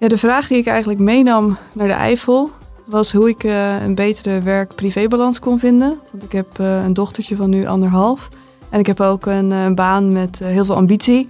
Ja, 0.00 0.08
de 0.08 0.16
vraag 0.16 0.46
die 0.46 0.58
ik 0.58 0.66
eigenlijk 0.66 1.00
meenam 1.00 1.58
naar 1.72 1.86
de 1.86 1.92
Eifel 1.92 2.50
was 2.84 3.12
hoe 3.12 3.28
ik 3.28 3.44
uh, 3.44 3.82
een 3.82 3.94
betere 3.94 4.40
werk-privébalans 4.40 5.38
kon 5.38 5.58
vinden. 5.58 6.00
Want 6.10 6.22
ik 6.22 6.32
heb 6.32 6.58
uh, 6.58 6.84
een 6.84 6.92
dochtertje 6.92 7.36
van 7.36 7.50
nu 7.50 7.66
anderhalf. 7.66 8.28
En 8.70 8.78
ik 8.78 8.86
heb 8.86 9.00
ook 9.00 9.26
een, 9.26 9.50
een 9.50 9.74
baan 9.74 10.12
met 10.12 10.38
heel 10.38 10.64
veel 10.64 10.74
ambitie 10.74 11.28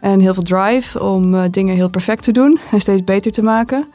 en 0.00 0.20
heel 0.20 0.34
veel 0.34 0.42
drive 0.42 1.02
om 1.02 1.50
dingen 1.50 1.74
heel 1.74 1.90
perfect 1.90 2.22
te 2.22 2.32
doen 2.32 2.58
en 2.70 2.80
steeds 2.80 3.04
beter 3.04 3.32
te 3.32 3.42
maken. 3.42 3.88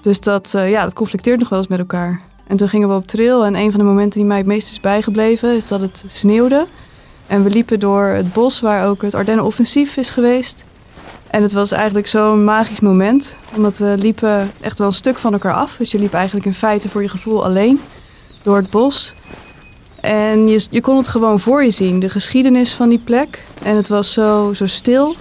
Dus 0.00 0.20
dat, 0.20 0.50
ja, 0.52 0.82
dat 0.82 0.94
conflicteert 0.94 1.38
nog 1.38 1.48
wel 1.48 1.58
eens 1.58 1.68
met 1.68 1.78
elkaar. 1.78 2.20
En 2.46 2.56
toen 2.56 2.68
gingen 2.68 2.88
we 2.88 2.94
op 2.94 3.06
trail 3.06 3.44
en 3.44 3.54
een 3.54 3.70
van 3.70 3.80
de 3.80 3.86
momenten 3.86 4.18
die 4.18 4.28
mij 4.28 4.38
het 4.38 4.46
meest 4.46 4.70
is 4.70 4.80
bijgebleven 4.80 5.54
is 5.56 5.66
dat 5.66 5.80
het 5.80 6.04
sneeuwde. 6.06 6.66
En 7.26 7.42
we 7.42 7.50
liepen 7.50 7.80
door 7.80 8.04
het 8.04 8.32
bos 8.32 8.60
waar 8.60 8.88
ook 8.88 9.02
het 9.02 9.14
Ardennen-offensief 9.14 9.96
is 9.96 10.10
geweest. 10.10 10.64
En 11.32 11.42
het 11.42 11.52
was 11.52 11.72
eigenlijk 11.72 12.06
zo'n 12.06 12.44
magisch 12.44 12.80
moment, 12.80 13.34
omdat 13.56 13.78
we 13.78 13.94
liepen 13.98 14.50
echt 14.60 14.78
wel 14.78 14.86
een 14.86 14.92
stuk 14.92 15.18
van 15.18 15.32
elkaar 15.32 15.54
af. 15.54 15.76
Dus 15.76 15.90
je 15.90 15.98
liep 15.98 16.12
eigenlijk 16.12 16.46
in 16.46 16.54
feite 16.54 16.88
voor 16.88 17.02
je 17.02 17.08
gevoel 17.08 17.44
alleen 17.44 17.80
door 18.42 18.56
het 18.56 18.70
bos. 18.70 19.14
En 20.00 20.48
je, 20.48 20.66
je 20.70 20.80
kon 20.80 20.96
het 20.96 21.08
gewoon 21.08 21.40
voor 21.40 21.64
je 21.64 21.70
zien, 21.70 22.00
de 22.00 22.08
geschiedenis 22.08 22.74
van 22.74 22.88
die 22.88 22.98
plek. 22.98 23.44
En 23.62 23.76
het 23.76 23.88
was 23.88 24.12
zo, 24.12 24.52
zo 24.54 24.66
stil. 24.66 25.14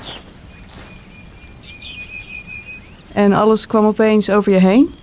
En 3.13 3.33
alles 3.33 3.67
kwam 3.67 3.85
opeens 3.85 4.29
over 4.29 4.51
je 4.51 4.59
heen. 4.59 4.93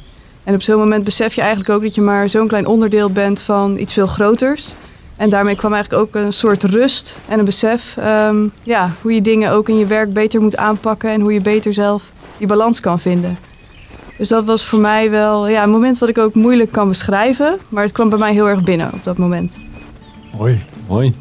En 0.45 0.55
op 0.55 0.63
zo'n 0.63 0.79
moment 0.79 1.05
besef 1.05 1.35
je 1.35 1.41
eigenlijk 1.41 1.71
ook 1.71 1.83
dat 1.83 1.95
je 1.95 2.01
maar 2.01 2.29
zo'n 2.29 2.49
klein 2.49 2.67
onderdeel 2.67 3.11
bent 3.11 3.41
van 3.41 3.79
iets 3.79 3.93
veel 3.93 4.07
groters. 4.07 4.75
En 5.19 5.31
daarmee 5.31 5.57
kwam 5.57 5.73
eigenlijk 5.73 6.03
ook 6.03 6.23
een 6.23 6.33
soort 6.33 6.65
rust 6.65 7.19
en 7.29 7.39
een 7.39 7.45
besef 7.45 7.97
ehm, 7.97 8.47
ja, 8.63 8.93
hoe 9.03 9.15
je 9.15 9.23
dingen 9.23 9.53
ook 9.53 9.69
in 9.69 9.79
je 9.79 9.87
werk 9.87 10.13
beter 10.13 10.41
moet 10.41 10.57
aanpakken 10.57 11.11
en 11.11 11.21
hoe 11.21 11.33
je 11.33 11.41
beter 11.41 11.75
zelf 11.75 12.13
die 12.37 12.47
balans 12.47 12.81
kan 12.81 13.01
vinden. 13.01 13.39
Dus 14.19 14.29
dat 14.29 14.45
was 14.45 14.65
voor 14.65 14.79
mij 14.79 15.11
wel 15.11 15.49
ja, 15.49 15.63
een 15.63 15.71
moment 15.71 15.99
wat 15.99 16.09
ik 16.09 16.19
ook 16.19 16.35
moeilijk 16.35 16.73
kan 16.73 16.89
beschrijven, 16.89 17.59
maar 17.69 17.83
het 17.83 17.93
kwam 17.93 18.09
bij 18.09 18.19
mij 18.19 18.33
heel 18.33 18.49
erg 18.49 18.65
binnen 18.65 18.93
op 18.93 19.05
dat 19.05 19.19
moment. 19.19 19.61
Mooi. 20.37 20.65
Mooi. 20.89 21.15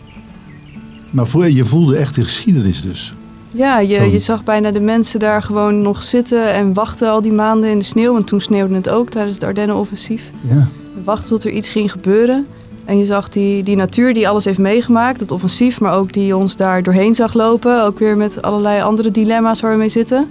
Maar 1.10 1.28
voor, 1.28 1.50
je 1.50 1.66
voelde 1.66 1.98
echt 1.98 2.16
de 2.16 2.24
geschiedenis 2.24 2.82
dus. 2.82 3.14
Ja, 3.52 3.80
je, 3.80 4.12
je 4.12 4.20
zag 4.20 4.44
bijna 4.44 4.72
de 4.72 4.80
mensen 4.80 5.20
daar 5.20 5.44
gewoon 5.44 5.82
nog 5.82 6.04
zitten 6.04 6.54
en 6.54 6.74
wachten 6.74 7.10
al 7.10 7.22
die 7.22 7.32
maanden 7.32 7.70
in 7.70 7.78
de 7.78 7.86
sneeuw. 7.86 8.14
Want 8.14 8.28
toen 8.28 8.42
sneeuwde 8.42 8.76
het 8.76 8.90
ook 8.90 9.10
tijdens 9.10 9.36
het 9.36 9.44
Ardennen-offensief. 9.44 10.32
Ja. 10.42 10.68
Wachten 11.04 11.30
tot 11.30 11.44
er 11.44 11.52
iets 11.52 11.70
ging 11.70 11.92
gebeuren. 11.92 12.48
En 12.88 12.98
je 12.98 13.06
zag 13.06 13.30
die, 13.30 13.64
die 13.64 13.76
natuur 13.76 14.14
die 14.14 14.30
alles 14.30 14.46
heeft 14.46 14.58
meegemaakt, 14.58 15.20
het 15.20 15.32
offensief, 15.32 15.80
maar 15.80 15.94
ook 15.94 16.14
die 16.14 16.36
ons 16.36 16.56
daar 16.56 16.84
doorheen 16.84 17.16
zag 17.16 17.34
lopen. 17.34 17.84
Ook 17.86 18.00
weer 18.00 18.18
met 18.18 18.42
allerlei 18.42 18.82
andere 18.82 19.12
dilemma's 19.12 19.62
waar 19.62 19.72
we 19.72 19.78
mee 19.78 19.90
zitten. 19.90 20.28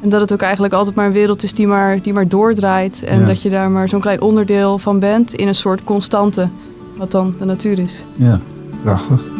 En 0.00 0.08
dat 0.08 0.20
het 0.20 0.32
ook 0.32 0.40
eigenlijk 0.40 0.74
altijd 0.74 0.96
maar 0.96 1.06
een 1.06 1.12
wereld 1.12 1.42
is 1.42 1.54
die 1.54 1.66
maar, 1.66 2.02
die 2.02 2.12
maar 2.12 2.28
doordraait. 2.28 3.02
En 3.02 3.26
dat 3.26 3.42
je 3.42 3.50
daar 3.50 3.70
maar 3.70 3.88
zo'n 3.88 4.00
klein 4.00 4.20
onderdeel 4.20 4.78
van 4.78 4.98
bent 4.98 5.34
in 5.34 5.48
een 5.48 5.54
soort 5.54 5.84
constante, 5.84 6.48
wat 6.96 7.10
dan 7.10 7.34
de 7.38 7.44
natuur 7.44 7.78
is. 7.78 8.04
Ja, 8.16 8.40
prachtig. 8.82 9.35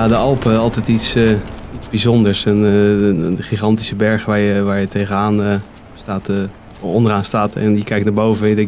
Ja, 0.00 0.08
de 0.08 0.16
Alpen, 0.16 0.58
altijd 0.58 0.88
iets, 0.88 1.16
iets 1.74 1.88
bijzonders. 1.90 2.44
Een, 2.44 2.62
uh, 2.62 3.06
een, 3.06 3.36
gigantische 3.40 3.94
berg 3.94 4.24
waar 4.24 4.38
je, 4.38 4.62
waar 4.62 4.80
je 4.80 4.88
tegenaan 4.88 5.40
uh, 5.40 5.54
staat, 5.94 6.30
onderaan 6.80 7.24
staat 7.24 7.56
en 7.56 7.74
die 7.74 7.84
kijkt 7.84 8.04
naar 8.04 8.14
boven. 8.14 8.48
En 8.48 8.56
je 8.56 8.60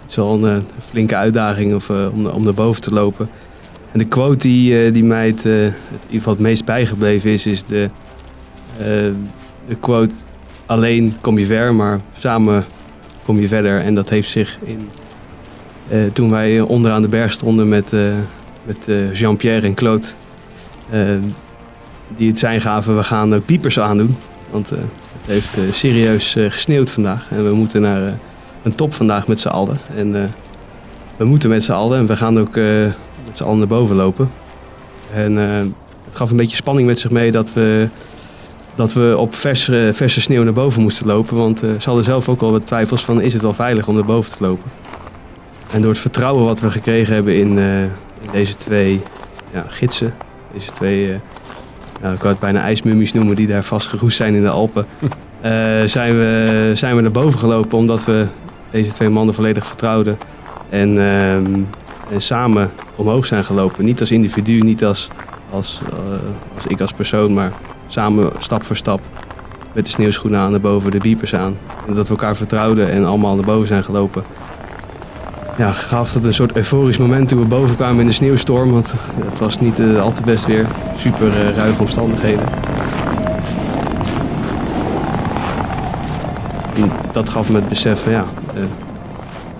het 0.00 0.10
is 0.10 0.16
wel 0.16 0.44
een 0.44 0.64
flinke 0.78 1.16
uitdaging 1.16 1.74
of, 1.74 1.90
om, 1.90 2.26
om 2.26 2.44
naar 2.44 2.54
boven 2.54 2.82
te 2.82 2.90
lopen. 2.90 3.28
En 3.92 3.98
de 3.98 4.04
quote 4.04 4.36
die, 4.36 4.90
die 4.90 5.04
mij 5.04 5.26
het, 5.26 5.44
in 5.44 5.52
ieder 5.52 5.74
geval 6.08 6.32
het 6.32 6.42
meest 6.42 6.64
bijgebleven 6.64 7.30
is, 7.30 7.46
is 7.46 7.64
de, 7.64 7.90
de 9.68 9.74
quote... 9.80 10.14
Alleen 10.66 11.16
kom 11.20 11.38
je 11.38 11.46
ver, 11.46 11.74
maar 11.74 12.00
samen 12.12 12.64
kom 13.24 13.40
je 13.40 13.48
verder. 13.48 13.80
En 13.80 13.94
dat 13.94 14.08
heeft 14.08 14.30
zich 14.30 14.58
in... 14.64 14.90
toen 16.12 16.30
wij 16.30 16.60
onderaan 16.60 17.02
de 17.02 17.08
berg 17.08 17.32
stonden 17.32 17.68
met, 17.68 17.96
met 18.64 18.88
Jean-Pierre 19.12 19.66
en 19.66 19.74
Claude 19.74 20.06
die 22.08 22.28
het 22.28 22.38
zijn 22.38 22.60
gaven, 22.60 22.96
we 22.96 23.02
gaan 23.02 23.32
uh, 23.32 23.40
piepers 23.46 23.80
aandoen. 23.80 24.16
Want 24.50 24.72
uh, 24.72 24.78
het 24.78 25.26
heeft 25.26 25.58
serieus 25.76 26.36
gesneeuwd 26.48 26.90
vandaag. 26.90 27.26
En 27.30 27.44
we 27.44 27.54
moeten 27.54 27.80
naar 27.80 28.18
een 28.62 28.74
top 28.74 28.94
vandaag 28.94 29.26
met 29.26 29.40
z'n 29.40 29.48
allen. 29.48 29.78
En 29.96 30.32
we 31.16 31.24
moeten 31.24 31.50
met 31.50 31.64
z'n 31.64 31.72
allen. 31.72 31.98
En 31.98 32.06
we 32.06 32.16
gaan 32.16 32.38
ook 32.38 32.54
met 33.24 33.36
z'n 33.36 33.44
allen 33.44 33.58
naar 33.58 33.66
boven 33.66 33.96
lopen. 33.96 34.30
En 35.12 35.36
het 35.36 36.16
gaf 36.16 36.30
een 36.30 36.36
beetje 36.36 36.56
spanning 36.56 36.86
met 36.86 36.98
zich 36.98 37.10
mee 37.10 37.32
dat 37.32 37.52
we, 37.52 37.88
dat 38.74 38.92
we 38.92 39.14
op 39.18 39.34
verse, 39.34 39.90
verse 39.92 40.20
sneeuw 40.20 40.42
naar 40.42 40.52
boven 40.52 40.82
moesten 40.82 41.06
lopen. 41.06 41.36
Want 41.36 41.58
ze 41.58 41.84
hadden 41.84 42.04
zelf 42.04 42.28
ook 42.28 42.40
al 42.40 42.50
wat 42.50 42.66
twijfels 42.66 43.04
van 43.04 43.20
is 43.20 43.32
het 43.32 43.42
wel 43.42 43.54
veilig 43.54 43.88
om 43.88 43.94
naar 43.94 44.04
boven 44.04 44.36
te 44.36 44.42
lopen. 44.44 44.70
En 45.72 45.80
door 45.80 45.90
het 45.90 46.00
vertrouwen 46.00 46.44
wat 46.44 46.60
we 46.60 46.70
gekregen 46.70 47.14
hebben 47.14 47.34
in, 47.34 47.58
in 47.58 48.30
deze 48.32 48.56
twee 48.56 49.02
ja, 49.52 49.64
gidsen 49.68 50.14
deze 50.56 50.72
twee, 50.72 51.08
uh, 51.08 51.16
nou, 52.00 52.14
ik 52.14 52.20
kan 52.20 52.30
het 52.30 52.38
bijna 52.38 52.60
ijsmummies 52.60 53.12
noemen, 53.12 53.36
die 53.36 53.46
daar 53.46 53.62
vastgeroest 53.62 54.16
zijn 54.16 54.34
in 54.34 54.42
de 54.42 54.48
Alpen. 54.48 54.86
Uh, 55.00 55.10
zijn, 55.96 56.16
we, 56.16 56.70
zijn 56.74 56.96
we 56.96 57.02
naar 57.02 57.10
boven 57.10 57.38
gelopen 57.38 57.78
omdat 57.78 58.04
we 58.04 58.26
deze 58.70 58.92
twee 58.92 59.08
mannen 59.08 59.34
volledig 59.34 59.66
vertrouwden. 59.66 60.18
En, 60.68 60.96
uh, 60.96 61.34
en 61.34 61.70
samen 62.16 62.70
omhoog 62.96 63.26
zijn 63.26 63.44
gelopen. 63.44 63.84
Niet 63.84 64.00
als 64.00 64.10
individu, 64.10 64.60
niet 64.60 64.84
als, 64.84 65.08
als, 65.50 65.80
uh, 65.92 65.98
als 66.54 66.66
ik 66.66 66.80
als 66.80 66.92
persoon, 66.92 67.34
maar 67.34 67.52
samen 67.86 68.30
stap 68.38 68.64
voor 68.64 68.76
stap. 68.76 69.00
Met 69.72 69.84
de 69.84 69.90
sneeuwschoenen 69.90 70.40
aan 70.40 70.50
naar 70.50 70.60
boven, 70.60 70.90
de 70.90 70.98
beepers 70.98 71.34
aan. 71.34 71.56
En 71.86 71.94
dat 71.94 72.08
we 72.08 72.14
elkaar 72.14 72.36
vertrouwden 72.36 72.90
en 72.90 73.04
allemaal 73.04 73.34
naar 73.34 73.44
boven 73.44 73.66
zijn 73.66 73.84
gelopen 73.84 74.24
ja, 75.56 75.72
gaf 75.72 76.12
dat 76.12 76.24
een 76.24 76.34
soort 76.34 76.56
euforisch 76.56 76.96
moment 76.96 77.28
toen 77.28 77.40
we 77.40 77.46
boven 77.46 77.76
kwamen 77.76 78.00
in 78.00 78.06
de 78.06 78.12
sneeuwstorm. 78.12 78.72
Want 78.72 78.94
het 79.24 79.38
was 79.38 79.60
niet 79.60 79.78
uh, 79.78 80.02
al 80.02 80.12
te 80.12 80.22
best 80.22 80.46
weer. 80.46 80.66
Super 80.96 81.26
uh, 81.26 81.50
ruige 81.56 81.80
omstandigheden. 81.80 82.48
En 86.74 86.90
dat 87.12 87.28
gaf 87.28 87.48
me 87.48 87.56
het 87.56 87.68
besef 87.68 88.10
ja, 88.10 88.24
uh, 88.56 88.62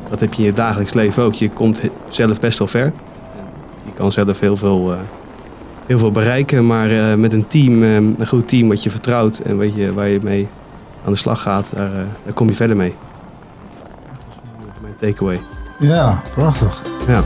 dat 0.08 0.20
heb 0.20 0.32
je 0.34 0.38
in 0.38 0.44
je 0.44 0.52
dagelijks 0.52 0.94
leven 0.94 1.22
ook. 1.22 1.34
Je 1.34 1.50
komt 1.50 1.82
zelf 2.08 2.40
best 2.40 2.58
wel 2.58 2.68
ver. 2.68 2.92
Je 3.84 3.92
kan 3.94 4.12
zelf 4.12 4.40
heel 4.40 4.56
veel, 4.56 4.96
heel 5.86 5.98
veel 5.98 6.12
bereiken, 6.12 6.66
maar 6.66 7.18
met 7.18 7.32
een 7.32 7.46
team, 7.46 7.82
een 7.82 8.26
goed 8.26 8.48
team 8.48 8.68
wat 8.68 8.82
je 8.82 8.90
vertrouwt 8.90 9.38
en 9.38 9.58
wat 9.58 9.74
je, 9.74 9.92
waar 9.92 10.08
je 10.08 10.18
mee 10.22 10.48
aan 11.04 11.12
de 11.12 11.18
slag 11.18 11.42
gaat, 11.42 11.72
daar, 11.74 11.90
daar 12.24 12.34
kom 12.34 12.48
je 12.48 12.54
verder 12.54 12.76
mee. 12.76 12.94
Dat 14.58 14.74
is 14.74 14.80
mijn 14.80 14.96
takeaway. 14.96 15.40
Ja, 15.78 16.22
prachtig. 16.32 16.82
Ja. 17.06 17.24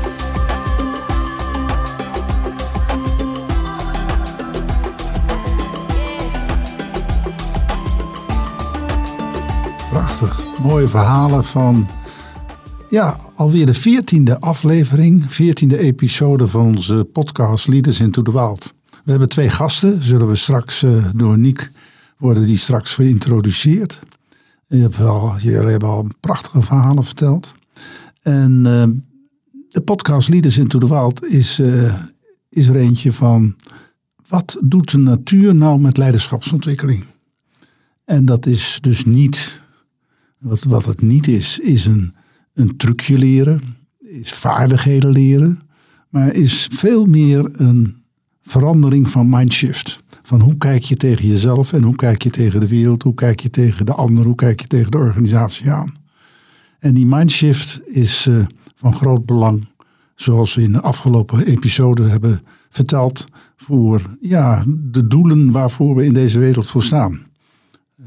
Prachtig. 9.90 10.42
Mooie 10.62 10.88
verhalen 10.88 11.44
van, 11.44 11.86
ja, 12.88 13.16
alweer 13.34 13.66
de 13.66 13.74
veertiende 13.74 14.40
aflevering, 14.40 15.32
veertiende 15.32 15.78
episode 15.78 16.46
van 16.46 16.66
onze 16.66 17.08
podcast 17.12 17.68
Leaders 17.68 18.00
into 18.00 18.22
the 18.22 18.32
Wild. 18.32 18.74
We 19.04 19.10
hebben 19.10 19.28
twee 19.28 19.48
gasten, 19.48 20.02
zullen 20.02 20.28
we 20.28 20.36
straks 20.36 20.82
uh, 20.82 21.04
door 21.14 21.38
Niek 21.38 21.70
worden 22.16 22.46
die 22.46 22.56
straks 22.56 22.94
geïntroduceerd. 22.94 24.00
Je 24.66 24.80
hebt 24.80 24.96
wel, 24.96 25.34
jullie 25.38 25.70
hebben 25.70 25.88
al 25.88 26.06
prachtige 26.20 26.62
verhalen 26.62 27.04
verteld. 27.04 27.54
En 28.20 28.52
uh, 28.64 28.84
de 29.68 29.82
podcast 29.84 30.28
Leaders 30.28 30.58
into 30.58 30.78
the 30.78 30.88
Wild 30.88 31.24
is, 31.24 31.60
uh, 31.60 31.94
is 32.48 32.66
er 32.66 32.76
eentje 32.76 33.12
van... 33.12 33.56
wat 34.28 34.58
doet 34.62 34.90
de 34.90 34.98
natuur 34.98 35.54
nou 35.54 35.80
met 35.80 35.96
leiderschapsontwikkeling? 35.96 37.04
En 38.04 38.24
dat 38.24 38.46
is 38.46 38.78
dus 38.80 39.04
niet... 39.04 39.62
Wat, 40.38 40.62
wat 40.62 40.84
het 40.84 41.00
niet 41.00 41.28
is, 41.28 41.58
is 41.58 41.86
een, 41.86 42.14
een 42.54 42.76
trucje 42.76 43.18
leren. 43.18 43.60
Is 43.98 44.32
vaardigheden 44.32 45.10
leren. 45.10 45.58
Maar 46.08 46.34
is 46.34 46.68
veel 46.72 47.06
meer 47.06 47.50
een 47.52 48.02
verandering 48.42 49.08
van 49.08 49.28
mindshift. 49.28 50.02
Van 50.22 50.40
hoe 50.40 50.56
kijk 50.56 50.82
je 50.82 50.96
tegen 50.96 51.28
jezelf 51.28 51.72
en 51.72 51.82
hoe 51.82 51.96
kijk 51.96 52.22
je 52.22 52.30
tegen 52.30 52.60
de 52.60 52.68
wereld, 52.68 53.02
hoe 53.02 53.14
kijk 53.14 53.40
je 53.40 53.50
tegen 53.50 53.86
de 53.86 53.94
ander, 53.94 54.24
hoe 54.24 54.34
kijk 54.34 54.60
je 54.60 54.66
tegen 54.66 54.90
de 54.90 54.98
organisatie 54.98 55.70
aan. 55.70 55.99
En 56.80 56.94
die 56.94 57.06
mindshift 57.06 57.80
is 57.84 58.26
uh, 58.26 58.44
van 58.74 58.94
groot 58.94 59.26
belang, 59.26 59.68
zoals 60.14 60.54
we 60.54 60.62
in 60.62 60.72
de 60.72 60.80
afgelopen 60.80 61.46
episode 61.46 62.02
hebben 62.02 62.42
verteld, 62.70 63.24
voor 63.56 64.16
ja, 64.20 64.64
de 64.68 65.06
doelen 65.06 65.50
waarvoor 65.50 65.94
we 65.94 66.04
in 66.04 66.12
deze 66.12 66.38
wereld 66.38 66.66
voor 66.66 66.82
staan. 66.82 67.26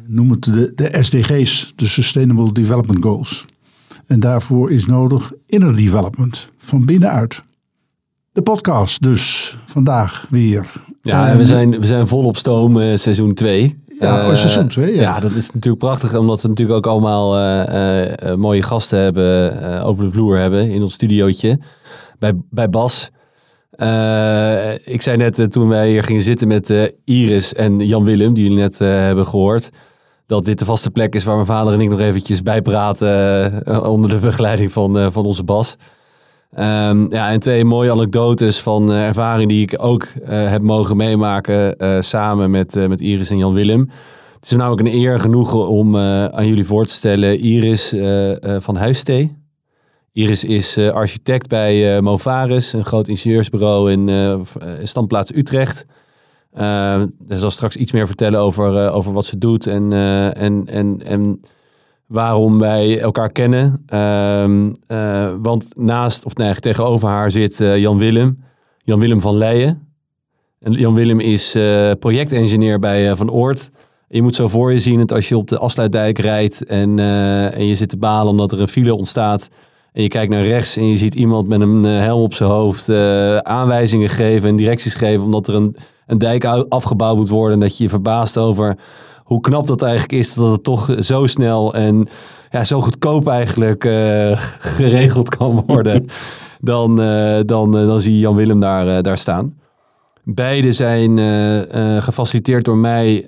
noem 0.08 0.32
het 0.32 0.44
de, 0.44 0.72
de 0.76 0.98
SDG's, 1.02 1.74
de 1.76 1.88
Sustainable 1.88 2.52
Development 2.52 3.04
Goals. 3.04 3.46
En 4.06 4.20
daarvoor 4.20 4.72
is 4.72 4.86
nodig 4.86 5.34
inner 5.46 5.76
development, 5.76 6.50
van 6.58 6.86
binnenuit. 6.86 7.44
De 8.32 8.42
podcast 8.42 9.02
dus, 9.02 9.56
vandaag 9.66 10.28
weer. 10.30 10.74
Ja, 11.02 11.30
en 11.30 11.38
we 11.38 11.46
zijn, 11.46 11.80
we 11.80 11.88
zijn 11.88 12.08
vol 12.08 12.26
op 12.26 12.38
stoom, 12.38 12.78
uh, 12.78 12.98
seizoen 12.98 13.34
2. 13.34 13.76
Ja, 14.00 14.30
uh, 14.30 14.36
seizoen 14.36 14.68
2, 14.68 14.96
ja. 14.96 15.02
ja. 15.02 15.20
dat 15.20 15.32
is 15.32 15.52
natuurlijk 15.52 15.84
prachtig, 15.84 16.16
omdat 16.16 16.42
we 16.42 16.48
natuurlijk 16.48 16.78
ook 16.78 16.94
allemaal 16.94 17.40
uh, 17.40 18.34
mooie 18.36 18.64
gasten 18.64 19.00
hebben, 19.00 19.82
over 19.84 20.04
de 20.04 20.12
vloer 20.12 20.38
hebben 20.38 20.70
in 20.70 20.82
ons 20.82 20.94
studiootje. 20.94 21.60
Bij, 22.20 22.34
bij 22.50 22.70
Bas. 22.70 23.10
ik 24.84 25.02
zei 25.02 25.18
net 25.18 25.52
toen 25.52 25.68
wij 25.68 25.90
hier 25.90 26.04
gingen 26.04 26.24
zitten 26.24 26.48
met 26.48 26.94
Iris 27.06 27.54
en 27.54 27.80
Jan 27.80 28.04
Willem, 28.04 28.34
die 28.34 28.44
jullie 28.44 28.60
net 28.60 28.80
hebben 28.80 29.28
gehoord 29.28 29.70
dat 30.26 30.46
dit 30.46 30.60
de 30.60 30.66
vaste 30.66 30.92
plek 30.92 31.16
is 31.16 31.24
waar 31.24 31.36
mijn 31.36 31.48
vader 31.48 31.74
en 31.74 31.80
ik 31.80 31.90
nog 31.90 32.00
eventjes 32.00 32.42
bijpraten 32.42 33.64
uh, 33.68 33.84
onder 33.84 34.10
de 34.10 34.18
begeleiding 34.18 34.72
van, 34.72 35.12
van 35.12 35.26
onze 35.26 35.44
Bas. 35.44 35.78
Um, 36.60 37.12
ja, 37.12 37.32
en 37.32 37.40
twee 37.40 37.66
mooie 37.66 37.92
anekdotes 37.92 38.60
van 38.60 38.92
uh, 38.92 39.08
ervaring 39.08 39.50
die 39.50 39.62
ik 39.62 39.76
ook 39.78 40.08
heb 40.24 40.62
mogen 40.62 40.98
meemaken 40.98 41.76
samen 42.04 42.52
met, 42.52 42.88
met 42.88 43.02
Iris 43.02 43.30
en 43.30 43.38
Jan 43.38 43.54
Willem. 43.54 43.90
Het 44.36 44.46
is 44.46 44.52
namelijk 44.52 44.88
een 44.88 44.94
eer 44.94 45.20
genoegen 45.20 45.68
om 45.68 45.98
aan 45.98 46.48
jullie 46.48 46.66
voor 46.66 46.86
te 46.86 46.94
stellen 46.94 47.40
Iris 47.40 47.96
van 48.42 48.76
Huistee. 48.76 49.38
Iris 50.12 50.44
is 50.44 50.78
architect 50.78 51.48
bij 51.48 52.02
Movaris, 52.02 52.74
een 52.74 52.86
groot 52.86 53.08
ingenieursbureau 53.08 53.92
in 53.92 54.46
standplaats 54.84 55.36
Utrecht. 55.36 55.86
Ze 56.56 57.10
zal 57.28 57.52
straks 57.52 57.76
iets 57.76 57.92
meer 57.92 58.08
vertellen 58.08 58.40
over, 58.40 58.92
over 58.92 59.14
wat 59.14 59.26
ze 59.26 59.38
doet 59.38 59.68
en, 59.68 59.94
en, 60.34 60.66
en, 60.66 61.02
en 61.06 61.42
waarom 62.08 62.60
wij 62.60 63.00
elkaar 63.00 63.32
kennen. 63.32 63.84
Ehm, 63.86 64.70
want 65.42 65.68
naast, 65.76 66.26
of 66.26 66.36
nee, 66.36 66.56
tegenover 66.56 67.10
haar 67.10 67.32
zit 67.32 67.58
Jan 67.58 67.98
Willem. 67.98 68.44
Jan 68.78 69.00
Willem 69.00 69.22
van 69.22 69.36
Leijen. 69.36 69.88
En 70.60 70.72
Jan 70.72 70.94
Willem 70.94 71.20
is 71.20 71.52
projectengineer 72.00 72.80
bij 72.80 73.16
Van 73.16 73.32
Oort. 73.32 73.72
je 74.08 74.22
moet 74.22 74.36
zo 74.36 74.48
voor 74.48 74.74
je 74.74 74.80
zien 74.80 75.00
dat 75.00 75.12
als 75.12 75.30
je 75.30 75.38
op 75.38 75.48
de 75.48 75.58
afsluitdijk 75.58 76.18
rijdt 76.18 76.66
en, 76.66 77.00
en 77.54 77.66
je 77.66 77.76
zit 77.76 77.90
te 77.90 77.98
balen 77.98 78.32
omdat 78.32 78.52
er 78.52 78.62
een 78.62 78.68
file 78.68 78.96
ontstaat. 78.96 79.50
En 79.92 80.02
je 80.02 80.08
kijkt 80.08 80.32
naar 80.32 80.46
rechts 80.46 80.76
en 80.76 80.88
je 80.88 80.98
ziet 80.98 81.16
iemand 81.16 81.48
met 81.48 81.62
een 81.62 81.84
helm 81.84 82.22
op 82.22 82.34
zijn 82.34 82.50
hoofd 82.50 82.90
aanwijzingen 83.44 84.10
geven 84.10 84.50
en 84.50 84.56
directies 84.56 84.94
geven 84.94 85.24
omdat 85.24 85.48
er 85.48 85.56
een 85.56 85.76
een 86.08 86.18
dijk 86.18 86.46
afgebouwd 86.70 87.18
moet 87.18 87.30
worden. 87.30 87.54
En 87.54 87.60
dat 87.60 87.78
je 87.78 87.84
je 87.84 87.90
verbaast 87.90 88.38
over 88.38 88.78
hoe 89.24 89.42
knap 89.42 89.68
dat 89.68 89.82
eigenlijk 89.82 90.12
is 90.12 90.34
dat 90.34 90.52
het 90.52 90.64
toch 90.64 90.96
zo 91.00 91.26
snel 91.28 91.74
en 91.74 92.08
ja, 92.54 92.64
zo 92.64 92.82
goedkoop 92.82 93.28
eigenlijk 93.28 93.84
uh, 93.84 94.32
geregeld 94.60 95.36
kan 95.36 95.64
worden. 95.68 96.06
dan, 96.60 97.02
uh, 97.02 97.40
dan, 97.46 97.80
uh, 97.80 97.88
dan 97.88 98.02
zie 98.02 98.14
je 98.14 98.20
Jan 98.20 98.36
Willem 98.36 98.60
daar, 98.60 99.04
daar 99.04 99.18
staan. 99.18 99.58
Beide 100.26 100.72
zijn 100.72 101.18
gefaciliteerd 102.02 102.66
door 102.66 102.78
mij 102.78 103.28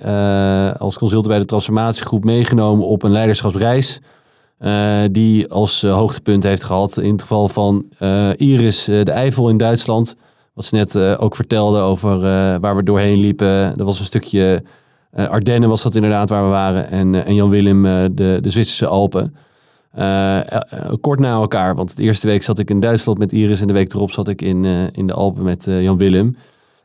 als 0.78 0.98
consultant 0.98 1.28
bij 1.28 1.40
de 1.40 1.46
transformatiegroep 1.46 2.24
meegenomen 2.24 2.86
op 2.88 3.04
een 3.04 3.12
leiderschapsreis. 3.12 4.02
die 5.12 5.52
als 5.52 5.82
hoogtepunt 5.82 6.44
heeft 6.44 6.64
gehad 6.64 6.98
in 6.98 7.12
het 7.12 7.22
geval 7.22 7.50
van 7.50 7.86
Iris 8.36 8.84
de 8.84 9.12
Eifel 9.12 9.50
in 9.50 9.58
Duitsland. 9.58 10.16
Wat 10.54 10.66
ze 10.66 10.76
net 10.76 10.98
ook 10.98 11.36
vertelde 11.36 11.80
over 11.80 12.20
waar 12.60 12.76
we 12.76 12.84
doorheen 12.84 13.20
liepen. 13.20 13.48
Er 13.48 13.86
was 13.86 14.00
een 14.00 14.06
stukje 14.06 14.64
uh, 15.16 15.28
Ardennen 15.28 15.70
was 15.70 15.84
dat 15.84 15.96
inderdaad 15.96 16.30
waar 16.30 16.44
we 16.44 16.50
waren. 16.50 16.90
En, 16.90 17.26
en 17.26 17.36
Jan 17.36 17.50
Willem 17.50 17.84
de, 18.16 18.38
de 18.42 18.50
Zwitserse 18.50 18.88
Alpen. 18.88 19.36
kort 21.02 21.20
na 21.20 21.34
elkaar, 21.34 21.76
want 21.76 21.96
de 21.96 22.04
eerste 22.04 22.28
week 22.28 22.44
zat 22.44 22.60
ik 22.60 22.70
in 22.70 22.80
Duitsland 22.80 23.18
met 23.18 23.32
Iris. 23.32 23.62
En 23.62 23.68
de 23.68 23.74
week 23.74 23.94
erop 23.94 24.12
zat 24.12 24.28
ik 24.28 24.42
in, 24.42 24.66
in 24.92 25.08
de 25.08 25.14
Alpen 25.14 25.44
met 25.44 25.66
Jan 25.70 25.98
Willem. 25.98 26.38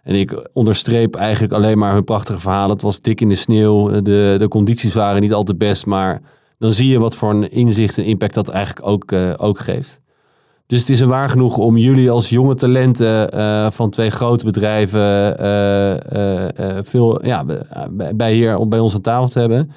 En 0.02 0.14
ik 0.14 0.48
onderstreep 0.52 1.14
eigenlijk 1.14 1.52
alleen 1.52 1.78
maar 1.78 1.92
hun 1.92 2.04
prachtige 2.04 2.38
verhalen. 2.38 2.70
Het 2.70 2.82
was 2.82 3.00
dik 3.00 3.20
in 3.20 3.28
de 3.28 3.34
sneeuw. 3.34 4.00
De, 4.00 4.34
de 4.38 4.48
condities 4.48 4.94
waren 4.94 5.20
niet 5.20 5.32
al 5.32 5.42
te 5.42 5.56
best. 5.56 5.86
Maar 5.86 6.20
dan 6.58 6.72
zie 6.72 6.88
je 6.88 6.98
wat 6.98 7.16
voor 7.16 7.30
een 7.30 7.50
inzicht 7.50 7.98
en 7.98 8.04
impact 8.04 8.34
dat 8.34 8.48
eigenlijk 8.48 8.86
ook, 8.86 9.12
ook 9.36 9.58
geeft. 9.58 10.00
Dus 10.70 10.80
het 10.80 10.88
is 10.88 11.00
een 11.00 11.08
waar 11.08 11.30
genoeg 11.30 11.58
om 11.58 11.76
jullie 11.76 12.10
als 12.10 12.28
jonge 12.28 12.54
talenten 12.54 13.34
uh, 13.34 13.70
van 13.70 13.90
twee 13.90 14.10
grote 14.10 14.44
bedrijven 14.44 15.36
uh, 15.40 15.94
uh, 16.12 16.78
veel 16.82 17.26
ja, 17.26 17.44
bij, 18.14 18.32
hier 18.32 18.68
bij 18.68 18.78
ons 18.78 18.94
aan 18.94 19.00
tafel 19.00 19.28
te 19.28 19.38
hebben. 19.38 19.70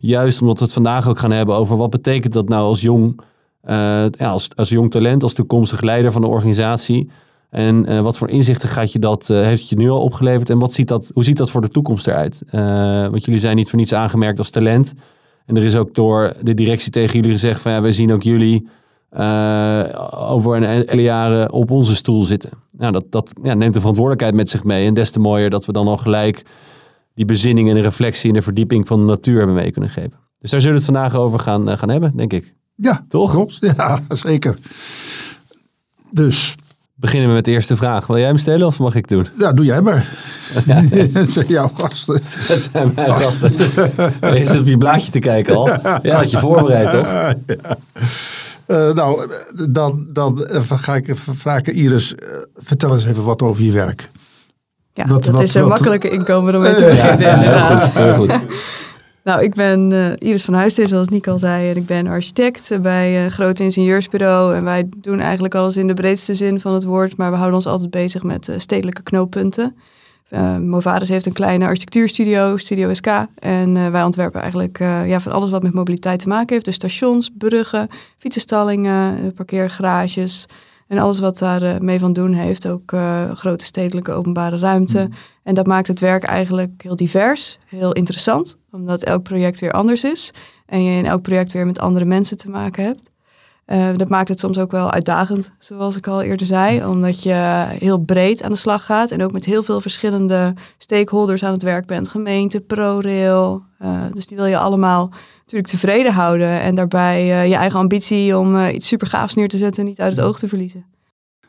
Juist 0.00 0.40
omdat 0.40 0.58
we 0.58 0.64
het 0.64 0.72
vandaag 0.72 1.08
ook 1.08 1.18
gaan 1.18 1.30
hebben 1.30 1.54
over 1.54 1.76
wat 1.76 1.90
betekent 1.90 2.32
dat 2.32 2.48
nou 2.48 2.64
als 2.66 2.80
jong, 2.80 3.20
als, 4.18 4.48
als 4.56 4.68
jong 4.68 4.90
talent, 4.90 5.22
als 5.22 5.32
toekomstig 5.32 5.80
leider 5.80 6.12
van 6.12 6.20
de 6.20 6.28
organisatie. 6.28 7.10
En 7.50 8.02
wat 8.02 8.18
voor 8.18 8.30
inzichten 8.30 8.68
gaat 8.68 8.92
je 8.92 8.98
dat, 8.98 9.28
heeft 9.28 9.68
je 9.68 9.76
nu 9.76 9.90
al 9.90 10.00
opgeleverd 10.00 10.50
en 10.50 10.58
wat 10.58 10.72
ziet 10.72 10.88
dat, 10.88 11.10
hoe 11.14 11.24
ziet 11.24 11.36
dat 11.36 11.50
voor 11.50 11.60
de 11.60 11.68
toekomst 11.68 12.06
eruit? 12.06 12.42
want 13.10 13.24
jullie 13.24 13.40
zijn 13.40 13.56
niet 13.56 13.68
voor 13.68 13.78
niets 13.78 13.94
aangemerkt 13.94 14.38
als 14.38 14.50
talent. 14.50 14.94
En 15.46 15.56
er 15.56 15.64
is 15.64 15.76
ook 15.76 15.94
door 15.94 16.32
de 16.42 16.54
directie 16.54 16.90
tegen 16.90 17.14
jullie 17.14 17.30
gezegd 17.30 17.60
van 17.60 17.72
ja, 17.72 17.80
wij 17.80 17.92
zien 17.92 18.12
ook 18.12 18.22
jullie 18.22 18.66
uh, 19.12 20.30
over 20.30 20.56
een 20.56 20.64
enkele 20.64 21.02
jaren 21.02 21.52
op 21.52 21.70
onze 21.70 21.94
stoel 21.94 22.24
zitten. 22.24 22.50
Nou, 22.70 22.92
dat, 22.92 23.04
dat 23.10 23.32
ja, 23.42 23.54
neemt 23.54 23.74
de 23.74 23.80
verantwoordelijkheid 23.80 24.34
met 24.34 24.50
zich 24.50 24.64
mee. 24.64 24.86
En 24.86 24.94
des 24.94 25.10
te 25.10 25.18
mooier 25.18 25.50
dat 25.50 25.64
we 25.64 25.72
dan 25.72 25.88
al 25.88 25.96
gelijk 25.96 26.42
die 27.14 27.24
bezinning 27.24 27.68
en 27.68 27.74
de 27.74 27.80
reflectie 27.80 28.28
en 28.28 28.34
de 28.34 28.42
verdieping 28.42 28.86
van 28.86 28.98
de 28.98 29.06
natuur 29.06 29.36
hebben 29.36 29.54
mee 29.54 29.70
kunnen 29.70 29.90
geven. 29.90 30.18
Dus 30.40 30.50
daar 30.50 30.60
zullen 30.60 30.76
we 30.76 30.84
het 30.84 30.94
vandaag 30.94 31.14
over 31.14 31.38
gaan, 31.38 31.68
uh, 31.70 31.76
gaan 31.76 31.88
hebben, 31.88 32.16
denk 32.16 32.32
ik. 32.32 32.54
Ja, 32.74 33.04
toch? 33.08 33.30
Klopt. 33.30 33.58
Ja, 33.60 33.98
zeker. 34.08 34.58
Dus. 36.10 36.54
Beginnen 36.94 37.28
we 37.28 37.34
met 37.34 37.44
de 37.44 37.50
eerste 37.50 37.76
vraag. 37.76 38.06
Wil 38.06 38.16
jij 38.16 38.26
hem 38.26 38.36
stellen 38.36 38.66
of 38.66 38.78
mag 38.78 38.94
ik 38.94 39.08
doen? 39.08 39.26
Ja, 39.38 39.52
doe 39.52 39.64
jij 39.64 39.80
maar. 39.80 40.06
Ja, 40.66 40.74
Het 41.20 41.30
zijn 41.30 41.46
jouw 41.46 41.70
gasten. 41.74 42.20
Het 42.28 42.68
zijn 42.72 42.92
mijn 42.94 43.12
gasten. 43.12 43.52
Je 44.38 44.44
zit 44.44 44.60
op 44.60 44.66
je 44.66 44.78
blaadje 44.78 45.10
te 45.10 45.18
kijken 45.18 45.56
al. 45.56 45.66
Ja, 46.02 46.16
had 46.16 46.30
je 46.30 46.38
voorbereid, 46.38 46.90
toch? 46.90 47.12
Ja. 47.12 47.36
Uh, 48.66 48.92
nou, 48.92 49.30
dan, 49.68 50.06
dan 50.12 50.48
ga 50.64 50.94
ik 50.94 51.08
even 51.08 51.36
vragen, 51.36 51.72
Iris, 51.72 52.12
uh, 52.12 52.28
vertel 52.54 52.92
eens 52.92 53.06
even 53.06 53.24
wat 53.24 53.42
over 53.42 53.62
je 53.62 53.72
werk. 53.72 54.08
Ja, 54.92 55.06
wat, 55.06 55.24
dat 55.24 55.32
wat, 55.32 55.42
is 55.42 55.54
een 55.54 55.60
wat, 55.60 55.70
makkelijke 55.70 56.10
inkomen 56.10 56.54
om 56.54 56.60
mee 56.60 56.74
te 56.74 56.84
beginnen. 56.84 57.20
Ja, 57.20 57.38
heel 57.38 57.76
goed, 57.76 57.92
heel 57.92 58.14
goed. 58.14 58.54
nou, 59.24 59.42
ik 59.42 59.54
ben 59.54 59.90
uh, 59.90 60.12
Iris 60.18 60.44
van 60.44 60.54
Huisteen, 60.54 60.88
zoals 60.88 61.08
Nico 61.08 61.32
al 61.32 61.38
zei. 61.38 61.70
En 61.70 61.76
ik 61.76 61.86
ben 61.86 62.06
architect 62.06 62.80
bij 62.82 63.24
een 63.24 63.30
groot 63.30 63.58
ingenieursbureau. 63.58 64.54
En 64.54 64.64
wij 64.64 64.88
doen 64.96 65.20
eigenlijk 65.20 65.54
alles 65.54 65.76
in 65.76 65.86
de 65.86 65.94
breedste 65.94 66.34
zin 66.34 66.60
van 66.60 66.74
het 66.74 66.84
woord. 66.84 67.16
Maar 67.16 67.30
we 67.30 67.36
houden 67.36 67.56
ons 67.56 67.66
altijd 67.66 67.90
bezig 67.90 68.22
met 68.22 68.48
stedelijke 68.56 69.02
knooppunten. 69.02 69.76
Uh, 70.30 70.56
Movaris 70.56 71.08
heeft 71.08 71.26
een 71.26 71.32
kleine 71.32 71.64
architectuurstudio, 71.64 72.56
Studio 72.56 72.94
SK. 72.94 73.06
En 73.34 73.76
uh, 73.76 73.88
wij 73.88 74.02
ontwerpen 74.02 74.40
eigenlijk 74.40 74.78
uh, 74.78 75.08
ja, 75.08 75.20
van 75.20 75.32
alles 75.32 75.50
wat 75.50 75.62
met 75.62 75.74
mobiliteit 75.74 76.20
te 76.20 76.28
maken 76.28 76.52
heeft. 76.52 76.64
Dus 76.64 76.74
stations, 76.74 77.30
bruggen, 77.38 77.88
fietsenstallingen, 78.18 79.32
parkeergarages. 79.34 80.46
En 80.88 80.98
alles 80.98 81.18
wat 81.18 81.38
daar 81.38 81.82
mee 81.84 81.98
van 81.98 82.12
doen 82.12 82.32
heeft. 82.32 82.68
Ook 82.68 82.92
grote 83.32 83.64
stedelijke 83.64 84.12
openbare 84.12 84.58
ruimte. 84.58 85.00
Mm. 85.00 85.12
En 85.42 85.54
dat 85.54 85.66
maakt 85.66 85.88
het 85.88 86.00
werk 86.00 86.24
eigenlijk 86.24 86.82
heel 86.82 86.96
divers, 86.96 87.58
heel 87.66 87.92
interessant. 87.92 88.56
Omdat 88.70 89.02
elk 89.02 89.22
project 89.22 89.58
weer 89.58 89.72
anders 89.72 90.04
is. 90.04 90.30
En 90.66 90.82
je 90.82 90.98
in 90.98 91.06
elk 91.06 91.22
project 91.22 91.52
weer 91.52 91.66
met 91.66 91.78
andere 91.78 92.04
mensen 92.04 92.36
te 92.36 92.50
maken 92.50 92.84
hebt. 92.84 93.10
Uh, 93.66 93.96
dat 93.96 94.08
maakt 94.08 94.28
het 94.28 94.38
soms 94.38 94.58
ook 94.58 94.70
wel 94.70 94.90
uitdagend, 94.90 95.52
zoals 95.58 95.96
ik 95.96 96.06
al 96.06 96.22
eerder 96.22 96.46
zei, 96.46 96.86
omdat 96.86 97.22
je 97.22 97.66
heel 97.78 97.98
breed 97.98 98.42
aan 98.42 98.50
de 98.50 98.56
slag 98.56 98.84
gaat 98.84 99.10
en 99.10 99.22
ook 99.22 99.32
met 99.32 99.44
heel 99.44 99.62
veel 99.62 99.80
verschillende 99.80 100.54
stakeholders 100.78 101.44
aan 101.44 101.52
het 101.52 101.62
werk 101.62 101.86
bent. 101.86 102.08
Gemeente, 102.08 102.60
ProRail. 102.60 103.62
Uh, 103.82 104.04
dus 104.12 104.26
die 104.26 104.36
wil 104.36 104.46
je 104.46 104.58
allemaal 104.58 105.12
natuurlijk 105.38 105.68
tevreden 105.68 106.12
houden 106.12 106.60
en 106.60 106.74
daarbij 106.74 107.22
uh, 107.22 107.48
je 107.48 107.54
eigen 107.54 107.78
ambitie 107.78 108.38
om 108.38 108.66
iets 108.66 108.86
super 108.86 109.06
gaafs 109.06 109.34
neer 109.34 109.48
te 109.48 109.56
zetten 109.56 109.84
niet 109.84 110.00
uit 110.00 110.16
het 110.16 110.24
oog 110.24 110.38
te 110.38 110.48
verliezen. 110.48 110.86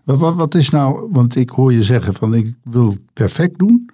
Wat, 0.03 0.17
wat, 0.17 0.35
wat 0.35 0.55
is 0.55 0.69
nou, 0.69 1.07
want 1.11 1.35
ik 1.35 1.49
hoor 1.49 1.73
je 1.73 1.83
zeggen 1.83 2.13
van 2.13 2.33
ik 2.33 2.55
wil 2.63 2.95
perfect 3.13 3.59
doen 3.59 3.89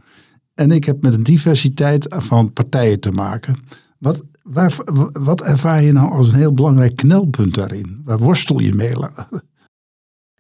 en 0.54 0.72
ik 0.72 0.84
heb 0.84 1.02
met 1.02 1.14
een 1.14 1.24
diversiteit 1.24 2.16
van 2.18 2.54
partijen 2.54 3.00
te 3.00 3.12
maken. 3.12 3.56
Wat, 4.04 4.22
Waar, 4.44 4.74
wat 5.12 5.42
ervaar 5.42 5.82
je 5.82 5.92
nou 5.92 6.12
als 6.12 6.28
een 6.28 6.40
heel 6.40 6.54
belangrijk 6.54 6.96
knelpunt 6.96 7.56
daarin? 7.56 8.02
Waar 8.06 8.18
worstel 8.18 8.60
je 8.60 8.74
mee? 8.74 8.94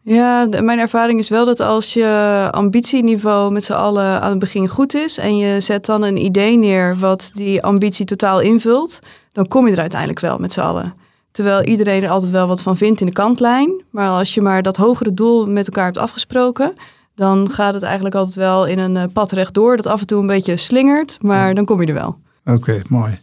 Ja, 0.05 0.47
mijn 0.61 0.79
ervaring 0.79 1.19
is 1.19 1.29
wel 1.29 1.45
dat 1.45 1.59
als 1.59 1.93
je 1.93 2.47
ambitieniveau 2.51 3.51
met 3.51 3.63
z'n 3.63 3.73
allen 3.73 4.21
aan 4.21 4.29
het 4.29 4.39
begin 4.39 4.67
goed 4.67 4.93
is 4.93 5.17
en 5.17 5.37
je 5.37 5.59
zet 5.59 5.85
dan 5.85 6.03
een 6.03 6.25
idee 6.25 6.57
neer 6.57 6.97
wat 6.99 7.31
die 7.33 7.63
ambitie 7.63 8.05
totaal 8.05 8.41
invult, 8.41 8.99
dan 9.31 9.47
kom 9.47 9.67
je 9.67 9.73
er 9.73 9.79
uiteindelijk 9.79 10.19
wel 10.19 10.37
met 10.37 10.53
z'n 10.53 10.59
allen. 10.59 10.93
Terwijl 11.31 11.63
iedereen 11.63 12.03
er 12.03 12.09
altijd 12.09 12.31
wel 12.31 12.47
wat 12.47 12.61
van 12.61 12.77
vindt 12.77 12.99
in 12.99 13.07
de 13.07 13.13
kantlijn. 13.13 13.81
Maar 13.89 14.09
als 14.09 14.33
je 14.33 14.41
maar 14.41 14.61
dat 14.61 14.77
hogere 14.77 15.13
doel 15.13 15.47
met 15.47 15.65
elkaar 15.65 15.85
hebt 15.85 15.97
afgesproken, 15.97 16.73
dan 17.15 17.49
gaat 17.49 17.73
het 17.73 17.83
eigenlijk 17.83 18.15
altijd 18.15 18.35
wel 18.35 18.65
in 18.65 18.79
een 18.79 18.97
eh, 18.97 19.03
pad 19.13 19.31
rechtdoor 19.31 19.75
dat 19.75 19.87
af 19.87 19.99
en 19.99 20.07
toe 20.07 20.21
een 20.21 20.27
beetje 20.27 20.57
slingert, 20.57 21.17
maar 21.21 21.55
dan 21.55 21.65
kom 21.65 21.81
je 21.81 21.87
er 21.87 21.93
wel. 21.93 22.17
Oké, 22.45 22.81
mooi. 22.89 23.19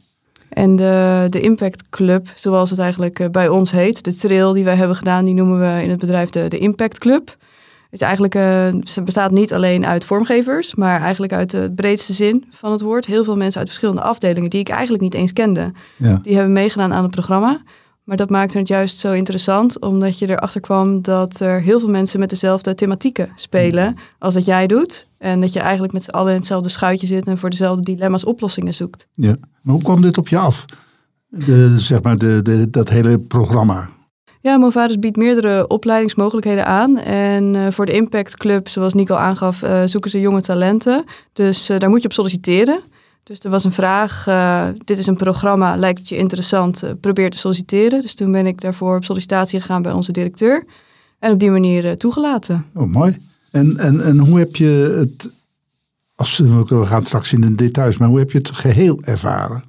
En 0.50 0.76
de, 0.76 1.26
de 1.30 1.40
Impact 1.40 1.88
Club, 1.90 2.28
zoals 2.34 2.70
het 2.70 2.78
eigenlijk 2.78 3.18
eh, 3.18 3.28
bij 3.28 3.48
ons 3.48 3.70
heet, 3.70 4.04
de 4.04 4.14
trail 4.14 4.52
die 4.52 4.64
wij 4.64 4.76
hebben 4.76 4.96
gedaan, 4.96 5.24
die 5.24 5.34
noemen 5.34 5.60
we 5.60 5.82
in 5.82 5.90
het 5.90 5.98
bedrijf 5.98 6.30
de, 6.30 6.48
de 6.48 6.58
Impact 6.58 6.98
Club. 6.98 7.36
Het 7.90 8.00
is 8.00 8.06
eigenlijk, 8.06 8.34
uh, 8.34 8.82
ze 8.82 9.02
bestaat 9.02 9.30
niet 9.30 9.52
alleen 9.52 9.86
uit 9.86 10.04
vormgevers, 10.04 10.74
maar 10.74 11.00
eigenlijk 11.00 11.32
uit 11.32 11.50
de 11.50 11.72
breedste 11.74 12.12
zin 12.12 12.44
van 12.50 12.72
het 12.72 12.80
woord. 12.80 13.06
Heel 13.06 13.24
veel 13.24 13.36
mensen 13.36 13.58
uit 13.58 13.68
verschillende 13.68 14.00
afdelingen 14.00 14.50
die 14.50 14.60
ik 14.60 14.68
eigenlijk 14.68 15.02
niet 15.02 15.14
eens 15.14 15.32
kende. 15.32 15.72
Ja. 15.96 16.18
Die 16.22 16.34
hebben 16.34 16.52
meegedaan 16.52 16.92
aan 16.92 17.02
het 17.02 17.10
programma. 17.10 17.62
Maar 18.10 18.18
dat 18.18 18.30
maakte 18.30 18.58
het 18.58 18.68
juist 18.68 18.98
zo 18.98 19.12
interessant, 19.12 19.80
omdat 19.80 20.18
je 20.18 20.28
erachter 20.28 20.60
kwam 20.60 21.02
dat 21.02 21.40
er 21.40 21.60
heel 21.60 21.80
veel 21.80 21.88
mensen 21.88 22.20
met 22.20 22.30
dezelfde 22.30 22.74
thematieken 22.74 23.28
spelen 23.34 23.96
als 24.18 24.34
dat 24.34 24.44
jij 24.44 24.66
doet. 24.66 25.06
En 25.18 25.40
dat 25.40 25.52
je 25.52 25.60
eigenlijk 25.60 25.92
met 25.92 26.02
z'n 26.02 26.10
allen 26.10 26.30
in 26.30 26.36
hetzelfde 26.36 26.68
schuitje 26.68 27.06
zit 27.06 27.26
en 27.26 27.38
voor 27.38 27.50
dezelfde 27.50 27.82
dilemma's 27.82 28.24
oplossingen 28.24 28.74
zoekt. 28.74 29.06
ja. 29.14 29.36
Maar 29.62 29.74
hoe 29.74 29.82
kwam 29.82 30.02
dit 30.02 30.18
op 30.18 30.28
je 30.28 30.38
af? 30.38 30.64
De, 31.28 31.78
zeg 31.78 32.02
maar 32.02 32.16
de, 32.16 32.40
de, 32.42 32.70
dat 32.70 32.88
hele 32.88 33.18
programma. 33.18 33.88
Ja, 34.40 34.56
Movadis 34.56 34.98
biedt 34.98 35.16
meerdere 35.16 35.66
opleidingsmogelijkheden 35.66 36.66
aan. 36.66 36.98
En 36.98 37.54
uh, 37.54 37.66
voor 37.70 37.86
de 37.86 37.92
Impact 37.92 38.36
Club, 38.36 38.68
zoals 38.68 38.94
Nico 38.94 39.14
aangaf, 39.14 39.62
uh, 39.62 39.82
zoeken 39.84 40.10
ze 40.10 40.20
jonge 40.20 40.40
talenten. 40.40 41.04
Dus 41.32 41.70
uh, 41.70 41.78
daar 41.78 41.90
moet 41.90 42.00
je 42.00 42.08
op 42.08 42.12
solliciteren. 42.12 42.80
Dus 43.30 43.40
er 43.40 43.50
was 43.50 43.64
een 43.64 43.72
vraag, 43.72 44.24
dit 44.84 44.98
is 44.98 45.06
een 45.06 45.16
programma, 45.16 45.76
lijkt 45.76 45.98
het 45.98 46.08
je 46.08 46.16
interessant, 46.16 46.82
probeer 47.00 47.30
te 47.30 47.38
solliciteren. 47.38 48.02
Dus 48.02 48.14
toen 48.14 48.32
ben 48.32 48.46
ik 48.46 48.60
daarvoor 48.60 48.96
op 48.96 49.04
sollicitatie 49.04 49.60
gegaan 49.60 49.82
bij 49.82 49.92
onze 49.92 50.12
directeur. 50.12 50.64
En 51.18 51.32
op 51.32 51.38
die 51.38 51.50
manier 51.50 51.96
toegelaten. 51.96 52.66
Oh, 52.74 52.92
mooi. 52.92 53.18
En, 53.50 53.76
en, 53.76 54.04
en 54.04 54.18
hoe 54.18 54.38
heb 54.38 54.56
je 54.56 54.96
het, 54.98 55.30
als, 56.14 56.38
we 56.38 56.84
gaan 56.84 57.04
straks 57.04 57.32
in 57.32 57.40
de 57.40 57.54
details, 57.54 57.98
maar 57.98 58.08
hoe 58.08 58.18
heb 58.18 58.30
je 58.30 58.38
het 58.38 58.50
geheel 58.50 59.00
ervaren? 59.02 59.64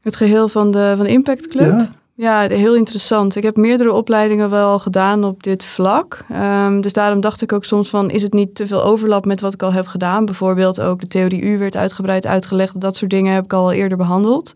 Het 0.00 0.16
geheel 0.16 0.48
van 0.48 0.70
de, 0.70 0.94
van 0.96 1.06
de 1.06 1.12
Impact 1.12 1.46
Club? 1.46 1.70
Ja? 1.70 1.90
Ja, 2.18 2.48
heel 2.48 2.76
interessant. 2.76 3.36
Ik 3.36 3.42
heb 3.42 3.56
meerdere 3.56 3.92
opleidingen 3.92 4.50
wel 4.50 4.78
gedaan 4.78 5.24
op 5.24 5.42
dit 5.42 5.64
vlak. 5.64 6.24
Um, 6.32 6.80
dus 6.80 6.92
daarom 6.92 7.20
dacht 7.20 7.42
ik 7.42 7.52
ook 7.52 7.64
soms 7.64 7.88
van, 7.88 8.10
is 8.10 8.22
het 8.22 8.32
niet 8.32 8.54
te 8.54 8.66
veel 8.66 8.82
overlap 8.82 9.24
met 9.24 9.40
wat 9.40 9.54
ik 9.54 9.62
al 9.62 9.72
heb 9.72 9.86
gedaan? 9.86 10.24
Bijvoorbeeld 10.24 10.80
ook 10.80 11.00
de 11.00 11.06
theorie 11.06 11.42
U 11.42 11.58
werd 11.58 11.76
uitgebreid 11.76 12.26
uitgelegd. 12.26 12.80
Dat 12.80 12.96
soort 12.96 13.10
dingen 13.10 13.32
heb 13.32 13.44
ik 13.44 13.52
al 13.52 13.72
eerder 13.72 13.98
behandeld. 13.98 14.52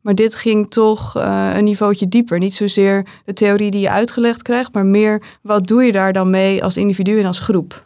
Maar 0.00 0.14
dit 0.14 0.34
ging 0.34 0.70
toch 0.70 1.16
uh, 1.16 1.50
een 1.56 1.64
niveautje 1.64 2.08
dieper. 2.08 2.38
Niet 2.38 2.54
zozeer 2.54 3.06
de 3.24 3.32
theorie 3.32 3.70
die 3.70 3.80
je 3.80 3.90
uitgelegd 3.90 4.42
krijgt, 4.42 4.74
maar 4.74 4.86
meer 4.86 5.22
wat 5.42 5.66
doe 5.66 5.82
je 5.82 5.92
daar 5.92 6.12
dan 6.12 6.30
mee 6.30 6.64
als 6.64 6.76
individu 6.76 7.18
en 7.18 7.26
als 7.26 7.38
groep. 7.38 7.82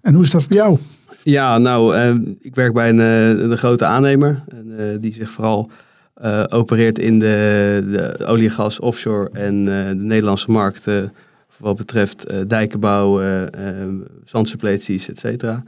En 0.00 0.14
hoe 0.14 0.22
is 0.22 0.30
dat 0.30 0.42
voor 0.42 0.52
jou? 0.52 0.78
Ja, 1.22 1.58
nou, 1.58 1.96
uh, 1.96 2.14
ik 2.40 2.54
werk 2.54 2.72
bij 2.72 2.88
een, 2.88 2.98
uh, 2.98 3.28
een 3.28 3.58
grote 3.58 3.84
aannemer. 3.84 4.44
En, 4.48 4.98
die 5.00 5.12
zich 5.12 5.30
vooral 5.30 5.70
uh, 6.22 6.44
opereert 6.48 6.98
in 6.98 7.18
de, 7.18 8.16
de 8.18 8.24
olie, 8.24 8.50
gas, 8.50 8.80
offshore 8.80 9.30
en 9.32 9.58
uh, 9.58 9.88
de 9.88 9.94
Nederlandse 9.94 10.50
markt. 10.50 10.86
Uh, 10.86 11.02
wat 11.58 11.76
betreft 11.76 12.48
dijkenbouw, 12.48 13.20
zandsuppleties, 14.24 15.08
et 15.08 15.18
cetera. 15.18 15.62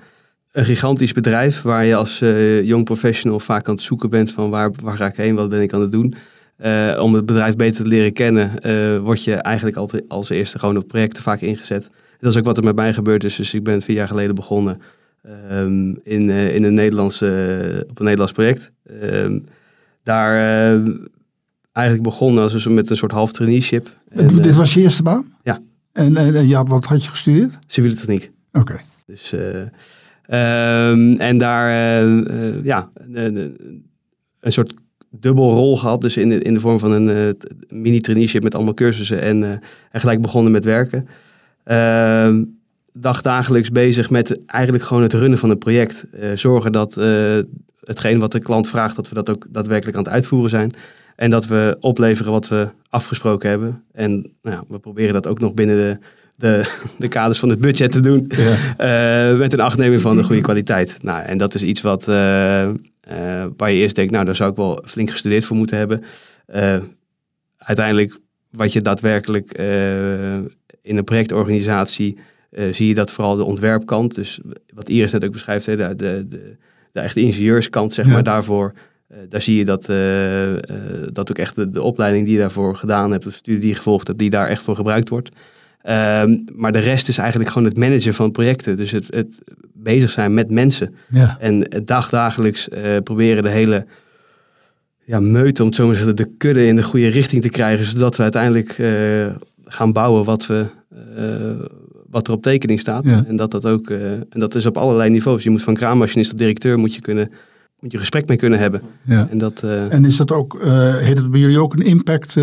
Een 0.52 0.64
gigantisch 0.64 1.12
bedrijf 1.12 1.62
waar 1.62 1.85
je 1.85 1.95
als 1.95 2.19
jong 2.62 2.85
professional 2.85 3.40
vaak 3.40 3.69
aan 3.69 3.75
het 3.75 3.83
zoeken 3.83 4.11
bent 4.11 4.33
van 4.33 4.50
waar, 4.50 4.71
waar 4.83 4.97
ga 4.97 5.07
ik 5.07 5.17
heen, 5.17 5.35
wat 5.35 5.49
ben 5.49 5.61
ik 5.61 5.73
aan 5.73 5.81
het 5.81 5.93
doen. 5.93 6.14
om 6.99 7.14
het 7.14 7.26
bedrijf 7.26 7.57
beter 7.57 7.83
te 7.83 7.88
leren 7.88 8.12
kennen, 8.12 8.50
word 9.02 9.25
je 9.25 9.35
eigenlijk 9.35 9.76
altijd 9.76 10.05
als 10.09 10.28
eerste 10.28 10.59
gewoon 10.59 10.76
op 10.76 10.88
projecten 10.88 11.23
vaak 11.23 11.40
ingezet. 11.40 11.90
Dat 12.21 12.31
is 12.31 12.38
ook 12.38 12.45
wat 12.45 12.57
er 12.57 12.64
met 12.64 12.76
mij 12.76 12.93
gebeurd 12.93 13.25
is. 13.25 13.37
Dus 13.37 13.55
ik 13.55 13.64
ben 13.64 13.83
vier 13.83 13.97
jaar 13.97 14.09
geleden 14.09 14.35
begonnen 14.35 14.81
um, 15.50 16.00
in, 16.05 16.31
in 16.31 16.62
een 16.62 16.75
Nederlandse, 16.75 17.87
op 17.88 17.99
een 17.99 18.05
Nederlands 18.05 18.33
project. 18.33 18.73
Um, 19.02 19.45
daar 20.09 20.35
uh, 20.35 20.95
eigenlijk 21.73 22.09
begonnen 22.09 22.43
als 22.43 22.53
dus 22.53 22.67
met 22.67 22.91
een 22.91 22.97
soort 22.97 23.12
half 23.12 23.33
traineeship. 23.33 23.88
En, 24.09 24.29
Dit 24.29 24.57
was 24.57 24.75
je 24.75 24.81
eerste 24.81 25.03
baan? 25.03 25.33
Ja. 25.43 25.61
En, 25.93 26.17
en, 26.17 26.35
en 26.35 26.49
ja, 26.49 26.62
wat 26.62 26.85
had 26.85 27.05
je 27.05 27.11
gestudeerd? 27.11 27.59
Civiele 27.67 27.97
techniek. 27.97 28.31
Oké. 28.53 28.61
Okay. 28.61 28.81
Dus, 29.07 29.33
um, 29.33 31.17
en 31.17 31.38
daar, 31.38 31.71
ja, 32.65 32.91
een, 33.12 33.57
soort 34.41 34.75
dubbel 35.11 35.50
rol 35.50 35.77
gehad. 35.77 36.00
Dus 36.00 36.17
in 36.17 36.29
de, 36.29 36.38
in 36.38 36.55
de 36.55 36.61
vorm 36.61 36.79
van 36.79 36.93
een 36.93 37.37
mini-traineeship 37.69 38.43
met 38.43 38.55
allemaal 38.55 38.75
cursussen 38.75 39.21
en, 39.21 39.43
en 39.91 40.00
gelijk 40.00 40.23
begonnen 40.23 40.53
met 40.53 40.65
werken. 40.65 41.09
Uh, 41.67 42.43
dagdagelijks 42.93 43.71
bezig 43.71 44.11
met 44.11 44.47
eigenlijk 44.47 44.85
gewoon 44.85 45.03
het 45.03 45.12
runnen 45.12 45.38
van 45.38 45.49
het 45.49 45.59
project. 45.59 46.07
Zorgen 46.35 46.73
dat 46.73 46.97
hetgeen 47.88 48.18
wat 48.18 48.33
de 48.33 48.38
klant 48.38 48.68
vraagt, 48.68 48.97
dat 48.97 49.09
we 49.09 49.14
dat 49.14 49.30
ook 49.30 49.47
daadwerkelijk 49.50 49.97
aan 49.97 50.02
het 50.02 50.12
uitvoeren 50.12 50.50
zijn. 50.50 50.71
En 51.16 51.30
dat 51.30 51.47
we 51.47 51.76
opleveren 51.80 52.33
wat 52.33 52.49
we 52.49 52.68
afgesproken 52.90 53.49
hebben. 53.49 53.85
En 53.92 54.11
nou 54.42 54.57
ja, 54.57 54.64
we 54.68 54.78
proberen 54.78 55.12
dat 55.12 55.26
ook 55.26 55.40
nog 55.40 55.54
binnen 55.54 55.76
de, 55.76 55.99
de, 56.35 56.78
de 56.99 57.09
kaders 57.09 57.38
van 57.38 57.49
het 57.49 57.61
budget 57.61 57.92
te 57.92 58.00
doen. 58.00 58.28
Ja. 58.28 59.30
Uh, 59.30 59.38
met 59.38 59.52
een 59.52 59.61
achtneming 59.61 60.00
van 60.00 60.16
de 60.16 60.23
goede 60.23 60.42
kwaliteit. 60.42 60.99
Nou, 61.02 61.23
en 61.25 61.38
dat 61.38 61.54
is 61.54 61.62
iets 61.62 61.80
wat, 61.80 62.04
waar 62.04 63.71
je 63.71 63.80
eerst 63.80 63.97
denkt, 63.97 64.12
nou 64.12 64.25
daar 64.25 64.37
zou 64.37 64.50
ik 64.50 64.57
wel 64.57 64.83
flink 64.87 65.11
gestudeerd 65.11 65.45
voor 65.45 65.57
moeten 65.57 65.76
hebben. 65.76 66.04
uiteindelijk 67.59 68.18
wat 68.50 68.73
je 68.73 68.80
daadwerkelijk 68.80 69.52
in 70.83 70.97
een 70.97 71.04
projectorganisatie 71.04 72.18
uh, 72.50 72.73
zie 72.73 72.88
je 72.88 72.95
dat 72.95 73.11
vooral 73.11 73.37
de 73.37 73.45
ontwerpkant, 73.45 74.14
dus 74.14 74.40
wat 74.75 74.88
Iris 74.88 75.12
net 75.12 75.25
ook 75.25 75.33
beschrijft, 75.33 75.66
hè, 75.66 75.76
de, 75.76 75.95
de, 75.95 76.26
de, 76.28 76.57
de 76.92 77.00
echte 77.00 77.21
ingenieurskant, 77.21 77.92
zeg 77.92 78.07
ja. 78.07 78.12
maar, 78.12 78.23
daarvoor, 78.23 78.73
uh, 79.12 79.18
daar 79.28 79.40
zie 79.40 79.57
je 79.57 79.64
dat, 79.64 79.88
uh, 79.88 81.07
dat 81.12 81.30
ook 81.30 81.38
echt 81.38 81.54
de, 81.54 81.71
de, 81.71 81.83
opleiding 81.83 82.25
die 82.25 82.35
je 82.35 82.40
daarvoor 82.40 82.76
gedaan 82.76 83.11
hebt, 83.11 83.25
de 83.25 83.30
studie 83.30 83.61
die 83.61 83.68
je 83.68 83.75
gevolgd 83.75 84.07
hebt, 84.07 84.18
die 84.18 84.30
daar 84.30 84.49
echt 84.49 84.62
voor 84.62 84.75
gebruikt 84.75 85.09
wordt. 85.09 85.28
Um, 85.88 86.45
maar 86.54 86.73
de 86.73 86.78
rest 86.78 87.09
is 87.09 87.18
eigenlijk 87.18 87.50
gewoon 87.50 87.68
het 87.68 87.76
managen 87.76 88.14
van 88.14 88.30
projecten. 88.30 88.76
Dus 88.76 88.90
het, 88.90 89.07
het 89.14 89.42
bezig 89.73 90.11
zijn 90.11 90.35
met 90.35 90.50
mensen. 90.50 90.95
Ja. 91.09 91.37
En 91.40 91.61
het 91.61 91.87
dagdagelijks 91.87 92.68
proberen 93.04 93.42
de 93.42 93.49
hele 93.49 93.87
ja, 95.04 95.21
meute, 95.21 95.62
om 95.62 95.66
het 95.66 95.76
zo 95.76 95.85
maar 95.87 95.92
te 95.92 95.99
zeggen, 95.99 96.16
de 96.16 96.37
kudde 96.37 96.66
in 96.66 96.76
de 96.76 96.83
goede 96.83 97.09
richting 97.09 97.42
te 97.42 97.49
krijgen. 97.49 97.87
Zodat 97.87 98.16
we 98.16 98.23
uiteindelijk 98.23 98.83
gaan 99.64 99.92
bouwen 99.92 100.25
wat 100.25 100.47
we 100.47 100.66
wat 102.11 102.27
er 102.27 102.33
op 102.33 102.43
tekening 102.43 102.81
staat. 102.81 103.11
Ja. 103.11 103.25
En 103.27 103.37
dat 103.37 103.50
dat 103.50 103.67
ook, 103.67 103.91
uh, 103.91 104.12
en 104.12 104.29
dat 104.31 104.55
is 104.55 104.67
op 104.67 104.77
allerlei 104.77 105.11
niveaus. 105.11 105.43
Je 105.43 105.50
moet 105.50 105.62
van 105.62 105.75
kraammachinist 105.75 106.31
tot 106.31 106.38
directeur 106.38 106.79
moet 106.79 106.95
je 106.95 107.00
kunnen, 107.00 107.31
moet 107.81 107.93
je 107.93 107.99
gesprek 107.99 108.29
mee 108.29 108.37
kunnen 108.37 108.59
hebben. 108.59 108.81
Ja. 109.05 109.29
En, 109.31 109.38
dat, 109.38 109.62
uh, 109.65 109.93
en 109.93 110.05
is 110.05 110.17
dat 110.17 110.33
ook, 110.33 110.59
uh, 110.65 110.97
heet 110.97 111.19
het 111.19 111.31
bij 111.31 111.41
jullie 111.41 111.61
ook 111.61 111.73
een 111.73 111.87
impact? 111.87 112.37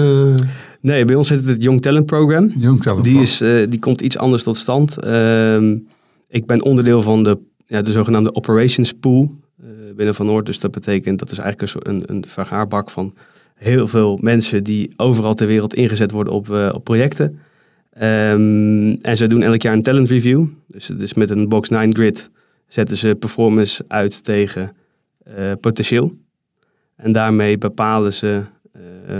Nee, 0.81 1.05
bij 1.05 1.15
ons 1.15 1.29
heet 1.29 1.39
het 1.39 1.47
het 1.47 1.63
Young 1.63 1.81
Talent 1.81 2.05
Program. 2.05 2.51
Young 2.57 2.81
Talent 2.81 3.03
die, 3.03 3.21
is, 3.21 3.37
die 3.69 3.79
komt 3.79 4.01
iets 4.01 4.17
anders 4.17 4.43
tot 4.43 4.57
stand. 4.57 4.99
Ehm, 4.99 5.77
ik 6.27 6.45
ben 6.45 6.63
onderdeel 6.63 7.01
van 7.01 7.23
de, 7.23 7.37
ja, 7.65 7.81
de 7.81 7.91
zogenaamde 7.91 8.35
Operations 8.35 8.93
Pool 8.93 9.35
binnen 9.95 10.15
Van 10.15 10.25
Noord. 10.25 10.45
Dus 10.45 10.59
dat 10.59 10.71
betekent, 10.71 11.19
dat 11.19 11.31
is 11.31 11.37
eigenlijk 11.37 11.87
een, 11.87 11.95
een, 11.95 12.03
een 12.15 12.23
vergaarbak 12.27 12.89
van 12.89 13.13
heel 13.55 13.87
veel 13.87 14.19
mensen 14.21 14.63
die 14.63 14.93
overal 14.95 15.33
ter 15.33 15.47
wereld 15.47 15.73
ingezet 15.73 16.11
worden 16.11 16.33
op, 16.33 16.49
op 16.49 16.83
projecten. 16.83 17.39
Um, 18.01 18.93
en 19.01 19.17
ze 19.17 19.27
doen 19.27 19.41
elk 19.41 19.61
jaar 19.61 19.73
een 19.73 19.81
talent 19.81 20.09
review. 20.09 20.45
Dus, 20.67 20.87
dus 20.87 21.13
met 21.13 21.29
een 21.29 21.49
box 21.49 21.69
9 21.69 21.95
grid 21.95 22.31
zetten 22.67 22.97
ze 22.97 23.15
performance 23.15 23.83
uit 23.87 24.23
tegen 24.23 24.75
uh, 25.37 25.51
potentieel. 25.59 26.17
En 26.95 27.11
daarmee 27.11 27.57
bepalen 27.57 28.13
ze 28.13 28.43
uh, 29.09 29.17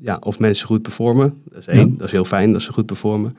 ja, 0.00 0.16
of 0.20 0.38
mensen 0.38 0.66
goed 0.66 0.82
performen. 0.82 1.42
Dat 1.44 1.58
is 1.58 1.66
één, 1.66 1.88
ja. 1.88 1.96
dat 1.96 2.06
is 2.06 2.12
heel 2.12 2.24
fijn 2.24 2.52
dat 2.52 2.62
ze 2.62 2.72
goed 2.72 2.86
performen. 2.86 3.36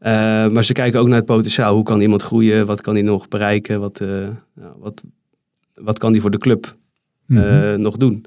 Uh, 0.00 0.10
maar 0.48 0.64
ze 0.64 0.72
kijken 0.72 1.00
ook 1.00 1.08
naar 1.08 1.16
het 1.16 1.26
potentiaal. 1.26 1.74
Hoe 1.74 1.84
kan 1.84 2.00
iemand 2.00 2.22
groeien? 2.22 2.66
Wat 2.66 2.80
kan 2.80 2.94
hij 2.94 3.02
nog 3.02 3.28
bereiken? 3.28 3.80
Wat, 3.80 4.00
nou, 4.00 4.72
wat, 4.78 5.02
wat 5.74 5.98
kan 5.98 6.12
hij 6.12 6.20
voor 6.20 6.30
de 6.30 6.38
club 6.38 6.76
mm 7.26 7.36
-hmm. 7.36 7.80
nog 7.80 7.96
doen? 7.96 8.24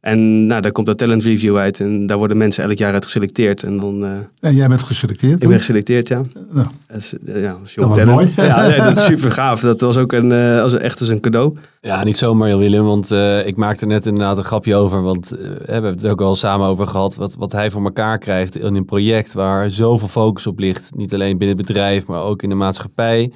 En 0.00 0.46
nou, 0.46 0.60
daar 0.60 0.72
komt 0.72 0.86
dat 0.86 0.98
talent 0.98 1.22
review 1.22 1.56
uit 1.56 1.80
en 1.80 2.06
daar 2.06 2.18
worden 2.18 2.36
mensen 2.36 2.64
elk 2.64 2.78
jaar 2.78 2.92
uit 2.92 3.04
geselecteerd. 3.04 3.62
En, 3.62 3.78
dan, 3.78 4.04
uh, 4.04 4.10
en 4.40 4.54
jij 4.54 4.68
bent 4.68 4.82
geselecteerd? 4.82 5.42
Ik 5.42 5.48
ben 5.48 5.58
geselecteerd, 5.58 6.08
ja. 6.08 6.22
Nou, 6.50 6.66
dat 6.86 6.96
is, 6.96 7.14
uh, 7.26 7.42
ja, 7.42 7.56
dat 7.74 7.94
was 7.94 8.04
mooi. 8.04 8.32
Ja, 8.36 8.66
nee, 8.66 8.80
dat 8.80 8.96
is 8.96 9.04
super 9.14 9.32
gaaf. 9.32 9.60
Dat 9.60 9.80
was 9.80 9.96
ook 9.96 10.12
een, 10.12 10.30
uh, 10.30 10.62
als, 10.62 10.74
echt 10.74 11.00
als 11.00 11.08
een 11.08 11.20
cadeau. 11.20 11.56
Ja, 11.80 12.04
niet 12.04 12.18
zomaar 12.18 12.58
Willem, 12.58 12.84
want 12.84 13.10
ik 13.44 13.56
maakte 13.56 13.86
net 13.86 14.06
inderdaad 14.06 14.38
een 14.38 14.44
grapje 14.44 14.74
over. 14.74 15.02
Want 15.02 15.28
we 15.28 15.62
hebben 15.66 15.90
het 15.90 16.06
ook 16.06 16.20
al 16.20 16.36
samen 16.36 16.66
over 16.66 16.86
gehad. 16.86 17.14
Wat, 17.14 17.34
wat 17.34 17.52
hij 17.52 17.70
voor 17.70 17.84
elkaar 17.84 18.18
krijgt 18.18 18.56
in 18.56 18.74
een 18.74 18.84
project 18.84 19.32
waar 19.32 19.70
zoveel 19.70 20.08
focus 20.08 20.46
op 20.46 20.58
ligt. 20.58 20.90
Niet 20.94 21.14
alleen 21.14 21.38
binnen 21.38 21.56
het 21.56 21.66
bedrijf, 21.66 22.06
maar 22.06 22.22
ook 22.22 22.42
in 22.42 22.48
de 22.48 22.54
maatschappij. 22.54 23.32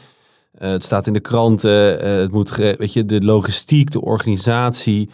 het 0.59 0.83
staat 0.83 1.07
in 1.07 1.13
de 1.13 1.21
kranten. 1.21 2.07
het 2.21 2.33
moet, 2.33 2.57
weet 2.57 2.93
je, 2.93 3.05
de 3.05 3.21
logistiek, 3.21 3.91
de 3.91 4.01
organisatie 4.01 5.09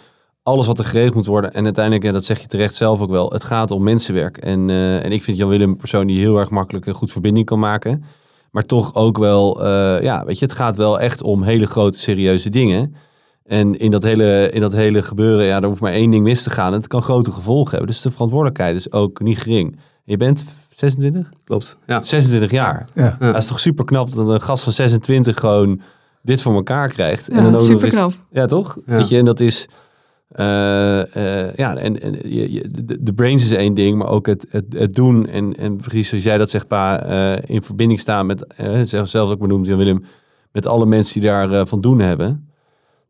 alles 0.49 0.67
wat 0.67 0.79
er 0.79 0.85
geregeld 0.85 1.15
moet 1.15 1.27
worden. 1.27 1.53
En 1.53 1.65
uiteindelijk, 1.65 2.05
en 2.05 2.13
dat 2.13 2.25
zeg 2.25 2.41
je 2.41 2.47
terecht 2.47 2.75
zelf 2.75 3.01
ook 3.01 3.11
wel, 3.11 3.31
het 3.31 3.45
gaat 3.45 3.71
om 3.71 3.83
mensenwerk. 3.83 4.37
En, 4.37 4.69
uh, 4.69 5.05
en 5.05 5.13
ik 5.13 5.23
vind 5.23 5.37
Jan 5.37 5.49
Willem 5.49 5.71
een 5.71 5.77
persoon 5.77 6.07
die 6.07 6.19
heel 6.19 6.39
erg 6.39 6.51
makkelijk 6.51 6.87
een 6.87 6.95
goed 6.95 7.13
verbinding 7.13 7.47
kan 7.47 7.59
maken. 7.59 8.05
Maar 8.51 8.63
toch 8.63 8.95
ook 8.95 9.19
wel, 9.19 9.65
uh, 9.65 10.03
ja, 10.03 10.25
weet 10.25 10.39
je, 10.39 10.45
het 10.45 10.55
gaat 10.55 10.77
wel 10.77 11.01
echt 11.01 11.23
om 11.23 11.43
hele 11.43 11.67
grote, 11.67 11.99
serieuze 11.99 12.51
dingen. 12.51 12.95
En 13.45 13.79
in 13.79 13.91
dat, 13.91 14.03
hele, 14.03 14.51
in 14.51 14.61
dat 14.61 14.73
hele 14.73 15.03
gebeuren, 15.03 15.47
ja, 15.47 15.61
er 15.61 15.69
hoeft 15.69 15.81
maar 15.81 15.93
één 15.93 16.11
ding 16.11 16.23
mis 16.23 16.43
te 16.43 16.51
gaan. 16.51 16.73
En 16.73 16.79
het 16.79 16.87
kan 16.87 17.03
grote 17.03 17.33
gevolgen 17.33 17.71
hebben. 17.71 17.87
Dus 17.89 18.01
de 18.03 18.11
verantwoordelijkheid 18.11 18.77
is 18.77 18.93
ook 18.93 19.21
niet 19.21 19.41
gering. 19.41 19.79
Je 20.05 20.17
bent 20.17 20.45
26? 20.75 21.29
Klopt. 21.45 21.77
Ja. 21.87 22.03
26 22.03 22.51
jaar. 22.51 22.89
Ja. 22.95 23.17
Ja. 23.21 23.33
Dat 23.33 23.43
is 23.43 23.47
toch 23.47 23.61
super 23.61 23.85
knap 23.85 24.15
dat 24.15 24.29
een 24.29 24.41
gast 24.41 24.65
van 24.65 24.73
26 24.73 25.39
gewoon 25.39 25.81
dit 26.23 26.43
voor 26.43 26.55
elkaar 26.55 26.89
krijgt. 26.89 27.27
Ja, 27.27 27.35
dan 27.35 27.47
ook 27.47 27.53
nog 27.53 27.63
super 27.63 27.85
eens- 27.85 27.95
knap. 27.95 28.13
Ja, 28.31 28.47
toch? 28.47 28.79
Ja. 28.87 28.97
Weet 28.97 29.09
je, 29.09 29.19
en 29.19 29.25
dat 29.25 29.41
is... 29.41 29.69
eh, 30.29 31.47
eh, 31.47 31.55
ja, 31.55 31.77
en, 31.77 32.01
en 32.01 32.31
je, 32.31 32.69
de, 33.01 33.13
brains 33.13 33.45
is 33.45 33.51
één 33.51 33.75
ding, 33.75 33.99
maar 33.99 34.09
ook 34.09 34.27
het, 34.27 34.47
het, 34.51 34.95
doen. 34.95 35.27
En, 35.27 35.57
en 35.57 35.77
precies 35.77 36.09
zoals 36.09 36.25
jij 36.25 36.39
dat 36.39 36.51
zegt, 36.51 36.67
pa, 36.67 37.03
eh, 37.03 37.43
in 37.47 37.63
verbinding 37.63 38.01
staan 38.01 38.27
met, 38.27 38.47
eh, 38.47 38.81
zelf 38.85 39.09
zelf 39.09 39.31
ook 39.31 39.39
benoemd, 39.39 39.67
Willem, 39.67 40.05
met 40.53 40.67
alle 40.67 40.87
mensen 40.87 41.21
die 41.21 41.31
daar 41.31 41.67
van 41.67 41.81
doen 41.81 41.99
hebben. 41.99 42.48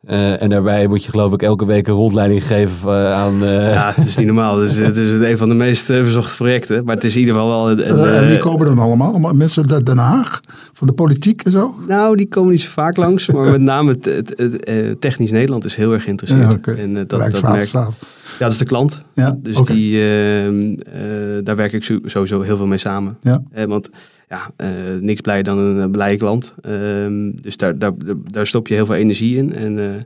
Eh, 0.07 0.43
en 0.43 0.49
daarbij 0.49 0.87
moet 0.87 1.05
je 1.05 1.11
geloof 1.11 1.33
ik 1.33 1.43
elke 1.43 1.67
week 1.67 1.87
een 1.89 1.95
rondleiding 1.95 2.47
geven 2.47 2.89
eh, 2.89 3.13
aan... 3.13 3.45
eh, 3.45 3.73
ja, 3.73 3.93
het 3.95 4.07
is 4.07 4.17
niet 4.17 4.27
normaal. 4.27 4.57
Dus 4.57 4.77
het 4.91 4.97
is 4.97 5.15
een 5.15 5.39
van 5.39 5.49
de 5.49 5.55
meest 5.55 5.85
verzochte 5.85 6.37
projecten. 6.37 6.85
Maar 6.85 6.95
het 6.95 7.05
is 7.05 7.15
in 7.15 7.21
ieder 7.21 7.35
geval 7.35 7.49
wel... 7.51 7.71
een- 7.71 7.91
een, 7.91 7.99
Eh, 7.99 8.19
en 8.23 8.29
wie 8.29 8.39
komen 8.39 8.67
dan 8.67 8.79
allemaal? 8.79 9.33
Mensen 9.35 9.71
uit 9.73 9.87
Den 9.87 9.99
Haag? 9.99 10.41
Van 10.73 10.87
de 10.87 10.93
politiek 10.93 11.43
en 11.43 11.51
zo? 11.53 11.75
Nou, 11.89 12.17
die 12.17 12.29
komen 12.29 12.51
niet 12.51 12.61
zo 12.61 12.71
vaak 12.71 12.97
langs. 12.97 13.27
Maar 13.31 13.51
met 13.51 13.61
name 13.61 13.91
het, 13.91 14.05
het, 14.05 14.33
het, 14.37 14.65
eh, 14.65 14.77
technisch 14.99 15.31
Nederland 15.31 15.65
is 15.65 15.75
heel 15.77 15.93
erg 15.93 16.03
geïnteresseerd. 16.03 16.59
Ja. 16.67 16.73
En 16.73 16.95
dat, 16.95 17.09
dat 17.09 17.19
merk 17.19 17.31
Rijkswaterstaat. 17.33 17.95
Ja, 18.39 18.45
dat 18.45 18.53
is 18.53 18.59
de 18.59 18.65
klant. 18.65 19.03
Ja, 19.15 19.37
Dus 19.43 19.63
die, 19.63 20.01
ehm, 20.01 20.75
eh, 20.93 21.45
daar 21.45 21.57
werk 21.57 21.73
ik 21.73 22.01
sowieso 22.05 22.41
heel 22.41 22.57
veel 22.57 22.67
mee 22.67 22.79
samen. 22.79 23.17
Ja. 23.23 23.43
Eh, 23.53 23.65
want 23.65 23.91
ja, 24.29 24.51
eh, 24.57 25.01
niks 25.01 25.21
blijer 25.21 25.43
dan 25.43 25.59
een 25.59 25.83
eh, 25.83 25.91
blije 25.91 26.17
klant. 26.17 26.55
Ehm, 26.61 27.31
dus 27.41 27.57
daar, 27.57 27.79
daar, 27.79 27.93
daar 28.31 28.47
stop 28.47 28.67
je 28.69 28.75
heel 28.75 28.87
veel 28.87 28.95
energie 28.95 29.37
in. 29.37 29.55
En 29.55 29.79
eh, 29.79 30.03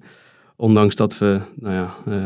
ondanks 0.56 0.96
dat 0.96 1.18
we 1.18 1.40
nou 1.54 1.74
ja, 1.74 1.90
eh, 2.06 2.24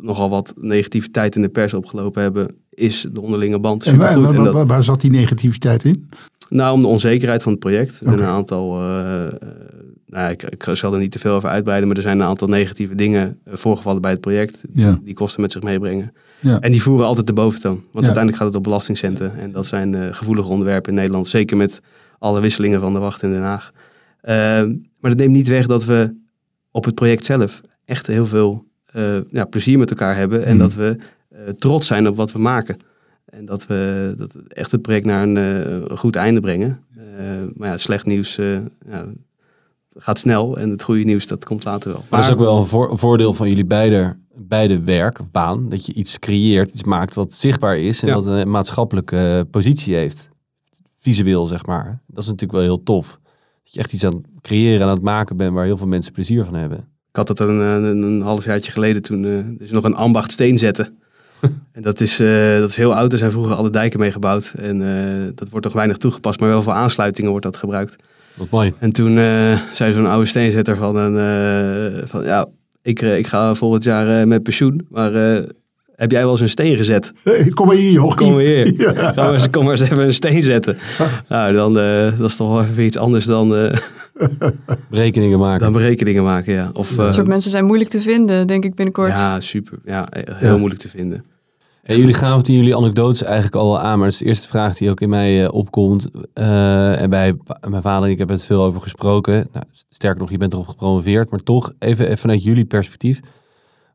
nogal 0.00 0.30
wat 0.30 0.54
negativiteit 0.60 1.36
in 1.36 1.42
de 1.42 1.48
pers 1.48 1.74
opgelopen 1.74 2.22
hebben, 2.22 2.54
is 2.70 3.06
de 3.12 3.20
onderlinge 3.20 3.58
band 3.58 3.84
En 3.86 3.96
waar, 3.96 4.08
supergoed. 4.08 4.28
waar, 4.30 4.38
En 4.38 4.44
dat- 4.44 4.54
waar- 4.54 4.66
waar 4.66 4.82
zat 4.82 5.00
die 5.00 5.10
negativiteit 5.10 5.84
in? 5.84 6.08
nou, 6.48 6.74
om 6.74 6.80
de 6.80 6.86
onzekerheid 6.86 7.42
van 7.42 7.52
het 7.52 7.60
project. 7.60 8.00
Een 8.04 8.22
aantal, 8.22 8.78
nou, 10.06 10.30
ik, 10.30 10.42
ik 10.42 10.66
zal 10.72 10.92
er 10.94 10.98
niet 11.00 11.10
te 11.12 11.18
veel 11.18 11.34
over 11.34 11.48
uitbreiden, 11.48 11.88
maar 11.88 11.96
er 11.96 12.02
zijn 12.02 12.20
een 12.20 12.26
aantal 12.26 12.48
negatieve 12.48 12.94
dingen 12.94 13.38
voorgevallen 13.46 14.00
bij 14.02 14.10
het 14.10 14.20
project. 14.20 14.64
Ja. 14.72 14.98
Die 15.04 15.14
kosten 15.14 15.40
met 15.40 15.52
zich 15.52 15.62
meebrengen. 15.62 16.12
Ja. 16.44 16.60
En 16.60 16.70
die 16.70 16.82
voeren 16.82 17.06
altijd 17.06 17.26
de 17.26 17.32
boventoon. 17.32 17.74
Want 17.74 17.84
Ja. 17.92 18.00
uiteindelijk 18.00 18.36
gaat 18.36 18.46
het 18.46 18.56
om 18.56 18.62
belastingcenten. 18.62 19.38
En 19.38 19.52
dat 19.52 19.66
zijn 19.66 19.94
eh, 19.94 20.12
gevoelige 20.14 20.48
onderwerpen 20.48 20.90
in 20.92 20.98
Nederland. 20.98 21.28
Zeker 21.28 21.56
met 21.56 21.80
alle 22.18 22.40
wisselingen 22.40 22.80
van 22.80 22.92
de 22.92 22.98
wacht 22.98 23.22
in 23.22 23.30
Den 23.30 23.40
Haag. 23.42 23.72
Ehm, 24.20 24.68
maar 25.00 25.10
dat 25.10 25.16
neemt 25.18 25.32
niet 25.34 25.48
weg 25.48 25.66
dat 25.66 25.84
we 25.84 26.14
op 26.70 26.84
het 26.84 26.94
project 26.94 27.24
zelf 27.24 27.60
echt 27.84 28.06
heel 28.06 28.26
veel 28.26 28.64
eh, 28.92 29.16
ja, 29.30 29.44
plezier 29.44 29.78
met 29.78 29.90
elkaar 29.90 30.16
hebben. 30.16 30.44
En 30.44 30.50
Mhm. 30.56 30.58
dat 30.58 30.74
we 30.74 30.96
eh, 31.28 31.38
trots 31.58 31.86
zijn 31.86 32.08
op 32.08 32.16
wat 32.16 32.32
we 32.32 32.38
maken. 32.38 32.76
En 33.24 33.44
dat 33.44 33.66
we 33.66 34.12
dat 34.16 34.34
echt 34.48 34.72
het 34.72 34.82
project 34.82 35.04
naar 35.06 35.22
een 35.22 35.98
goed 35.98 36.16
einde 36.16 36.40
brengen. 36.40 36.80
Maar 37.56 37.68
ja, 37.68 37.76
slecht 37.76 38.06
nieuws 38.06 38.34
ja, 38.36 39.04
gaat 39.96 40.18
snel. 40.18 40.56
En 40.56 40.70
het 40.70 40.82
goede 40.82 41.04
nieuws 41.04 41.26
dat 41.26 41.44
komt 41.44 41.64
later 41.64 41.90
wel. 41.92 42.02
Maar 42.10 42.20
dat 42.20 42.28
is 42.28 42.34
ook 42.34 42.40
wel 42.42 42.58
een, 42.58 42.66
voor- 42.66 42.90
een 42.90 42.98
voordeel 42.98 43.34
van 43.34 43.48
jullie 43.48 43.64
beide, 43.64 44.16
beide 44.36 44.80
werk 44.82 45.20
of 45.20 45.30
baan. 45.30 45.68
Dat 45.68 45.86
je 45.86 45.92
iets 45.92 46.18
creëert, 46.18 46.70
iets 46.70 46.84
maakt 46.84 47.14
wat 47.14 47.32
zichtbaar 47.32 47.78
is 47.78 48.02
en 48.02 48.08
Ja. 48.08 48.14
wat 48.14 48.26
een 48.26 48.50
maatschappelijke 48.50 49.46
positie 49.50 49.94
heeft. 49.94 50.28
Visueel, 51.00 51.46
zeg 51.46 51.66
maar. 51.66 52.00
Dat 52.06 52.18
is 52.22 52.26
natuurlijk 52.26 52.52
wel 52.52 52.62
heel 52.62 52.82
tof. 52.82 53.18
Dat 53.64 53.72
je 53.72 53.78
echt 53.80 53.92
iets 53.92 54.04
aan 54.04 54.12
het 54.14 54.26
creëren 54.40 54.80
en 54.80 54.86
aan 54.86 54.94
het 54.94 55.02
maken 55.02 55.36
bent 55.36 55.52
waar 55.54 55.64
heel 55.64 55.76
veel 55.76 55.86
mensen 55.86 56.12
plezier 56.12 56.44
van 56.44 56.54
hebben. 56.54 56.78
Ik 56.78 57.16
had 57.16 57.26
dat 57.26 57.40
een, 57.40 57.58
een, 57.58 58.02
een 58.02 58.20
halfjaartje 58.20 58.72
geleden 58.72 59.02
toen. 59.02 59.24
eh, 59.24 59.60
is 59.66 59.70
nog 59.70 59.84
een 59.84 59.94
ambacht 59.94 60.32
steen 60.32 60.58
zetten. 60.58 60.98
en 61.72 61.82
dat 61.82 62.00
is, 62.00 62.20
eh, 62.20 62.58
dat 62.58 62.68
is 62.68 62.76
heel 62.76 62.94
oud. 62.94 63.12
Er 63.12 63.18
zijn 63.18 63.30
vroeger 63.30 63.54
alle 63.54 63.70
dijken 63.70 64.00
mee 64.00 64.12
gebouwd. 64.12 64.52
En 64.56 64.82
eh, 65.26 65.30
dat 65.34 65.48
wordt 65.48 65.64
nog 65.64 65.74
weinig 65.74 65.96
toegepast. 65.96 66.40
Maar 66.40 66.48
wel 66.48 66.62
voor 66.62 66.72
aansluitingen 66.72 67.30
wordt 67.30 67.44
dat 67.44 67.56
gebruikt. 67.56 67.96
Wat 68.34 68.50
mooi. 68.50 68.72
En 68.78 68.92
toen 68.92 69.18
eh, 69.18 69.58
zei 69.72 69.92
zo'n 69.92 70.06
oude 70.06 70.26
steenzetter 70.26 70.76
van, 70.76 70.96
een, 70.96 71.16
eh, 71.96 72.02
van 72.06 72.24
ja, 72.24 72.46
ik, 72.82 73.02
eh, 73.02 73.18
ik 73.18 73.26
ga 73.26 73.54
volgend 73.54 73.84
jaar 73.84 74.20
eh, 74.20 74.26
met 74.26 74.42
pensioen. 74.42 74.86
Maar 74.90 75.14
eh, 75.14 75.42
heb 75.96 76.10
jij 76.10 76.20
wel 76.22 76.30
eens 76.30 76.40
een 76.40 76.48
steen 76.48 76.76
gezet? 76.76 77.12
Hey, 77.24 77.48
kom 77.48 77.66
maar 77.66 77.76
hier, 77.76 77.90
joh. 77.92 78.14
Kom 78.16 78.32
maar 78.32 78.40
hier. 78.42 78.72
Ja. 78.80 78.92
Ga 79.12 79.22
maar 79.22 79.32
eens, 79.32 79.50
kom 79.50 79.62
maar 79.64 79.72
eens 79.72 79.80
even 79.90 80.04
een 80.04 80.14
steen 80.14 80.42
zetten. 80.42 80.76
Nou, 81.28 81.52
dan, 81.54 81.78
eh, 81.78 82.18
dat 82.18 82.28
is 82.30 82.36
toch 82.36 82.48
wel 82.52 82.62
even 82.62 82.84
iets 82.84 82.98
anders 82.98 83.24
dan, 83.24 83.56
eh, 83.56 83.76
Berekeningen 84.90 85.38
maken. 85.38 85.60
dan 85.60 85.72
berekeningen 85.72 86.22
maken. 86.22 86.52
Ja. 86.52 86.70
Of, 86.72 86.88
Dat 86.90 87.14
soort 87.14 87.26
mensen 87.26 87.50
zijn 87.50 87.64
moeilijk 87.64 87.90
te 87.90 88.00
vinden, 88.00 88.46
denk 88.46 88.64
ik 88.64 88.74
binnenkort. 88.74 89.10
Ja, 89.18 89.40
super. 89.40 89.78
Ja, 89.84 90.08
heel 90.10 90.50
Ja. 90.52 90.56
moeilijk 90.56 90.80
te 90.80 90.88
vinden. 90.88 91.24
Jullie 91.86 92.14
gaven 92.14 92.44
in 92.44 92.54
jullie 92.54 92.76
anekdotes 92.76 93.22
eigenlijk 93.22 93.54
al 93.54 93.80
aan, 93.80 93.98
maar 93.98 94.06
het 94.06 94.14
is 94.14 94.20
de 94.20 94.26
eerste 94.26 94.48
vraag 94.48 94.76
die 94.76 94.90
ook 94.90 95.00
in 95.00 95.08
mij 95.08 95.44
eh, 95.44 95.52
opkomt. 95.52 96.10
Eh, 96.32 97.00
en 97.00 97.10
bij 97.10 97.36
mijn 97.68 97.82
vader 97.82 98.04
en 98.04 98.10
ik 98.10 98.18
hebben 98.18 98.36
het 98.36 98.44
veel 98.44 98.62
over 98.62 98.80
gesproken. 98.80 99.48
Nou, 99.52 99.64
sterker 99.88 100.20
nog, 100.20 100.30
je 100.30 100.38
bent 100.38 100.52
erop 100.52 100.68
gepromoveerd, 100.68 101.30
maar 101.30 101.42
toch 101.42 101.72
even, 101.78 102.04
even 102.04 102.18
vanuit 102.18 102.42
jullie 102.42 102.64
perspectief. 102.64 103.20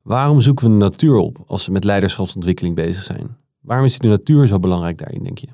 Waarom 0.02 0.42
zoeken 0.42 0.66
we 0.66 0.72
de 0.72 0.78
natuur 0.78 1.16
op 1.16 1.38
als 1.46 1.66
we 1.66 1.72
met 1.72 1.84
leiderschapsontwikkeling 1.84 2.76
bezig 2.76 3.04
zijn? 3.04 3.38
Waarom 3.62 3.86
is 3.86 4.00
die 4.00 4.10
natuur 4.10 4.48
zo 4.48 4.60
belangrijk 4.60 4.98
daarin, 4.98 5.24
denk 5.24 5.38
je? 5.38 5.48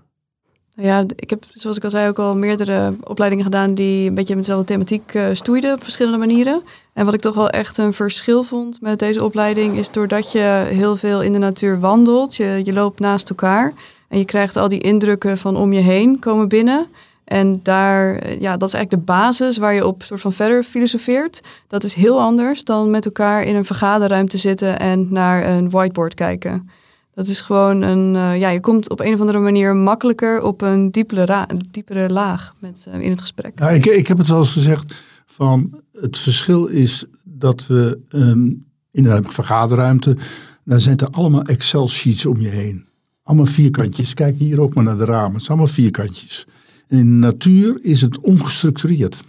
Ja, 0.77 1.03
ik 1.15 1.29
heb, 1.29 1.43
zoals 1.53 1.77
ik 1.77 1.83
al 1.83 1.89
zei, 1.89 2.09
ook 2.09 2.19
al 2.19 2.35
meerdere 2.35 2.93
opleidingen 3.03 3.45
gedaan 3.45 3.73
die 3.73 4.07
een 4.07 4.15
beetje 4.15 4.35
met 4.35 4.45
dezelfde 4.45 4.67
thematiek 4.67 5.13
eh, 5.13 5.27
stoeiden 5.33 5.73
op 5.73 5.83
verschillende 5.83 6.17
manieren. 6.17 6.63
En 6.93 7.05
wat 7.05 7.13
ik 7.13 7.19
toch 7.19 7.35
wel 7.35 7.49
echt 7.49 7.77
een 7.77 7.93
verschil 7.93 8.43
vond 8.43 8.81
met 8.81 8.99
deze 8.99 9.23
opleiding 9.23 9.77
is 9.77 9.91
doordat 9.91 10.31
je 10.31 10.65
heel 10.67 10.95
veel 10.95 11.21
in 11.21 11.33
de 11.33 11.39
natuur 11.39 11.79
wandelt, 11.79 12.35
je, 12.35 12.61
je 12.63 12.73
loopt 12.73 12.99
naast 12.99 13.29
elkaar 13.29 13.73
en 14.07 14.17
je 14.17 14.25
krijgt 14.25 14.55
al 14.55 14.67
die 14.67 14.81
indrukken 14.81 15.38
van 15.38 15.57
om 15.57 15.73
je 15.73 15.81
heen 15.81 16.19
komen 16.19 16.47
binnen. 16.47 16.88
En 17.23 17.59
daar, 17.63 18.15
eh, 18.15 18.39
ja, 18.39 18.57
dat 18.57 18.67
is 18.67 18.75
eigenlijk 18.75 19.05
de 19.07 19.13
basis 19.13 19.57
waar 19.57 19.73
je 19.73 19.88
op 19.88 20.03
soort 20.03 20.21
van 20.21 20.33
verder 20.33 20.63
filosofeert. 20.63 21.41
Dat 21.67 21.83
is 21.83 21.93
heel 21.93 22.19
anders 22.19 22.63
dan 22.63 22.89
met 22.89 23.05
elkaar 23.05 23.43
in 23.43 23.55
een 23.55 23.65
vergaderruimte 23.65 24.38
zitten 24.38 24.79
en 24.79 25.07
naar 25.09 25.47
een 25.47 25.69
whiteboard 25.69 26.13
kijken. 26.13 26.69
Dat 27.15 27.28
is 27.28 27.41
gewoon 27.41 27.82
een, 27.82 28.15
eh, 28.15 28.39
ja, 28.39 28.49
je 28.49 28.60
komt 28.60 28.89
op 28.89 28.99
een 28.99 29.13
of 29.13 29.19
andere 29.19 29.39
manier 29.39 29.75
makkelijker 29.75 30.41
op 30.41 30.62
een 30.62 30.91
diepere, 30.91 31.47
diepere 31.71 32.10
laag 32.10 32.56
met, 32.60 32.86
eh, 32.91 33.01
in 33.01 33.10
het 33.10 33.21
gesprek. 33.21 33.60
Ik, 33.60 33.86
ik 33.86 34.08
heb 34.08 34.17
het 34.17 34.28
wel 34.28 34.39
eens 34.39 34.51
gezegd 34.51 35.04
van 35.25 35.82
het 35.91 36.17
verschil 36.17 36.65
is 36.65 37.06
dat 37.23 37.67
we 37.67 37.99
ehm, 38.10 38.54
in 38.91 39.04
de 39.04 39.21
vergaderruimte, 39.23 40.17
daar 40.63 40.82
zijn 40.82 40.97
er 40.97 41.10
allemaal 41.10 41.43
Excel 41.43 41.89
sheets 41.89 42.25
om 42.25 42.41
je 42.41 42.47
heen. 42.47 42.86
Allemaal 43.23 43.45
vierkantjes. 43.45 44.13
Kijk 44.13 44.38
hier 44.38 44.62
ook 44.62 44.73
maar 44.73 44.84
naar 44.84 44.97
de 44.97 45.06
ramen. 45.06 45.34
Het 45.34 45.43
zijn 45.43 45.58
allemaal 45.58 45.75
vierkantjes. 45.75 46.47
In 46.88 46.97
de 46.97 47.04
natuur 47.04 47.78
is 47.82 48.01
het 48.01 48.19
ongestructureerd. 48.19 49.21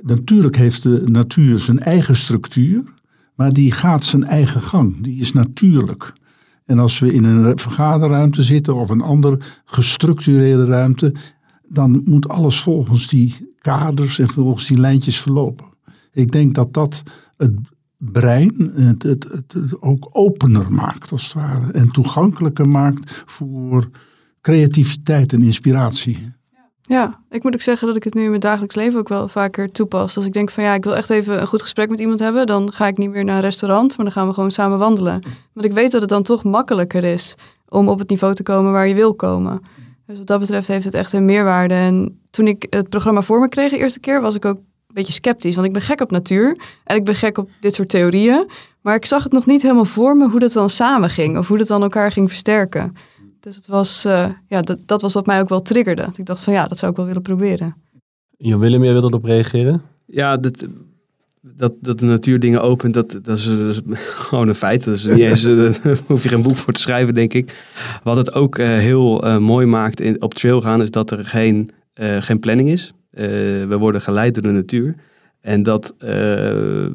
Natuurlijk 0.00 0.56
heeft 0.56 0.82
de 0.82 1.02
natuur 1.04 1.58
zijn 1.58 1.78
eigen 1.78 2.16
structuur, 2.16 2.84
maar 3.34 3.52
die 3.52 3.72
gaat 3.72 4.04
zijn 4.04 4.24
eigen 4.24 4.62
gang. 4.62 5.02
Die 5.02 5.20
is 5.20 5.32
natuurlijk. 5.32 6.12
En 6.70 6.78
als 6.78 6.98
we 6.98 7.12
in 7.12 7.24
een 7.24 7.58
vergaderruimte 7.58 8.42
zitten 8.42 8.74
of 8.74 8.88
een 8.88 9.00
andere 9.00 9.40
gestructureerde 9.64 10.64
ruimte, 10.64 11.14
dan 11.68 12.02
moet 12.04 12.28
alles 12.28 12.60
volgens 12.60 13.08
die 13.08 13.54
kaders 13.58 14.18
en 14.18 14.28
volgens 14.28 14.66
die 14.66 14.78
lijntjes 14.78 15.20
verlopen. 15.20 15.66
Ik 16.12 16.32
denk 16.32 16.54
dat 16.54 16.72
dat 16.72 17.02
het 17.36 17.52
brein 17.96 18.72
het, 18.74 19.02
het, 19.02 19.24
het, 19.32 19.52
het 19.52 19.82
ook 19.82 20.08
opener 20.12 20.72
maakt, 20.72 21.12
als 21.12 21.22
het 21.22 21.32
ware. 21.32 21.72
En 21.72 21.90
toegankelijker 21.90 22.68
maakt 22.68 23.22
voor 23.26 23.90
creativiteit 24.40 25.32
en 25.32 25.42
inspiratie. 25.42 26.32
Ja, 26.90 27.20
ik 27.30 27.42
moet 27.42 27.54
ook 27.54 27.60
zeggen 27.60 27.86
dat 27.86 27.96
ik 27.96 28.04
het 28.04 28.14
nu 28.14 28.22
in 28.22 28.28
mijn 28.28 28.40
dagelijks 28.40 28.74
leven 28.74 28.98
ook 28.98 29.08
wel 29.08 29.28
vaker 29.28 29.72
toepas. 29.72 30.16
Als 30.16 30.24
ik 30.24 30.32
denk 30.32 30.50
van 30.50 30.64
ja, 30.64 30.74
ik 30.74 30.84
wil 30.84 30.96
echt 30.96 31.10
even 31.10 31.40
een 31.40 31.46
goed 31.46 31.62
gesprek 31.62 31.88
met 31.88 32.00
iemand 32.00 32.18
hebben, 32.18 32.46
dan 32.46 32.72
ga 32.72 32.86
ik 32.86 32.98
niet 32.98 33.10
meer 33.10 33.24
naar 33.24 33.36
een 33.36 33.40
restaurant, 33.40 33.96
maar 33.96 34.06
dan 34.06 34.14
gaan 34.14 34.26
we 34.26 34.34
gewoon 34.34 34.50
samen 34.50 34.78
wandelen. 34.78 35.22
Want 35.52 35.66
ik 35.66 35.72
weet 35.72 35.90
dat 35.90 36.00
het 36.00 36.10
dan 36.10 36.22
toch 36.22 36.44
makkelijker 36.44 37.04
is 37.04 37.34
om 37.68 37.88
op 37.88 37.98
het 37.98 38.08
niveau 38.08 38.34
te 38.34 38.42
komen 38.42 38.72
waar 38.72 38.88
je 38.88 38.94
wil 38.94 39.14
komen. 39.14 39.62
Dus 40.06 40.18
wat 40.18 40.26
dat 40.26 40.40
betreft 40.40 40.68
heeft 40.68 40.84
het 40.84 40.94
echt 40.94 41.12
een 41.12 41.24
meerwaarde. 41.24 41.74
En 41.74 42.20
toen 42.30 42.46
ik 42.46 42.66
het 42.70 42.88
programma 42.88 43.22
voor 43.22 43.40
me 43.40 43.48
kreeg 43.48 43.70
de 43.70 43.78
eerste 43.78 44.00
keer, 44.00 44.20
was 44.20 44.34
ik 44.34 44.44
ook 44.44 44.56
een 44.56 44.94
beetje 44.94 45.12
sceptisch. 45.12 45.54
Want 45.54 45.66
ik 45.66 45.72
ben 45.72 45.82
gek 45.82 46.00
op 46.00 46.10
natuur 46.10 46.58
en 46.84 46.96
ik 46.96 47.04
ben 47.04 47.14
gek 47.14 47.38
op 47.38 47.48
dit 47.60 47.74
soort 47.74 47.88
theorieën. 47.88 48.50
Maar 48.80 48.94
ik 48.94 49.06
zag 49.06 49.22
het 49.22 49.32
nog 49.32 49.46
niet 49.46 49.62
helemaal 49.62 49.84
voor 49.84 50.16
me 50.16 50.28
hoe 50.28 50.40
dat 50.40 50.52
dan 50.52 50.70
samen 50.70 51.10
ging 51.10 51.38
of 51.38 51.48
hoe 51.48 51.58
dat 51.58 51.66
dan 51.66 51.82
elkaar 51.82 52.12
ging 52.12 52.28
versterken. 52.28 52.94
Dus 53.40 53.56
het 53.56 53.66
was, 53.66 54.04
eh, 54.04 54.28
ja, 54.48 54.60
dat, 54.60 54.78
dat 54.86 55.02
was 55.02 55.12
wat 55.12 55.26
mij 55.26 55.40
ook 55.40 55.48
wel 55.48 55.62
triggerde. 55.62 56.06
Ik 56.16 56.26
dacht 56.26 56.42
van 56.42 56.52
ja, 56.52 56.66
dat 56.66 56.78
zou 56.78 56.90
ik 56.90 56.96
wel 56.96 57.06
willen 57.06 57.22
proberen. 57.22 57.74
Jan 58.36 58.58
Willem, 58.58 58.82
jij 58.84 58.92
wilde 58.92 59.06
erop 59.06 59.24
reageren? 59.24 59.82
Ja, 60.06 60.36
dat, 60.36 60.66
dat, 61.40 61.72
dat 61.80 61.98
de 61.98 62.04
natuur 62.04 62.40
dingen 62.40 62.62
opent, 62.62 62.94
dat, 62.94 63.18
dat, 63.22 63.36
is, 63.36 63.44
dat 63.44 63.74
is 63.74 63.80
gewoon 63.98 64.48
een 64.48 64.54
feit. 64.54 64.84
Dat 64.84 64.94
is 64.94 65.04
niet 65.04 65.18
eens, 65.18 65.44
eh, 65.44 65.56
daar 65.82 65.98
hoef 66.06 66.22
je 66.22 66.28
geen 66.28 66.42
boek 66.42 66.56
voor 66.56 66.72
te 66.72 66.80
schrijven, 66.80 67.14
denk 67.14 67.32
ik. 67.32 67.66
Wat 68.02 68.16
het 68.16 68.32
ook 68.32 68.58
eh, 68.58 68.66
heel 68.66 69.24
eh, 69.24 69.38
mooi 69.38 69.66
maakt 69.66 70.00
in, 70.00 70.22
op 70.22 70.34
trail 70.34 70.60
gaan, 70.60 70.82
is 70.82 70.90
dat 70.90 71.10
er 71.10 71.24
geen, 71.24 71.70
eh, 71.92 72.22
geen 72.22 72.38
planning 72.38 72.68
is. 72.68 72.92
Eh, 73.10 73.26
we 73.66 73.76
worden 73.78 74.00
geleid 74.00 74.34
door 74.34 74.42
de 74.42 74.48
natuur. 74.48 74.94
En 75.40 75.62
dat 75.62 75.94
eh, 75.98 76.86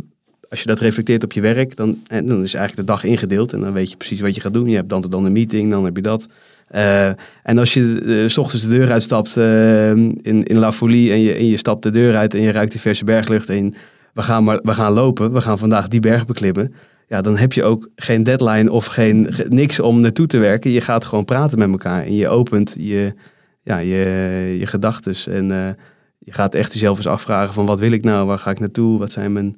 als 0.56 0.64
je 0.64 0.70
dat 0.70 0.80
reflecteert 0.80 1.24
op 1.24 1.32
je 1.32 1.42
werk, 1.42 1.76
dan, 1.76 2.02
en 2.08 2.26
dan 2.26 2.42
is 2.42 2.54
eigenlijk 2.54 2.88
de 2.88 2.94
dag 2.94 3.04
ingedeeld. 3.04 3.54
En 3.54 3.60
dan 3.60 3.74
weet 3.74 3.90
je 3.90 3.98
precies 3.98 4.20
wat 4.20 4.36
je 4.36 4.42
gaat 4.42 4.54
doen. 4.54 4.70
Je 4.70 4.76
hebt 4.76 4.90
dan, 4.90 5.06
dan 5.10 5.26
een 5.26 5.32
meeting, 5.32 5.72
dan 5.72 5.86
heb 5.86 5.96
je 5.96 6.02
dat. 6.02 6.28
Uh, 6.76 7.08
en 7.44 7.58
als 7.58 7.74
je 7.74 7.82
uh, 7.82 8.30
s 8.30 8.38
ochtends 8.38 8.64
de 8.64 8.70
deur 8.70 8.92
uitstapt 8.92 9.38
in, 9.38 10.44
in 10.44 10.58
La 10.58 10.72
Folie 10.72 11.12
en 11.12 11.20
je, 11.20 11.34
en 11.34 11.48
je 11.48 11.58
stapt 11.58 11.84
de 11.84 11.90
deur 11.90 12.16
uit 12.16 12.34
en 12.34 12.42
je 12.42 12.52
ruikt 12.52 12.72
die 12.72 12.82
verse 12.82 13.06
berglucht 13.06 13.50
en 13.50 13.74
we 14.14 14.22
gaan, 14.22 14.44
maar, 14.44 14.60
we 14.64 14.74
gaan 14.74 14.94
lopen, 14.94 15.34
we 15.34 15.42
gaan 15.42 15.58
vandaag 15.58 15.88
die 15.88 16.00
berg 16.00 16.26
beklimmen. 16.26 16.74
Ja, 17.08 17.22
dan 17.22 17.38
heb 17.38 17.54
je 17.54 17.64
ook 17.64 17.90
geen 17.96 18.24
deadline 18.24 18.72
of 18.72 18.86
geen, 18.86 19.30
niks 19.50 19.80
om 19.80 20.00
naartoe 20.00 20.28
te 20.28 20.38
werken. 20.38 20.72
Je 20.72 20.82
gaat 20.82 21.06
gewoon 21.06 21.26
praten 21.26 21.60
met 21.60 21.70
elkaar 21.70 22.04
en 22.04 22.16
je 22.16 22.28
opent 22.28 22.76
je, 22.80 23.14
ja, 23.62 23.78
je, 23.78 24.56
je 24.60 24.66
gedachtes 24.66 25.28
en 25.28 25.76
je 26.20 26.34
gaat 26.34 26.54
echt 26.54 26.74
jezelf 26.74 26.98
eens 26.98 27.08
afvragen 27.08 27.54
van 27.54 27.66
wat 27.66 27.80
wil 27.80 27.92
ik 27.92 28.04
nou, 28.04 28.28
waar 28.28 28.40
ga 28.40 28.52
ik 28.52 28.60
naartoe, 28.60 29.00
wat 29.00 29.12
zijn 29.12 29.34
mijn 29.34 29.58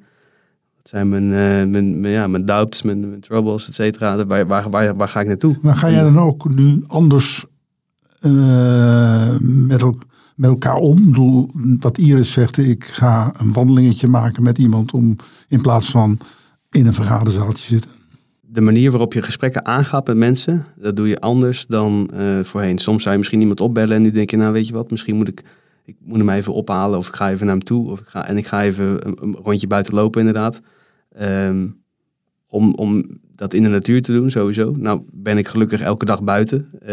zijn 0.88 1.08
mijn, 1.08 1.24
uh, 1.24 1.72
mijn, 1.72 2.00
mijn, 2.00 2.12
ja, 2.12 2.26
mijn 2.26 2.44
doubts, 2.44 2.82
mijn, 2.82 3.08
mijn 3.08 3.20
troubles, 3.20 3.68
et 3.68 3.74
cetera. 3.74 4.26
Waar, 4.26 4.46
waar, 4.46 4.70
waar, 4.70 4.96
waar, 4.96 5.08
ga 5.08 5.20
ik 5.20 5.26
naartoe? 5.26 5.56
Maar 5.62 5.74
ga 5.74 5.90
jij 5.90 6.02
dan 6.02 6.18
ook 6.18 6.54
nu 6.54 6.84
anders 6.86 7.44
uh, 8.20 9.36
met, 9.40 9.82
el 9.82 9.98
met, 10.34 10.50
elkaar 10.50 10.74
om? 10.74 10.98
Ik 10.98 11.04
bedoel, 11.04 11.50
wat 11.80 11.98
Iris 11.98 12.32
zegt, 12.32 12.58
ik 12.58 12.84
ga 12.84 13.32
een 13.38 13.52
wandelingetje 13.52 14.08
maken 14.08 14.42
met 14.42 14.58
iemand 14.58 14.92
om 14.92 15.16
in 15.48 15.60
plaats 15.60 15.90
van 15.90 16.18
in 16.70 16.86
een 16.86 16.92
vergaderzaaltje 16.92 17.64
zitten. 17.64 17.90
De 18.40 18.60
manier 18.60 18.90
waarop 18.90 19.12
je 19.12 19.22
gesprekken 19.22 19.66
aangaat 19.66 20.06
met 20.06 20.16
mensen, 20.16 20.66
dat 20.76 20.96
doe 20.96 21.08
je 21.08 21.20
anders 21.20 21.66
dan 21.66 22.10
uh, 22.14 22.44
voorheen. 22.44 22.78
Soms 22.78 23.00
zou 23.00 23.12
je 23.12 23.18
misschien 23.18 23.40
iemand 23.40 23.60
opbellen 23.60 23.96
en 23.96 24.02
nu 24.02 24.10
denk 24.10 24.30
je, 24.30 24.36
nou 24.36 24.52
weet 24.52 24.66
je 24.66 24.72
wat, 24.72 24.90
misschien 24.90 25.16
moet 25.16 25.28
ik 25.28 25.44
ik 25.84 25.96
moet 26.00 26.18
hem 26.18 26.30
even 26.30 26.54
ophalen 26.54 26.98
of 26.98 27.08
ik 27.08 27.14
ga 27.14 27.30
even 27.30 27.46
naar 27.46 27.54
hem 27.54 27.64
toe. 27.64 27.90
Of 27.90 28.00
ik 28.00 28.06
ga, 28.06 28.26
en 28.26 28.36
ik 28.36 28.46
ga 28.46 28.62
even 28.62 29.06
een, 29.06 29.18
een 29.20 29.36
rondje 29.42 29.66
buiten 29.66 29.94
lopen 29.94 30.20
inderdaad. 30.20 30.60
Um, 31.20 31.82
om, 32.48 32.74
om 32.74 33.20
dat 33.34 33.54
in 33.54 33.62
de 33.62 33.68
natuur 33.68 34.02
te 34.02 34.12
doen, 34.12 34.30
sowieso. 34.30 34.74
Nou 34.76 35.00
ben 35.12 35.38
ik 35.38 35.48
gelukkig 35.48 35.80
elke 35.80 36.04
dag 36.04 36.22
buiten. 36.22 36.68
Uh, 36.72 36.88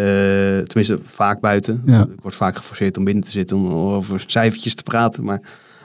tenminste, 0.59 0.97
vaak 1.03 1.39
buiten. 1.39 1.81
Ja. 1.85 2.01
Ik 2.01 2.21
word 2.21 2.35
vaak 2.35 2.55
geforceerd 2.55 2.97
om 2.97 3.03
binnen 3.03 3.23
te 3.23 3.31
zitten 3.31 3.57
om 3.57 3.67
over 3.67 4.23
cijfertjes 4.27 4.75
te 4.75 4.83
praten. 4.83 5.23
Maar 5.23 5.41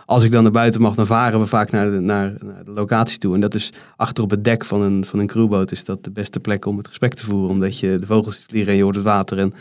als 0.07 0.25
ik 0.25 0.33
dan 0.33 0.43
naar 0.43 0.53
buiten 0.53 0.81
mag, 0.81 0.95
dan 0.95 1.07
varen 1.07 1.41
we 1.41 1.47
vaak 1.47 1.71
naar 1.71 1.91
de, 1.91 2.01
naar, 2.01 2.35
naar 2.45 2.65
de 2.65 2.71
locatie 2.71 3.19
toe. 3.19 3.35
En 3.35 3.41
dat 3.41 3.55
is 3.55 3.73
achter 3.97 4.25
op 4.25 4.31
het 4.31 4.45
dek 4.45 4.65
van 4.65 4.81
een, 4.81 5.05
van 5.05 5.19
een 5.19 5.27
crewboot 5.27 5.73
is 5.73 5.85
dat 5.85 6.05
de 6.05 6.11
beste 6.11 6.41
plek 6.41 6.67
om 6.67 6.77
het 6.77 6.89
gesprek 6.89 7.15
te 7.15 7.25
voeren. 7.25 7.51
Omdat 7.51 7.79
je 7.79 7.99
de 7.99 8.07
vogels 8.07 8.39
vliegen 8.49 8.71
en 8.71 8.77
je 8.77 8.83
hoort 8.83 8.95
het 8.95 9.05
water. 9.05 9.39
En 9.39 9.53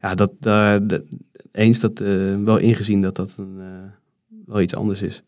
ja, 0.00 0.14
dat, 0.14 0.32
uh, 0.42 0.74
eens 1.52 1.80
dat 1.80 2.00
uh, 2.00 2.36
wel 2.44 2.58
ingezien 2.58 3.00
dat 3.00 3.16
dat 3.16 3.34
een, 3.38 3.60
wel 4.46 4.60
iets 4.60 4.76
anders 4.76 5.02
is. 5.02 5.22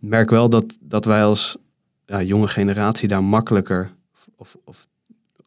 Ik 0.00 0.08
merk 0.08 0.30
wel 0.30 0.48
dat, 0.48 0.76
dat 0.80 1.04
wij 1.04 1.24
als 1.24 1.56
ja, 2.12 2.22
jonge 2.22 2.48
generatie 2.48 3.08
daar 3.08 3.24
makkelijker 3.24 3.90
of, 4.36 4.56
of 4.64 4.88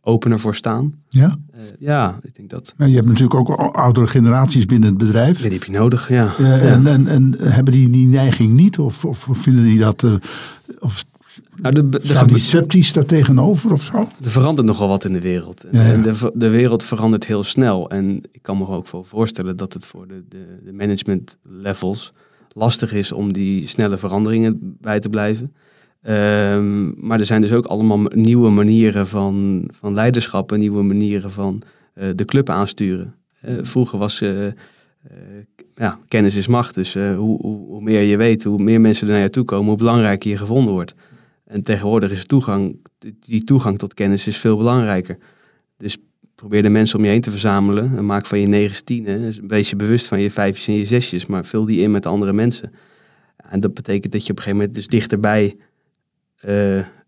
opener 0.01 0.39
voor 0.39 0.56
staan. 0.56 0.93
Ja? 1.10 1.36
Uh, 1.56 1.62
ja, 1.80 2.19
ik 2.23 2.36
denk 2.36 2.49
dat. 2.49 2.73
Je 2.78 2.95
hebt 2.95 3.08
natuurlijk 3.08 3.36
ook 3.36 3.75
oudere 3.75 4.08
generaties 4.08 4.65
binnen 4.65 4.89
het 4.89 4.97
bedrijf. 4.97 5.38
Ja, 5.38 5.43
die 5.43 5.58
heb 5.58 5.63
je 5.63 5.71
nodig, 5.71 6.10
ja. 6.10 6.34
Uh, 6.39 6.63
ja. 6.63 6.71
En, 6.71 6.88
en, 6.88 7.08
en, 7.08 7.36
hebben 7.38 7.73
die 7.73 7.89
die 7.89 8.08
neiging 8.08 8.54
niet? 8.54 8.80
Of, 8.80 9.06
of 9.06 9.28
vinden 9.32 9.63
die 9.63 9.80
dat... 9.80 10.04
Uh, 10.04 10.13
of 10.80 11.06
nou, 11.62 11.73
de, 11.73 11.89
de, 11.89 11.99
staan 12.04 12.28
die 12.28 12.38
sceptisch 12.38 12.93
daar 12.93 13.06
tegenover 13.06 13.71
of 13.71 13.84
zo? 13.84 14.10
Er 14.23 14.30
verandert 14.30 14.67
nogal 14.67 14.88
wat 14.88 15.06
in 15.06 15.13
de 15.13 15.21
wereld. 15.21 15.65
Ja, 15.71 15.97
de, 15.97 16.32
de 16.34 16.49
wereld 16.49 16.84
verandert 16.84 17.25
heel 17.25 17.43
snel. 17.43 17.89
En 17.89 18.21
ik 18.32 18.41
kan 18.41 18.58
me 18.58 18.67
ook 18.67 18.89
wel 18.89 19.04
voorstellen 19.04 19.58
dat 19.58 19.73
het 19.73 19.86
voor 19.86 20.08
de, 20.08 20.23
de 20.63 20.73
management 20.73 21.38
levels 21.43 22.13
lastig 22.54 22.93
is 22.93 23.12
om 23.12 23.34
die 23.34 23.67
snelle 23.67 23.97
veranderingen 23.97 24.78
bij 24.82 24.99
te 24.99 25.10
blijven. 25.10 25.54
Um, 26.08 26.94
maar 26.98 27.20
er 27.20 27.26
zijn 27.26 27.41
dus 27.41 27.52
ook 27.52 27.65
allemaal 27.65 28.00
nieuwe 28.04 28.50
manieren 28.50 29.08
van, 29.08 29.63
van 29.74 29.94
leiderschap 29.94 30.52
en 30.52 30.60
nieuwe 30.60 30.84
manieren 30.84 31.32
van 31.32 31.62
uh, 31.96 32.10
de 32.15 32.26
club 32.26 32.50
aansturen. 32.50 33.15
Uh, 33.46 33.58
vroeger 33.62 34.00
was 34.00 34.22
uh, 34.22 34.48
ja, 35.76 36.00
kennis 36.08 36.36
is 36.36 36.48
macht. 36.48 36.76
Dus 36.76 36.94
hoe, 36.94 37.41
hoe, 37.41 37.82
meer 37.82 38.02
je 38.02 38.18
weet, 38.18 38.44
hoe 38.44 38.63
meer 38.63 38.82
mensen 38.82 39.08
er 39.08 39.13
naar 39.13 39.22
je 39.22 39.30
toe 39.30 39.44
komen, 39.44 39.68
hoe 39.68 39.78
belangrijker 39.78 40.30
je 40.30 40.38
gevonden 40.38 40.74
wordt. 40.74 40.94
En 41.46 41.63
tegenwoordig 41.63 42.12
is 42.12 42.26
toegang, 42.26 42.78
die 43.20 43.44
toegang 43.44 43.78
tot 43.78 43.94
kennis 43.94 44.28
is 44.28 44.38
veel 44.38 44.58
belangrijker. 44.58 45.18
Dus 45.78 45.98
probeer 46.36 46.62
de 46.62 46.70
mensen 46.70 46.98
om 46.98 47.06
je 47.06 47.12
heen 47.12 47.22
te 47.22 47.32
verzamelen 47.32 47.98
en 47.98 48.06
maak 48.06 48.26
van 48.26 48.39
je 48.39 48.48
negen 48.48 48.86
tienen. 48.86 49.48
Wees 49.48 49.70
je 49.70 49.76
bewust 49.76 50.08
van 50.08 50.22
je 50.22 50.32
vijfjes 50.32 50.68
en 50.68 50.74
je 50.74 50.86
zesjes, 50.86 51.26
maar 51.26 51.46
vul 51.46 51.65
die 51.65 51.82
in 51.82 51.91
met 51.91 52.06
andere 52.06 52.34
mensen. 52.34 52.72
En 53.50 53.60
dat 53.60 53.74
betekent 53.74 54.12
dat 54.12 54.26
je 54.26 54.32
op 54.32 54.38
een 54.38 54.44
gegeven 54.44 54.65
moment 54.65 54.76
dus 54.76 54.88
dichterbij 54.88 55.56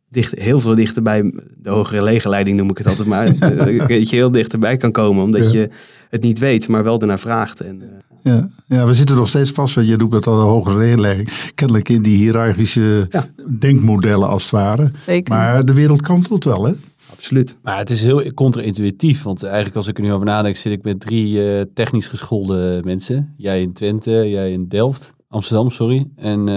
dicht, 0.09 0.39
heel 0.39 0.59
veel 0.59 0.75
dichterbij, 0.75 1.33
de 1.57 1.69
hogere 1.69 2.03
legerleiding 2.03 2.57
noem 2.57 2.69
ik 2.69 2.77
het 2.77 2.87
altijd 2.87 3.07
maar, 3.07 3.39
dat 3.87 4.09
je 4.09 4.15
heel 4.15 4.31
dichterbij 4.31 4.77
kan 4.77 4.91
komen, 4.91 5.23
omdat 5.23 5.51
ja. 5.51 5.59
je 5.59 5.69
het 6.09 6.21
niet 6.21 6.39
weet, 6.39 6.67
maar 6.67 6.83
wel 6.83 7.01
ernaar 7.01 7.19
vraagt. 7.19 7.61
En, 7.61 7.81
uh, 7.81 7.87
ja, 8.21 8.49
ja, 8.65 8.85
we 8.85 8.93
zitten 8.93 9.15
nog 9.15 9.27
steeds 9.27 9.51
vast, 9.51 9.75
je 9.75 9.95
noemt 9.95 10.11
dat 10.11 10.27
al 10.27 10.35
de 10.35 10.41
hogere 10.41 10.77
legerleiding, 10.77 11.51
kennelijk 11.55 11.89
in 11.89 12.01
die 12.01 12.17
hiërarchische 12.17 13.07
ja. 13.09 13.27
denkmodellen 13.59 14.27
als 14.27 14.43
het 14.43 14.51
ware. 14.51 14.91
Zeker. 14.99 15.33
Maar 15.33 15.65
de 15.65 15.73
wereld 15.73 16.01
kantelt 16.01 16.43
wel, 16.43 16.65
hè? 16.65 16.71
Absoluut. 17.11 17.57
Maar 17.63 17.77
het 17.77 17.89
is 17.89 18.01
heel 18.01 18.33
contra-intuïtief, 18.33 19.23
want 19.23 19.43
eigenlijk 19.43 19.75
als 19.75 19.87
ik 19.87 19.97
er 19.97 20.03
nu 20.03 20.13
over 20.13 20.25
nadenk, 20.25 20.55
zit 20.55 20.71
ik 20.71 20.83
met 20.83 20.99
drie 20.99 21.57
uh, 21.57 21.61
technisch 21.73 22.07
geschoolde 22.07 22.81
mensen. 22.83 23.33
Jij 23.37 23.61
in 23.61 23.73
Twente, 23.73 24.29
jij 24.29 24.51
in 24.51 24.67
Delft, 24.67 25.13
Amsterdam, 25.29 25.69
sorry, 25.69 26.09
en, 26.15 26.49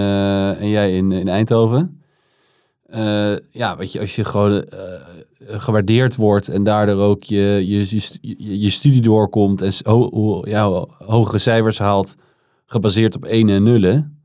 en 0.60 0.68
jij 0.68 0.96
in, 0.96 1.12
in 1.12 1.28
Eindhoven. 1.28 1.99
Uh, 2.94 3.33
ja, 3.50 3.76
weet 3.76 3.92
je, 3.92 4.00
als 4.00 4.16
je 4.16 4.24
gewoon 4.24 4.53
uh, 4.53 4.62
gewaardeerd 5.38 6.16
wordt 6.16 6.48
en 6.48 6.64
daardoor 6.64 6.96
ook 6.96 7.22
je, 7.22 7.64
je, 7.66 8.61
je, 8.61 8.70
studie 8.70 9.00
doorkomt 9.00 9.62
en 9.62 9.72
ho, 9.83 10.40
ja, 10.44 10.87
hogere 10.98 11.38
cijfers 11.38 11.79
haalt, 11.79 12.16
gebaseerd 12.66 13.16
op 13.16 13.24
ene 13.24 13.53
en 13.53 13.62
nullen. 13.62 14.22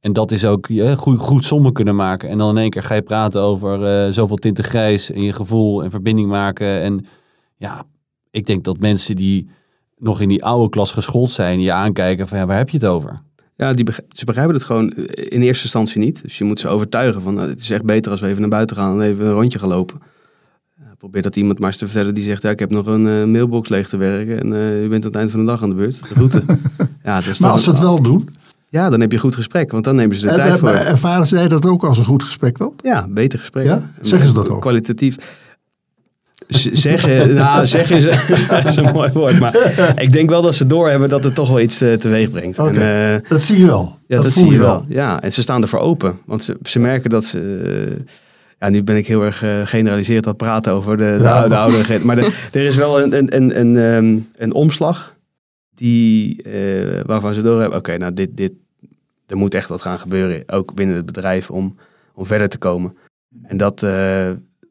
En 0.00 0.12
dat 0.12 0.30
is 0.30 0.44
ook 0.44 0.66
je 0.66 0.96
goed, 0.96 1.18
goed 1.18 1.44
sommen 1.44 1.72
kunnen 1.72 1.96
maken. 1.96 2.28
En 2.28 2.38
dan 2.38 2.50
in 2.50 2.62
één 2.62 2.70
keer 2.70 2.82
ga 2.82 2.94
je 2.94 3.02
praten 3.02 3.40
over 3.40 4.06
uh, 4.06 4.12
zoveel 4.12 4.36
tinten 4.36 4.64
grijs 4.64 5.10
en 5.10 5.22
je 5.22 5.32
gevoel 5.32 5.82
en 5.82 5.90
verbinding 5.90 6.28
maken. 6.28 6.80
En 6.80 7.06
ja, 7.56 7.84
ik 8.30 8.46
denk 8.46 8.64
dat 8.64 8.78
mensen 8.78 9.16
die 9.16 9.50
nog 9.96 10.20
in 10.20 10.28
die 10.28 10.44
oude 10.44 10.68
klas 10.68 10.92
geschoold 10.92 11.30
zijn, 11.30 11.60
je 11.60 11.72
aankijken 11.72 12.28
van 12.28 12.38
ja, 12.38 12.46
waar 12.46 12.56
heb 12.56 12.68
je 12.68 12.76
het 12.78 12.86
over? 12.86 13.22
Ja, 13.60 13.72
die 13.72 13.86
ze 14.12 14.24
begrijpen 14.24 14.54
het 14.54 14.64
gewoon 14.64 14.90
in 15.14 15.42
eerste 15.42 15.62
instantie 15.62 16.00
niet. 16.00 16.22
Dus 16.22 16.38
je 16.38 16.44
moet 16.44 16.60
ze 16.60 16.68
overtuigen 16.68 17.22
van 17.22 17.34
nou, 17.34 17.48
het 17.48 17.60
is 17.60 17.70
echt 17.70 17.84
beter 17.84 18.10
als 18.10 18.20
we 18.20 18.26
even 18.26 18.40
naar 18.40 18.50
buiten 18.50 18.76
gaan 18.76 19.00
en 19.00 19.08
even 19.08 19.26
een 19.26 19.32
rondje 19.32 19.58
gaan 19.58 19.68
lopen. 19.68 20.00
probeer 20.98 21.22
dat 21.22 21.36
iemand 21.36 21.58
maar 21.58 21.68
eens 21.68 21.78
te 21.78 21.86
vertellen 21.86 22.14
die 22.14 22.22
zegt, 22.22 22.42
ja, 22.42 22.50
ik 22.50 22.58
heb 22.58 22.70
nog 22.70 22.86
een 22.86 23.06
uh, 23.06 23.24
mailbox 23.24 23.68
leeg 23.68 23.88
te 23.88 23.96
werken 23.96 24.40
en 24.40 24.52
uh, 24.52 24.82
u 24.82 24.88
bent 24.88 25.04
aan 25.04 25.10
het 25.10 25.18
eind 25.18 25.30
van 25.30 25.40
de 25.40 25.46
dag 25.46 25.62
aan 25.62 25.68
de 25.68 25.74
beurt. 25.74 26.08
De 26.08 26.14
route. 26.14 26.42
ja, 27.04 27.20
dus 27.20 27.40
maar 27.40 27.50
als 27.50 27.64
ze 27.64 27.70
het 27.70 27.80
wel 27.80 28.02
doen? 28.02 28.28
Ja, 28.68 28.90
dan 28.90 29.00
heb 29.00 29.10
je 29.10 29.16
een 29.16 29.22
goed 29.22 29.34
gesprek, 29.34 29.70
want 29.70 29.84
dan 29.84 29.94
nemen 29.94 30.16
ze 30.16 30.22
de 30.22 30.28
en, 30.28 30.36
tijd 30.36 30.58
voor. 30.58 30.68
Ervaren 30.68 31.26
zij 31.26 31.48
dat 31.48 31.66
ook 31.66 31.84
als 31.84 31.98
een 31.98 32.04
goed 32.04 32.22
gesprek 32.22 32.58
dan? 32.58 32.74
Ja, 32.82 33.06
beter 33.08 33.38
gesprek. 33.38 33.64
Ja? 33.64 33.82
Zeggen 34.02 34.28
ze 34.28 34.34
dat 34.34 34.48
ook? 34.48 34.60
Kwalitatief 34.60 35.16
zeggen, 36.50 37.34
nou, 37.34 37.66
zeggen 37.66 37.96
is, 37.96 38.04
is, 38.66 38.76
een 38.76 38.92
mooi 38.92 39.10
woord. 39.12 39.38
Maar 39.38 39.92
ik 39.96 40.12
denk 40.12 40.30
wel 40.30 40.42
dat 40.42 40.54
ze 40.54 40.66
doorhebben 40.66 41.08
dat 41.08 41.24
het 41.24 41.34
toch 41.34 41.48
wel 41.48 41.60
iets 41.60 41.82
uh, 41.82 41.94
teweeg 41.94 42.30
brengt. 42.30 42.58
Okay. 42.58 42.74
En, 42.74 43.22
uh, 43.22 43.28
dat 43.28 43.42
zie 43.42 43.58
je 43.58 43.66
wel. 43.66 43.98
Ja, 44.06 44.16
dat, 44.16 44.24
dat 44.24 44.32
zie 44.32 44.50
je 44.50 44.58
wel. 44.58 44.68
wel. 44.68 44.84
Ja, 44.88 45.22
en 45.22 45.32
ze 45.32 45.42
staan 45.42 45.62
ervoor 45.62 45.78
open. 45.78 46.18
Want 46.26 46.44
ze, 46.44 46.56
ze 46.62 46.78
merken 46.78 47.10
dat 47.10 47.24
ze... 47.24 47.38
Uh, 47.98 48.04
ja, 48.58 48.68
nu 48.68 48.82
ben 48.82 48.96
ik 48.96 49.06
heel 49.06 49.22
erg 49.22 49.38
generaliseerd 49.64 50.24
aan 50.24 50.32
het 50.32 50.42
praten 50.42 50.72
over 50.72 50.96
de, 50.96 51.14
de, 51.18 51.22
ja, 51.22 51.48
de. 51.48 52.00
Maar 52.04 52.16
de, 52.16 52.32
er 52.52 52.64
is 52.64 52.76
wel 52.76 53.02
een, 53.02 53.16
een, 53.16 53.36
een, 53.36 53.60
een, 53.60 53.76
um, 53.76 54.28
een 54.36 54.52
omslag 54.52 55.16
die, 55.74 56.42
waarvan 57.06 57.34
ze 57.34 57.42
doorhebben... 57.42 57.78
Oké, 57.78 57.88
okay, 57.90 57.96
nou 57.96 58.12
dit, 58.12 58.36
dit, 58.36 58.52
er 59.26 59.36
moet 59.36 59.54
echt 59.54 59.68
wat 59.68 59.82
gaan 59.82 59.98
gebeuren. 59.98 60.42
Ook 60.46 60.74
binnen 60.74 60.96
het 60.96 61.06
bedrijf 61.06 61.50
om, 61.50 61.76
om 62.14 62.26
verder 62.26 62.48
te 62.48 62.58
komen. 62.58 62.96
En 63.42 63.56
dat 63.56 63.82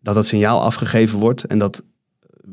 dat 0.01 0.15
dat 0.15 0.25
signaal 0.25 0.61
afgegeven 0.61 1.19
wordt 1.19 1.43
en 1.43 1.59
dat 1.59 1.83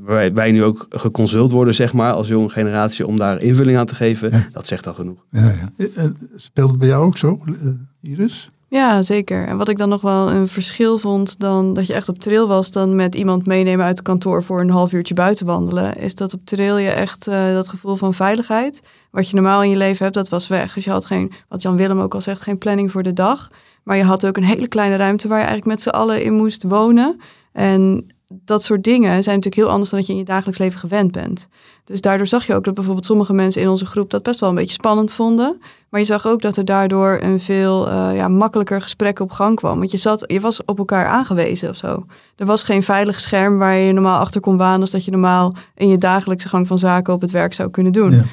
wij, 0.04 0.32
wij 0.32 0.52
nu 0.52 0.62
ook 0.64 0.86
geconsult 0.88 1.52
worden, 1.52 1.74
zeg 1.74 1.92
maar, 1.92 2.12
als 2.12 2.28
jonge 2.28 2.48
generatie, 2.48 3.06
om 3.06 3.16
daar 3.16 3.42
invulling 3.42 3.78
aan 3.78 3.86
te 3.86 3.94
geven, 3.94 4.30
ja. 4.30 4.48
dat 4.52 4.66
zegt 4.66 4.86
al 4.86 4.94
genoeg. 4.94 5.24
Ja, 5.30 5.52
ja. 5.76 5.86
Eh, 5.94 6.04
speelt 6.36 6.70
het 6.70 6.78
bij 6.78 6.88
jou 6.88 7.04
ook 7.04 7.16
zo, 7.16 7.40
eh, 7.46 8.10
Iris? 8.10 8.48
Ja, 8.76 9.02
zeker. 9.02 9.46
En 9.46 9.56
wat 9.56 9.68
ik 9.68 9.78
dan 9.78 9.88
nog 9.88 10.00
wel 10.00 10.30
een 10.30 10.48
verschil 10.48 10.98
vond 10.98 11.40
dan 11.40 11.74
dat 11.74 11.86
je 11.86 11.94
echt 11.94 12.08
op 12.08 12.18
trail 12.18 12.48
was 12.48 12.70
dan 12.72 12.94
met 12.94 13.14
iemand 13.14 13.46
meenemen 13.46 13.84
uit 13.84 13.96
het 13.96 14.06
kantoor 14.06 14.42
voor 14.42 14.60
een 14.60 14.70
half 14.70 14.92
uurtje 14.92 15.14
buiten 15.14 15.46
wandelen, 15.46 15.96
is 15.96 16.14
dat 16.14 16.34
op 16.34 16.40
trail 16.44 16.76
je 16.76 16.90
echt 16.90 17.28
uh, 17.28 17.52
dat 17.52 17.68
gevoel 17.68 17.96
van 17.96 18.14
veiligheid, 18.14 18.82
wat 19.10 19.28
je 19.28 19.34
normaal 19.34 19.62
in 19.62 19.70
je 19.70 19.76
leven 19.76 20.02
hebt, 20.02 20.16
dat 20.16 20.28
was 20.28 20.48
weg. 20.48 20.74
Dus 20.74 20.84
je 20.84 20.90
had 20.90 21.04
geen, 21.04 21.32
wat 21.48 21.62
Jan 21.62 21.76
Willem 21.76 22.00
ook 22.00 22.14
al 22.14 22.20
zegt, 22.20 22.40
geen 22.40 22.58
planning 22.58 22.90
voor 22.90 23.02
de 23.02 23.12
dag. 23.12 23.50
Maar 23.82 23.96
je 23.96 24.04
had 24.04 24.26
ook 24.26 24.36
een 24.36 24.44
hele 24.44 24.68
kleine 24.68 24.96
ruimte 24.96 25.28
waar 25.28 25.38
je 25.38 25.44
eigenlijk 25.44 25.76
met 25.76 25.82
z'n 25.82 25.98
allen 25.98 26.22
in 26.22 26.34
moest 26.34 26.62
wonen. 26.62 27.20
En 27.52 28.06
dat 28.28 28.62
soort 28.64 28.84
dingen 28.84 29.10
zijn 29.22 29.34
natuurlijk 29.36 29.54
heel 29.54 29.70
anders 29.70 29.90
dan 29.90 29.98
dat 29.98 30.08
je 30.08 30.14
in 30.14 30.18
je 30.18 30.24
dagelijks 30.24 30.58
leven 30.58 30.80
gewend 30.80 31.12
bent. 31.12 31.48
Dus 31.84 32.00
daardoor 32.00 32.26
zag 32.26 32.46
je 32.46 32.54
ook 32.54 32.64
dat 32.64 32.74
bijvoorbeeld 32.74 33.06
sommige 33.06 33.32
mensen 33.32 33.62
in 33.62 33.68
onze 33.68 33.86
groep 33.86 34.10
dat 34.10 34.22
best 34.22 34.40
wel 34.40 34.48
een 34.48 34.54
beetje 34.54 34.72
spannend 34.72 35.12
vonden. 35.12 35.60
Maar 35.88 36.00
je 36.00 36.06
zag 36.06 36.26
ook 36.26 36.42
dat 36.42 36.56
er 36.56 36.64
daardoor 36.64 37.18
een 37.22 37.40
veel 37.40 37.88
uh, 37.88 38.16
ja, 38.16 38.28
makkelijker 38.28 38.82
gesprek 38.82 39.20
op 39.20 39.30
gang 39.30 39.56
kwam. 39.56 39.78
Want 39.78 39.90
je, 39.90 39.96
zat, 39.96 40.24
je 40.26 40.40
was 40.40 40.64
op 40.64 40.78
elkaar 40.78 41.06
aangewezen 41.06 41.68
of 41.68 41.76
zo. 41.76 42.06
Er 42.36 42.46
was 42.46 42.62
geen 42.62 42.82
veilig 42.82 43.20
scherm 43.20 43.58
waar 43.58 43.76
je 43.76 43.92
normaal 43.92 44.18
achter 44.18 44.40
kon 44.40 44.56
waan. 44.56 44.80
als 44.80 44.90
dat 44.90 45.04
je 45.04 45.10
normaal 45.10 45.54
in 45.74 45.88
je 45.88 45.98
dagelijkse 45.98 46.48
gang 46.48 46.66
van 46.66 46.78
zaken 46.78 47.14
op 47.14 47.20
het 47.20 47.30
werk 47.30 47.54
zou 47.54 47.70
kunnen 47.70 47.92
doen. 47.92 48.24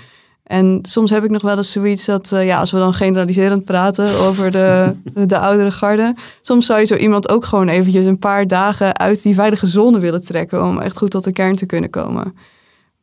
En 0.53 0.79
soms 0.81 1.11
heb 1.11 1.23
ik 1.23 1.29
nog 1.29 1.41
wel 1.41 1.57
eens 1.57 1.71
zoiets 1.71 2.05
dat, 2.05 2.31
uh, 2.33 2.45
ja, 2.45 2.59
als 2.59 2.71
we 2.71 2.77
dan 2.77 2.93
generaliserend 2.93 3.63
praten 3.63 4.19
over 4.19 4.51
de, 4.51 4.95
de, 5.27 5.37
oudere 5.37 5.71
garde. 5.71 6.15
Soms 6.41 6.65
zou 6.65 6.79
je 6.79 6.85
zo 6.85 6.95
iemand 6.95 7.29
ook 7.29 7.45
gewoon 7.45 7.67
eventjes 7.67 8.05
een 8.05 8.19
paar 8.19 8.47
dagen 8.47 8.97
uit 8.97 9.23
die 9.23 9.33
veilige 9.33 9.65
zone 9.65 9.99
willen 9.99 10.21
trekken. 10.21 10.63
om 10.63 10.79
echt 10.79 10.97
goed 10.97 11.11
tot 11.11 11.23
de 11.23 11.31
kern 11.31 11.55
te 11.55 11.65
kunnen 11.65 11.89
komen. 11.89 12.35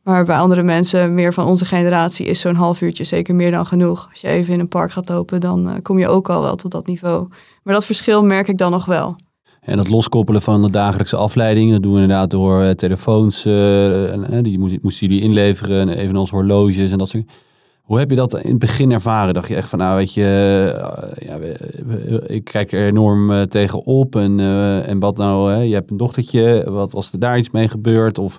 Maar 0.03 0.25
bij 0.25 0.37
andere 0.37 0.63
mensen, 0.63 1.13
meer 1.13 1.33
van 1.33 1.45
onze 1.45 1.65
generatie, 1.65 2.25
is 2.25 2.39
zo'n 2.39 2.55
half 2.55 2.81
uurtje 2.81 3.03
zeker 3.03 3.35
meer 3.35 3.51
dan 3.51 3.65
genoeg. 3.65 4.07
Als 4.09 4.21
je 4.21 4.27
even 4.27 4.53
in 4.53 4.59
een 4.59 4.67
park 4.67 4.91
gaat 4.91 5.09
lopen, 5.09 5.41
dan 5.41 5.67
uh, 5.67 5.73
kom 5.81 5.99
je 5.99 6.07
ook 6.07 6.29
al 6.29 6.41
wel 6.41 6.55
tot 6.55 6.71
dat 6.71 6.87
niveau. 6.87 7.27
Maar 7.63 7.73
dat 7.73 7.85
verschil 7.85 8.23
merk 8.23 8.47
ik 8.47 8.57
dan 8.57 8.71
nog 8.71 8.85
wel. 8.85 9.15
En 9.61 9.77
dat 9.77 9.89
loskoppelen 9.89 10.41
van 10.41 10.61
de 10.61 10.71
dagelijkse 10.71 11.15
afleiding, 11.15 11.71
dat 11.71 11.83
doen 11.83 11.93
we 11.93 12.01
inderdaad 12.01 12.29
door 12.29 12.63
uh, 12.63 12.69
telefoons, 12.69 13.45
uh, 13.45 14.41
die 14.41 14.59
moesten 14.59 15.07
jullie 15.07 15.21
inleveren, 15.21 15.89
evenals 15.89 16.29
horloges 16.29 16.91
en 16.91 16.97
dat 16.97 17.09
soort 17.09 17.23
Hoe 17.81 17.99
heb 17.99 18.09
je 18.09 18.15
dat 18.15 18.37
in 18.37 18.49
het 18.49 18.59
begin 18.59 18.91
ervaren? 18.91 19.33
Dacht 19.33 19.47
je 19.47 19.55
echt 19.55 19.69
van, 19.69 19.79
nou 19.79 19.95
weet 19.97 20.13
je, 20.13 20.23
ja, 21.19 21.37
ik 22.25 22.43
kijk 22.43 22.71
er 22.71 22.87
enorm 22.87 23.47
tegenop 23.47 24.15
en, 24.15 24.39
en 24.85 24.99
wat 24.99 25.17
nou, 25.17 25.53
je 25.53 25.73
hebt 25.73 25.91
een 25.91 25.97
dochtertje, 25.97 26.63
wat 26.67 26.91
was 26.91 27.13
er 27.13 27.19
daar 27.19 27.37
iets 27.37 27.51
mee 27.51 27.67
gebeurd? 27.67 28.17
Of 28.17 28.37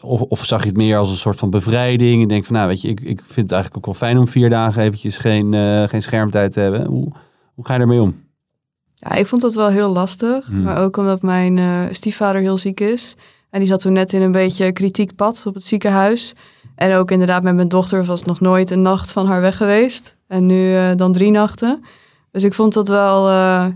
of, 0.00 0.22
of, 0.22 0.46
zag 0.46 0.62
je 0.62 0.68
het 0.68 0.76
meer 0.76 0.96
als 0.96 1.10
een 1.10 1.16
soort 1.16 1.38
van 1.38 1.50
bevrijding? 1.50 2.22
En 2.22 2.28
denk 2.28 2.44
van, 2.44 2.56
nou 2.56 2.68
weet 2.68 2.80
je, 2.80 2.88
ik, 2.88 3.00
ik 3.00 3.20
vind 3.24 3.50
het 3.50 3.52
eigenlijk 3.52 3.76
ook 3.76 3.84
wel 3.86 4.08
fijn 4.08 4.18
om 4.18 4.28
vier 4.28 4.50
dagen 4.50 4.82
eventjes 4.82 5.18
geen, 5.18 5.54
geen 5.88 6.02
schermtijd 6.02 6.52
te 6.52 6.60
hebben. 6.60 6.86
Hoe, 6.86 7.12
hoe 7.54 7.66
ga 7.66 7.74
je 7.74 7.80
ermee 7.80 8.00
om? 8.00 8.27
Ja, 9.00 9.12
ik 9.12 9.26
vond 9.26 9.42
dat 9.42 9.54
wel 9.54 9.68
heel 9.68 9.92
lastig. 9.92 10.46
Hmm. 10.46 10.62
Maar 10.62 10.82
ook 10.82 10.96
omdat 10.96 11.22
mijn 11.22 11.56
uh, 11.56 11.82
stiefvader 11.90 12.40
heel 12.40 12.58
ziek 12.58 12.80
is. 12.80 13.16
En 13.50 13.58
die 13.58 13.68
zat 13.68 13.80
toen 13.80 13.92
net 13.92 14.12
in 14.12 14.22
een 14.22 14.32
beetje 14.32 14.72
kritiek 14.72 15.14
pad 15.14 15.42
op 15.46 15.54
het 15.54 15.64
ziekenhuis. 15.64 16.34
En 16.74 16.94
ook 16.94 17.10
inderdaad 17.10 17.42
met 17.42 17.54
mijn 17.54 17.68
dochter 17.68 18.04
was 18.04 18.22
nog 18.22 18.40
nooit 18.40 18.70
een 18.70 18.82
nacht 18.82 19.12
van 19.12 19.26
haar 19.26 19.40
weg 19.40 19.56
geweest. 19.56 20.16
En 20.26 20.46
nu 20.46 20.94
dan 20.94 21.12
drie 21.12 21.30
nachten. 21.30 21.84
Dus 22.30 22.44
ik 22.44 22.54
vond 22.54 22.74
dat 22.74 22.88
wel 22.88 23.28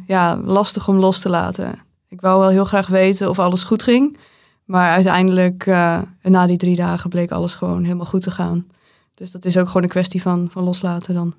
ja, 0.06 0.40
lastig 0.44 0.88
om 0.88 0.96
los 0.96 1.20
te 1.20 1.28
laten. 1.28 1.78
Ik 2.08 2.20
wou 2.20 2.40
wel 2.40 2.48
heel 2.48 2.64
graag 2.64 2.88
weten 2.88 3.28
of 3.28 3.38
alles 3.38 3.62
goed 3.62 3.82
ging. 3.82 4.18
Maar 4.64 4.92
uiteindelijk, 4.92 5.66
uh, 5.66 5.98
na 6.22 6.46
die 6.46 6.56
drie 6.56 6.76
dagen, 6.76 7.10
bleek 7.10 7.30
alles 7.30 7.54
gewoon 7.54 7.82
helemaal 7.82 8.06
goed 8.06 8.22
te 8.22 8.30
gaan. 8.30 8.66
Dus 9.14 9.30
dat 9.30 9.44
is 9.44 9.58
ook 9.58 9.66
gewoon 9.66 9.82
een 9.82 9.88
kwestie 9.88 10.22
van, 10.22 10.48
van 10.50 10.64
loslaten 10.64 11.14
dan. 11.14 11.34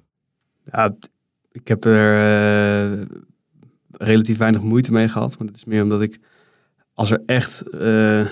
Ja, 0.72 0.96
ik 1.52 1.67
heb 1.67 1.86
er 1.86 3.08
relatief 3.97 4.38
weinig 4.38 4.62
moeite 4.62 4.91
mee 4.91 5.08
gehad. 5.08 5.38
Maar 5.38 5.47
het 5.47 5.56
is 5.56 5.65
meer 5.65 5.84
omdat 5.84 6.01
ik, 6.01 6.19
als 6.93 7.12
er 7.12 7.21
echt, 7.25 7.63
uh, 7.73 8.25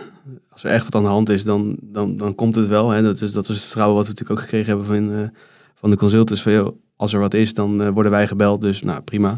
als 0.49 0.63
er 0.63 0.71
echt 0.71 0.83
wat 0.83 0.95
aan 0.95 1.03
de 1.03 1.09
hand 1.09 1.29
is, 1.29 1.43
dan, 1.43 1.77
dan, 1.81 2.15
dan 2.15 2.35
komt 2.35 2.55
het 2.55 2.67
wel. 2.67 2.89
Hè. 2.89 3.01
Dat, 3.01 3.21
is, 3.21 3.31
dat 3.31 3.49
is 3.49 3.55
het 3.55 3.63
vertrouwen 3.63 3.95
wat 3.95 4.05
we 4.05 4.11
natuurlijk 4.11 4.39
ook 4.39 4.45
gekregen 4.45 4.67
hebben 4.67 4.85
van, 4.85 5.31
van 5.75 5.89
de 5.89 5.97
consultants. 5.97 6.41
Van, 6.41 6.51
joh, 6.51 6.77
als 6.95 7.13
er 7.13 7.19
wat 7.19 7.33
is, 7.33 7.53
dan 7.53 7.91
worden 7.91 8.11
wij 8.11 8.27
gebeld. 8.27 8.61
Dus 8.61 8.81
nou, 8.81 9.01
prima. 9.01 9.37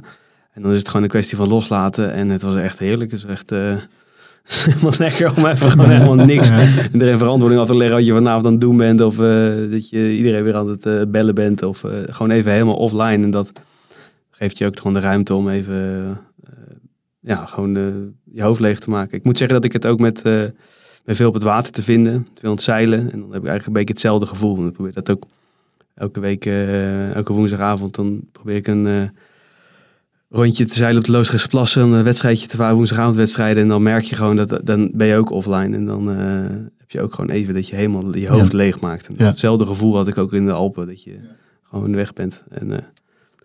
En 0.51 0.61
dan 0.61 0.71
is 0.71 0.77
het 0.77 0.87
gewoon 0.87 1.03
een 1.03 1.09
kwestie 1.09 1.37
van 1.37 1.47
loslaten. 1.47 2.13
En 2.13 2.29
het 2.29 2.41
was 2.41 2.55
echt 2.55 2.79
heerlijk. 2.79 3.11
Het 3.11 3.19
is 3.19 3.25
echt 3.25 3.51
is 4.47 4.65
helemaal 4.65 4.93
lekker 4.97 5.37
om 5.37 5.45
even 5.45 5.71
gewoon 5.71 5.89
helemaal 5.89 6.25
niks 6.25 6.51
iedereen 6.93 7.17
verantwoording 7.17 7.61
af 7.61 7.67
te 7.67 7.75
leggen 7.75 7.95
wat 7.95 8.05
je 8.05 8.13
vanavond 8.13 8.45
aan 8.45 8.51
het 8.51 8.61
doen 8.61 8.77
bent. 8.77 9.01
Of 9.01 9.19
uh, 9.19 9.71
dat 9.71 9.89
je 9.89 10.15
iedereen 10.15 10.43
weer 10.43 10.55
aan 10.55 10.67
het 10.67 10.85
uh, 10.85 11.01
bellen 11.07 11.35
bent. 11.35 11.63
Of 11.63 11.83
uh, 11.83 11.91
gewoon 12.09 12.31
even 12.31 12.51
helemaal 12.51 12.75
offline. 12.75 13.23
En 13.23 13.31
dat 13.31 13.51
geeft 14.35 14.57
je 14.57 14.65
ook 14.65 14.77
gewoon 14.77 14.93
de 14.93 14.99
ruimte 14.99 15.33
om 15.33 15.49
even 15.49 16.17
ja, 17.19 17.45
gewoon 17.45 17.73
je 18.23 18.41
hoofd 18.41 18.59
leeg 18.59 18.79
te 18.79 18.89
maken. 18.89 19.17
Ik 19.17 19.23
moet 19.23 19.37
zeggen 19.37 19.55
dat 19.55 19.65
ik 19.65 19.73
het 19.73 19.85
ook 19.85 19.99
met, 19.99 20.23
met 21.03 21.15
veel 21.15 21.27
op 21.27 21.33
het 21.33 21.43
water 21.43 21.71
te 21.71 21.83
vinden. 21.83 22.27
Veel 22.35 22.49
aan 22.49 22.55
het 22.55 22.63
zeilen. 22.63 22.99
En 22.99 23.19
dan 23.19 23.31
heb 23.31 23.41
ik 23.41 23.47
eigenlijk 23.47 23.65
een 23.65 23.73
beetje 23.73 23.93
hetzelfde 23.93 24.25
gevoel. 24.25 24.57
En 24.57 24.67
ik 24.67 24.73
probeer 24.73 24.93
dat 24.93 25.09
ook 25.09 25.27
elke 25.95 26.19
week, 26.19 26.45
elke 27.15 27.33
woensdagavond. 27.33 27.95
Dan 27.95 28.27
probeer 28.31 28.55
ik 28.55 28.67
een 28.67 29.11
rondje 30.33 30.65
te 30.65 30.77
zeilen 30.77 30.99
op 30.99 31.05
de 31.05 31.11
Loosdrechtse 31.11 31.49
plassen, 31.49 31.91
een 31.91 32.03
wedstrijdje 32.03 32.47
te 32.47 32.57
varen, 32.57 32.75
woensdagavondwedstrijden. 32.75 33.63
En 33.63 33.69
dan 33.69 33.83
merk 33.83 34.03
je 34.03 34.15
gewoon 34.15 34.35
dat 34.35 34.59
dan 34.63 34.91
ben 34.93 35.07
je 35.07 35.15
ook 35.15 35.31
offline. 35.31 35.75
En 35.75 35.85
dan 35.85 36.09
uh, 36.09 36.17
heb 36.77 36.91
je 36.91 37.01
ook 37.01 37.13
gewoon 37.13 37.29
even 37.29 37.53
dat 37.53 37.67
je 37.67 37.75
helemaal 37.75 38.17
je 38.17 38.27
hoofd 38.27 38.53
leeg 38.53 38.79
maakt. 38.79 39.07
En 39.07 39.25
Hetzelfde 39.25 39.65
gevoel 39.65 39.95
had 39.95 40.07
ik 40.07 40.17
ook 40.17 40.33
in 40.33 40.45
de 40.45 40.51
Alpen, 40.51 40.87
dat 40.87 41.03
je 41.03 41.19
gewoon 41.63 41.95
weg 41.95 42.13
bent. 42.13 42.43
En 42.49 42.92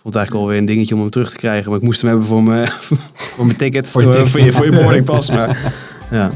vond 0.09 0.21
het 0.21 0.29
eigenlijk 0.29 0.47
alweer 0.47 0.59
een 0.59 0.75
dingetje 0.75 0.95
om 0.95 1.01
hem 1.01 1.11
terug 1.11 1.31
te 1.31 1.37
krijgen. 1.37 1.71
Maar 1.71 1.79
ik 1.79 1.85
moest 1.85 2.01
hem 2.01 2.11
hebben 2.11 2.29
voor 2.29 2.43
mijn, 2.43 2.69
voor 3.35 3.47
mijn 3.47 3.59
ticket, 3.59 3.87
voor, 3.87 4.03
je, 4.03 4.27
voor, 4.27 4.41
je, 4.41 4.53
voor 4.53 4.65
je 4.65 4.73
boardingpas. 4.83 5.31
maar 5.31 5.73
ja. 6.11 6.31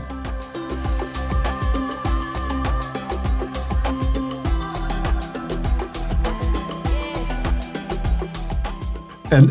En, 9.29 9.49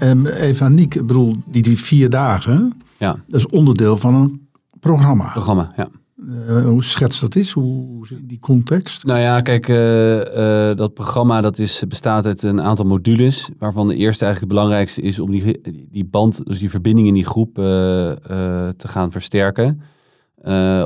en, 0.00 0.26
even 0.26 0.66
aan 0.66 0.74
Niek, 0.74 0.94
ik 0.94 1.06
bedoel, 1.06 1.36
die, 1.44 1.62
die 1.62 1.78
vier 1.78 2.10
dagen, 2.10 2.80
ja. 2.96 3.16
dat 3.26 3.40
is 3.40 3.46
onderdeel 3.46 3.96
van 3.96 4.14
een 4.14 4.48
programma. 4.80 5.30
Programma, 5.32 5.72
ja. 5.76 5.88
Uh, 6.28 6.64
hoe 6.64 6.84
schetst 6.84 7.20
dat 7.20 7.36
is? 7.36 7.50
Hoe 7.50 8.06
die 8.24 8.38
context? 8.38 9.04
Nou 9.04 9.20
ja, 9.20 9.40
kijk, 9.40 9.68
uh, 9.68 10.18
uh, 10.18 10.76
dat 10.76 10.94
programma 10.94 11.40
dat 11.40 11.58
is, 11.58 11.82
bestaat 11.88 12.26
uit 12.26 12.42
een 12.42 12.62
aantal 12.62 12.84
modules, 12.84 13.48
waarvan 13.58 13.88
de 13.88 13.94
eerste 13.94 14.24
eigenlijk 14.24 14.52
het 14.52 14.60
belangrijkste 14.60 15.00
is 15.00 15.18
om 15.18 15.30
die, 15.30 15.60
die 15.90 16.04
band, 16.04 16.46
dus 16.46 16.58
die 16.58 16.70
verbinding 16.70 17.06
in 17.08 17.14
die 17.14 17.24
groep 17.24 17.54
te 17.54 18.88
gaan 18.88 19.10
versterken. 19.10 19.82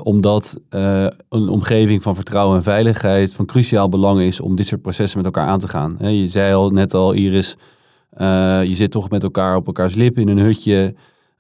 omdat 0.03 0.61
een 1.29 1.49
omgeving 1.49 2.03
van 2.03 2.15
vertrouwen 2.15 2.57
en 2.57 2.63
veiligheid 2.63 3.35
van 3.35 3.47
cruciaal 3.47 3.89
belang 3.89 4.21
is 4.21 4.41
om 4.41 4.57
dit 4.57 4.67
soort 4.67 4.83
processen 4.83 5.23
met 5.23 5.27
elkaar 5.27 5.49
aan 5.49 5.59
te 5.61 5.69
gaan. 5.69 5.97
je 6.01 6.29
zei 6.29 6.55
al 6.55 6.71
net 6.71 6.95
al, 6.95 7.13
Iris, 7.13 7.57
je 8.63 8.75
zit 8.75 8.91
toch 8.91 9.11
met 9.11 9.23
elkaar 9.23 9.57
op 9.57 9.67
elkaars 9.67 9.95
lip 9.95 10.19
in 10.19 10.29
een 10.29 10.39
hutje. 10.39 10.95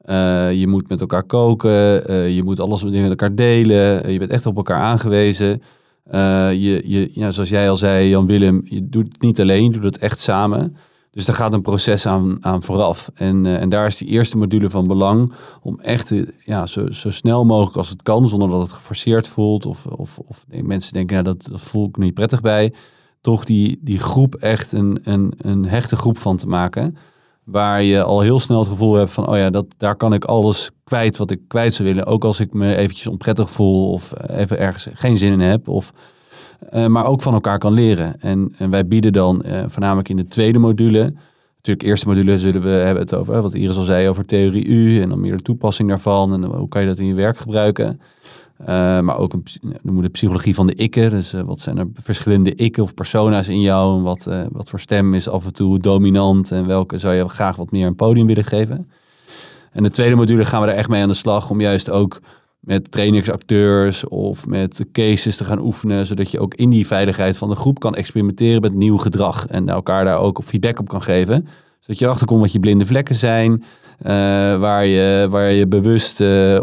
Uh, 0.06 0.52
je 0.52 0.66
moet 0.66 0.88
met 0.88 1.00
elkaar 1.00 1.22
koken. 1.22 2.10
Uh, 2.10 2.34
je 2.34 2.42
moet 2.42 2.60
alles 2.60 2.84
met 2.84 2.94
elkaar 2.94 3.34
delen. 3.34 4.12
je 4.12 4.18
bent 4.18 4.30
echt 4.30 4.46
op 4.46 4.56
elkaar 4.56 4.80
aangewezen. 4.80 5.62
je, 6.10 6.82
je, 6.84 7.10
ja, 7.12 7.30
zoals 7.30 7.48
jij 7.48 7.70
al 7.70 7.76
zei, 7.76 8.08
Jan 8.08 8.26
Willem, 8.26 8.60
je 8.64 8.88
doet 8.88 9.08
het 9.12 9.22
niet 9.22 9.40
alleen, 9.40 9.64
je 9.64 9.70
doet 9.70 9.84
het 9.84 9.98
echt 9.98 10.20
samen. 10.20 10.76
Dus 11.10 11.24
daar 11.24 11.36
gaat 11.36 11.52
een 11.52 11.62
proces 11.62 12.06
aan, 12.06 12.36
aan 12.40 12.62
vooraf. 12.62 13.10
En, 13.14 13.46
en 13.46 13.68
daar 13.68 13.86
is 13.86 13.96
die 13.96 14.08
eerste 14.08 14.36
module 14.36 14.70
van 14.70 14.86
belang 14.86 15.32
om 15.62 15.80
echt 15.80 16.14
ja, 16.44 16.66
zo, 16.66 16.90
zo 16.90 17.10
snel 17.10 17.44
mogelijk 17.44 17.76
als 17.76 17.88
het 17.88 18.02
kan, 18.02 18.28
zonder 18.28 18.48
dat 18.48 18.60
het 18.60 18.72
geforceerd 18.72 19.28
voelt. 19.28 19.66
Of, 19.66 19.86
of, 19.86 20.18
of 20.18 20.44
mensen 20.62 20.92
denken, 20.92 21.22
nou, 21.22 21.36
dat, 21.36 21.48
dat 21.50 21.60
voel 21.60 21.88
ik 21.88 21.96
niet 21.96 22.14
prettig 22.14 22.40
bij 22.40 22.72
toch 23.26 23.44
die, 23.44 23.78
die 23.80 23.98
groep 23.98 24.34
echt 24.34 24.72
een, 24.72 24.98
een, 25.02 25.32
een 25.36 25.64
hechte 25.64 25.96
groep 25.96 26.18
van 26.18 26.36
te 26.36 26.46
maken. 26.46 26.96
Waar 27.46 27.82
je 27.82 28.02
al 28.02 28.20
heel 28.20 28.40
snel 28.40 28.58
het 28.58 28.68
gevoel 28.68 28.94
hebt 28.94 29.10
van, 29.10 29.28
oh 29.28 29.36
ja, 29.36 29.50
dat, 29.50 29.66
daar 29.76 29.96
kan 29.96 30.12
ik 30.14 30.24
alles 30.24 30.70
kwijt 30.84 31.16
wat 31.16 31.30
ik 31.30 31.40
kwijt 31.48 31.74
zou 31.74 31.88
willen. 31.88 32.06
Ook 32.06 32.24
als 32.24 32.40
ik 32.40 32.52
me 32.52 32.76
eventjes 32.76 33.06
onprettig 33.06 33.50
voel 33.50 33.90
of 33.92 34.12
even 34.26 34.58
ergens 34.58 34.88
geen 34.92 35.18
zin 35.18 35.32
in 35.32 35.40
heb. 35.40 35.68
Of, 35.68 35.92
uh, 36.72 36.86
maar 36.86 37.06
ook 37.06 37.22
van 37.22 37.34
elkaar 37.34 37.58
kan 37.58 37.72
leren. 37.72 38.20
En, 38.20 38.54
en 38.58 38.70
wij 38.70 38.86
bieden 38.86 39.12
dan 39.12 39.42
uh, 39.46 39.62
voornamelijk 39.66 40.08
in 40.08 40.16
de 40.16 40.24
tweede 40.24 40.58
module. 40.58 41.14
Natuurlijk, 41.56 41.86
eerste 41.86 42.08
module 42.08 42.38
zullen 42.38 42.62
we 42.62 42.68
hebben 42.68 43.02
het 43.02 43.14
over, 43.14 43.42
wat 43.42 43.54
Iris 43.54 43.76
al 43.76 43.84
zei, 43.84 44.08
over 44.08 44.24
theorie 44.24 44.66
U 44.66 45.00
en 45.00 45.08
dan 45.08 45.20
meer 45.20 45.36
de 45.36 45.42
toepassing 45.42 45.88
daarvan. 45.88 46.32
En 46.32 46.44
hoe 46.44 46.68
kan 46.68 46.80
je 46.80 46.86
dat 46.86 46.98
in 46.98 47.06
je 47.06 47.14
werk 47.14 47.38
gebruiken. 47.38 48.00
Uh, 48.60 48.66
maar 49.00 49.18
ook 49.18 49.32
een, 49.32 49.44
de 49.82 50.08
psychologie 50.08 50.54
van 50.54 50.66
de 50.66 50.74
ikken. 50.74 51.10
Dus 51.10 51.34
uh, 51.34 51.40
wat 51.40 51.60
zijn 51.60 51.78
er 51.78 51.86
verschillende 51.94 52.54
ikken 52.54 52.82
of 52.82 52.94
persona's 52.94 53.48
in 53.48 53.60
jou? 53.60 53.96
En 53.96 54.02
wat, 54.02 54.26
uh, 54.28 54.46
wat 54.52 54.68
voor 54.68 54.80
stem 54.80 55.14
is 55.14 55.28
af 55.28 55.44
en 55.44 55.52
toe 55.52 55.78
dominant? 55.78 56.50
En 56.50 56.66
welke 56.66 56.98
zou 56.98 57.14
je 57.14 57.28
graag 57.28 57.56
wat 57.56 57.70
meer 57.70 57.86
een 57.86 57.94
podium 57.94 58.26
willen 58.26 58.44
geven? 58.44 58.90
En 59.72 59.82
de 59.82 59.90
tweede 59.90 60.14
module 60.14 60.44
gaan 60.44 60.62
we 60.62 60.68
er 60.68 60.74
echt 60.74 60.88
mee 60.88 61.02
aan 61.02 61.08
de 61.08 61.14
slag 61.14 61.50
om 61.50 61.60
juist 61.60 61.90
ook 61.90 62.20
met 62.60 62.90
trainingsacteurs 62.90 64.08
of 64.08 64.46
met 64.46 64.84
cases 64.92 65.36
te 65.36 65.44
gaan 65.44 65.60
oefenen, 65.60 66.06
zodat 66.06 66.30
je 66.30 66.40
ook 66.40 66.54
in 66.54 66.70
die 66.70 66.86
veiligheid 66.86 67.36
van 67.36 67.48
de 67.48 67.56
groep 67.56 67.78
kan 67.78 67.94
experimenteren 67.94 68.60
met 68.60 68.74
nieuw 68.74 68.96
gedrag 68.96 69.46
en 69.46 69.68
elkaar 69.68 70.04
daar 70.04 70.18
ook 70.18 70.42
feedback 70.44 70.78
op 70.78 70.88
kan 70.88 71.02
geven. 71.02 71.48
Zodat 71.80 71.98
je 71.98 72.04
erachter 72.04 72.26
komt 72.26 72.40
wat 72.40 72.52
je 72.52 72.60
blinde 72.60 72.86
vlekken 72.86 73.14
zijn, 73.14 73.64
uh, 74.02 74.10
waar, 74.58 74.86
je, 74.86 75.26
waar 75.30 75.50
je 75.50 75.66
bewust 75.66 76.20
uh, 76.20 76.60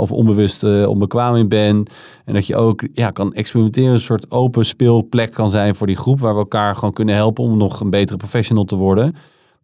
of 0.00 0.12
onbewust 0.12 0.62
uh, 0.62 0.88
onbekwaam 0.88 1.36
in 1.36 1.48
bent. 1.48 1.90
En 2.24 2.34
dat 2.34 2.46
je 2.46 2.56
ook 2.56 2.86
ja, 2.92 3.10
kan 3.10 3.34
experimenteren, 3.34 3.92
een 3.92 4.00
soort 4.00 4.30
open 4.30 4.64
speelplek 4.64 5.32
kan 5.32 5.50
zijn 5.50 5.74
voor 5.74 5.86
die 5.86 5.96
groep, 5.96 6.20
waar 6.20 6.32
we 6.32 6.38
elkaar 6.38 6.74
gewoon 6.74 6.92
kunnen 6.92 7.14
helpen 7.14 7.44
om 7.44 7.56
nog 7.56 7.80
een 7.80 7.90
betere 7.90 8.16
professional 8.16 8.64
te 8.64 8.76
worden. 8.76 9.16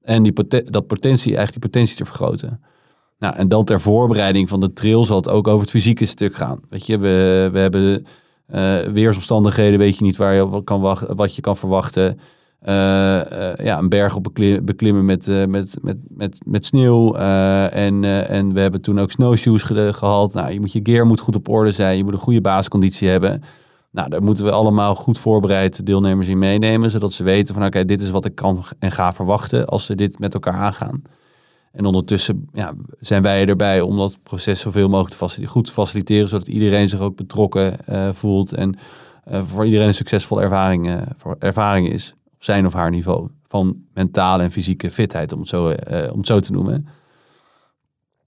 En 0.03 0.23
die 0.23 0.33
dat 0.65 0.87
potentie, 0.87 1.37
eigenlijk 1.37 1.53
die 1.53 1.71
potentie 1.71 1.97
te 1.97 2.05
vergroten. 2.05 2.61
Nou, 3.19 3.37
en 3.37 3.49
dan 3.49 3.65
ter 3.65 3.81
voorbereiding 3.81 4.49
van 4.49 4.61
de 4.61 4.73
trail 4.73 5.05
zal 5.05 5.17
het 5.17 5.29
ook 5.29 5.49
over 5.49 5.61
het 5.61 5.71
fysieke 5.71 6.07
stuk 6.07 6.35
gaan. 6.35 6.61
Weet 6.69 6.87
je, 6.87 6.99
we, 6.99 7.49
we 7.53 7.59
hebben 7.59 8.07
weersomstandigheden, 8.93 9.79
weet 9.79 9.97
je 9.97 10.05
niet 10.05 10.17
waar 10.17 10.35
je 10.35 10.65
kan 10.65 10.81
wat 11.17 11.35
je 11.35 11.41
kan 11.41 11.57
verwachten. 11.57 12.19
Uh, 12.69 12.73
uh, 12.73 13.55
ja, 13.57 13.79
een 13.79 13.89
berg 13.89 14.17
op 14.17 14.23
beklimmen 14.63 15.05
met, 15.05 15.27
met, 15.49 15.77
met, 15.83 15.97
met, 16.09 16.41
met 16.47 16.67
sneeuw. 16.67 17.15
en, 17.15 18.05
en 18.29 18.53
we 18.53 18.61
hebben 18.61 18.81
toen 18.81 19.01
ook 19.01 19.11
snowshoes 19.11 19.63
ge. 19.63 20.29
Nou, 20.33 20.53
je, 20.53 20.61
moet 20.61 20.73
je 20.73 20.81
gear 20.83 21.07
moet 21.07 21.21
goed 21.21 21.37
op 21.37 21.49
orde 21.49 21.73
zijn. 21.73 21.97
Je 21.97 22.05
moet 22.05 22.13
een 22.13 22.19
goede 22.19 22.41
basisconditie 22.41 23.09
hebben. 23.09 23.43
Nou, 23.91 24.09
daar 24.09 24.23
moeten 24.23 24.45
we 24.45 24.51
allemaal 24.51 24.95
goed 24.95 25.19
voorbereid 25.19 25.87
deelnemers 25.87 26.29
in 26.29 26.39
meenemen. 26.39 26.91
Zodat 26.91 27.13
ze 27.13 27.23
weten 27.23 27.55
van 27.55 27.65
oké, 27.65 27.85
dit 27.85 28.01
is 28.01 28.11
wat 28.11 28.25
ik 28.25 28.35
kan 28.35 28.65
en 28.79 28.93
ga 28.93 29.13
verwachten 29.13 29.67
als 29.67 29.87
we 29.87 29.95
dit 29.95 30.19
met 30.19 30.35
elkaar 30.35 30.55
aangaan. 30.55 31.03
En 31.73 31.85
ondertussen 31.85 32.49
ja, 32.53 32.73
zijn 33.01 33.23
wij 33.23 33.47
erbij 33.47 33.81
om 33.81 33.97
dat 33.97 34.19
proces 34.23 34.61
zoveel 34.61 34.89
mogelijk 34.89 35.33
te 35.33 35.47
goed 35.47 35.65
te 35.65 35.73
faciliteren, 35.73 36.29
zodat 36.29 36.49
iedereen 36.49 36.89
zich 36.89 37.01
ook 37.01 37.17
betrokken 37.17 37.79
voelt 38.15 38.53
en 38.53 38.79
voor 39.25 39.65
iedereen 39.65 39.87
een 39.87 39.95
succesvolle 39.95 40.43
ervaring, 40.43 41.05
ervaring 41.39 41.89
is 41.89 42.15
zijn 42.45 42.67
of 42.67 42.73
haar 42.73 42.91
niveau 42.91 43.29
van 43.47 43.77
mentale 43.95 44.43
en 44.43 44.51
fysieke 44.51 44.91
fitheid, 44.91 45.33
om 45.33 45.41
het 45.41 45.49
zo, 45.49 45.67
om 46.13 46.19
het 46.19 46.27
zo 46.27 46.41
te 46.41 46.53
noemen. 46.53 46.87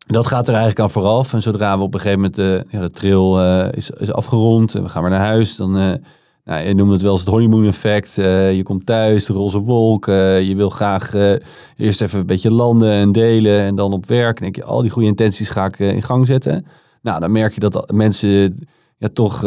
Dat 0.08 0.28
gaat 0.28 0.48
er 0.48 0.54
eigenlijk 0.54 0.80
aan 0.80 0.92
vooraf. 0.92 1.34
En 1.34 1.42
zodra 1.42 1.78
we 1.78 1.84
op 1.84 1.94
een 1.94 2.00
gegeven 2.00 2.20
moment 2.20 2.36
de, 2.36 2.66
ja, 2.70 2.82
de 2.82 2.92
trail 2.92 3.42
is, 3.72 3.90
is 3.90 4.12
afgerond 4.12 4.76
en 4.76 4.84
we 4.84 4.90
gaan 4.90 5.02
weer 5.02 5.12
naar 5.12 5.20
huis, 5.20 5.56
dan 5.56 6.00
nou, 6.48 6.68
je 6.68 6.74
noemt 6.74 6.92
het 6.92 7.02
wel 7.02 7.12
eens 7.12 7.22
het 7.22 7.30
honeymoon 7.30 7.66
effect. 7.66 8.18
Uh, 8.18 8.56
je 8.56 8.64
komt 8.64 8.86
thuis, 8.86 9.26
de 9.26 9.34
roze 9.34 9.60
wolk. 9.60 10.08
Uh, 10.08 10.42
je 10.42 10.56
wil 10.56 10.70
graag 10.70 11.14
uh, 11.14 11.36
eerst 11.78 12.02
even 12.02 12.20
een 12.20 12.26
beetje 12.26 12.52
landen 12.52 12.92
en 12.92 13.12
delen. 13.12 13.62
En 13.62 13.76
dan 13.76 13.94
op 13.94 14.06
werk. 14.06 14.40
denk 14.40 14.56
je, 14.56 14.64
al 14.64 14.82
die 14.82 14.92
goede 14.92 15.08
intenties 15.08 15.50
ga 15.50 15.66
ik 15.66 15.80
in 15.80 16.04
gang 16.04 16.28
zetten. 16.28 16.66
Nou, 17.02 17.20
dan 17.20 17.32
merk 17.32 17.54
je 17.54 17.60
dat 17.60 17.92
mensen 17.92 18.68
ja, 18.98 19.08
toch 19.14 19.44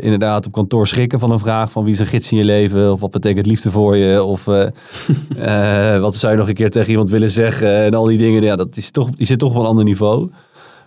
inderdaad 0.00 0.46
op 0.46 0.52
kantoor 0.52 0.86
schrikken 0.86 1.18
van 1.18 1.30
een 1.30 1.38
vraag 1.38 1.70
van 1.70 1.84
wie 1.84 1.92
is 1.92 1.98
een 1.98 2.06
gids 2.06 2.32
in 2.32 2.38
je 2.38 2.44
leven? 2.44 2.92
Of 2.92 3.00
wat 3.00 3.10
betekent 3.10 3.46
liefde 3.46 3.70
voor 3.70 3.96
je? 3.96 4.22
Of 4.24 4.44
wat 6.06 6.14
zou 6.14 6.32
je 6.32 6.38
nog 6.38 6.48
een 6.48 6.54
keer 6.54 6.70
tegen 6.70 6.90
iemand 6.90 7.10
willen 7.10 7.30
zeggen? 7.30 7.76
En 7.76 7.94
al 7.94 8.04
die 8.04 8.18
dingen, 8.18 8.42
ja, 8.42 8.56
dat 8.56 8.76
is 8.76 8.90
toch, 8.90 9.10
die 9.10 9.26
zit 9.26 9.38
toch 9.38 9.54
op 9.54 9.60
een 9.60 9.66
ander 9.66 9.84
niveau. 9.84 10.30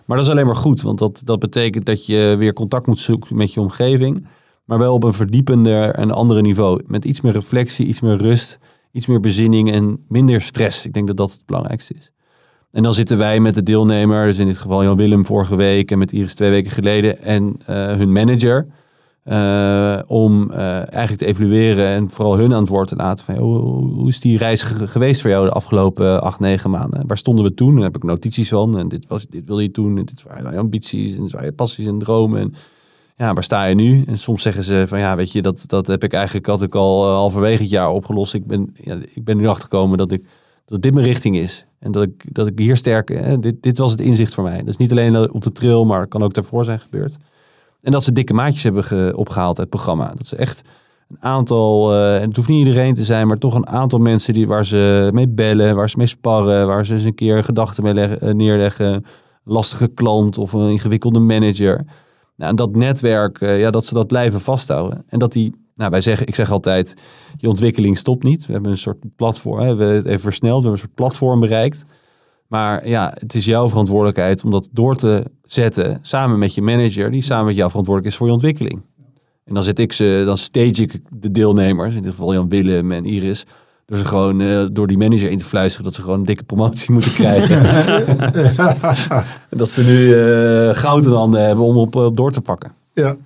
Maar 0.04 0.16
dat 0.16 0.26
is 0.26 0.32
alleen 0.32 0.46
maar 0.46 0.56
goed, 0.56 0.82
want 0.82 0.98
dat, 0.98 1.22
dat 1.24 1.38
betekent 1.38 1.86
dat 1.86 2.06
je 2.06 2.34
weer 2.38 2.52
contact 2.52 2.86
moet 2.86 2.98
zoeken 2.98 3.36
met 3.36 3.52
je 3.52 3.60
omgeving 3.60 4.26
maar 4.66 4.78
wel 4.78 4.94
op 4.94 5.04
een 5.04 5.14
verdiepender 5.14 5.90
en 5.94 6.10
andere 6.10 6.40
niveau. 6.40 6.82
Met 6.86 7.04
iets 7.04 7.20
meer 7.20 7.32
reflectie, 7.32 7.86
iets 7.86 8.00
meer 8.00 8.16
rust, 8.16 8.58
iets 8.92 9.06
meer 9.06 9.20
bezinning 9.20 9.72
en 9.72 10.04
minder 10.08 10.42
stress. 10.42 10.86
Ik 10.86 10.92
denk 10.92 11.06
dat 11.06 11.16
dat 11.16 11.32
het 11.32 11.46
belangrijkste 11.46 11.94
is. 11.94 12.10
En 12.76 12.82
dan 12.82 12.94
zitten 12.94 13.18
wij 13.18 13.40
met 13.40 13.54
de 13.54 13.62
deelnemer, 13.62 14.26
dus 14.26 14.38
in 14.38 14.46
dit 14.46 14.58
geval 14.58 14.82
Jan 14.82 14.96
Willem 14.96 15.26
vorige 15.26 15.56
week 15.56 15.90
en 15.90 15.98
met 15.98 16.12
Iris 16.12 16.34
twee 16.34 16.50
weken 16.50 16.70
geleden, 16.70 17.22
en 17.22 17.56
uh, 17.60 17.66
hun 17.86 18.12
manager. 18.12 18.66
Uh, 19.24 19.98
om 20.06 20.50
uh, 20.50 20.58
eigenlijk 20.76 21.16
te 21.16 21.26
evalueren 21.26 21.86
en 21.86 22.10
vooral 22.10 22.36
hun 22.36 22.52
antwoord 22.52 22.88
te 22.88 22.96
laten 22.96 23.24
van 23.24 23.36
hoe, 23.36 24.08
is 24.08 24.20
die 24.20 24.38
reis 24.38 24.62
geweest 24.62 25.20
voor 25.20 25.30
jou 25.30 25.44
de 25.44 25.50
afgelopen 25.50 26.22
acht, 26.22 26.40
negen 26.40 26.70
maanden? 26.70 27.06
Waar 27.06 27.18
stonden 27.18 27.44
we 27.44 27.54
toen? 27.54 27.74
Daar 27.74 27.84
heb 27.84 27.96
ik 27.96 28.02
notities 28.02 28.48
van 28.48 28.78
en 28.78 28.88
dit, 28.88 29.06
was, 29.06 29.26
dit 29.26 29.46
wil 29.46 29.58
je 29.58 29.70
doen 29.70 29.98
en 29.98 30.04
dit 30.04 30.22
waren 30.22 30.52
je 30.52 30.58
ambities 30.58 31.16
en 31.16 31.22
dit 31.22 31.32
waren 31.32 31.54
passies 31.54 31.86
en 31.86 31.98
dromen. 31.98 32.40
En 32.40 32.54
ja, 33.16 33.32
waar 33.32 33.44
sta 33.44 33.64
je 33.64 33.74
nu? 33.74 34.04
En 34.06 34.18
soms 34.18 34.42
zeggen 34.42 34.64
ze 34.64 34.84
van 34.86 34.98
ja, 34.98 35.16
weet 35.16 35.32
je, 35.32 35.42
dat, 35.42 35.64
dat 35.66 35.86
heb 35.86 36.04
ik 36.04 36.12
eigenlijk 36.12 36.46
had 36.46 36.62
ik 36.62 36.74
al 36.74 37.08
uh, 37.08 37.14
halverwege 37.14 37.62
het 37.62 37.70
jaar 37.70 37.90
opgelost. 37.90 38.34
Ik 38.34 38.46
ben, 38.46 38.70
ja, 38.74 38.98
ik 39.14 39.24
ben 39.24 39.36
nu 39.36 39.46
achtergekomen 39.46 39.98
dat, 39.98 40.12
ik, 40.12 40.24
dat 40.64 40.82
dit 40.82 40.94
mijn 40.94 41.06
richting 41.06 41.36
is. 41.36 41.65
En 41.78 41.92
dat 41.92 42.02
ik, 42.02 42.34
dat 42.34 42.46
ik 42.46 42.58
hier 42.58 42.76
sterk, 42.76 43.08
hè, 43.08 43.38
dit, 43.38 43.62
dit 43.62 43.78
was 43.78 43.90
het 43.90 44.00
inzicht 44.00 44.34
voor 44.34 44.44
mij. 44.44 44.62
Is 44.64 44.76
niet 44.76 44.90
alleen 44.90 45.32
op 45.32 45.42
de 45.42 45.52
trail, 45.52 45.84
maar 45.84 46.06
kan 46.06 46.22
ook 46.22 46.34
daarvoor 46.34 46.64
zijn 46.64 46.80
gebeurd. 46.80 47.16
En 47.82 47.92
dat 47.92 48.04
ze 48.04 48.12
dikke 48.12 48.34
maatjes 48.34 48.62
hebben 48.62 48.84
ge, 48.84 49.12
opgehaald 49.16 49.58
uit 49.58 49.58
het 49.58 49.68
programma. 49.68 50.12
Dat 50.16 50.26
ze 50.26 50.36
echt 50.36 50.62
een 51.08 51.22
aantal, 51.22 51.94
uh, 51.94 52.16
en 52.16 52.28
het 52.28 52.36
hoeft 52.36 52.48
niet 52.48 52.66
iedereen 52.66 52.94
te 52.94 53.04
zijn, 53.04 53.26
maar 53.26 53.38
toch 53.38 53.54
een 53.54 53.68
aantal 53.68 53.98
mensen 53.98 54.34
die, 54.34 54.46
waar 54.46 54.64
ze 54.64 55.10
mee 55.12 55.28
bellen, 55.28 55.76
waar 55.76 55.90
ze 55.90 55.98
mee 55.98 56.06
sparren, 56.06 56.66
waar 56.66 56.86
ze 56.86 56.94
eens 56.94 57.04
een 57.04 57.14
keer 57.14 57.44
gedachten 57.44 57.82
mee 57.82 57.94
leggen, 57.94 58.36
neerleggen. 58.36 59.04
Lastige 59.44 59.88
klant 59.88 60.38
of 60.38 60.52
een 60.52 60.70
ingewikkelde 60.70 61.18
manager 61.18 61.84
nou, 62.36 62.50
en 62.50 62.56
dat 62.56 62.76
netwerk, 62.76 63.40
ja, 63.40 63.70
dat 63.70 63.86
ze 63.86 63.94
dat 63.94 64.06
blijven 64.06 64.40
vasthouden. 64.40 65.04
En 65.08 65.18
dat 65.18 65.32
die, 65.32 65.65
nou, 65.76 65.90
wij 65.90 66.00
zeggen, 66.00 66.26
ik 66.26 66.34
zeg 66.34 66.50
altijd, 66.50 66.94
je 67.36 67.48
ontwikkeling 67.48 67.98
stopt 67.98 68.22
niet. 68.22 68.46
We 68.46 68.52
hebben 68.52 68.70
een 68.70 68.78
soort 68.78 68.98
platform, 69.16 69.58
hè, 69.58 69.62
we 69.62 69.68
hebben 69.84 69.94
het 69.94 70.06
even 70.06 70.20
versneld, 70.20 70.62
we 70.62 70.68
hebben 70.68 70.72
een 70.72 70.86
soort 70.86 70.94
platform 70.94 71.40
bereikt. 71.40 71.84
Maar 72.46 72.88
ja, 72.88 73.12
het 73.18 73.34
is 73.34 73.44
jouw 73.44 73.68
verantwoordelijkheid 73.68 74.44
om 74.44 74.50
dat 74.50 74.68
door 74.72 74.96
te 74.96 75.24
zetten 75.44 75.98
samen 76.02 76.38
met 76.38 76.54
je 76.54 76.62
manager, 76.62 77.10
die 77.10 77.22
samen 77.22 77.46
met 77.46 77.56
jou 77.56 77.68
verantwoordelijk 77.68 78.12
is 78.12 78.18
voor 78.18 78.26
je 78.26 78.32
ontwikkeling. 78.32 78.82
En 79.44 79.54
dan 79.54 79.62
zet 79.62 79.78
ik 79.78 79.92
ze, 79.92 80.22
dan 80.26 80.38
stage 80.38 80.82
ik 80.82 81.00
de 81.10 81.30
deelnemers, 81.30 81.94
in 81.94 82.02
dit 82.02 82.10
geval 82.10 82.32
Jan 82.32 82.48
Willem 82.48 82.92
en 82.92 83.04
Iris, 83.04 83.44
door 83.86 83.98
ze 83.98 84.04
gewoon 84.04 84.40
uh, 84.40 84.66
door 84.72 84.86
die 84.86 84.98
manager 84.98 85.30
in 85.30 85.38
te 85.38 85.44
fluisteren 85.44 85.84
dat 85.84 85.94
ze 85.94 86.02
gewoon 86.02 86.18
een 86.18 86.24
dikke 86.24 86.44
promotie 86.44 86.92
moeten 86.92 87.12
krijgen. 87.12 87.62
dat 89.60 89.68
ze 89.68 89.82
nu 89.82 89.98
uh, 89.98 90.74
goud 90.74 91.04
in 91.04 91.12
handen 91.12 91.46
hebben 91.46 91.64
om 91.64 91.76
op, 91.76 91.94
op 91.94 92.16
door 92.16 92.32
te 92.32 92.40
pakken. 92.40 92.72
Ja. 92.92 93.16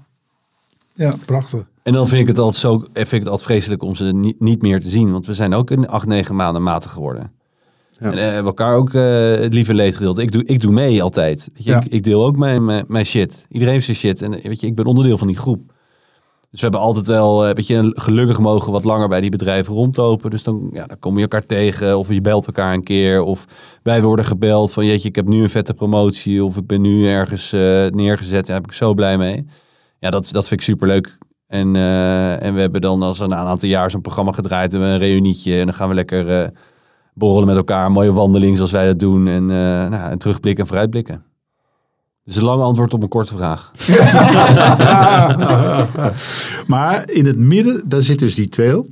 Ja, 1.00 1.14
prachtig. 1.24 1.68
En 1.82 1.92
dan 1.92 2.08
vind 2.08 2.20
ik 2.20 2.26
het 2.26 2.38
altijd 2.38 2.56
zo 2.56 2.78
vind 2.78 3.12
ik 3.12 3.18
het 3.18 3.28
altijd 3.28 3.48
vreselijk 3.48 3.82
om 3.82 3.94
ze 3.94 4.04
niet, 4.04 4.40
niet 4.40 4.62
meer 4.62 4.80
te 4.80 4.88
zien. 4.88 5.12
Want 5.12 5.26
we 5.26 5.32
zijn 5.32 5.54
ook 5.54 5.70
in 5.70 5.88
acht, 5.88 6.06
negen 6.06 6.36
maanden 6.36 6.62
matig 6.62 6.92
geworden. 6.92 7.32
Ja. 7.98 8.06
En 8.06 8.12
uh, 8.12 8.20
hebben 8.20 8.44
elkaar 8.44 8.76
ook 8.76 8.92
het 9.42 9.54
lieve 9.54 9.74
leed 9.74 9.96
gedeeld. 9.96 10.18
Ik 10.18 10.32
doe, 10.32 10.44
ik 10.44 10.60
doe 10.60 10.72
mee 10.72 11.02
altijd. 11.02 11.50
Weet 11.54 11.64
je, 11.64 11.70
ja. 11.70 11.80
ik, 11.80 11.86
ik, 11.86 12.04
deel 12.04 12.24
ook 12.24 12.36
mijn, 12.36 12.64
mijn, 12.64 12.84
mijn, 12.88 13.06
shit. 13.06 13.46
Iedereen 13.48 13.72
heeft 13.72 13.84
zijn 13.84 13.96
shit. 13.96 14.22
En 14.22 14.30
weet 14.30 14.60
je, 14.60 14.66
ik 14.66 14.74
ben 14.74 14.84
onderdeel 14.84 15.18
van 15.18 15.26
die 15.26 15.38
groep. 15.38 15.72
Dus 16.50 16.60
we 16.60 16.66
hebben 16.66 16.80
altijd 16.80 17.06
wel 17.06 17.46
een 17.46 17.54
beetje 17.54 17.92
gelukkig 17.94 18.38
mogen 18.38 18.72
wat 18.72 18.84
langer 18.84 19.08
bij 19.08 19.20
die 19.20 19.30
bedrijven 19.30 19.74
rondlopen. 19.74 20.30
Dus 20.30 20.42
dan, 20.42 20.70
ja, 20.72 20.86
dan 20.86 20.98
kom 20.98 21.16
je 21.16 21.22
elkaar 21.22 21.44
tegen 21.44 21.98
of 21.98 22.08
je 22.08 22.20
belt 22.20 22.46
elkaar 22.46 22.74
een 22.74 22.82
keer. 22.82 23.22
Of 23.22 23.44
wij 23.82 24.02
worden 24.02 24.24
gebeld 24.24 24.72
van 24.72 24.86
jeetje, 24.86 25.08
ik 25.08 25.16
heb 25.16 25.28
nu 25.28 25.42
een 25.42 25.50
vette 25.50 25.74
promotie. 25.74 26.44
Of 26.44 26.56
ik 26.56 26.66
ben 26.66 26.80
nu 26.80 27.08
ergens 27.08 27.52
uh, 27.52 27.86
neergezet. 27.86 28.46
Daar 28.46 28.56
heb 28.56 28.66
ik 28.66 28.72
zo 28.72 28.94
blij 28.94 29.18
mee. 29.18 29.46
Ja, 30.00 30.10
dat, 30.10 30.28
dat 30.30 30.48
vind 30.48 30.60
ik 30.60 30.66
superleuk. 30.66 31.18
En, 31.46 31.74
uh, 31.74 32.42
en 32.42 32.54
we 32.54 32.60
hebben 32.60 32.80
dan 32.80 33.02
als 33.02 33.18
een 33.18 33.34
aantal 33.34 33.68
jaar 33.68 33.90
zo'n 33.90 34.00
programma 34.00 34.32
gedraaid. 34.32 34.74
En 34.74 34.80
een 34.80 34.98
reunietje. 34.98 35.58
En 35.58 35.66
dan 35.66 35.74
gaan 35.74 35.88
we 35.88 35.94
lekker 35.94 36.42
uh, 36.42 36.48
borrelen 37.14 37.46
met 37.46 37.56
elkaar. 37.56 37.86
Een 37.86 37.92
mooie 37.92 38.12
wandeling 38.12 38.56
zoals 38.56 38.70
wij 38.70 38.86
dat 38.86 38.98
doen. 38.98 39.28
En, 39.28 39.44
nou, 39.44 40.10
en 40.10 40.18
terugblikken 40.18 40.62
en 40.62 40.68
vooruitblikken. 40.68 41.24
Dus 42.24 42.36
een 42.36 42.44
lang 42.44 42.62
antwoord 42.62 42.94
op 42.94 43.02
een 43.02 43.08
korte 43.08 43.36
vraag. 43.36 43.72
maar 46.66 47.10
in 47.10 47.26
het 47.26 47.38
midden, 47.38 47.88
daar 47.88 48.02
zit 48.02 48.18
dus 48.18 48.34
die 48.34 48.48
trail. 48.48 48.86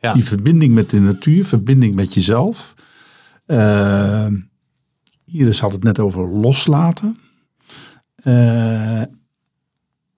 Ja. 0.00 0.12
Die 0.12 0.24
verbinding 0.24 0.74
met 0.74 0.90
de 0.90 1.00
natuur, 1.00 1.44
verbinding 1.44 1.94
met 1.94 2.14
jezelf. 2.14 2.74
Uh, 3.46 4.26
Iris 5.24 5.60
had 5.60 5.72
het 5.72 5.82
net 5.82 5.98
over 5.98 6.28
loslaten. 6.28 7.16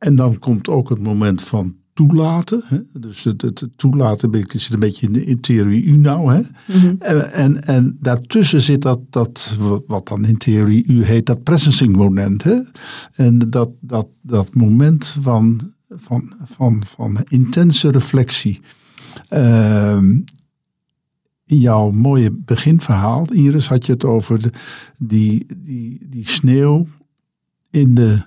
En 0.03 0.17
dan 0.17 0.39
komt 0.39 0.69
ook 0.69 0.89
het 0.89 1.03
moment 1.03 1.43
van 1.43 1.77
toelaten. 1.93 2.63
Hè? 2.65 3.01
Dus 3.01 3.25
het, 3.25 3.43
het, 3.43 3.69
toelaten 3.77 4.47
zit 4.49 4.73
een 4.73 4.81
beetje 4.81 5.07
in, 5.07 5.27
in 5.27 5.41
theorie 5.41 5.85
u 5.85 5.97
nou. 5.97 6.35
Hè? 6.35 6.41
Mhm. 6.67 6.95
en, 6.99 7.33
en, 7.33 7.65
en, 7.65 7.97
daartussen 8.01 8.61
zit 8.61 8.83
dat, 8.83 9.01
dat, 9.11 9.57
wat 9.87 10.09
dan 10.09 10.25
in 10.25 10.37
theorie 10.37 10.85
u 10.87 11.05
heet, 11.05 11.27
dat 11.27 11.43
presencing 11.43 11.97
moment. 11.97 12.43
Hè? 12.43 12.61
En 13.13 13.39
dat, 13.39 13.71
dat, 13.81 14.09
dat 14.23 14.55
moment 14.55 15.17
van, 15.21 15.73
van, 15.89 16.33
van, 16.45 16.85
van 16.87 17.19
intense 17.29 17.91
reflectie. 17.91 18.61
Uh, 19.31 20.03
in 21.47 21.59
jouw 21.59 21.91
mooie 21.91 22.31
beginverhaal, 22.33 23.33
Iris, 23.33 23.69
had 23.69 23.87
je 23.87 23.93
het 23.93 24.05
over 24.05 24.43
de, 24.43 24.53
die, 24.99 25.47
die, 25.57 26.07
die 26.09 26.29
sneeuw 26.29 26.87
in 27.71 27.95
de 27.95 28.23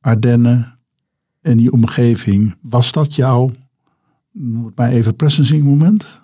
Ardennen 0.00 0.77
en 1.48 1.56
die 1.56 1.72
omgeving, 1.72 2.54
was 2.62 2.92
dat 2.92 3.14
jouw, 3.14 3.50
noem 4.32 4.72
het 4.76 4.90
even, 4.90 5.16
presencing 5.16 5.64
moment? 5.64 6.20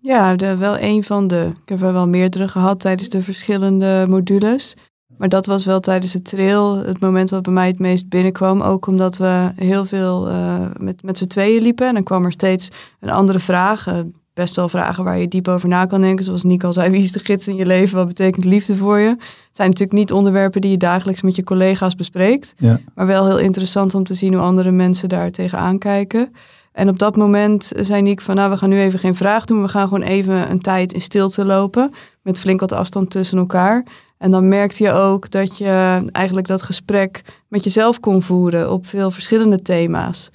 Ja, 0.00 0.36
wel 0.36 0.78
een 0.78 1.04
van 1.04 1.26
de. 1.26 1.48
Ik 1.62 1.68
heb 1.68 1.82
er 1.82 1.92
wel 1.92 2.08
meerdere 2.08 2.48
gehad 2.48 2.80
tijdens 2.80 3.08
de 3.08 3.22
verschillende 3.22 4.06
modules. 4.08 4.76
Maar 5.16 5.28
dat 5.28 5.46
was 5.46 5.64
wel 5.64 5.80
tijdens 5.80 6.12
de 6.12 6.22
trail 6.22 6.76
het 6.76 7.00
moment 7.00 7.30
wat 7.30 7.42
bij 7.42 7.52
mij 7.52 7.66
het 7.66 7.78
meest 7.78 8.08
binnenkwam. 8.08 8.60
Ook 8.60 8.86
omdat 8.86 9.16
we 9.16 9.52
heel 9.56 9.84
veel 9.84 10.28
uh, 10.30 10.66
met, 10.78 11.02
met 11.02 11.18
z'n 11.18 11.26
tweeën 11.26 11.62
liepen. 11.62 11.86
En 11.86 11.94
dan 11.94 12.02
kwam 12.02 12.24
er 12.24 12.32
steeds 12.32 12.68
een 13.00 13.10
andere 13.10 13.38
vraag 13.38 14.04
best 14.34 14.56
wel 14.56 14.68
vragen 14.68 15.04
waar 15.04 15.18
je 15.18 15.28
diep 15.28 15.48
over 15.48 15.68
na 15.68 15.86
kan 15.86 16.00
denken. 16.00 16.24
Zoals 16.24 16.42
Nico 16.42 16.66
al 16.66 16.72
zei, 16.72 16.90
wie 16.94 17.02
is 17.02 17.12
de 17.12 17.18
gids 17.18 17.48
in 17.48 17.56
je 17.56 17.66
leven? 17.66 17.96
Wat 17.96 18.06
betekent 18.06 18.44
liefde 18.44 18.76
voor 18.76 18.98
je? 18.98 19.08
Het 19.08 19.56
zijn 19.56 19.68
natuurlijk 19.68 19.98
niet 19.98 20.12
onderwerpen 20.12 20.60
die 20.60 20.70
je 20.70 20.76
dagelijks 20.76 21.22
met 21.22 21.36
je 21.36 21.44
collega's 21.44 21.94
bespreekt. 21.94 22.54
Ja. 22.56 22.80
Maar 22.94 23.06
wel 23.06 23.26
heel 23.26 23.38
interessant 23.38 23.94
om 23.94 24.04
te 24.04 24.14
zien 24.14 24.34
hoe 24.34 24.42
andere 24.42 24.70
mensen 24.70 25.08
daar 25.08 25.30
tegenaan 25.30 25.78
kijken. 25.78 26.32
En 26.72 26.88
op 26.88 26.98
dat 26.98 27.16
moment 27.16 27.72
zei 27.76 28.02
Nick 28.02 28.20
van, 28.20 28.34
nou, 28.34 28.50
we 28.50 28.56
gaan 28.56 28.68
nu 28.68 28.80
even 28.80 28.98
geen 28.98 29.14
vraag 29.14 29.44
doen. 29.44 29.62
We 29.62 29.68
gaan 29.68 29.88
gewoon 29.88 30.02
even 30.02 30.50
een 30.50 30.60
tijd 30.60 30.92
in 30.92 31.00
stilte 31.00 31.44
lopen. 31.44 31.92
Met 32.22 32.38
flink 32.38 32.60
wat 32.60 32.72
afstand 32.72 33.10
tussen 33.10 33.38
elkaar. 33.38 33.86
En 34.18 34.30
dan 34.30 34.48
merkte 34.48 34.82
je 34.84 34.92
ook 34.92 35.30
dat 35.30 35.58
je 35.58 36.04
eigenlijk 36.12 36.46
dat 36.46 36.62
gesprek 36.62 37.22
met 37.48 37.64
jezelf 37.64 38.00
kon 38.00 38.22
voeren 38.22 38.72
op 38.72 38.86
veel 38.86 39.10
verschillende 39.10 39.62
thema's. 39.62 40.30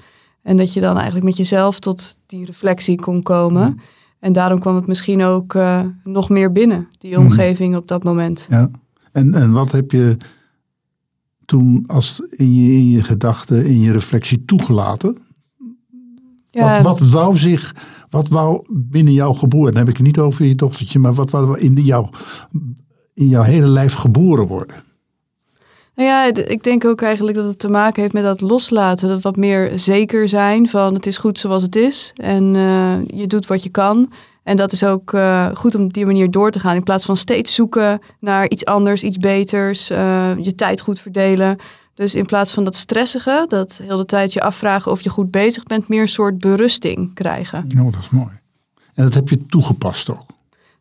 En 0.48 0.58
dat 0.58 0.74
je 0.74 0.80
dan 0.80 0.95
eigenlijk 0.95 1.26
met 1.26 1.38
jezelf 1.38 1.80
tot 1.80 2.18
die 2.26 2.45
reflectie 2.45 3.00
kon 3.00 3.24
komen. 3.24 3.70
Mhm. 3.70 3.78
En 4.20 4.34
daarom 4.34 4.60
kwam 4.60 4.76
het 4.76 4.88
misschien 4.88 5.24
ook 5.24 5.54
eh, 5.56 5.82
nog 6.04 6.30
meer 6.30 6.52
binnen, 6.52 6.88
die 6.98 7.12
Mhm. 7.12 7.22
omgeving 7.22 7.76
op 7.76 7.88
dat 7.88 8.04
moment. 8.04 8.48
Ja. 8.50 8.70
En, 9.12 9.34
en 9.34 9.52
wat 9.52 9.72
heb 9.72 9.91
je 9.91 10.18
toen 11.45 11.84
als 11.88 12.22
in 12.30 12.56
je, 12.56 12.72
in 12.72 12.89
je 12.89 13.04
gedachten, 13.04 13.66
in 13.66 13.80
je 13.82 13.91
reflectie 13.91 14.45
toegelaten? 14.45 15.18
Ja, 16.48 16.82
wat, 16.84 17.00
wat 17.00 17.12
wou 17.12 17.38
zich, 17.38 17.76
wat 18.10 18.28
wou 18.28 18.66
binnen 18.70 19.14
jouw 19.14 19.34
geboren, 19.34 19.72
dan 19.74 19.82
heb 19.82 19.89
ik 19.89 19.98
het 19.98 20.06
niet 20.06 20.20
over 20.20 20.45
je 20.45 20.56
dochtertje, 20.56 21.00
maar 21.00 21.14
wat 21.14 21.30
wou 21.30 21.60
in, 21.60 21.74
jou, 21.74 22.08
in 23.14 23.28
jouw 23.28 23.43
hele 23.43 23.68
lijf 23.68 23.93
geboren 23.93 24.48
worden? 24.48 24.76
Nou 25.98 26.10
ja, 26.10 26.24
ik 26.48 26.64
denk 26.64 26.86
ook 26.86 27.02
eigenlijk 27.02 27.38
dat 27.38 27.45
het 27.45 27.60
te 27.60 27.70
maken 27.70 28.02
heeft 28.02 28.14
met 28.14 28.24
dat 28.24 28.41
loslaten. 28.41 29.08
Dat 29.08 29.22
wat 29.22 29.36
meer 29.36 29.72
zeker 29.80 30.30
zijn 30.30 30.70
van 30.70 30.93
het 30.93 31.06
is 31.06 31.18
goed 31.18 31.39
zoals 31.39 31.64
het 31.64 31.76
is. 31.76 32.14
En 32.16 32.56
eh, 32.56 33.20
je 33.20 33.28
doet 33.28 33.48
wat 33.48 33.64
je 33.64 33.70
kan. 33.70 34.12
En 34.43 34.58
dat 34.58 34.72
is 34.72 34.84
ook 34.84 35.14
eh, 35.14 35.50
goed 35.54 35.76
om 35.76 35.84
op 35.84 35.93
die 35.93 36.06
manier 36.06 36.32
door 36.32 36.52
te 36.52 36.60
gaan. 36.60 36.76
In 36.76 36.84
plaats 36.84 37.06
van 37.06 37.18
steeds 37.18 37.56
zoeken 37.56 38.00
naar 38.20 38.50
iets 38.50 38.66
anders, 38.66 39.04
iets 39.04 39.18
beters. 39.18 39.89
eh, 39.89 40.38
je 40.41 40.56
tijd 40.56 40.82
goed 40.82 41.00
verdelen. 41.00 41.58
Dus 41.93 42.16
in 42.16 42.26
plaats 42.26 42.54
van 42.54 42.64
dat 42.64 42.76
stressige, 42.76 43.45
dat 43.48 43.80
heel 43.84 43.98
de 43.98 44.06
tijd 44.06 44.34
je 44.34 44.41
afvragen 44.41 44.91
of 44.91 45.02
je 45.02 45.10
goed 45.10 45.32
bezig 45.32 45.64
bent, 45.64 45.88
meer 45.88 46.02
een 46.02 46.08
soort 46.08 46.38
berusting 46.38 47.14
krijgen. 47.14 47.66
Nou, 47.68 47.91
dat 47.91 48.02
is 48.02 48.10
mooi. 48.10 48.39
En 48.93 49.04
dat 49.04 49.14
heb 49.14 49.30
je 49.30 49.45
toegepast 49.45 50.10
ook. 50.10 50.26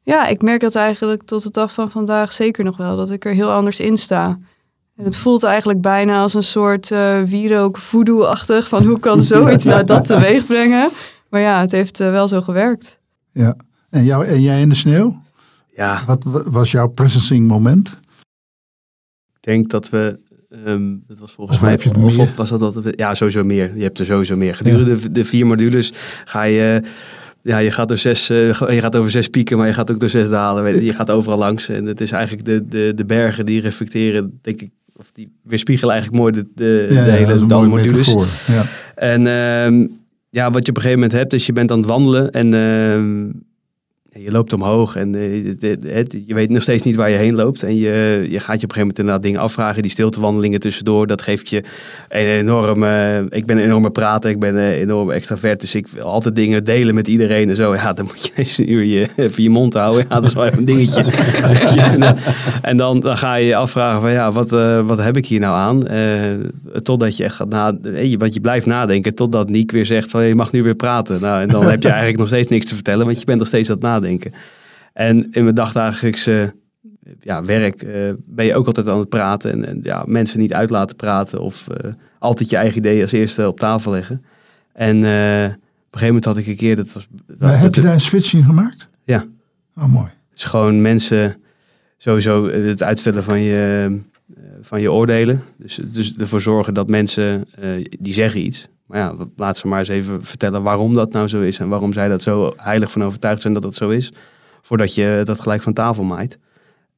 Ja, 0.02 0.26
ik 0.26 0.42
merk 0.42 0.60
dat 0.60 0.74
eigenlijk 0.74 1.22
tot 1.22 1.42
de 1.42 1.50
dag 1.50 1.72
van 1.72 1.90
vandaag 1.90 2.32
zeker 2.32 2.64
nog 2.64 2.76
wel. 2.76 2.96
Dat 2.96 3.10
ik 3.10 3.24
er 3.24 3.34
heel 3.34 3.50
anders 3.50 3.80
in 3.80 3.96
sta. 3.96 4.38
En 4.96 5.04
het 5.04 5.16
voelt 5.16 5.42
eigenlijk 5.42 5.80
bijna 5.80 6.20
als 6.20 6.34
een 6.34 6.44
soort 6.44 6.90
uh, 6.90 7.22
wierook 7.22 7.78
voodoo-achtig. 7.78 8.68
Van 8.68 8.84
hoe 8.84 9.00
kan 9.00 9.22
zoiets 9.22 9.64
nou 9.74 9.84
dat 9.84 10.04
teweeg 10.04 10.46
brengen? 10.46 10.90
Maar 11.28 11.40
ja, 11.40 11.60
het 11.60 11.72
heeft 11.72 12.00
uh, 12.00 12.10
wel 12.10 12.28
zo 12.28 12.40
gewerkt. 12.40 12.98
Ja. 13.30 13.56
En, 13.90 14.04
jou, 14.04 14.26
en 14.26 14.42
jij 14.42 14.60
in 14.60 14.68
de 14.68 14.74
sneeuw? 14.74 15.22
Ja. 15.74 16.02
Wat 16.06 16.24
was 16.46 16.70
jouw 16.70 16.86
presencing 16.86 17.46
moment? 17.46 17.98
Ik 19.34 19.42
denk 19.42 19.70
dat 19.70 19.88
we 19.90 20.24
Um, 20.66 21.02
dat 21.06 21.18
was 21.18 21.32
volgens 21.32 21.56
of 21.56 21.62
mij. 21.62 21.72
Heb 21.72 21.82
je 21.82 21.88
het 21.88 21.98
of, 21.98 22.16
meer? 22.16 22.32
was 22.36 22.48
dat, 22.48 22.60
dat 22.60 22.84
ja, 22.96 23.14
sowieso 23.14 23.44
meer. 23.44 23.76
Je 23.76 23.82
hebt 23.82 23.98
er 23.98 24.06
sowieso 24.06 24.36
meer. 24.36 24.54
Gedurende 24.54 24.90
ja. 24.90 24.96
de, 24.96 25.10
de, 25.10 25.24
vier 25.24 25.46
modules 25.46 25.92
ga 26.24 26.42
je. 26.42 26.82
Ja, 27.42 27.58
je 27.58 27.70
gaat, 27.70 27.88
door 27.88 27.96
zes, 27.96 28.30
uh, 28.30 28.58
je 28.58 28.80
gaat 28.80 28.96
over 28.96 29.10
zes 29.10 29.28
pieken, 29.28 29.56
maar 29.56 29.66
je 29.66 29.72
gaat 29.72 29.90
ook 29.90 30.00
door 30.00 30.08
zes 30.08 30.28
dalen. 30.28 30.84
Je 30.84 30.94
gaat 30.94 31.10
overal 31.10 31.38
langs. 31.38 31.68
En 31.68 31.86
het 31.86 32.00
is 32.00 32.10
eigenlijk 32.10 32.44
de, 32.44 32.66
de, 32.68 32.92
de 32.94 33.04
bergen 33.04 33.46
die 33.46 33.60
reflecteren, 33.60 34.38
denk 34.42 34.60
ik, 34.60 34.70
of 34.98 35.12
die 35.12 35.32
weerspiegelen 35.42 35.94
eigenlijk 35.94 36.22
mooi 36.22 36.32
de, 36.32 36.46
de, 36.54 36.86
ja, 36.90 37.04
de 37.04 37.10
hele 37.10 37.46
ja. 37.46 38.26
Ja. 38.46 38.64
En 38.94 39.20
uh, 39.20 39.88
ja, 40.30 40.50
wat 40.50 40.64
je 40.64 40.70
op 40.70 40.76
een 40.76 40.82
gegeven 40.82 40.92
moment 40.92 41.12
hebt, 41.12 41.32
is 41.32 41.46
je 41.46 41.52
bent 41.52 41.70
aan 41.70 41.78
het 41.78 41.86
wandelen 41.86 42.30
en 42.30 42.52
je 44.24 44.30
loopt 44.30 44.52
omhoog 44.52 44.96
en 44.96 45.14
uh, 45.16 45.44
je 46.26 46.34
weet 46.34 46.50
nog 46.50 46.62
steeds 46.62 46.82
niet 46.82 46.96
waar 46.96 47.10
je 47.10 47.16
heen 47.16 47.34
loopt. 47.34 47.62
En 47.62 47.76
je, 47.76 48.26
je 48.30 48.40
gaat 48.40 48.60
je 48.60 48.66
op 48.66 48.70
een 48.70 48.74
gegeven 48.74 48.78
moment 48.78 48.98
inderdaad 48.98 49.22
dingen 49.22 49.40
afvragen. 49.40 49.82
Die 49.82 49.90
stiltewandelingen 49.90 50.60
tussendoor, 50.60 51.06
dat 51.06 51.22
geeft 51.22 51.48
je 51.48 51.62
een 52.08 52.26
enorme... 52.26 53.26
ik 53.30 53.46
ben 53.46 53.56
een 53.56 53.64
enorme 53.64 53.90
prater, 53.90 54.30
ik 54.30 54.38
ben 54.38 54.56
een 54.56 54.72
enorme 54.72 55.12
extravert. 55.12 55.60
Dus 55.60 55.74
ik 55.74 55.88
wil 55.88 56.04
altijd 56.04 56.34
dingen 56.34 56.64
delen 56.64 56.94
met 56.94 57.08
iedereen 57.08 57.48
en 57.48 57.56
zo. 57.56 57.74
Ja, 57.74 57.92
dan 57.92 58.04
moet 58.04 58.26
je 58.26 58.32
eens 58.42 58.58
een 58.58 58.72
uur 58.72 58.84
je, 58.84 59.08
even 59.16 59.42
je 59.42 59.50
mond 59.50 59.74
houden. 59.74 60.06
Ja, 60.08 60.14
dat 60.14 60.24
is 60.24 60.34
wel 60.34 60.44
even 60.44 60.58
een 60.58 60.64
dingetje. 60.64 61.02
en 61.92 62.00
dan, 62.00 62.16
en 62.62 62.76
dan, 62.76 63.00
dan, 63.00 63.16
ga 63.16 63.34
je 63.34 63.46
je 63.46 63.56
afvragen 63.56 64.00
van 64.00 64.12
ja, 64.12 64.32
wat, 64.32 64.52
uh, 64.52 64.80
wat 64.86 65.02
heb 65.02 65.16
ik 65.16 65.26
hier 65.26 65.40
nou 65.40 65.56
aan? 65.56 65.92
Uh, 65.92 66.80
totdat 66.82 67.16
je 67.16 67.24
echt 67.24 67.34
gaat 67.34 67.48
nadenken. 67.48 68.18
Want 68.18 68.34
je 68.34 68.40
blijft 68.40 68.66
nadenken 68.66 69.14
totdat 69.14 69.48
Niek 69.48 69.72
weer 69.72 69.86
zegt 69.86 70.10
van 70.10 70.24
je 70.24 70.34
mag 70.34 70.52
nu 70.52 70.62
weer 70.62 70.74
praten. 70.74 71.20
Nou, 71.20 71.42
en 71.42 71.48
dan 71.48 71.66
heb 71.66 71.82
je 71.82 71.88
eigenlijk 71.98 72.18
nog 72.18 72.28
steeds 72.28 72.48
niks 72.48 72.66
te 72.66 72.74
vertellen, 72.74 73.04
want 73.06 73.18
je 73.18 73.24
bent 73.24 73.38
nog 73.38 73.48
steeds 73.48 73.68
aan 73.68 73.74
het 73.74 73.84
nadenken. 73.84 74.05
En 74.92 75.30
in 75.30 75.42
mijn 75.42 75.54
dagdagelijkse 75.54 76.54
ja, 77.20 77.44
werk 77.44 77.82
uh, 77.82 78.12
ben 78.26 78.44
je 78.44 78.54
ook 78.54 78.66
altijd 78.66 78.88
aan 78.88 78.98
het 78.98 79.08
praten. 79.08 79.52
En, 79.52 79.64
en 79.64 79.80
ja, 79.82 80.04
mensen 80.06 80.38
niet 80.38 80.52
uit 80.52 80.70
laten 80.70 80.96
praten. 80.96 81.40
Of 81.40 81.66
uh, 81.70 81.92
altijd 82.18 82.50
je 82.50 82.56
eigen 82.56 82.78
idee 82.78 83.02
als 83.02 83.12
eerste 83.12 83.48
op 83.48 83.60
tafel 83.60 83.92
leggen. 83.92 84.24
En 84.72 84.96
uh, 84.96 85.44
op 85.44 85.92
een 85.92 85.98
gegeven 86.00 86.06
moment 86.06 86.24
had 86.24 86.36
ik 86.36 86.46
een 86.46 86.56
keer... 86.56 86.76
Dat 86.76 86.92
was, 86.92 87.08
dat, 87.26 87.38
maar 87.38 87.60
heb 87.60 87.74
je 87.74 87.80
daar 87.80 87.92
een 87.92 88.00
switch 88.00 88.32
in 88.32 88.44
gemaakt? 88.44 88.88
Ja. 89.04 89.24
Oh, 89.76 89.86
mooi. 89.86 90.10
Dus 90.32 90.44
gewoon 90.44 90.82
mensen 90.82 91.36
sowieso 91.96 92.50
het 92.50 92.82
uitstellen 92.82 93.24
van 93.24 93.40
je, 93.40 93.90
van 94.60 94.80
je 94.80 94.92
oordelen. 94.92 95.42
Dus, 95.56 95.80
dus 95.84 96.14
ervoor 96.16 96.40
zorgen 96.40 96.74
dat 96.74 96.88
mensen, 96.88 97.44
die 97.98 98.12
zeggen 98.12 98.44
iets... 98.44 98.68
Maar 98.86 98.98
ja, 98.98 99.14
laat 99.36 99.58
ze 99.58 99.66
maar 99.66 99.78
eens 99.78 99.88
even 99.88 100.24
vertellen 100.24 100.62
waarom 100.62 100.94
dat 100.94 101.12
nou 101.12 101.28
zo 101.28 101.40
is. 101.40 101.58
En 101.58 101.68
waarom 101.68 101.92
zij 101.92 102.08
dat 102.08 102.22
zo 102.22 102.52
heilig 102.56 102.90
van 102.90 103.04
overtuigd 103.04 103.40
zijn 103.42 103.52
dat 103.52 103.62
dat 103.62 103.74
zo 103.74 103.88
is. 103.88 104.12
Voordat 104.60 104.94
je 104.94 105.20
dat 105.24 105.40
gelijk 105.40 105.62
van 105.62 105.72
tafel 105.72 106.04
maait. 106.04 106.38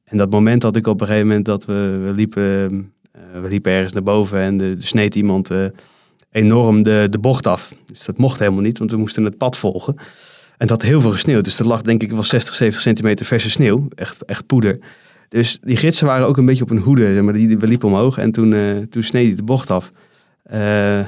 En 0.03 0.17
dat 0.17 0.29
moment 0.29 0.63
had 0.63 0.75
ik 0.75 0.87
op 0.87 1.01
een 1.01 1.07
gegeven 1.07 1.27
moment 1.27 1.45
dat 1.45 1.65
we, 1.65 2.01
we 2.05 2.13
liepen, 2.13 2.71
uh, 3.15 3.41
we 3.41 3.47
liepen 3.47 3.71
ergens 3.71 3.93
naar 3.93 4.03
boven. 4.03 4.39
En 4.39 4.61
er 4.61 4.75
sneed 4.77 5.15
iemand 5.15 5.51
uh, 5.51 5.65
enorm 6.31 6.83
de, 6.83 7.07
de 7.09 7.19
bocht 7.19 7.47
af. 7.47 7.73
Dus 7.85 8.05
dat 8.05 8.17
mocht 8.17 8.39
helemaal 8.39 8.61
niet, 8.61 8.77
want 8.77 8.91
we 8.91 8.97
moesten 8.97 9.23
het 9.23 9.37
pad 9.37 9.57
volgen. 9.57 9.95
En 10.57 10.67
dat 10.67 10.69
had 10.69 10.81
heel 10.81 11.01
veel 11.01 11.11
gesneeuwd. 11.11 11.43
Dus 11.43 11.57
dat 11.57 11.67
lag 11.67 11.81
denk 11.81 12.03
ik 12.03 12.11
wel 12.11 12.23
60, 12.23 12.53
70 12.53 12.81
centimeter 12.81 13.25
verse 13.25 13.49
sneeuw. 13.49 13.87
Echt, 13.95 14.25
echt 14.25 14.45
poeder. 14.45 14.79
Dus 15.29 15.59
die 15.61 15.77
gidsen 15.77 16.05
waren 16.07 16.27
ook 16.27 16.37
een 16.37 16.45
beetje 16.45 16.63
op 16.63 16.69
hun 16.69 16.79
hoede. 16.79 17.21
Maar 17.21 17.33
die, 17.33 17.57
we 17.57 17.67
liepen 17.67 17.87
omhoog 17.87 18.17
en 18.17 18.31
toen, 18.31 18.51
uh, 18.51 18.77
toen 18.77 19.03
sneed 19.03 19.27
hij 19.27 19.35
de 19.35 19.43
bocht 19.43 19.71
af. 19.71 19.91
Uh, 20.53 21.05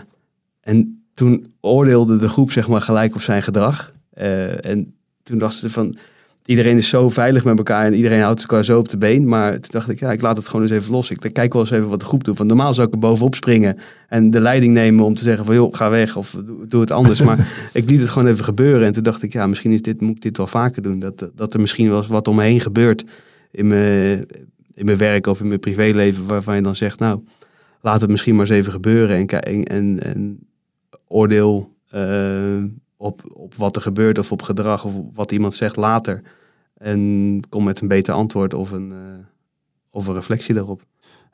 en 0.62 1.06
toen 1.14 1.54
oordeelde 1.62 2.18
de 2.18 2.30
groep 2.30 2.52
zeg 2.52 2.68
maar 2.68 2.82
gelijk 2.82 3.16
op 3.16 3.22
zijn 3.22 3.44
gedrag. 3.44 3.92
Uh, 4.18 4.66
en 4.66 4.94
toen 5.24 5.38
dachten 5.38 5.60
ze 5.60 5.70
van, 5.70 5.98
iedereen 6.46 6.78
is 6.78 6.90
zo 6.90 7.10
veilig 7.10 7.44
met 7.44 7.58
elkaar 7.58 7.86
en 7.86 7.94
iedereen 7.94 8.22
houdt 8.22 8.42
elkaar 8.42 8.66
zo 8.66 8.78
op 8.78 8.90
de 8.90 8.98
been. 8.98 9.28
Maar 9.28 9.52
toen 9.52 9.70
dacht 9.72 9.90
ik, 9.90 10.00
ja, 10.00 10.12
ik 10.12 10.22
laat 10.22 10.38
het 10.38 10.46
gewoon 10.46 10.62
eens 10.62 10.72
even 10.72 10.92
los. 10.92 11.12
Ik 11.12 11.34
kijk 11.34 11.54
wel 11.54 11.62
eens 11.62 11.72
even 11.72 11.90
wat 11.90 12.00
de 12.00 12.06
groep 12.06 12.24
doet. 12.24 12.38
Want 12.38 12.50
normaal 12.50 12.74
zou 12.74 12.88
ik 12.88 12.94
er 12.94 13.00
bovenop 13.00 13.36
springen 13.36 13.78
en 14.08 14.30
de 14.30 14.42
leiding 14.42 14.74
nemen 14.74 15.06
om 15.06 15.14
te 15.14 15.24
zeggen 15.24 15.46
van, 15.46 15.56
joh, 15.56 15.74
ga 15.74 15.90
weg 15.90 16.16
of 16.18 16.38
doe, 16.68 16.82
het 16.82 16.92
anders. 16.92 17.22
maar 17.22 17.48
ik 17.74 17.90
liet 17.90 18.00
het 18.00 18.10
gewoon 18.10 18.28
even 18.28 18.44
gebeuren. 18.44 18.88
En 18.88 18.94
toen 18.94 19.04
dacht 19.04 19.24
ik, 19.24 19.34
ja, 19.34 19.48
misschien 19.48 19.72
is 19.72 19.82
dit, 19.82 20.02
moet 20.02 20.16
ik 20.16 20.22
dit 20.22 20.38
wel 20.38 20.48
vaker 20.48 20.82
doen. 20.82 21.00
Dat, 21.00 21.30
dat 21.36 21.54
er 21.54 21.60
misschien 21.60 21.90
wel 21.90 21.98
eens 21.98 22.08
wat 22.08 22.28
om 22.28 22.36
me 22.36 22.44
heen 22.44 22.62
gebeurt 22.62 23.04
in 23.52 23.68
mijn, 23.68 24.26
in 24.74 24.86
mijn 24.86 24.98
werk 24.98 25.28
of 25.28 25.42
in 25.42 25.48
mijn 25.48 25.60
privéleven 25.60 26.28
waarvan 26.28 26.56
je 26.56 26.62
dan 26.62 26.76
zegt, 26.76 27.00
nou, 27.00 27.20
laat 27.82 28.02
het 28.02 28.10
misschien 28.10 28.36
maar 28.36 28.46
eens 28.46 28.56
even 28.56 28.72
gebeuren 28.72 29.16
en, 29.18 29.28
en, 29.28 29.64
en, 29.66 30.00
en 30.04 30.40
oordeel 31.12 31.70
uh, 31.96 32.64
op, 32.98 33.22
op 33.34 33.56
wat 33.56 33.76
er 33.76 33.82
gebeurt 33.82 34.18
of 34.18 34.32
op 34.32 34.42
gedrag 34.42 34.86
of 34.86 34.94
wat 35.14 35.32
iemand 35.32 35.54
zegt 35.54 35.76
later. 35.76 36.22
En 36.78 37.40
kom 37.50 37.64
met 37.64 37.82
een 37.82 37.88
beter 37.88 38.14
antwoord 38.14 38.54
of 38.54 38.72
een, 38.72 38.90
uh, 38.90 38.98
of 39.90 40.08
een 40.08 40.14
reflectie 40.14 40.54
daarop. 40.54 40.82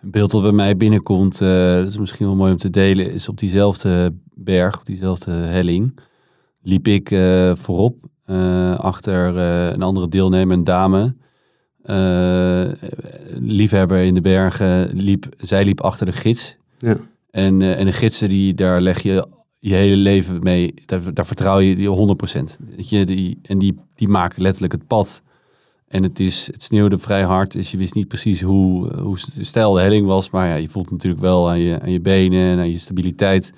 Een 0.02 0.12
beeld 0.12 0.32
dat 0.32 0.42
bij 0.42 0.52
mij 0.52 0.78
binnenkomt, 0.78 1.42
uh, 1.42 1.74
dat 1.74 1.88
is 1.88 1.98
misschien 1.98 2.26
wel 2.26 2.36
mooi 2.36 2.52
om 2.52 2.58
te 2.58 2.70
delen, 2.70 3.12
is 3.14 3.30
op 3.30 3.38
diezelfde 3.38 4.14
berg, 4.34 4.80
op 4.80 4.86
diezelfde 4.86 5.32
helling, 5.32 6.00
liep 6.62 6.88
ik 6.88 7.12
uh, 7.12 7.56
voorop 7.56 8.06
achter 8.78 9.38
een 9.74 9.82
andere 9.82 10.08
deelnemer, 10.08 10.58
een 10.58 10.64
dame. 10.64 11.16
liefhebber 13.40 13.98
in 13.98 14.14
de 14.14 14.22
bergen, 14.22 14.90
liep, 14.94 15.26
zij 15.38 15.64
liep 15.64 15.82
achter 15.82 16.06
de 16.06 16.12
gids. 16.12 16.58
Ja. 16.78 16.98
En, 17.32 17.62
en 17.62 17.86
de 17.86 17.94
gidsen, 17.94 18.30
die, 18.30 18.54
daar 18.54 18.82
leg 18.82 19.02
je 19.02 19.28
je 19.68 19.76
hele 19.76 19.96
leven 19.96 20.44
mee, 20.44 20.74
daar, 20.86 21.14
daar 21.14 21.26
vertrouw 21.26 21.60
je 21.60 21.76
die 21.76 22.18
100%. 22.40 22.66
Weet 22.76 22.90
je, 22.90 23.06
die, 23.06 23.40
en 23.42 23.58
die, 23.60 23.80
die 23.96 24.08
maken 24.08 24.42
letterlijk 24.42 24.74
het 24.74 24.88
pad. 24.88 25.22
En 25.88 26.04
het, 26.04 26.20
is, 26.20 26.48
het 26.52 26.64
sneeuwde 26.64 26.98
vrij 26.98 27.24
hard, 27.24 27.52
dus 27.52 27.72
je 27.72 27.78
wist 27.78 27.94
niet 27.94 28.08
precies 28.08 28.42
hoe, 28.42 28.94
hoe 28.98 29.18
stijl 29.40 29.74
de 29.74 29.82
helling 29.82 30.06
was. 30.06 30.30
Maar 30.30 30.48
ja, 30.48 30.56
je 30.56 30.70
voelt 30.70 30.92
natuurlijk 30.92 31.22
wel 31.22 31.50
aan 31.50 31.60
je, 31.60 31.82
aan 31.82 31.92
je 31.92 32.02
benen 32.02 32.52
en 32.52 32.60
aan 32.60 32.70
je 32.70 32.78
stabiliteit. 32.78 33.54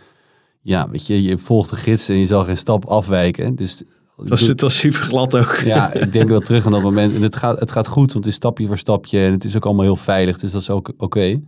Ja, 0.62 0.89
weet 0.89 1.07
je, 1.07 1.22
je 1.22 1.38
volgt 1.38 1.70
de 1.70 1.76
gids 1.76 2.10
en 2.10 2.16
je 2.16 2.26
zal 2.26 2.43
geen 2.43 2.57
stap 2.57 2.86
afwijken. 2.86 3.55
Dus, 3.55 3.84
het, 4.18 4.30
was, 4.30 4.47
het 4.47 4.64
super 4.72 5.01
glad 5.01 5.36
ook. 5.36 5.55
Ja, 5.55 5.93
ik 6.05 6.12
denk 6.12 6.30
wel 6.30 6.39
terug 6.39 6.66
aan 6.66 6.72
dat 6.72 6.82
moment. 6.82 7.16
En 7.16 7.22
het 7.22 7.36
gaat, 7.36 7.60
het 7.60 7.72
gaat 7.72 7.88
goed, 7.88 8.14
want 8.14 8.26
het 8.26 8.34
is 8.34 8.34
stapje 8.34 8.68
voor 8.68 8.78
stapje. 8.78 9.20
En 9.20 9.32
het 9.32 9.43
is 9.43 9.55
ook 9.55 9.66
allemaal 9.66 9.86
heel 9.86 9.95
veilig, 9.95 10.39
dus 10.39 10.51
dat 10.51 10.62
is 10.62 10.70
ook 10.70 10.88
oké. 10.89 11.03
Okay. 11.03 11.43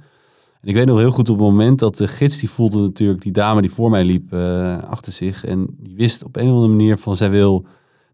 En 0.61 0.67
ik 0.67 0.75
weet 0.75 0.85
nog 0.85 0.97
heel 0.97 1.11
goed 1.11 1.29
op 1.29 1.37
het 1.37 1.45
moment 1.45 1.79
dat 1.79 1.97
de 1.97 2.07
gids, 2.07 2.39
die 2.39 2.49
voelde 2.49 2.79
natuurlijk 2.79 3.21
die 3.21 3.31
dame 3.31 3.61
die 3.61 3.71
voor 3.71 3.89
mij 3.89 4.03
liep 4.03 4.33
uh, 4.33 4.83
achter 4.83 5.11
zich. 5.11 5.45
En 5.45 5.67
die 5.79 5.95
wist 5.95 6.23
op 6.23 6.35
een 6.35 6.47
of 6.47 6.53
andere 6.53 6.67
manier 6.67 6.97
van 6.97 7.17
zij 7.17 7.29
wil, 7.29 7.65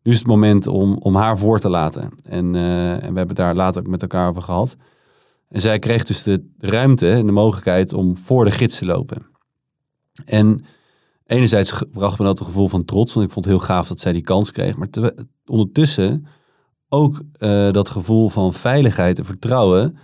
nu 0.03 0.11
is 0.11 0.17
het 0.17 0.27
moment 0.27 0.67
om, 0.67 0.97
om 0.97 1.15
haar 1.15 1.37
voor 1.37 1.59
te 1.59 1.69
laten. 1.69 2.09
En, 2.23 2.53
uh, 2.53 3.03
en 3.03 3.11
we 3.11 3.17
hebben 3.17 3.35
daar 3.35 3.55
later 3.55 3.81
ook 3.81 3.87
met 3.87 4.01
elkaar 4.01 4.29
over 4.29 4.41
gehad. 4.41 4.75
En 5.49 5.61
zij 5.61 5.79
kreeg 5.79 6.03
dus 6.03 6.23
de 6.23 6.45
ruimte 6.57 7.11
en 7.11 7.25
de 7.25 7.31
mogelijkheid 7.31 7.93
om 7.93 8.17
voor 8.17 8.45
de 8.45 8.51
gids 8.51 8.77
te 8.77 8.85
lopen. 8.85 9.25
En 10.25 10.65
enerzijds 11.25 11.83
bracht 11.91 12.19
me 12.19 12.25
dat 12.25 12.39
een 12.39 12.45
gevoel 12.45 12.67
van 12.67 12.85
trots, 12.85 13.13
want 13.13 13.25
ik 13.25 13.31
vond 13.31 13.45
het 13.45 13.53
heel 13.53 13.63
gaaf 13.63 13.87
dat 13.87 13.99
zij 13.99 14.11
die 14.11 14.21
kans 14.21 14.51
kreeg. 14.51 14.75
Maar 14.75 14.89
ondertussen 15.45 16.27
ook 16.89 17.21
uh, 17.39 17.71
dat 17.71 17.89
gevoel 17.89 18.29
van 18.29 18.53
veiligheid 18.53 19.17
en 19.17 19.25
vertrouwen 19.25 19.97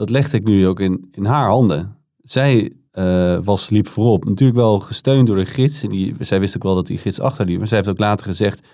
dat 0.00 0.10
legde 0.10 0.36
ik 0.36 0.44
nu 0.44 0.66
ook 0.66 0.80
in, 0.80 1.08
in 1.12 1.24
haar 1.24 1.48
handen. 1.48 1.96
Zij 2.22 2.72
uh, 2.92 3.38
was, 3.44 3.70
liep 3.70 3.88
voorop. 3.88 4.24
Natuurlijk 4.24 4.58
wel 4.58 4.80
gesteund 4.80 5.26
door 5.26 5.36
de 5.36 5.46
gids. 5.46 5.82
En 5.82 5.88
die, 5.88 6.14
zij 6.18 6.40
wist 6.40 6.56
ook 6.56 6.62
wel 6.62 6.74
dat 6.74 6.86
die 6.86 6.98
gids 6.98 7.20
achterliep. 7.20 7.58
Maar 7.58 7.68
zij 7.68 7.76
heeft 7.76 7.88
ook 7.88 7.98
later 7.98 8.26
gezegd, 8.26 8.66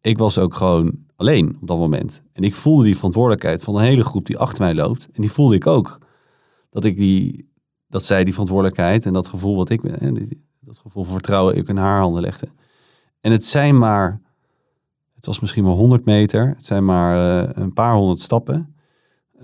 ik 0.00 0.18
was 0.18 0.38
ook 0.38 0.54
gewoon 0.54 0.92
alleen 1.16 1.56
op 1.60 1.68
dat 1.68 1.78
moment. 1.78 2.22
En 2.32 2.42
ik 2.42 2.54
voelde 2.54 2.84
die 2.84 2.96
verantwoordelijkheid 2.96 3.62
van 3.62 3.76
een 3.76 3.82
hele 3.82 4.04
groep 4.04 4.26
die 4.26 4.38
achter 4.38 4.62
mij 4.62 4.74
loopt. 4.74 5.08
En 5.12 5.22
die 5.22 5.32
voelde 5.32 5.54
ik 5.54 5.66
ook. 5.66 5.98
Dat, 6.70 6.84
ik 6.84 6.96
die, 6.96 7.48
dat 7.88 8.04
zij 8.04 8.24
die 8.24 8.32
verantwoordelijkheid 8.32 9.06
en 9.06 9.12
dat 9.12 9.28
gevoel 9.28 9.56
wat 9.56 9.70
ik 9.70 9.80
ben, 9.80 10.28
dat 10.60 10.78
gevoel 10.78 11.02
van 11.04 11.12
vertrouwen, 11.12 11.56
ik 11.56 11.68
in 11.68 11.76
haar 11.76 12.00
handen 12.00 12.22
legde. 12.22 12.48
En 13.20 13.32
het 13.32 13.44
zijn 13.44 13.78
maar, 13.78 14.20
het 15.14 15.26
was 15.26 15.40
misschien 15.40 15.64
maar 15.64 15.72
100 15.72 16.04
meter. 16.04 16.48
Het 16.48 16.64
zijn 16.64 16.84
maar 16.84 17.44
uh, 17.44 17.50
een 17.52 17.72
paar 17.72 17.94
honderd 17.94 18.20
stappen. 18.20 18.74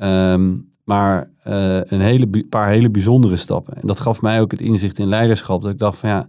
Um, 0.02 0.69
maar 0.90 1.30
uh, 1.46 1.80
een 1.84 2.00
hele, 2.00 2.44
paar 2.48 2.68
hele 2.68 2.90
bijzondere 2.90 3.36
stappen. 3.36 3.74
En 3.74 3.86
dat 3.86 4.00
gaf 4.00 4.22
mij 4.22 4.40
ook 4.40 4.50
het 4.50 4.60
inzicht 4.60 4.98
in 4.98 5.06
leiderschap. 5.06 5.62
Dat 5.62 5.70
ik 5.70 5.78
dacht 5.78 5.98
van 5.98 6.08
ja, 6.08 6.28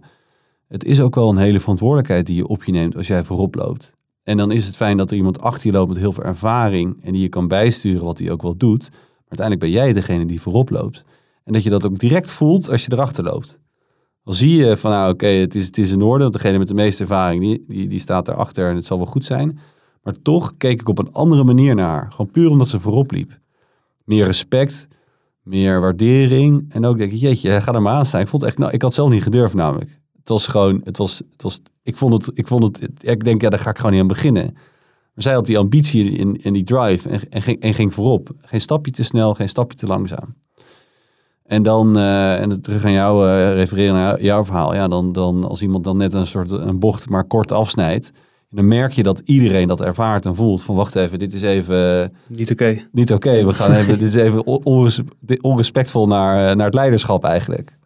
het 0.68 0.84
is 0.84 1.00
ook 1.00 1.14
wel 1.14 1.30
een 1.30 1.36
hele 1.36 1.60
verantwoordelijkheid 1.60 2.26
die 2.26 2.36
je 2.36 2.46
op 2.46 2.64
je 2.64 2.72
neemt 2.72 2.96
als 2.96 3.06
jij 3.06 3.24
voorop 3.24 3.54
loopt. 3.54 3.92
En 4.22 4.36
dan 4.36 4.50
is 4.50 4.66
het 4.66 4.76
fijn 4.76 4.96
dat 4.96 5.10
er 5.10 5.16
iemand 5.16 5.40
achter 5.40 5.66
je 5.66 5.72
loopt 5.72 5.88
met 5.88 5.98
heel 5.98 6.12
veel 6.12 6.24
ervaring 6.24 7.04
en 7.04 7.12
die 7.12 7.22
je 7.22 7.28
kan 7.28 7.48
bijsturen 7.48 8.04
wat 8.04 8.18
hij 8.18 8.30
ook 8.30 8.42
wel 8.42 8.56
doet. 8.56 8.88
Maar 8.90 9.38
uiteindelijk 9.38 9.60
ben 9.60 9.82
jij 9.82 9.92
degene 9.92 10.26
die 10.26 10.40
voorop 10.40 10.70
loopt. 10.70 11.04
En 11.44 11.52
dat 11.52 11.62
je 11.62 11.70
dat 11.70 11.86
ook 11.86 11.98
direct 11.98 12.30
voelt 12.30 12.70
als 12.70 12.84
je 12.84 12.92
erachter 12.92 13.24
loopt. 13.24 13.58
Dan 14.24 14.34
zie 14.34 14.56
je 14.56 14.76
van 14.76 14.90
nou 14.90 15.12
oké, 15.12 15.26
het, 15.26 15.54
is, 15.54 15.66
het 15.66 15.78
is 15.78 15.90
in 15.90 16.02
orde, 16.02 16.22
want 16.22 16.34
degene 16.34 16.58
met 16.58 16.68
de 16.68 16.74
meeste 16.74 17.02
ervaring 17.02 17.40
die, 17.42 17.64
die, 17.68 17.88
die 17.88 17.98
staat 17.98 18.28
erachter 18.28 18.68
en 18.68 18.76
het 18.76 18.86
zal 18.86 18.96
wel 18.96 19.06
goed 19.06 19.24
zijn. 19.24 19.58
Maar 20.02 20.14
toch 20.22 20.56
keek 20.56 20.80
ik 20.80 20.88
op 20.88 20.98
een 20.98 21.12
andere 21.12 21.44
manier 21.44 21.74
naar 21.74 21.88
haar. 21.88 22.10
Gewoon 22.10 22.30
puur 22.30 22.50
omdat 22.50 22.68
ze 22.68 22.80
voorop 22.80 23.10
liep 23.10 23.40
meer 24.04 24.24
respect, 24.24 24.88
meer 25.42 25.80
waardering. 25.80 26.64
En 26.68 26.84
ook 26.84 26.98
denk 26.98 27.12
ik, 27.12 27.18
jeetje, 27.18 27.60
ga 27.60 27.72
er 27.72 27.82
maar 27.82 27.94
aan 27.94 28.06
staan. 28.06 28.20
Ik 28.20 28.28
vond 28.28 28.42
echt, 28.42 28.58
nou, 28.58 28.72
ik 28.72 28.82
had 28.82 28.94
zelf 28.94 29.10
niet 29.10 29.22
gedurfd 29.22 29.54
namelijk. 29.54 30.00
Het 30.18 30.28
was 30.28 30.46
gewoon, 30.46 30.80
het 30.84 30.98
was, 30.98 31.22
het 31.30 31.42
was, 31.42 31.60
ik 31.82 31.96
vond 31.96 32.12
het, 32.12 32.30
ik 32.38 32.46
vond 32.46 32.62
het, 32.62 32.88
ik 33.00 33.24
denk, 33.24 33.40
ja, 33.40 33.48
daar 33.48 33.58
ga 33.58 33.70
ik 33.70 33.76
gewoon 33.76 33.92
niet 33.92 34.00
aan 34.00 34.06
beginnen. 34.06 34.52
Maar 35.14 35.24
zij 35.24 35.32
had 35.32 35.46
die 35.46 35.58
ambitie 35.58 36.10
in, 36.10 36.36
in 36.42 36.52
die 36.52 36.64
drive 36.64 37.08
en, 37.08 37.20
en, 37.30 37.42
ging, 37.42 37.60
en 37.60 37.74
ging 37.74 37.94
voorop. 37.94 38.30
Geen 38.40 38.60
stapje 38.60 38.92
te 38.92 39.02
snel, 39.02 39.34
geen 39.34 39.48
stapje 39.48 39.76
te 39.76 39.86
langzaam. 39.86 40.34
En 41.44 41.62
dan, 41.62 41.98
uh, 41.98 42.40
en 42.40 42.60
terug 42.60 42.84
aan 42.84 42.92
jou 42.92 43.26
uh, 43.26 43.52
refereren 43.54 43.94
naar 43.94 44.22
jouw 44.22 44.44
verhaal. 44.44 44.74
Ja, 44.74 44.88
dan, 44.88 45.12
dan 45.12 45.44
als 45.44 45.62
iemand 45.62 45.84
dan 45.84 45.96
net 45.96 46.14
een 46.14 46.26
soort 46.26 46.50
een 46.50 46.78
bocht 46.78 47.08
maar 47.08 47.24
kort 47.24 47.52
afsnijdt 47.52 48.12
dan 48.52 48.68
merk 48.68 48.92
je 48.92 49.02
dat 49.02 49.22
iedereen 49.24 49.68
dat 49.68 49.80
ervaart 49.80 50.26
en 50.26 50.34
voelt. 50.34 50.62
Van 50.62 50.74
wacht 50.74 50.94
even, 50.94 51.18
dit 51.18 51.32
is 51.32 51.42
even... 51.42 52.12
Niet 52.26 52.50
oké. 52.50 52.88
Niet 52.92 53.12
oké, 53.12 53.44
we 53.44 53.52
gaan 53.52 53.72
even... 53.72 53.98
dit 53.98 54.08
is 54.08 54.14
even 54.14 54.46
onrespectvol 55.42 56.06
naar, 56.06 56.50
eh, 56.50 56.56
naar 56.56 56.66
het 56.66 56.74
leiderschap 56.74 57.24
eigenlijk. 57.24 57.78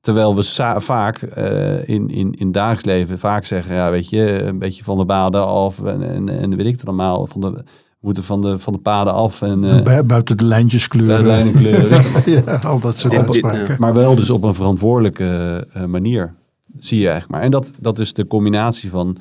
Terwijl 0.00 0.36
we 0.36 0.74
vaak 0.76 1.22
uh, 1.38 1.88
in, 1.88 2.08
in, 2.08 2.32
in 2.32 2.52
dagelijks 2.52 2.84
leven 2.84 3.18
vaak 3.18 3.44
zeggen... 3.44 3.74
Ja, 3.74 3.90
weet 3.90 4.08
je, 4.08 4.42
een 4.42 4.58
beetje 4.58 4.84
van 4.84 4.98
de 4.98 5.04
baden 5.04 5.46
af 5.46 5.82
en, 5.82 6.02
en, 6.02 6.28
en 6.28 6.56
weet 6.56 6.66
ik 6.66 6.72
het 6.72 6.86
allemaal. 6.86 7.26
Van 7.26 7.40
de, 7.40 7.50
we 7.50 7.62
moeten 8.00 8.24
van 8.24 8.40
de, 8.40 8.58
van 8.58 8.72
de 8.72 8.78
paden 8.78 9.12
af. 9.12 9.42
En, 9.42 9.64
uh, 9.64 10.00
buiten 10.00 10.36
de 10.36 10.44
lijntjes 10.44 10.88
kleuren. 10.88 11.24
Buiten 11.24 11.52
de 11.52 11.58
kleuren. 11.58 12.02
ja, 12.46 12.56
al 12.56 12.80
dat 12.80 12.98
soort 12.98 13.16
afspraken. 13.16 13.76
Maar 13.78 13.94
wel 13.94 14.14
dus 14.14 14.30
op 14.30 14.42
een 14.42 14.54
verantwoordelijke 14.54 15.66
manier. 15.86 16.34
Zie 16.78 16.98
je 16.98 17.08
eigenlijk 17.08 17.32
maar. 17.32 17.42
En 17.42 17.50
dat, 17.50 17.72
dat 17.80 17.98
is 17.98 18.12
de 18.12 18.26
combinatie 18.26 18.90
van 18.90 19.16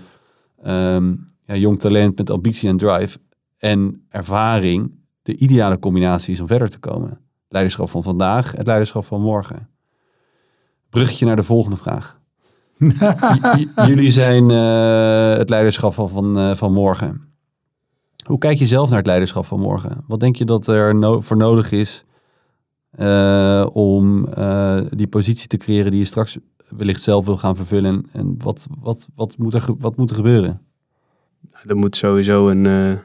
um, 0.68 1.26
ja, 1.46 1.56
jong 1.56 1.80
talent 1.80 2.18
met 2.18 2.30
ambitie 2.30 2.70
en 2.70 2.78
drive 2.78 3.18
en 3.58 4.06
ervaring 4.10 4.92
de 5.22 5.36
ideale 5.36 5.80
combinatie 5.80 6.34
is 6.34 6.40
om 6.40 6.48
verder 6.48 6.70
te 6.70 6.80
komen. 6.80 7.20
leiderschap 7.48 7.90
van 7.90 8.04
vandaag, 8.04 8.52
het 8.52 8.66
leiderschap 8.66 9.06
van 9.06 9.22
morgen. 9.22 9.70
Bruggetje 10.90 11.26
naar 11.26 11.36
de 11.36 11.44
volgende 11.44 11.78
vraag. 11.78 12.20
jullie 13.88 14.12
zijn 14.12 14.50
uh, 14.50 15.38
het 15.38 15.50
leiderschap 15.50 15.94
van, 15.94 16.10
van, 16.10 16.38
uh, 16.38 16.56
van 16.56 16.74
morgen. 16.74 17.22
Hoe 18.26 18.38
kijk 18.38 18.58
je 18.58 18.68
zelf 18.68 18.90
naar 18.90 18.98
het 18.98 19.08
leiderschap 19.08 19.46
van 19.46 19.60
morgen? 19.60 20.04
Wat 20.08 20.20
denk 20.20 20.36
je 20.36 20.46
dat 20.46 20.68
er 20.68 20.96
no 20.96 21.22
voor 21.22 21.38
nodig 21.38 21.72
is 21.72 22.06
uh, 23.00 23.66
om 23.74 24.26
die 24.90 25.08
positie 25.08 25.48
te 25.48 25.58
creëren 25.58 25.92
die 25.92 26.00
je 26.00 26.06
straks 26.06 26.38
wellicht 26.70 27.02
zelf 27.02 27.26
wil 27.26 27.38
gaan 27.38 27.56
vervullen. 27.56 28.06
En 28.12 28.36
wat, 28.38 28.68
wat, 28.80 29.08
wat, 29.16 29.38
moet, 29.38 29.54
er, 29.54 29.66
wat 29.78 29.96
moet 29.96 30.10
er 30.10 30.16
gebeuren? 30.16 30.62
Nou, 31.52 31.64
er 31.68 31.78
moet 31.78 31.96
sowieso 31.96 32.50
een. 32.50 32.66
Uh, 32.66 32.98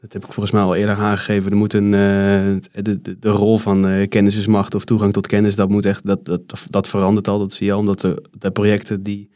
dat 0.00 0.12
heb 0.12 0.24
ik 0.24 0.32
volgens 0.32 0.54
mij 0.54 0.62
al 0.62 0.74
eerder 0.74 0.96
aangegeven. 0.96 1.50
Er 1.50 1.56
moet 1.56 1.72
een. 1.72 1.84
Uh, 1.84 2.56
de, 2.82 3.18
de, 3.18 3.28
rol 3.28 3.58
van 3.58 3.86
uh, 3.86 4.08
kennis 4.08 4.36
is 4.36 4.46
macht 4.46 4.74
of 4.74 4.84
toegang 4.84 5.12
tot 5.12 5.26
kennis. 5.26 5.56
Dat 5.56 5.68
moet 5.68 5.84
echt. 5.84 6.06
Dat, 6.06 6.24
dat, 6.24 6.66
dat 6.70 6.88
verandert 6.88 7.28
al. 7.28 7.38
Dat 7.38 7.52
zie 7.52 7.66
je 7.66 7.72
al. 7.72 7.78
Omdat 7.78 8.00
de, 8.00 8.24
de 8.38 8.50
projecten 8.50 9.02
die 9.02 9.30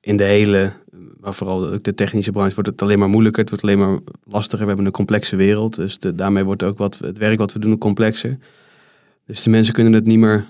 in 0.00 0.16
de 0.16 0.24
hele. 0.24 0.72
Maar 1.20 1.34
vooral 1.34 1.68
ook 1.68 1.82
de 1.82 1.94
technische 1.94 2.30
branche 2.30 2.54
wordt 2.54 2.70
het 2.70 2.82
alleen 2.82 2.98
maar 2.98 3.08
moeilijker. 3.08 3.40
Het 3.40 3.50
wordt 3.50 3.64
alleen 3.64 3.78
maar 3.78 3.98
lastiger. 4.24 4.60
We 4.60 4.66
hebben 4.66 4.86
een 4.86 4.92
complexe 4.92 5.36
wereld. 5.36 5.74
Dus 5.74 5.98
daarmee 5.98 6.44
wordt 6.44 6.62
ook 6.62 6.78
wat, 6.78 6.98
het 6.98 7.18
werk 7.18 7.38
wat 7.38 7.52
we 7.52 7.58
doen 7.58 7.78
complexer. 7.78 8.38
Dus 9.26 9.42
de 9.42 9.50
mensen 9.50 9.74
kunnen 9.74 9.92
het 9.92 10.06
niet 10.06 10.18
meer 10.18 10.46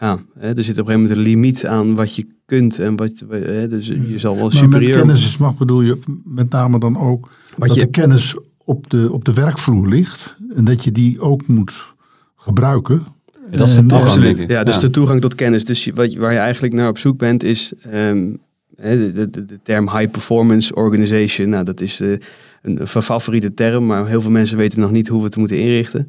ja, 0.00 0.18
hè, 0.38 0.56
er 0.56 0.64
zit 0.64 0.78
op 0.78 0.88
een 0.88 0.92
gegeven 0.92 1.00
moment 1.00 1.10
een 1.10 1.18
limiet 1.18 1.66
aan 1.66 1.94
wat 1.94 2.16
je 2.16 2.26
kunt 2.44 2.78
en 2.78 2.96
wat 2.96 3.24
hè, 3.28 3.68
dus 3.68 3.86
je 3.86 4.18
zal 4.18 4.34
wel 4.34 4.42
maar 4.42 4.52
superieur. 4.52 4.88
Met 4.88 4.98
kennis 4.98 5.24
is 5.24 5.36
mag 5.36 5.56
bedoel 5.56 5.82
je 5.82 5.98
met 6.24 6.50
name 6.50 6.78
dan 6.78 6.98
ook 6.98 7.28
wat 7.56 7.68
dat 7.68 7.76
je... 7.76 7.80
de 7.80 7.90
kennis 7.90 8.36
op 8.64 8.90
de, 8.90 9.12
op 9.12 9.24
de 9.24 9.34
werkvloer 9.34 9.88
ligt 9.88 10.36
en 10.54 10.64
dat 10.64 10.84
je 10.84 10.92
die 10.92 11.20
ook 11.20 11.46
moet 11.46 11.94
gebruiken. 12.36 13.02
dat 13.50 13.68
is 13.68 13.74
de 13.74 13.86
toegang. 13.86 14.48
Ja, 14.48 14.64
dus 14.64 14.78
de 14.78 14.90
toegang 14.90 15.20
tot 15.20 15.34
kennis. 15.34 15.64
Dus 15.64 15.90
wat, 15.94 16.14
waar 16.14 16.32
je 16.32 16.38
eigenlijk 16.38 16.74
naar 16.74 16.88
op 16.88 16.98
zoek 16.98 17.18
bent 17.18 17.42
is 17.42 17.72
um, 17.94 18.40
de, 18.76 19.12
de, 19.30 19.44
de, 19.44 19.58
term 19.62 19.90
high 19.90 20.10
performance 20.10 20.74
organization. 20.74 21.48
Nou, 21.48 21.64
dat 21.64 21.80
is 21.80 22.00
uh, 22.00 22.18
een, 22.62 22.86
favoriete 22.86 23.54
term, 23.54 23.86
maar 23.86 24.06
heel 24.06 24.20
veel 24.20 24.30
mensen 24.30 24.56
weten 24.56 24.80
nog 24.80 24.90
niet 24.90 25.08
hoe 25.08 25.18
we 25.18 25.24
het 25.24 25.36
moeten 25.36 25.58
inrichten. 25.58 26.08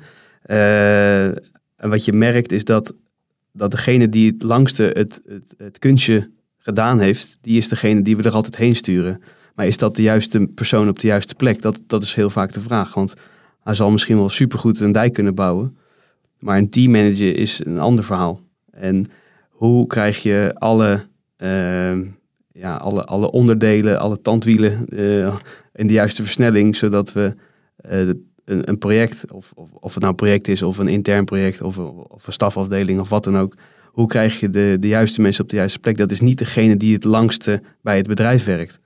Uh, 0.49 1.25
en 1.25 1.89
wat 1.89 2.05
je 2.05 2.13
merkt 2.13 2.51
is 2.51 2.63
dat 2.63 2.93
dat 3.59 3.71
degene 3.71 4.09
die 4.09 4.31
het 4.31 4.43
langste 4.43 4.83
het, 4.83 5.21
het, 5.27 5.53
het 5.57 5.79
kunstje 5.79 6.29
gedaan 6.57 6.99
heeft, 6.99 7.37
die 7.41 7.57
is 7.57 7.69
degene 7.69 8.01
die 8.01 8.17
we 8.17 8.23
er 8.23 8.33
altijd 8.33 8.55
heen 8.55 8.75
sturen. 8.75 9.21
Maar 9.55 9.67
is 9.67 9.77
dat 9.77 9.95
de 9.95 10.01
juiste 10.01 10.47
persoon 10.55 10.87
op 10.87 10.99
de 10.99 11.07
juiste 11.07 11.35
plek? 11.35 11.61
Dat, 11.61 11.81
dat 11.87 12.03
is 12.03 12.13
heel 12.13 12.29
vaak 12.29 12.53
de 12.53 12.61
vraag. 12.61 12.93
Want 12.93 13.13
hij 13.63 13.73
zal 13.73 13.91
misschien 13.91 14.17
wel 14.17 14.29
supergoed 14.29 14.79
een 14.79 14.91
dijk 14.91 15.13
kunnen 15.13 15.35
bouwen. 15.35 15.77
Maar 16.39 16.57
een 16.57 16.69
teammanager 16.69 17.35
is 17.35 17.65
een 17.65 17.79
ander 17.79 18.03
verhaal. 18.03 18.41
En 18.71 19.05
hoe 19.49 19.87
krijg 19.87 20.23
je 20.23 20.51
alle, 20.53 21.05
uh, 21.37 21.97
ja, 22.51 22.75
alle, 22.75 23.05
alle 23.05 23.31
onderdelen, 23.31 23.99
alle 23.99 24.21
tandwielen 24.21 24.85
uh, 24.89 25.35
in 25.73 25.87
de 25.87 25.93
juiste 25.93 26.23
versnelling, 26.23 26.75
zodat 26.75 27.13
we 27.13 27.35
uh, 27.91 28.09
een, 28.49 28.69
een 28.69 28.77
project, 28.77 29.31
of, 29.31 29.51
of, 29.55 29.67
of, 29.79 29.93
het 29.93 29.99
nou 29.99 30.09
een 30.09 30.19
project 30.19 30.47
is 30.47 30.61
of 30.61 30.77
een 30.77 30.87
intern 30.87 31.25
project 31.25 31.61
of, 31.61 31.77
of 32.07 32.27
een 32.27 32.33
stafafdeling 32.33 32.99
of 32.99 33.09
wat 33.09 33.23
dan 33.23 33.37
ook. 33.37 33.53
Hoe 33.85 34.07
krijg 34.07 34.39
je 34.39 34.49
de, 34.49 34.77
de 34.79 34.87
juiste 34.87 35.21
mensen 35.21 35.43
op 35.43 35.49
de 35.49 35.55
juiste 35.55 35.79
plek? 35.79 35.97
Dat 35.97 36.11
is 36.11 36.19
niet 36.19 36.37
degene 36.37 36.77
die 36.77 36.93
het 36.93 37.03
langste 37.03 37.61
bij 37.81 37.97
het 37.97 38.07
bedrijf 38.07 38.45
werkt. 38.45 38.79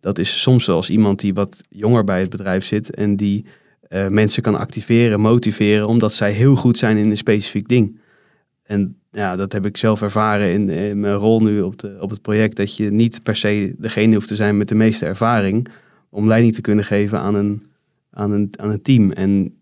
Dat 0.00 0.18
is 0.18 0.42
soms 0.42 0.64
zelfs 0.64 0.90
iemand 0.90 1.20
die 1.20 1.34
wat 1.34 1.62
jonger 1.68 2.04
bij 2.04 2.20
het 2.20 2.30
bedrijf 2.30 2.64
zit 2.64 2.94
en 2.94 3.16
die 3.16 3.44
uh, 3.88 4.08
mensen 4.08 4.42
kan 4.42 4.58
activeren, 4.58 5.20
motiveren, 5.20 5.86
omdat 5.86 6.14
zij 6.14 6.32
heel 6.32 6.54
goed 6.54 6.78
zijn 6.78 6.96
in 6.96 7.10
een 7.10 7.16
specifiek 7.16 7.68
ding. 7.68 8.00
En 8.62 8.96
ja, 9.10 9.36
dat 9.36 9.52
heb 9.52 9.66
ik 9.66 9.76
zelf 9.76 10.02
ervaren 10.02 10.52
in, 10.52 10.68
in, 10.68 11.00
mijn 11.00 11.14
rol 11.14 11.42
nu 11.42 11.60
op, 11.60 11.78
de, 11.78 11.96
op 12.00 12.10
het 12.10 12.22
project. 12.22 12.56
Dat 12.56 12.76
je 12.76 12.90
niet 12.90 13.22
per 13.22 13.36
se 13.36 13.74
degene 13.78 14.14
hoeft 14.14 14.28
te 14.28 14.36
zijn 14.36 14.56
met 14.56 14.68
de 14.68 14.74
meeste 14.74 15.06
ervaring 15.06 15.68
om 16.10 16.28
leiding 16.28 16.54
te 16.54 16.60
kunnen 16.60 16.84
geven 16.84 17.20
aan 17.20 17.34
een, 17.34 17.62
aan 18.14 18.30
een, 18.30 18.52
aan 18.56 18.70
een 18.70 18.82
team. 18.82 19.12
En 19.12 19.58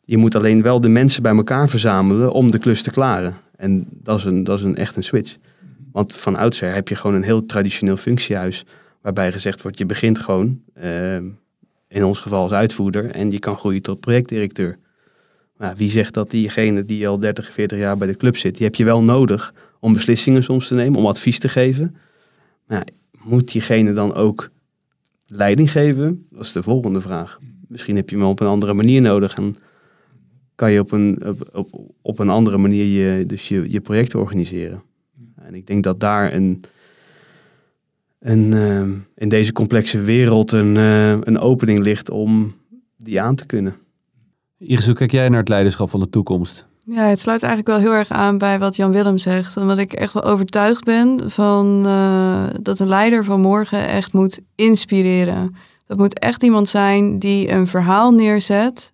je 0.00 0.16
moet 0.16 0.34
alleen 0.34 0.62
wel 0.62 0.80
de 0.80 0.88
mensen 0.88 1.22
bij 1.22 1.36
elkaar 1.36 1.68
verzamelen 1.68 2.32
om 2.32 2.50
de 2.50 2.58
klus 2.58 2.82
te 2.82 2.90
klaren. 2.90 3.34
En 3.56 3.86
dat 3.90 4.18
is, 4.18 4.24
een, 4.24 4.44
dat 4.44 4.58
is 4.58 4.64
een, 4.64 4.76
echt 4.76 4.96
een 4.96 5.04
switch. 5.04 5.36
Want 5.92 6.14
van 6.14 6.36
oudsher 6.36 6.74
heb 6.74 6.88
je 6.88 6.94
gewoon 6.94 7.16
een 7.16 7.22
heel 7.22 7.46
traditioneel 7.46 7.96
functiehuis. 7.96 8.64
Waarbij 9.00 9.32
gezegd 9.32 9.62
wordt, 9.62 9.78
je 9.78 9.86
begint 9.86 10.18
gewoon, 10.18 10.60
uh, 10.82 11.16
in 11.88 12.04
ons 12.04 12.18
geval 12.18 12.42
als 12.42 12.52
uitvoerder. 12.52 13.10
En 13.10 13.30
je 13.30 13.38
kan 13.38 13.56
groeien 13.56 13.82
tot 13.82 14.00
projectdirecteur. 14.00 14.78
Maar 15.56 15.76
wie 15.76 15.90
zegt 15.90 16.14
dat 16.14 16.30
diegene 16.30 16.84
die 16.84 17.08
al 17.08 17.18
30, 17.18 17.52
40 17.52 17.78
jaar 17.78 17.96
bij 17.96 18.06
de 18.06 18.16
club 18.16 18.36
zit, 18.36 18.56
die 18.56 18.66
heb 18.66 18.74
je 18.74 18.84
wel 18.84 19.02
nodig 19.02 19.54
om 19.80 19.92
beslissingen 19.92 20.42
soms 20.42 20.68
te 20.68 20.74
nemen, 20.74 20.98
om 20.98 21.06
advies 21.06 21.38
te 21.38 21.48
geven. 21.48 21.96
Maar 22.66 22.86
moet 23.22 23.52
diegene 23.52 23.92
dan 23.92 24.14
ook 24.14 24.50
leiding 25.26 25.70
geven? 25.70 26.26
Dat 26.30 26.44
is 26.44 26.52
de 26.52 26.62
volgende 26.62 27.00
vraag. 27.00 27.38
Misschien 27.72 27.96
heb 27.96 28.10
je 28.10 28.16
hem 28.16 28.24
op 28.24 28.40
een 28.40 28.46
andere 28.46 28.72
manier 28.72 29.00
nodig 29.00 29.34
en 29.34 29.54
kan 30.54 30.72
je 30.72 30.80
op 30.80 30.92
een, 30.92 31.22
op, 31.52 31.68
op, 32.02 32.18
een 32.18 32.28
andere 32.28 32.58
manier 32.58 32.84
je, 32.84 33.26
dus 33.26 33.48
je, 33.48 33.70
je 33.70 33.80
projecten 33.80 34.18
organiseren. 34.18 34.82
En 35.36 35.54
ik 35.54 35.66
denk 35.66 35.84
dat 35.84 36.00
daar 36.00 36.34
een, 36.34 36.62
een, 38.18 38.52
uh, 38.52 38.82
in 39.14 39.28
deze 39.28 39.52
complexe 39.52 40.00
wereld 40.00 40.52
een, 40.52 40.74
uh, 40.74 41.10
een 41.10 41.38
opening 41.38 41.78
ligt 41.78 42.10
om 42.10 42.54
die 42.96 43.20
aan 43.20 43.34
te 43.34 43.46
kunnen. 43.46 43.74
Iris, 44.58 44.86
hoe 44.86 44.94
kijk 44.94 45.10
jij 45.10 45.28
naar 45.28 45.38
het 45.38 45.48
leiderschap 45.48 45.90
van 45.90 46.00
de 46.00 46.10
toekomst? 46.10 46.66
Ja, 46.84 47.08
het 47.08 47.20
sluit 47.20 47.42
eigenlijk 47.42 47.72
wel 47.72 47.90
heel 47.90 47.98
erg 47.98 48.10
aan 48.10 48.38
bij 48.38 48.58
wat 48.58 48.76
Jan 48.76 48.92
Willem 48.92 49.18
zegt. 49.18 49.56
Omdat 49.56 49.78
ik 49.78 49.92
echt 49.92 50.12
wel 50.12 50.24
overtuigd 50.24 50.84
ben 50.84 51.30
van 51.30 51.82
uh, 51.86 52.46
dat 52.62 52.78
een 52.78 52.88
leider 52.88 53.24
van 53.24 53.40
morgen 53.40 53.88
echt 53.88 54.12
moet 54.12 54.40
inspireren. 54.54 55.54
Dat 55.92 56.00
moet 56.00 56.18
echt 56.18 56.42
iemand 56.42 56.68
zijn 56.68 57.18
die 57.18 57.50
een 57.50 57.66
verhaal 57.66 58.10
neerzet 58.10 58.92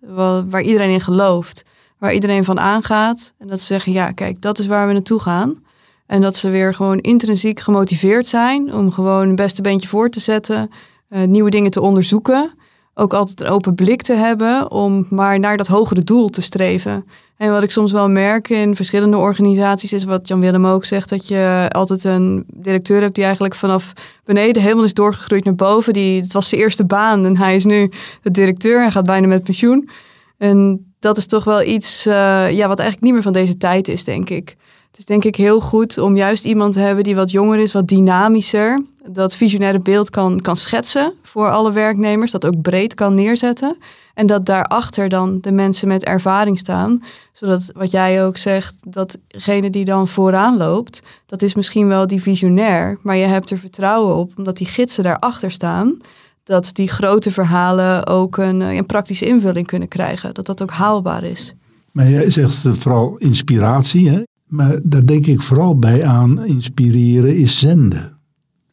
waar, 0.49 0.61
iedereen 0.61 0.89
in 0.89 1.01
gelooft. 1.01 1.63
Waar 1.97 2.13
iedereen 2.13 2.43
van 2.43 2.59
aangaat. 2.59 3.33
En 3.37 3.47
dat 3.47 3.59
ze 3.59 3.65
zeggen, 3.65 3.91
ja, 3.91 4.11
kijk, 4.11 4.41
dat 4.41 4.59
is 4.59 4.67
waar 4.67 4.87
we 4.87 4.93
naartoe 4.93 5.19
gaan. 5.19 5.63
En 6.05 6.21
dat 6.21 6.35
ze 6.35 6.49
weer 6.49 6.73
gewoon 6.73 6.99
intrinsiek 6.99 7.59
gemotiveerd 7.59 8.27
zijn 8.27 8.73
om 8.73 8.91
gewoon 8.91 9.29
een 9.29 9.35
beste 9.35 9.61
beentje 9.61 9.87
voor 9.87 10.09
te 10.09 10.19
zetten. 10.19 10.69
Uh, 11.09 11.23
nieuwe 11.23 11.49
dingen 11.49 11.71
te 11.71 11.81
onderzoeken. 11.81 12.53
Ook 12.99 13.13
altijd 13.13 13.41
een 13.41 13.47
open 13.47 13.75
blik 13.75 14.01
te 14.01 14.13
hebben 14.13 14.71
om 14.71 15.05
maar 15.09 15.39
naar 15.39 15.57
dat 15.57 15.67
hogere 15.67 16.03
doel 16.03 16.29
te 16.29 16.41
streven. 16.41 17.05
En 17.37 17.51
wat 17.51 17.63
ik 17.63 17.71
soms 17.71 17.91
wel 17.91 18.09
merk 18.09 18.49
in 18.49 18.75
verschillende 18.75 19.17
organisaties 19.17 19.93
is 19.93 20.03
wat 20.03 20.27
Jan 20.27 20.39
Willem 20.39 20.65
ook 20.65 20.85
zegt, 20.85 21.09
dat 21.09 21.27
je 21.27 21.65
altijd 21.69 22.03
een 22.03 22.43
directeur 22.53 23.01
hebt 23.01 23.15
die 23.15 23.23
eigenlijk 23.23 23.55
vanaf 23.55 23.93
beneden 24.25 24.61
helemaal 24.61 24.83
is 24.83 24.93
doorgegroeid 24.93 25.43
naar 25.43 25.55
boven. 25.55 25.93
Die, 25.93 26.21
het 26.21 26.33
was 26.33 26.49
zijn 26.49 26.61
eerste 26.61 26.85
baan 26.85 27.25
en 27.25 27.37
hij 27.37 27.55
is 27.55 27.65
nu 27.65 27.91
de 28.21 28.31
directeur 28.31 28.83
en 28.83 28.91
gaat 28.91 29.05
bijna 29.05 29.27
met 29.27 29.43
pensioen. 29.43 29.89
En 30.37 30.85
dat 30.99 31.17
is 31.17 31.25
toch 31.25 31.43
wel 31.43 31.63
iets 31.63 32.07
uh, 32.07 32.13
ja, 32.51 32.67
wat 32.67 32.79
eigenlijk 32.79 33.01
niet 33.01 33.13
meer 33.13 33.23
van 33.23 33.33
deze 33.33 33.57
tijd 33.57 33.87
is, 33.87 34.03
denk 34.03 34.29
ik. 34.29 34.55
Het 34.89 34.99
is 34.99 35.05
denk 35.05 35.23
ik 35.23 35.35
heel 35.35 35.61
goed 35.61 35.97
om 35.97 36.15
juist 36.15 36.45
iemand 36.45 36.73
te 36.73 36.79
hebben 36.79 37.03
die 37.03 37.15
wat 37.15 37.31
jonger 37.31 37.59
is, 37.59 37.71
wat 37.71 37.87
dynamischer. 37.87 38.85
Dat 39.11 39.35
visionaire 39.35 39.81
beeld 39.81 40.09
kan, 40.09 40.39
kan 40.39 40.55
schetsen 40.55 41.13
voor 41.23 41.49
alle 41.49 41.71
werknemers. 41.71 42.31
Dat 42.31 42.45
ook 42.45 42.61
breed 42.61 42.93
kan 42.93 43.15
neerzetten. 43.15 43.77
En 44.13 44.27
dat 44.27 44.45
daarachter 44.45 45.09
dan 45.09 45.37
de 45.41 45.51
mensen 45.51 45.87
met 45.87 46.03
ervaring 46.03 46.57
staan. 46.57 47.03
Zodat 47.31 47.71
wat 47.73 47.91
jij 47.91 48.25
ook 48.25 48.37
zegt, 48.37 48.75
datgene 48.87 49.69
die 49.69 49.85
dan 49.85 50.07
vooraan 50.07 50.57
loopt, 50.57 51.01
dat 51.25 51.41
is 51.41 51.55
misschien 51.55 51.87
wel 51.87 52.07
die 52.07 52.21
visionair. 52.21 52.99
Maar 53.01 53.15
je 53.15 53.25
hebt 53.25 53.49
er 53.49 53.57
vertrouwen 53.57 54.15
op, 54.15 54.31
omdat 54.37 54.57
die 54.57 54.67
gidsen 54.67 55.03
daarachter 55.03 55.51
staan. 55.51 55.97
Dat 56.43 56.69
die 56.73 56.87
grote 56.87 57.31
verhalen 57.31 58.07
ook 58.07 58.37
een, 58.37 58.61
een 58.61 58.85
praktische 58.85 59.25
invulling 59.25 59.67
kunnen 59.67 59.87
krijgen. 59.87 60.33
Dat 60.33 60.45
dat 60.45 60.61
ook 60.61 60.71
haalbaar 60.71 61.23
is. 61.23 61.53
Maar 61.91 62.09
jij 62.09 62.29
zegt 62.29 62.67
vooral 62.71 63.17
inspiratie. 63.17 64.09
Hè? 64.09 64.21
Maar 64.49 64.79
daar 64.83 65.05
denk 65.05 65.25
ik 65.25 65.41
vooral 65.41 65.79
bij 65.79 66.05
aan, 66.05 66.45
inspireren 66.45 67.37
is 67.37 67.59
zenden. 67.59 68.17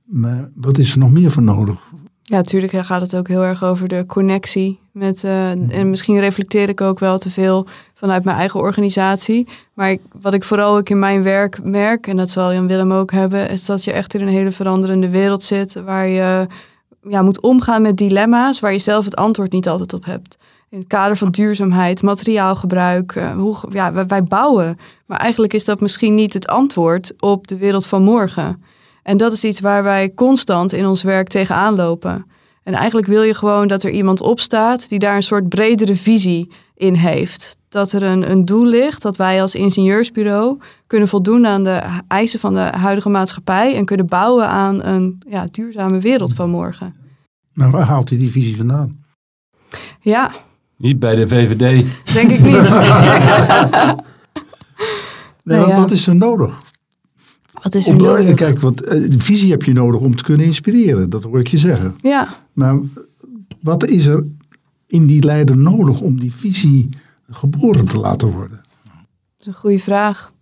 Maar 0.05 0.51
wat 0.55 0.79
is 0.79 0.93
er 0.93 0.99
nog 0.99 1.11
meer 1.11 1.31
voor 1.31 1.43
nodig? 1.43 1.81
Ja, 2.23 2.37
natuurlijk 2.37 2.73
gaat 2.73 3.01
het 3.01 3.17
ook 3.17 3.29
heel 3.29 3.45
erg 3.45 3.65
over 3.65 3.89
de 3.89 4.05
connectie. 4.07 4.79
Met, 4.93 5.23
uh, 5.25 5.51
en 5.51 5.91
misschien 5.91 6.21
reflecteer 6.21 6.69
ik 6.69 6.81
ook 6.81 6.99
wel 6.99 7.19
te 7.19 7.31
veel 7.31 7.67
vanuit 7.95 8.25
mijn 8.25 8.37
eigen 8.37 8.61
organisatie. 8.61 9.49
Maar 9.75 9.91
ik, 9.91 10.01
wat 10.21 10.35
ik 10.35 10.45
vooral 10.45 10.77
ook 10.77 10.89
in 10.89 10.99
mijn 10.99 11.23
werk 11.23 11.63
merk, 11.63 12.07
en 12.07 12.17
dat 12.17 12.31
zal 12.31 12.53
Jan 12.53 12.67
Willem 12.67 12.93
ook 12.93 13.13
hebben, 13.13 13.51
is 13.51 13.67
dat 13.67 13.85
je 13.85 13.93
echt 13.93 14.15
in 14.15 14.21
een 14.21 14.29
hele 14.29 14.53
veranderende 14.53 15.09
wereld 15.09 15.43
zit. 15.43 15.75
Waar 15.85 16.09
je 16.09 16.47
ja, 17.09 17.23
moet 17.23 17.41
omgaan 17.41 17.83
met 17.83 17.97
dilemma's 17.97 18.61
waar 18.61 18.73
je 18.73 18.79
zelf 18.79 19.05
het 19.05 19.17
antwoord 19.17 19.53
niet 19.53 19.69
altijd 19.69 19.93
op 19.93 20.05
hebt 20.05 20.37
in 20.69 20.79
het 20.79 20.87
kader 20.87 21.17
van 21.17 21.31
duurzaamheid, 21.31 22.03
materiaalgebruik. 22.03 23.15
Uh, 23.15 23.33
hoe, 23.33 23.57
ja, 23.69 24.07
wij, 24.07 24.23
bouwen. 24.23 24.79
Maar 25.07 25.19
eigenlijk 25.19 25.53
is 25.53 25.65
dat 25.65 25.81
misschien 25.81 26.15
niet 26.15 26.33
het 26.33 26.47
antwoord 26.47 27.13
op 27.19 27.47
de 27.47 27.57
wereld 27.57 27.87
van 27.87 28.03
morgen. 28.03 28.63
En 29.03 29.17
dat 29.17 29.33
is 29.33 29.45
iets 29.45 29.61
waar 29.61 29.83
wij 29.83 30.15
constant 30.15 30.73
in 30.73 30.87
ons 30.87 31.03
werk 31.03 31.29
tegenaan 31.29 31.75
lopen. 31.75 32.27
En 32.63 32.75
eigenlijk 32.75 33.07
wil 33.07 33.23
je 33.23 33.35
gewoon 33.35 33.69
dat 33.69 33.83
er 33.83 33.91
iemand 33.91 34.21
opstaat 34.21 34.89
die 34.89 34.99
daar 34.99 35.17
een 35.17 35.23
soort 35.23 35.49
bredere 35.49 35.97
visie 35.97 36.51
in 36.75 36.95
heeft. 36.95 37.57
Dat 37.69 37.93
er 37.93 38.03
een, 38.03 38.31
een 38.31 38.45
doel 38.45 38.67
ligt 38.67 39.03
dat 39.03 39.17
wij 39.17 39.43
als 39.43 39.55
ingenieursbureau 39.55 40.59
kunnen 40.87 41.09
voldoen 41.09 41.47
aan 41.47 41.65
de 41.65 41.83
eisen 42.09 42.41
van 42.41 42.55
de 42.55 42.61
huidige 42.61 43.09
maatschappij 43.09 43.77
en 43.77 43.85
kunnen 43.85 44.07
bouwen 44.07 44.49
aan 44.49 44.85
een 44.85 45.23
ja, 45.29 45.47
duurzame 45.51 45.99
wereld 45.99 46.35
van 46.35 46.51
morgen. 46.51 46.95
Maar 47.53 47.71
waar 47.71 47.87
haalt 47.87 48.09
hij 48.09 48.19
die 48.19 48.31
visie 48.31 48.57
vandaan? 48.57 49.05
Ja, 50.01 50.35
niet 50.77 50.99
bij 50.99 51.15
de 51.15 51.29
VVD. 51.29 51.87
Denk 52.13 52.31
ik 52.31 52.41
niet. 52.41 52.53
nee, 55.45 55.61
want 55.61 55.77
wat 55.77 55.91
is 55.91 56.07
er 56.07 56.17
nodig? 56.17 56.63
Wat 57.63 57.75
is 57.75 57.89
er 57.89 57.97
nodig? 57.97 58.35
Kijk, 58.35 58.61
wat, 58.61 58.81
eh, 58.81 59.13
visie 59.19 59.51
heb 59.51 59.63
je 59.63 59.73
nodig 59.73 60.01
om 60.01 60.17
te 60.17 60.23
kunnen 60.23 60.47
inspireren. 60.47 61.11
Dat 61.11 61.23
hoor 61.23 61.41
ik 61.41 61.47
je 61.47 61.59
zeggen. 61.59 61.97
Ja. 62.01 62.29
Maar 62.53 62.79
wat 63.61 63.87
is 63.87 64.07
er 64.07 64.27
in 64.87 65.07
die 65.07 65.23
leider 65.23 65.57
nodig 65.57 66.01
om 66.01 66.21
die 66.21 66.35
visie 66.35 66.89
geboren 67.31 67.85
te 67.85 67.99
laten 67.99 68.29
worden? 68.29 68.61
Dat 68.83 68.95
is 69.39 69.47
een 69.47 69.55
goede 69.55 69.79
vraag. 69.79 70.33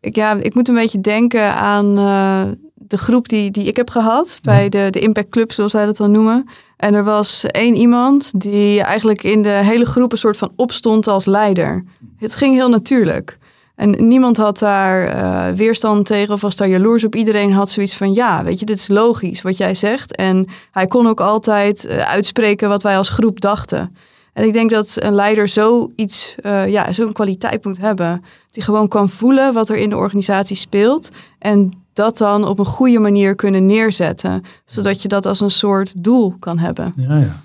Ik, 0.00 0.14
ja, 0.14 0.34
ik 0.34 0.54
moet 0.54 0.68
een 0.68 0.74
beetje 0.74 1.00
denken 1.00 1.54
aan 1.54 1.98
uh, 1.98 2.42
de 2.78 2.98
groep 2.98 3.28
die, 3.28 3.50
die 3.50 3.64
ik 3.64 3.76
heb 3.76 3.90
gehad 3.90 4.38
bij 4.42 4.68
de, 4.68 4.88
de 4.90 5.00
Impact 5.00 5.30
Club, 5.30 5.52
zoals 5.52 5.72
wij 5.72 5.86
dat 5.86 5.96
dan 5.96 6.10
noemen. 6.10 6.48
En 6.76 6.94
er 6.94 7.04
was 7.04 7.44
één 7.44 7.74
iemand 7.74 8.40
die 8.40 8.82
eigenlijk 8.82 9.22
in 9.22 9.42
de 9.42 9.48
hele 9.48 9.86
groep 9.86 10.12
een 10.12 10.18
soort 10.18 10.36
van 10.36 10.52
opstond 10.56 11.06
als 11.06 11.26
leider. 11.26 11.84
Het 12.16 12.34
ging 12.34 12.54
heel 12.54 12.68
natuurlijk. 12.68 13.38
En 13.74 14.08
niemand 14.08 14.36
had 14.36 14.58
daar 14.58 15.16
uh, 15.16 15.56
weerstand 15.56 16.06
tegen 16.06 16.34
of 16.34 16.40
was 16.40 16.56
daar 16.56 16.68
jaloers 16.68 17.04
op. 17.04 17.14
Iedereen 17.14 17.52
had 17.52 17.70
zoiets 17.70 17.94
van, 17.94 18.14
ja, 18.14 18.44
weet 18.44 18.58
je, 18.58 18.64
dit 18.64 18.78
is 18.78 18.88
logisch 18.88 19.42
wat 19.42 19.56
jij 19.56 19.74
zegt. 19.74 20.16
En 20.16 20.48
hij 20.70 20.86
kon 20.86 21.06
ook 21.06 21.20
altijd 21.20 21.86
uh, 21.86 21.96
uitspreken 21.98 22.68
wat 22.68 22.82
wij 22.82 22.96
als 22.96 23.08
groep 23.08 23.40
dachten. 23.40 23.94
En 24.32 24.44
ik 24.44 24.52
denk 24.52 24.70
dat 24.70 24.94
een 24.98 25.14
leider 25.14 25.48
zoiets, 25.48 26.34
uh, 26.42 26.68
ja, 26.68 26.92
zo'n 26.92 27.12
kwaliteit 27.12 27.64
moet 27.64 27.78
hebben. 27.78 28.24
Die 28.50 28.62
gewoon 28.62 28.88
kan 28.88 29.08
voelen 29.08 29.52
wat 29.52 29.68
er 29.68 29.76
in 29.76 29.90
de 29.90 29.96
organisatie 29.96 30.56
speelt. 30.56 31.10
En 31.38 31.70
dat 31.98 32.18
dan 32.18 32.44
op 32.44 32.58
een 32.58 32.64
goede 32.64 32.98
manier 32.98 33.34
kunnen 33.34 33.66
neerzetten. 33.66 34.42
Zodat 34.64 35.02
je 35.02 35.08
dat 35.08 35.26
als 35.26 35.40
een 35.40 35.50
soort 35.50 36.04
doel 36.04 36.36
kan 36.38 36.58
hebben. 36.58 36.92
Ja, 36.96 37.16
ja. 37.16 37.36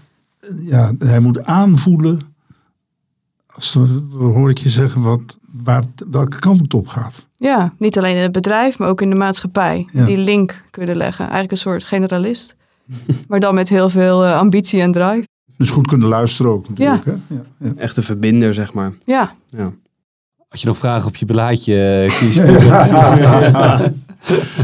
ja 0.59 0.93
hij 0.97 1.19
moet 1.19 1.45
aanvoelen, 1.45 2.19
als 3.53 3.73
we, 3.73 4.01
hoor 4.17 4.49
ik 4.49 4.57
je 4.57 4.69
zeggen, 4.69 5.01
wat, 5.01 5.37
waar, 5.63 5.83
welke 6.09 6.39
kant 6.39 6.61
het 6.61 6.73
op 6.73 6.87
gaat. 6.87 7.27
Ja, 7.35 7.73
niet 7.77 7.97
alleen 7.97 8.15
in 8.15 8.21
het 8.21 8.31
bedrijf, 8.31 8.77
maar 8.77 8.87
ook 8.87 9.01
in 9.01 9.09
de 9.09 9.15
maatschappij. 9.15 9.87
Die 9.91 10.17
link 10.17 10.63
kunnen 10.71 10.95
leggen. 10.95 11.23
Eigenlijk 11.23 11.51
een 11.51 11.57
soort 11.57 11.83
generalist. 11.83 12.55
maar 13.27 13.39
dan 13.39 13.55
met 13.55 13.69
heel 13.69 13.89
veel 13.89 14.25
uh, 14.25 14.37
ambitie 14.37 14.81
en 14.81 14.91
drive. 14.91 15.27
Dus 15.57 15.69
goed 15.69 15.87
kunnen 15.87 16.07
luisteren 16.07 16.51
ook 16.51 16.69
natuurlijk. 16.69 17.05
Ja. 17.05 17.11
Hè? 17.11 17.35
Ja, 17.35 17.41
ja. 17.57 17.73
Echt 17.75 17.97
een 17.97 18.03
verbinder, 18.03 18.53
zeg 18.53 18.73
maar. 18.73 18.93
Ja. 19.05 19.35
ja. 19.47 19.73
Had 20.47 20.61
je 20.61 20.67
nog 20.67 20.77
vragen 20.77 21.07
op 21.07 21.15
je 21.15 21.25
belaadje, 21.25 22.05
Kies? 22.19 22.37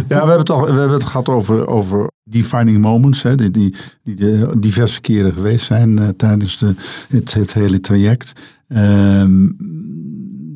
ja, 0.08 0.26
we 0.26 0.32
hebben 0.32 0.38
het, 0.38 0.48
we 0.48 0.54
hebben 0.54 0.92
het 0.92 1.04
gehad 1.04 1.30
over, 1.30 1.68
over 1.68 2.12
defining 2.24 2.78
moments, 2.78 3.24
hè, 3.24 3.36
die, 3.36 3.50
die, 3.50 3.76
die 4.04 4.60
diverse 4.60 5.02
keren 5.02 5.34
geweest 5.34 5.66
zijn 5.66 5.98
uh, 5.98 6.08
tijdens 6.08 6.58
de, 6.58 6.74
het, 7.10 7.54
hele 7.54 7.80
traject. 7.80 8.34
Um, 8.68 9.56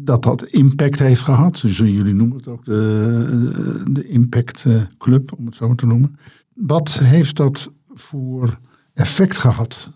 dat 0.03 0.23
dat 0.23 0.43
impact 0.43 0.99
heeft 0.99 1.21
gehad. 1.21 1.59
Dus 1.61 1.77
jullie 1.77 2.13
noemen 2.13 2.37
het 2.37 2.47
ook 2.47 2.65
de, 2.65 3.83
de 3.91 4.07
Impact 4.07 4.65
eh, 4.65 4.81
Club, 4.97 5.33
om 5.37 5.45
het 5.45 5.55
zo 5.55 5.75
te 5.75 5.85
noemen. 5.85 6.15
Wat 6.53 6.93
heeft 6.93 7.35
dat 7.35 7.71
voor 7.93 8.59
effect 8.93 9.37
gehad 9.37 9.89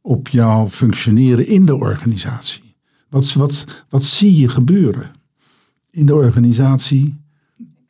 op 0.00 0.28
jouw 0.28 0.68
functioneren 0.68 1.46
in 1.46 1.66
de 1.66 1.76
organisatie? 1.76 2.74
Wat, 3.08 3.32
wat, 3.32 3.64
wat 3.88 4.02
zie 4.02 4.38
je 4.38 4.48
gebeuren 4.48 5.10
in 5.90 6.06
de 6.06 6.14
organisatie 6.14 7.20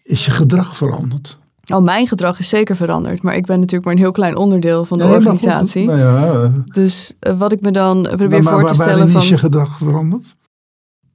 is 0.08 0.24
je 0.24 0.30
gedrag 0.30 0.76
veranderd? 0.76 1.38
Oh, 1.66 1.82
mijn 1.82 2.06
gedrag 2.06 2.38
is 2.38 2.48
zeker 2.48 2.76
veranderd, 2.76 3.22
maar 3.22 3.36
ik 3.36 3.46
ben 3.46 3.56
natuurlijk 3.56 3.84
maar 3.84 3.94
een 3.94 4.00
heel 4.00 4.10
klein 4.10 4.36
onderdeel 4.36 4.84
van 4.84 4.98
de 4.98 5.04
organisatie. 5.04 5.86
nou 5.86 5.98
ja, 5.98 6.52
dus 6.72 7.14
uh, 7.28 7.38
wat 7.38 7.52
ik 7.52 7.60
me 7.60 7.70
dan 7.70 8.02
probeer 8.02 8.42
maar, 8.42 8.52
voor 8.52 8.66
te 8.66 8.74
stellen. 8.74 8.94
Waarin 8.94 9.12
van, 9.12 9.22
is 9.22 9.28
je 9.28 9.38
gedrag 9.38 9.78
veranderd? 9.78 10.36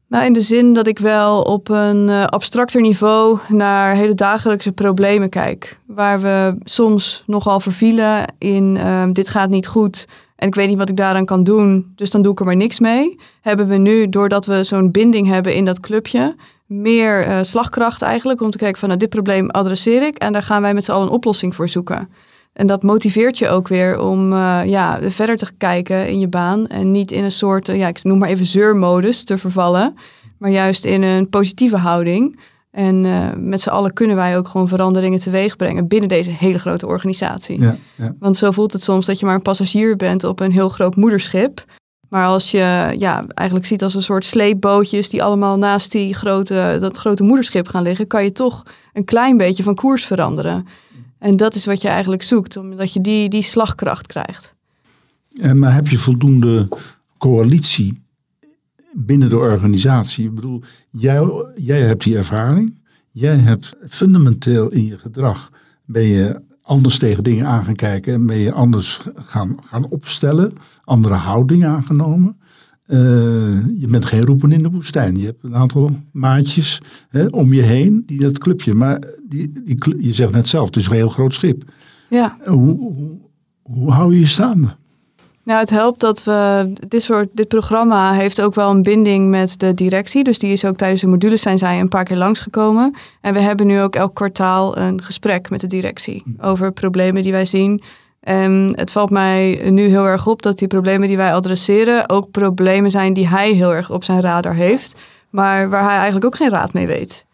Nou, 0.08 0.26
in 0.26 0.34
de 0.34 0.42
zin 0.42 0.74
dat 0.74 0.88
ik 0.88 1.00
wel 1.00 1.42
op 1.42 1.70
een 1.70 2.08
uh, 2.08 2.26
abstracter 2.26 2.82
niveau 2.82 3.38
naar 3.50 3.96
hele 3.96 4.14
dagelijkse 4.14 4.72
problemen 4.72 5.30
kijk. 5.30 5.80
Waar 5.88 6.22
we 6.22 6.56
soms 6.64 7.24
nogal 7.28 7.60
vervielen 7.60 8.26
in 8.38 8.76
uh, 8.76 9.04
dit 9.12 9.30
gaat 9.30 9.50
niet 9.50 9.68
goed 9.68 10.06
en 10.44 10.50
ik 10.50 10.56
weet 10.56 10.68
niet 10.68 10.78
wat 10.78 10.90
ik 10.90 10.98
daaraan 10.98 11.26
kan 11.26 11.44
doen, 11.44 11.92
dus 11.96 12.12
dan 12.12 12.22
doe 12.22 12.32
ik 12.32 12.40
er 12.40 12.46
maar 12.46 12.56
niks 12.56 12.80
mee. 12.80 13.20
Hebben 13.42 13.68
we 13.68 13.78
nu, 13.78 14.10
doordat 14.10 14.46
we 14.46 14.64
zo'n 14.64 14.92
binding 14.92 15.28
hebben 15.28 15.56
in 15.56 15.66
dat 15.66 15.80
clubje, 15.80 16.36
meer 16.82 17.28
uh, 17.28 17.38
slagkracht 17.42 18.02
eigenlijk 18.02 18.42
om 18.42 18.50
te 18.50 18.58
kijken 18.58 18.80
van 18.80 18.88
nou, 18.88 19.00
dit 19.00 19.10
probleem 19.10 19.50
adresseer 19.50 20.04
ik 20.04 20.16
en 20.18 20.34
daar 20.34 20.44
gaan 20.44 20.62
wij 20.62 20.74
met 20.74 20.86
z'n 20.86 20.92
allen 20.92 21.08
een 21.08 21.14
oplossing 21.14 21.56
voor 21.56 21.70
zoeken. 21.70 22.10
En 22.54 22.68
dat 22.68 22.84
motiveert 22.84 23.38
je 23.38 23.50
ook 23.50 23.68
weer 23.68 24.00
om 24.00 24.34
uh, 24.34 24.62
ja, 24.66 25.00
verder 25.02 25.38
te 25.38 25.52
kijken 25.58 26.08
in 26.08 26.20
je 26.20 26.28
baan 26.28 26.68
en 26.68 26.92
niet 26.92 27.12
in 27.12 27.24
een 27.24 27.32
soort, 27.32 27.70
uh, 27.70 27.78
ja, 27.78 27.88
ik 27.88 28.04
noem 28.04 28.18
maar 28.18 28.30
even 28.30 28.46
zeurmodus 28.46 29.24
te 29.24 29.38
vervallen, 29.38 29.96
maar 30.38 30.52
juist 30.52 30.86
in 30.86 31.02
een 31.02 31.30
positieve 31.30 31.78
houding. 31.78 32.40
En 32.72 33.02
met 33.50 33.62
z'n 33.62 33.70
allen 33.70 33.94
kunnen 33.94 34.16
wij 34.16 34.38
ook 34.38 34.48
gewoon 34.48 34.68
veranderingen 34.68 35.20
teweeg 35.20 35.56
brengen 35.56 35.88
binnen 35.88 36.10
deze 36.10 36.32
hele 36.32 36.60
grote 36.60 36.88
organisatie. 36.88 37.62
Ja, 37.62 37.76
ja. 37.96 38.16
Want 38.20 38.38
zo 38.38 38.52
voelt 38.52 38.74
het 38.74 38.82
soms 38.82 39.06
dat 39.06 39.20
je 39.20 39.26
maar 39.26 39.36
een 39.36 39.42
passagier 39.42 39.96
bent 39.96 40.24
op 40.24 40.40
een 40.40 40.52
heel 40.52 40.70
groot 40.70 40.96
moederschip. 40.96 41.66
Maar 42.14 42.26
als 42.26 42.52
je 42.52 42.96
ja, 42.98 43.26
eigenlijk 43.28 43.68
ziet 43.68 43.84
als 43.84 43.96
een 43.96 44.02
soort 44.02 44.26
sleepbootjes 44.26 45.10
die 45.10 45.24
allemaal 45.24 45.58
naast 45.58 45.92
die 45.92 46.14
grote, 46.14 46.78
dat 46.80 46.98
grote 46.98 47.24
moederschip 47.24 47.68
gaan 47.68 47.84
liggen, 47.84 48.08
kan 48.08 48.24
je 48.24 48.32
toch 48.32 48.64
een 48.94 49.06
klein 49.06 49.38
beetje 49.38 49.64
van 49.64 49.76
koers 49.76 50.06
veranderen. 50.06 50.68
En 51.20 51.38
dat 51.38 51.56
is 51.56 51.66
wat 51.66 51.82
je 51.82 51.88
eigenlijk 51.88 52.24
zoekt, 52.24 52.58
omdat 52.58 52.94
je 52.94 53.02
die, 53.02 53.30
die 53.30 53.42
slagkracht 53.42 54.08
krijgt. 54.08 54.54
En, 55.42 55.60
maar 55.60 55.74
heb 55.74 55.88
je 55.88 55.98
voldoende 55.98 56.68
coalitie 57.18 58.04
binnen 58.92 59.30
de 59.30 59.38
organisatie? 59.38 60.26
Ik 60.26 60.36
bedoel, 60.36 60.62
jij, 60.92 61.22
jij 61.56 61.82
hebt 61.82 62.04
die 62.04 62.18
ervaring. 62.18 62.82
Jij 63.12 63.36
hebt 63.36 63.74
fundamenteel 63.88 64.72
in 64.72 64.86
je 64.86 64.98
gedrag 64.98 65.50
ben 65.86 66.04
je 66.04 66.42
anders 66.64 66.98
tegen 66.98 67.24
dingen 67.24 67.46
aan 67.46 67.64
gaan 67.64 67.76
kijken 67.76 68.14
en 68.14 68.26
ben 68.26 68.38
je 68.38 68.52
anders 68.52 69.00
gaan, 69.16 69.56
gaan 69.64 69.90
opstellen, 69.90 70.54
andere 70.84 71.16
houdingen 71.16 71.70
aangenomen. 71.70 72.38
Uh, 72.88 72.98
je 73.80 73.88
bent 73.90 74.06
geen 74.06 74.26
roepen 74.26 74.52
in 74.52 74.64
de 74.64 74.70
woestijn. 74.70 75.18
Je 75.18 75.26
hebt 75.26 75.44
een 75.44 75.56
aantal 75.56 75.92
maatjes 76.12 76.82
hè, 77.10 77.26
om 77.26 77.54
je 77.54 77.62
heen 77.62 78.04
die 78.06 78.20
dat 78.20 78.38
clubje. 78.38 78.74
Maar 78.74 79.04
die, 79.28 79.64
die, 79.64 79.78
je 79.98 80.14
zegt 80.14 80.32
net 80.32 80.48
zelf, 80.48 80.66
het 80.66 80.76
is 80.76 80.86
een 80.86 80.94
heel 80.94 81.10
groot 81.10 81.34
schip. 81.34 81.64
Ja. 82.10 82.38
Hoe, 82.46 82.78
hoe, 82.78 83.18
hoe 83.62 83.92
hou 83.92 84.14
je 84.14 84.20
je 84.20 84.26
staande? 84.26 84.76
Nou, 85.44 85.60
het 85.60 85.70
helpt 85.70 86.00
dat 86.00 86.24
we 86.24 86.72
dit 86.88 87.04
soort 87.04 87.28
dit 87.32 87.48
programma 87.48 88.14
heeft 88.14 88.42
ook 88.42 88.56
wel 88.56 88.70
een 88.70 88.84
binding 88.84 89.30
met 89.30 89.60
de 89.60 89.74
directie. 89.74 90.24
Dus 90.24 90.40
die 90.40 90.54
is 90.54 90.66
ook 90.66 90.76
tijdens 90.76 91.02
de 91.02 91.08
modules 91.08 91.42
zijn 91.42 91.58
zij 91.58 91.80
een 91.80 91.88
paar 91.88 92.04
keer 92.04 92.18
langsgekomen. 92.18 92.96
En 93.22 93.34
we 93.34 93.40
hebben 93.40 93.68
nu 93.68 93.82
ook 93.82 93.96
elk 93.96 94.14
kwartaal 94.14 94.78
een 94.78 95.04
gesprek 95.04 95.50
met 95.50 95.60
de 95.60 95.68
directie 95.68 96.24
over 96.42 96.72
problemen 96.72 97.24
die 97.24 97.32
wij 97.32 97.46
zien. 97.46 97.82
En 98.20 98.74
het 98.76 98.92
valt 98.92 99.10
mij 99.10 99.70
nu 99.70 99.88
heel 99.88 100.06
erg 100.06 100.28
op 100.28 100.42
dat 100.42 100.58
die 100.58 100.68
problemen 100.68 101.08
die 101.08 101.18
wij 101.18 101.34
adresseren 101.34 102.10
ook 102.10 102.32
problemen 102.32 102.92
zijn 102.92 103.14
die 103.14 103.28
hij 103.28 103.52
heel 103.52 103.74
erg 103.74 103.92
op 103.92 104.04
zijn 104.04 104.22
radar 104.22 104.54
heeft, 104.54 104.96
maar 105.30 105.70
waar 105.70 105.84
hij 105.84 105.96
eigenlijk 105.96 106.26
ook 106.26 106.36
geen 106.36 106.50
raad 106.50 106.74
mee 106.74 106.88
weet. 106.88 107.26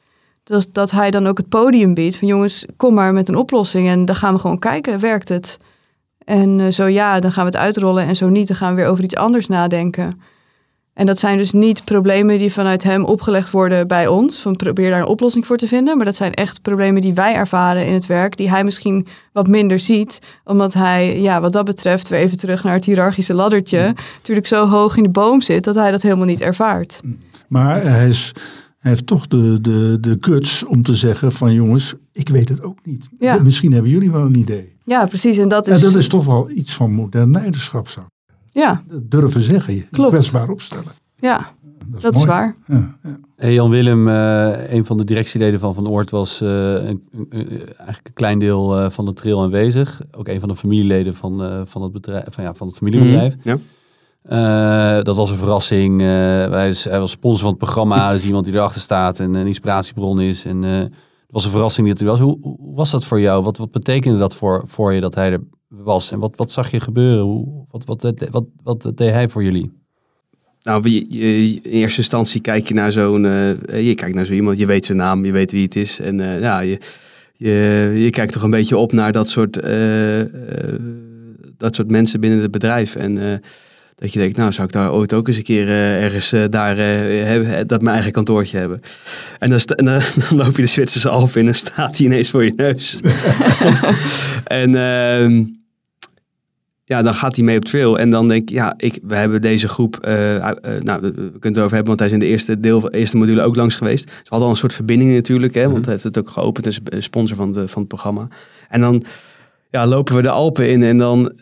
Dus 0.44 0.72
dat 0.72 0.92
hij 0.92 1.12
dan 1.12 1.28
ook 1.28 1.38
het 1.38 1.50
podium 1.50 1.94
biedt 1.94 2.16
van 2.16 2.28
jongens, 2.28 2.66
kom 2.78 2.94
maar 2.94 3.14
met 3.14 3.30
een 3.30 3.36
oplossing 3.36 3.88
en 3.88 4.06
dan 4.06 4.16
gaan 4.16 4.34
we 4.34 4.40
gewoon 4.40 4.60
kijken, 4.60 5.00
werkt 5.00 5.30
het? 5.30 5.58
En 6.30 6.60
uh, 6.60 6.68
zo 6.68 6.86
ja, 6.86 7.20
dan 7.20 7.32
gaan 7.32 7.46
we 7.46 7.52
het 7.52 7.60
uitrollen. 7.60 8.06
En 8.06 8.16
zo 8.16 8.30
niet, 8.30 8.48
dan 8.48 8.58
gaan 8.58 8.76
we 8.76 8.82
weer 8.82 8.90
over 8.90 9.04
iets 9.04 9.16
anders 9.16 9.48
nadenken. 9.48 10.22
En 10.94 11.06
dat 11.06 11.20
zijn 11.20 11.38
dus 11.38 11.52
niet 11.52 11.84
problemen 11.84 12.38
die 12.38 12.52
vanuit 12.52 12.84
hem 12.84 13.06
opgelegd 13.06 13.52
worden 13.52 13.88
bij 13.88 14.08
ons. 14.08 14.40
Van 14.40 14.56
probeer 14.56 14.90
daar 14.90 15.00
een 15.00 15.08
oplossing 15.08 15.46
voor 15.46 15.58
te 15.58 15.68
vinden. 15.68 15.96
Maar 15.96 16.06
dat 16.06 16.16
zijn 16.16 16.34
echt 16.34 16.62
problemen 16.62 17.02
die 17.02 17.14
wij 17.14 17.34
ervaren 17.34 17.86
in 17.86 17.94
het 17.94 18.06
werk. 18.06 18.38
Die 18.38 18.50
hij 18.50 18.64
misschien 18.64 19.08
wat 19.34 19.48
minder 19.48 19.80
ziet. 19.80 20.20
Omdat 20.44 20.74
hij, 20.74 21.22
ja, 21.22 21.42
wat 21.42 21.54
dat 21.54 21.66
betreft, 21.66 22.10
weer 22.10 22.20
even 22.20 22.38
terug 22.38 22.64
naar 22.64 22.74
het 22.74 22.86
hiërarchische 22.86 23.34
laddertje. 23.34 23.88
Mm. 23.88 23.94
Natuurlijk 24.18 24.48
zo 24.48 24.68
hoog 24.68 24.98
in 24.98 25.04
de 25.04 25.10
boom 25.10 25.42
zit 25.42 25.64
dat 25.64 25.76
hij 25.76 25.92
dat 25.92 26.02
helemaal 26.02 26.26
niet 26.26 26.42
ervaart. 26.42 27.02
Mm. 27.04 27.18
Maar 27.48 27.82
hij, 27.84 28.08
is, 28.08 28.32
hij 28.80 28.92
heeft 28.92 29.08
toch 29.08 29.28
de, 29.28 29.62
de, 29.62 29.98
de 30.00 30.18
guts 30.20 30.66
om 30.66 30.84
te 30.84 30.94
zeggen 30.94 31.32
van 31.32 31.54
jongens, 31.54 31.94
ik 32.12 32.30
weet 32.30 32.50
het 32.50 32.64
ook 32.64 32.78
niet. 32.84 33.10
Ja. 33.20 33.40
Misschien 33.44 33.72
hebben 33.72 33.92
jullie 33.92 34.12
wel 34.12 34.26
een 34.26 34.38
idee. 34.38 34.78
Ja, 34.90 35.06
precies. 35.06 35.38
En 35.38 35.50
dat 35.50 35.68
is... 35.68 35.82
Ja, 35.82 35.86
dat 35.86 35.96
is 35.96 36.08
toch 36.08 36.26
wel 36.26 36.50
iets 36.50 36.74
van 36.74 36.92
modern 36.92 37.32
leiderschap 37.32 37.88
zo. 37.88 38.02
Ja. 38.52 38.84
Dat 38.88 39.12
durven 39.12 39.42
zeggen, 39.42 39.76
je 39.76 39.88
Klopt. 39.92 40.10
kwetsbaar 40.10 40.50
opstellen. 40.50 40.92
Ja, 41.20 41.52
dat 41.88 42.16
is, 42.16 42.26
waar. 42.26 42.56
Ja, 42.68 42.98
ja. 43.38 43.48
Jan 43.50 43.70
Willem, 43.70 44.08
uh, 44.08 44.72
een 44.74 44.86
van 44.86 44.98
de 44.98 45.04
directieleden 45.04 45.60
van 45.60 45.74
Van 45.74 45.88
Oort, 45.88 46.10
was 46.10 46.42
uh, 46.42 46.50
een, 46.74 47.08
een, 47.30 47.48
eigenlijk 47.50 48.08
een 48.08 48.14
klein 48.14 48.40
deel 48.40 48.80
uh, 48.80 48.90
van 48.90 49.06
de 49.06 49.14
trail 49.14 49.42
aanwezig. 49.42 50.02
Ook 50.18 50.28
een 50.28 50.40
van 50.40 50.50
de 50.50 50.56
familieleden 50.56 51.16
van, 51.16 51.64
van, 51.68 51.82
het, 51.82 51.92
bedrijf, 51.92 52.26
van, 52.30 52.44
ja, 52.44 52.54
van 52.54 52.68
het 52.68 52.76
familiebedrijf. 52.76 53.36
Mm, 53.44 53.60
ja. 54.24 55.02
dat 55.02 55.16
was 55.16 55.30
een 55.30 55.38
verrassing. 55.38 56.02
hij, 56.02 56.70
is, 56.70 56.84
hij 56.84 57.00
was 57.00 57.12
sponsor 57.12 57.40
van 57.40 57.50
het 57.50 57.58
programma. 57.58 58.12
dus 58.14 58.26
iemand 58.26 58.46
die 58.46 58.54
erachter 58.54 58.82
staat 58.82 59.20
en 59.20 59.34
een 59.34 59.48
inspiratiebron 59.48 60.22
is. 60.22 60.46
En 60.46 60.92
was 61.30 61.46
een 61.46 61.52
verrassing 61.52 61.88
dat 61.88 62.00
hij 62.00 62.08
was. 62.08 62.20
Hoe, 62.20 62.58
was 62.60 62.92
dat 62.92 63.06
voor 63.06 63.20
jou? 63.20 63.44
Wat, 63.44 63.58
wat 63.58 63.72
betekende 63.72 64.18
dat 64.18 64.36
voor, 64.36 64.64
voor 64.68 64.94
je 64.94 65.02
dat 65.02 65.16
hij 65.16 65.32
er 65.32 65.42
was? 65.68 66.12
En 66.12 66.20
wat, 66.20 66.36
wat 66.36 66.52
zag 66.52 66.72
je 66.72 66.80
gebeuren? 66.80 67.24
Hoe, 67.24 67.66
wat, 67.72 67.86
wat, 67.86 68.14
wat, 68.32 68.46
wat, 68.64 68.92
deed 68.96 69.12
hij 69.12 69.30
voor 69.30 69.44
jullie? 69.44 69.72
Nou, 70.62 70.90
je, 70.90 71.08
in 71.62 71.62
eerste 71.64 71.98
instantie 71.98 72.42
kijk 72.42 72.68
je 72.68 72.74
naar 72.74 72.92
zo'n, 72.92 73.24
uh, 73.24 73.52
je 73.88 73.96
kijkt 73.96 74.16
naar 74.16 74.26
zo 74.26 74.34
iemand, 74.34 74.58
je 74.58 74.66
weet 74.66 74.86
zijn 74.86 74.98
naam, 74.98 75.26
je 75.26 75.32
weet 75.32 75.52
wie 75.52 75.64
het 75.64 75.76
is. 75.76 76.00
En 76.00 76.20
uh, 76.20 76.40
ja, 76.40 76.60
je, 76.60 76.80
je, 77.34 77.52
je 77.96 78.10
kijkt 78.10 78.34
toch 78.34 78.44
een 78.44 78.50
beetje 78.50 78.78
op 78.78 78.92
naar 78.92 79.12
dat 79.12 79.30
soort, 79.30 79.64
uh, 79.64 80.22
dat 81.58 81.76
soort 81.76 81.92
mensen 81.92 82.20
binnen 82.20 82.42
het 82.42 82.52
bedrijf. 82.52 82.96
En 82.96 83.42
dat 84.00 84.14
je 84.14 84.20
denkt, 84.20 84.38
nou 84.38 84.52
zou 84.52 84.68
ik 84.68 84.74
daar 84.74 84.94
ooit 84.94 85.14
ook 85.14 85.28
eens 85.28 85.38
een 85.38 85.44
keer 85.44 85.66
uh, 85.68 86.04
ergens 86.04 86.34
uh, 86.34 86.44
daar 86.50 86.78
uh, 86.78 87.24
hebben, 87.26 87.68
dat 87.68 87.82
mijn 87.82 87.94
eigen 87.94 88.12
kantoortje 88.12 88.58
hebben. 88.58 88.82
En 89.40 89.50
dan, 89.50 89.60
en 89.60 89.86
dan, 89.86 90.02
dan, 90.30 90.38
loop 90.38 90.56
je 90.56 90.62
de 90.62 90.68
Zwitserse 90.68 91.10
Alp 91.10 91.36
in 91.36 91.48
en 91.48 91.56
staat 91.56 91.98
hij 91.98 92.06
ineens 92.06 92.30
voor 92.30 92.44
je 92.44 92.54
neus. 92.56 93.00
en 94.44 94.76
ehm, 94.76 95.44
ja, 96.84 97.02
dan 97.02 97.14
gaat 97.14 97.36
hij 97.36 97.46
mee 97.46 97.58
op 97.58 97.66
trail. 97.66 98.00
En 98.00 98.10
dan 98.10 98.28
denk 98.28 98.42
ik, 98.42 98.56
ja, 98.56 98.74
ik, 98.78 99.00
we 99.04 99.16
hebben 99.16 99.42
deze 99.42 99.68
groep, 99.68 99.98
nou, 100.02 101.00
we 101.02 101.12
kunnen 101.12 101.40
het 101.42 101.60
over 101.60 101.76
hebben, 101.76 101.86
want 101.86 102.00
hij 102.00 102.08
is 102.08 102.14
in 102.14 102.20
de 102.20 102.26
eerste, 102.26 102.60
deel, 102.60 102.90
eerste 102.90 103.18
module 103.18 103.42
ook 103.42 103.56
langs 103.56 103.76
geweest. 103.76 104.06
Dus 104.06 104.16
we 104.16 104.24
hadden 104.24 104.48
al 104.48 104.54
een 104.54 104.60
soort 104.60 104.74
verbinding 104.74 105.14
natuurlijk, 105.14 105.54
hè, 105.54 105.62
want 105.62 105.74
mhm. 105.74 105.84
hij 105.84 105.92
heeft 105.92 106.04
het 106.04 106.18
ook 106.18 106.30
geopend, 106.30 106.66
is 106.66 106.80
een 106.84 107.04
sponsor 107.04 107.38
van, 107.38 107.52
de, 107.52 107.68
van 107.68 107.80
het 107.80 107.88
programma. 107.88 108.28
En 108.70 108.82
dan 108.82 109.04
ja, 109.70 109.88
lopen 109.88 110.16
we 110.16 110.22
de 110.22 110.30
Alpen 110.30 110.70
in 110.70 110.84
en 110.84 110.98
dan 110.98 111.34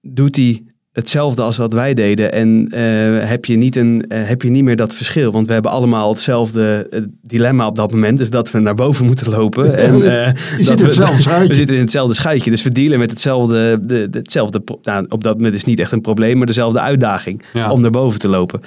doet 0.00 0.36
hij 0.36 0.64
hetzelfde 0.92 1.42
als 1.42 1.56
wat 1.56 1.72
wij 1.72 1.94
deden. 1.94 2.32
En 2.32 2.68
uh, 2.74 3.28
heb, 3.28 3.44
je 3.44 3.56
niet 3.56 3.76
een, 3.76 4.04
uh, 4.08 4.18
heb 4.22 4.42
je 4.42 4.50
niet 4.50 4.64
meer 4.64 4.76
dat 4.76 4.94
verschil. 4.94 5.32
Want 5.32 5.46
we 5.46 5.52
hebben 5.52 5.70
allemaal 5.70 6.10
hetzelfde 6.10 6.86
uh, 6.90 7.00
dilemma 7.22 7.66
op 7.66 7.76
dat 7.76 7.92
moment. 7.92 8.18
Dus 8.18 8.30
dat 8.30 8.50
we 8.50 8.58
naar 8.58 8.74
boven 8.74 9.06
moeten 9.10 9.30
lopen. 9.30 9.76
en, 9.76 9.98
je 9.98 10.34
zit 10.58 10.78
in 10.80 10.84
hetzelfde 10.84 11.22
schuitje. 11.22 11.48
We 11.48 11.54
zitten 11.54 11.76
in 11.76 11.82
hetzelfde 11.82 12.14
schuitje. 12.14 12.50
Dus 12.50 12.62
we 12.62 12.70
dealen 12.70 12.98
met 12.98 13.10
hetzelfde. 13.10 13.78
De, 13.86 14.10
de, 14.10 14.18
hetzelfde 14.18 14.62
nou, 14.82 15.04
op 15.08 15.24
dat 15.24 15.36
moment 15.36 15.54
is 15.54 15.64
niet 15.64 15.78
echt 15.78 15.92
een 15.92 16.00
probleem, 16.00 16.36
maar 16.36 16.46
dezelfde 16.46 16.80
uitdaging 16.80 17.42
om 17.70 17.80
naar 17.80 17.90
boven 17.90 18.20
te 18.20 18.28
lopen. 18.28 18.60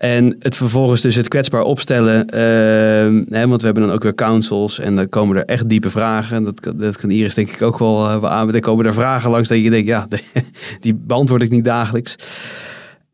En 0.00 0.36
het 0.38 0.56
vervolgens 0.56 1.00
dus 1.00 1.14
het 1.14 1.28
kwetsbaar 1.28 1.62
opstellen. 1.62 2.26
Uh, 2.34 3.24
hè, 3.28 3.48
want 3.48 3.60
we 3.60 3.66
hebben 3.66 3.86
dan 3.86 3.92
ook 3.92 4.02
weer 4.02 4.14
councils. 4.14 4.78
En 4.78 4.96
dan 4.96 5.08
komen 5.08 5.36
er 5.36 5.44
echt 5.44 5.68
diepe 5.68 5.90
vragen. 5.90 6.44
Dat, 6.44 6.72
dat 6.76 6.96
kan 6.96 7.10
Iris 7.10 7.34
denk 7.34 7.50
ik 7.50 7.62
ook 7.62 7.78
wel 7.78 8.06
uh, 8.06 8.24
aan. 8.24 8.52
Dan 8.52 8.60
komen 8.60 8.86
er 8.86 8.92
vragen 8.92 9.30
langs 9.30 9.48
dat 9.48 9.58
je 9.58 9.70
denkt, 9.70 9.86
ja, 9.86 10.08
die 10.80 10.94
beantwoord 10.94 11.42
ik 11.42 11.50
niet 11.50 11.64
dagelijks. 11.64 12.16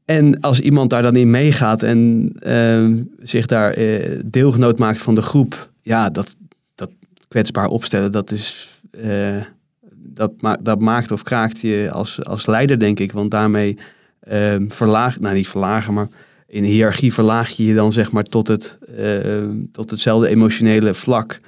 En 0.05 0.41
als 0.41 0.61
iemand 0.61 0.91
daar 0.91 1.03
dan 1.03 1.17
in 1.17 1.31
meegaat 1.31 1.83
en 1.83 2.33
uh, 2.47 3.03
zich 3.23 3.47
daar 3.47 3.79
uh, 3.79 4.21
deelgenoot 4.25 4.79
maakt 4.79 5.01
van 5.01 5.15
de 5.15 5.23
groep. 5.23 5.71
Ja, 5.83 6.11
dat, 6.11 6.37
dat 6.75 6.91
kwetsbaar 7.29 7.69
opstellen, 7.69 8.13
dat 8.13 8.33
is... 8.33 8.71
Uh, 9.05 9.43
dat, 9.91 10.33
dat 10.61 10.81
maakt 10.81 11.11
of 11.11 11.23
kraakt 11.23 11.61
je 11.61 11.89
als, 11.93 12.25
als 12.25 12.47
leider, 12.47 12.79
denk 12.79 13.01
ik. 13.01 13.13
Want 13.13 13.31
daarmee 13.31 13.79
ehm, 14.21 14.69
verlaagt, 14.69 15.21
nou 15.21 15.35
niet 15.35 15.49
verlagen, 15.49 15.95
maar 15.95 16.09
in 16.47 16.63
de 16.63 16.69
hiërarchie 16.69 17.13
verlaag 17.13 17.51
je 17.51 17.65
je 17.65 17.75
dan 17.75 17.93
zeg 17.93 18.13
maar 18.13 18.25
tot, 18.25 18.49
het, 18.49 18.79
uh, 18.99 19.49
tot 19.73 19.91
hetzelfde 19.91 20.29
emotionele 20.29 20.95
vlak 20.95 21.41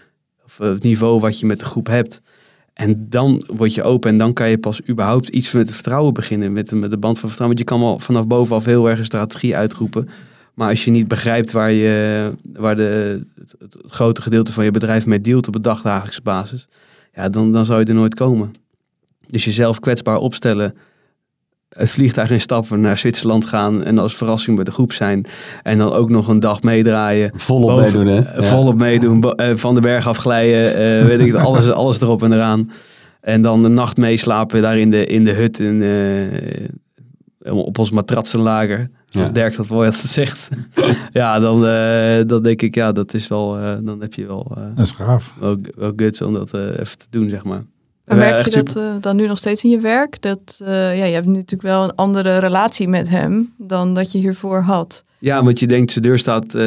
of 0.44 0.58
het 0.58 0.82
niveau 0.82 1.20
wat 1.20 1.40
je 1.40 1.46
met 1.46 1.58
de 1.58 1.64
groep 1.64 1.86
hebt. 1.86 2.20
En 2.72 3.06
dan 3.08 3.44
word 3.46 3.74
je 3.74 3.82
open 3.82 4.10
en 4.10 4.18
dan 4.18 4.32
kan 4.32 4.48
je 4.50 4.58
pas 4.58 4.80
überhaupt 4.88 5.28
iets 5.28 5.52
met 5.52 5.70
vertrouwen 5.70 6.14
beginnen, 6.14 6.52
met 6.52 6.68
de, 6.68 6.76
met 6.76 6.90
de 6.90 6.96
band 6.96 7.18
van 7.18 7.28
vertrouwen. 7.28 7.56
Want 7.56 7.68
je 7.68 7.76
kan 7.76 7.88
wel 7.88 7.98
vanaf 7.98 8.26
bovenaf 8.26 8.64
heel 8.64 8.88
erg 8.88 8.98
een 8.98 9.04
strategie 9.04 9.56
uitroepen. 9.56 10.08
Maar 10.54 10.68
als 10.68 10.84
je 10.84 10.90
niet 10.90 11.08
begrijpt 11.08 11.50
waar, 11.50 11.72
je, 11.72 12.32
waar 12.52 12.76
de, 12.76 13.22
het, 13.34 13.54
het 13.58 13.76
grote 13.86 14.22
gedeelte 14.22 14.52
van 14.52 14.64
je 14.64 14.70
bedrijf 14.70 15.06
mee 15.06 15.20
deelt 15.20 15.48
op 15.48 15.54
een 15.54 15.62
dagdagelijkse 15.62 16.22
basis, 16.22 16.68
ja, 17.14 17.28
dan, 17.28 17.52
dan 17.52 17.64
zou 17.64 17.80
je 17.80 17.86
er 17.86 17.94
nooit 17.94 18.14
komen. 18.14 18.52
Dus 19.26 19.44
jezelf 19.44 19.80
kwetsbaar 19.80 20.16
opstellen, 20.16 20.74
het 21.68 21.90
vliegtuig 21.90 22.30
instappen, 22.30 22.80
naar 22.80 22.98
Zwitserland 22.98 23.44
gaan 23.44 23.84
en 23.84 23.98
als 23.98 24.16
verrassing 24.16 24.56
bij 24.56 24.64
de 24.64 24.70
groep 24.70 24.92
zijn. 24.92 25.26
En 25.62 25.78
dan 25.78 25.92
ook 25.92 26.10
nog 26.10 26.28
een 26.28 26.40
dag 26.40 26.62
meedraaien. 26.62 27.30
Volop 27.34 27.80
meedoen, 27.80 28.06
hè? 28.06 28.16
Ja. 28.16 28.42
Volop 28.42 28.78
meedoen, 28.78 29.22
eh, 29.22 29.54
van 29.54 29.74
de 29.74 29.80
berg 29.80 30.06
afglijden, 30.06 30.70
uh, 31.00 31.06
weet 31.06 31.20
ik 31.20 31.34
alles, 31.34 31.70
alles 31.82 32.00
erop 32.00 32.22
en 32.22 32.32
eraan. 32.32 32.70
En 33.20 33.42
dan 33.42 33.62
de 33.62 33.68
nacht 33.68 33.96
meeslapen 33.96 34.62
daar 34.62 34.78
in 34.78 34.90
de, 34.90 35.06
in 35.06 35.24
de 35.24 35.32
hut 35.32 35.58
in, 35.60 35.80
uh, 35.80 37.56
op 37.56 37.78
ons 37.78 37.90
matratsenlager. 37.90 38.90
Zoals 39.08 39.32
Dirk 39.32 39.56
dat 39.56 39.66
wel 39.66 39.84
altijd 39.84 39.96
zegt. 39.96 40.48
ja, 41.12 41.38
dan, 41.40 41.60
dan 42.26 42.42
denk 42.42 42.62
ik, 42.62 42.74
ja, 42.74 42.92
dat 42.92 43.14
is 43.14 43.28
wel, 43.28 43.58
dan 43.82 44.00
heb 44.00 44.14
je 44.14 44.26
wel... 44.26 44.56
dat 44.74 44.86
is 44.86 44.92
gaaf. 44.92 45.34
Wel, 45.40 45.56
wel 45.76 45.92
guts 45.96 46.22
om 46.22 46.32
dat 46.32 46.54
even 46.54 46.98
te 46.98 47.06
doen, 47.10 47.28
zeg 47.28 47.44
maar. 47.44 47.64
En 48.08 48.16
merk 48.16 48.44
je 48.44 48.62
dat 48.62 48.76
uh, 48.76 48.92
dan 49.00 49.16
nu 49.16 49.26
nog 49.26 49.38
steeds 49.38 49.64
in 49.64 49.70
je 49.70 49.80
werk? 49.80 50.22
Dat, 50.22 50.58
uh, 50.62 50.68
ja, 50.98 51.04
je 51.04 51.14
hebt 51.14 51.26
natuurlijk 51.26 51.62
wel 51.62 51.84
een 51.84 51.94
andere 51.94 52.38
relatie 52.38 52.88
met 52.88 53.08
hem 53.08 53.54
dan 53.56 53.94
dat 53.94 54.12
je 54.12 54.18
hiervoor 54.18 54.60
had. 54.60 55.04
Ja, 55.18 55.44
want 55.44 55.58
je 55.58 55.66
denkt, 55.66 55.90
zijn 55.90 56.04
deur 56.04 56.18
staat... 56.18 56.54
Uh, 56.54 56.62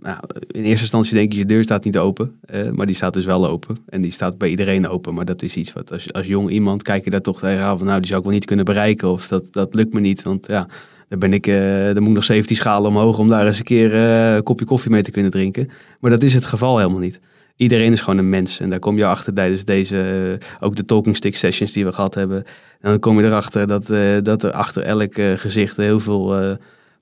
nou, 0.00 0.16
in 0.46 0.62
eerste 0.62 0.82
instantie 0.82 1.14
denk 1.14 1.32
je, 1.32 1.38
je 1.38 1.46
deur 1.46 1.64
staat 1.64 1.84
niet 1.84 1.98
open. 1.98 2.40
maar 2.72 2.86
die 2.86 2.94
staat 2.94 3.12
dus 3.12 3.24
wel 3.24 3.48
open. 3.48 3.76
En 3.88 4.02
die 4.02 4.10
staat 4.10 4.38
bij 4.38 4.48
iedereen 4.48 4.88
open. 4.88 5.14
Maar 5.14 5.24
dat 5.24 5.42
is 5.42 5.56
iets 5.56 5.72
wat 5.72 5.92
als, 5.92 6.12
als 6.12 6.26
jong 6.26 6.50
iemand 6.50 6.82
kijk 6.82 7.04
je 7.04 7.10
daar 7.10 7.20
toch 7.20 7.38
tegen 7.38 7.78
van... 7.78 7.86
Nou, 7.86 7.98
die 7.98 8.06
zou 8.06 8.18
ik 8.18 8.26
wel 8.26 8.34
niet 8.34 8.44
kunnen 8.44 8.64
bereiken. 8.64 9.10
Of 9.10 9.28
dat, 9.28 9.52
dat 9.52 9.74
lukt 9.74 9.92
me 9.92 10.00
niet. 10.00 10.22
Want 10.22 10.46
ja, 10.46 10.66
Dan, 11.08 11.18
ben 11.18 11.32
ik, 11.32 11.46
uh, 11.46 11.92
moet 11.94 12.08
ik 12.08 12.14
nog 12.14 12.24
17 12.24 12.56
schalen 12.56 12.90
omhoog 12.90 13.18
om 13.18 13.28
daar 13.28 13.46
eens 13.46 13.58
een 13.58 13.64
keer 13.64 13.94
een 13.94 14.42
kopje 14.42 14.64
koffie 14.64 14.90
mee 14.90 15.02
te 15.02 15.10
kunnen 15.10 15.30
drinken. 15.30 15.70
Maar 16.00 16.10
dat 16.10 16.22
is 16.22 16.34
het 16.34 16.44
geval 16.44 16.78
helemaal 16.78 17.00
niet. 17.00 17.20
Iedereen 17.62 17.92
is 17.92 18.00
gewoon 18.00 18.18
een 18.18 18.28
mens. 18.28 18.60
En 18.60 18.70
daar 18.70 18.78
kom 18.78 18.96
je 18.96 19.06
achter 19.06 19.34
tijdens 19.34 19.64
deze, 19.64 20.38
ook 20.60 20.76
de 20.76 20.84
talking 20.84 21.16
stick 21.16 21.36
sessions 21.36 21.72
die 21.72 21.84
we 21.84 21.92
gehad 21.92 22.14
hebben. 22.14 22.44
En 22.80 22.90
dan 22.90 22.98
kom 22.98 23.20
je 23.20 23.26
erachter 23.26 23.66
dat, 23.66 23.86
dat 24.24 24.42
er 24.42 24.52
achter 24.52 24.82
elk 24.82 25.14
gezicht 25.14 25.76
heel 25.76 26.00
veel, 26.00 26.32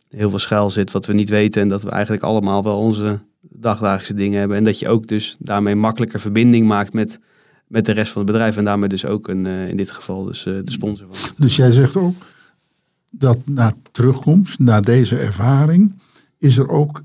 heel 0.09 0.31
veel 0.31 0.39
schuil 0.39 0.71
zit 0.71 0.91
wat 0.91 1.07
we 1.07 1.13
niet 1.13 1.31
weten. 1.31 1.63
En 1.63 1.69
dat 1.69 1.83
we 1.83 1.91
eigenlijk 1.91 2.23
allemaal 2.23 2.63
wel 2.63 2.79
onze 2.79 3.19
dagdagelijkse 3.41 4.15
dingen 4.15 4.39
hebben. 4.39 4.57
En 4.57 4.65
dat 4.65 4.79
je 4.79 4.89
ook 4.89 5.07
dus 5.07 5.37
daarmee 5.39 5.75
makkelijker 5.75 6.21
verbinding 6.21 6.67
maakt 6.67 6.93
met, 6.93 7.21
met 7.67 7.87
de 7.87 7.93
rest 7.93 8.13
van 8.13 8.23
het 8.23 8.31
bedrijf. 8.31 8.57
En 8.57 8.65
daarmee 8.65 8.89
dus 8.89 9.05
ook 9.05 9.29
een, 9.29 9.47
in 9.47 9.77
dit 9.77 9.91
geval 9.91 10.25
dus, 10.25 10.43
de 10.43 10.63
sponsor 10.65 11.07
van. 11.11 11.31
Dus 11.39 11.57
jij 11.57 11.73
zegt 11.73 11.97
ook 11.97 12.15
dat 13.11 13.39
na 13.45 13.73
terugkomst, 13.93 14.59
na 14.59 14.81
deze 14.81 15.19
ervaring, 15.19 15.95
is 16.39 16.59
er 16.59 16.69
ook 16.69 17.03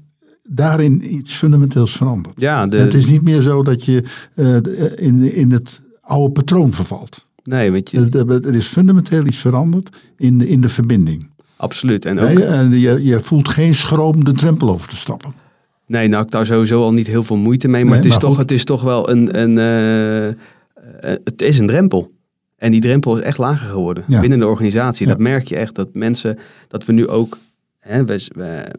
daarin 0.50 1.16
iets 1.16 1.36
fundamenteels 1.36 1.98
veranderd. 1.98 2.40
Ja, 2.40 2.68
de, 2.68 2.78
het 2.78 2.94
is 2.94 3.06
niet 3.06 3.22
meer 3.22 3.42
zo 3.42 3.64
dat 3.64 3.86
je 3.86 4.04
uh, 4.36 4.56
in, 4.96 5.34
in 5.34 5.52
het 5.52 5.82
oude 6.02 6.32
patroon 6.32 6.72
vervalt. 6.72 7.28
Nee, 7.44 7.72
weet 7.72 7.92
je. 7.92 8.26
Er 8.28 8.56
is 8.56 8.68
fundamenteel 8.68 9.26
iets 9.26 9.38
veranderd 9.38 9.98
in 10.18 10.38
de, 10.38 10.48
in 10.48 10.62
de 10.62 10.70
verbinding. 10.70 11.30
Absoluut. 11.58 12.06
En 12.06 12.20
ook... 12.20 12.38
Nee, 12.38 12.80
je, 12.80 13.04
je 13.04 13.20
voelt 13.20 13.50
geen 13.50 13.76
schroom 13.76 14.24
de 14.24 14.32
drempel 14.32 14.70
over 14.70 14.90
te 14.90 14.96
stappen. 14.96 15.34
Nee, 15.88 16.08
nou, 16.08 16.24
ik 16.24 16.32
daar 16.32 16.46
sowieso 16.46 16.84
al 16.84 16.94
niet 16.94 17.08
heel 17.08 17.24
veel 17.24 17.38
moeite 17.38 17.68
mee. 17.68 17.86
Maar, 17.86 17.96
het, 17.96 18.06
is 18.06 18.18
toch, 18.18 18.38
het 18.38 18.52
is 18.52 18.64
toch 18.64 18.82
wel 18.82 19.10
een. 19.10 19.40
een 19.42 19.58
uh, 20.30 20.36
het 21.24 21.42
is 21.42 21.58
een 21.58 21.68
drempel. 21.68 22.14
En 22.58 22.72
die 22.72 22.82
drempel 22.82 23.18
is 23.18 23.24
echt 23.24 23.38
lager 23.38 23.68
geworden 23.68 24.04
binnen 24.08 24.40
de 24.40 24.48
organisatie. 24.48 25.08
Dat 25.08 25.18
merk 25.18 25.48
je 25.48 25.56
echt. 25.56 25.76
Dat 25.76 25.94
mensen, 25.94 26.38
dat 26.68 26.86
we 26.86 26.94
nu 26.94 27.08
ook. 27.08 27.38
Hè, 27.80 28.06
we, 28.06 28.30
we, 28.36 28.76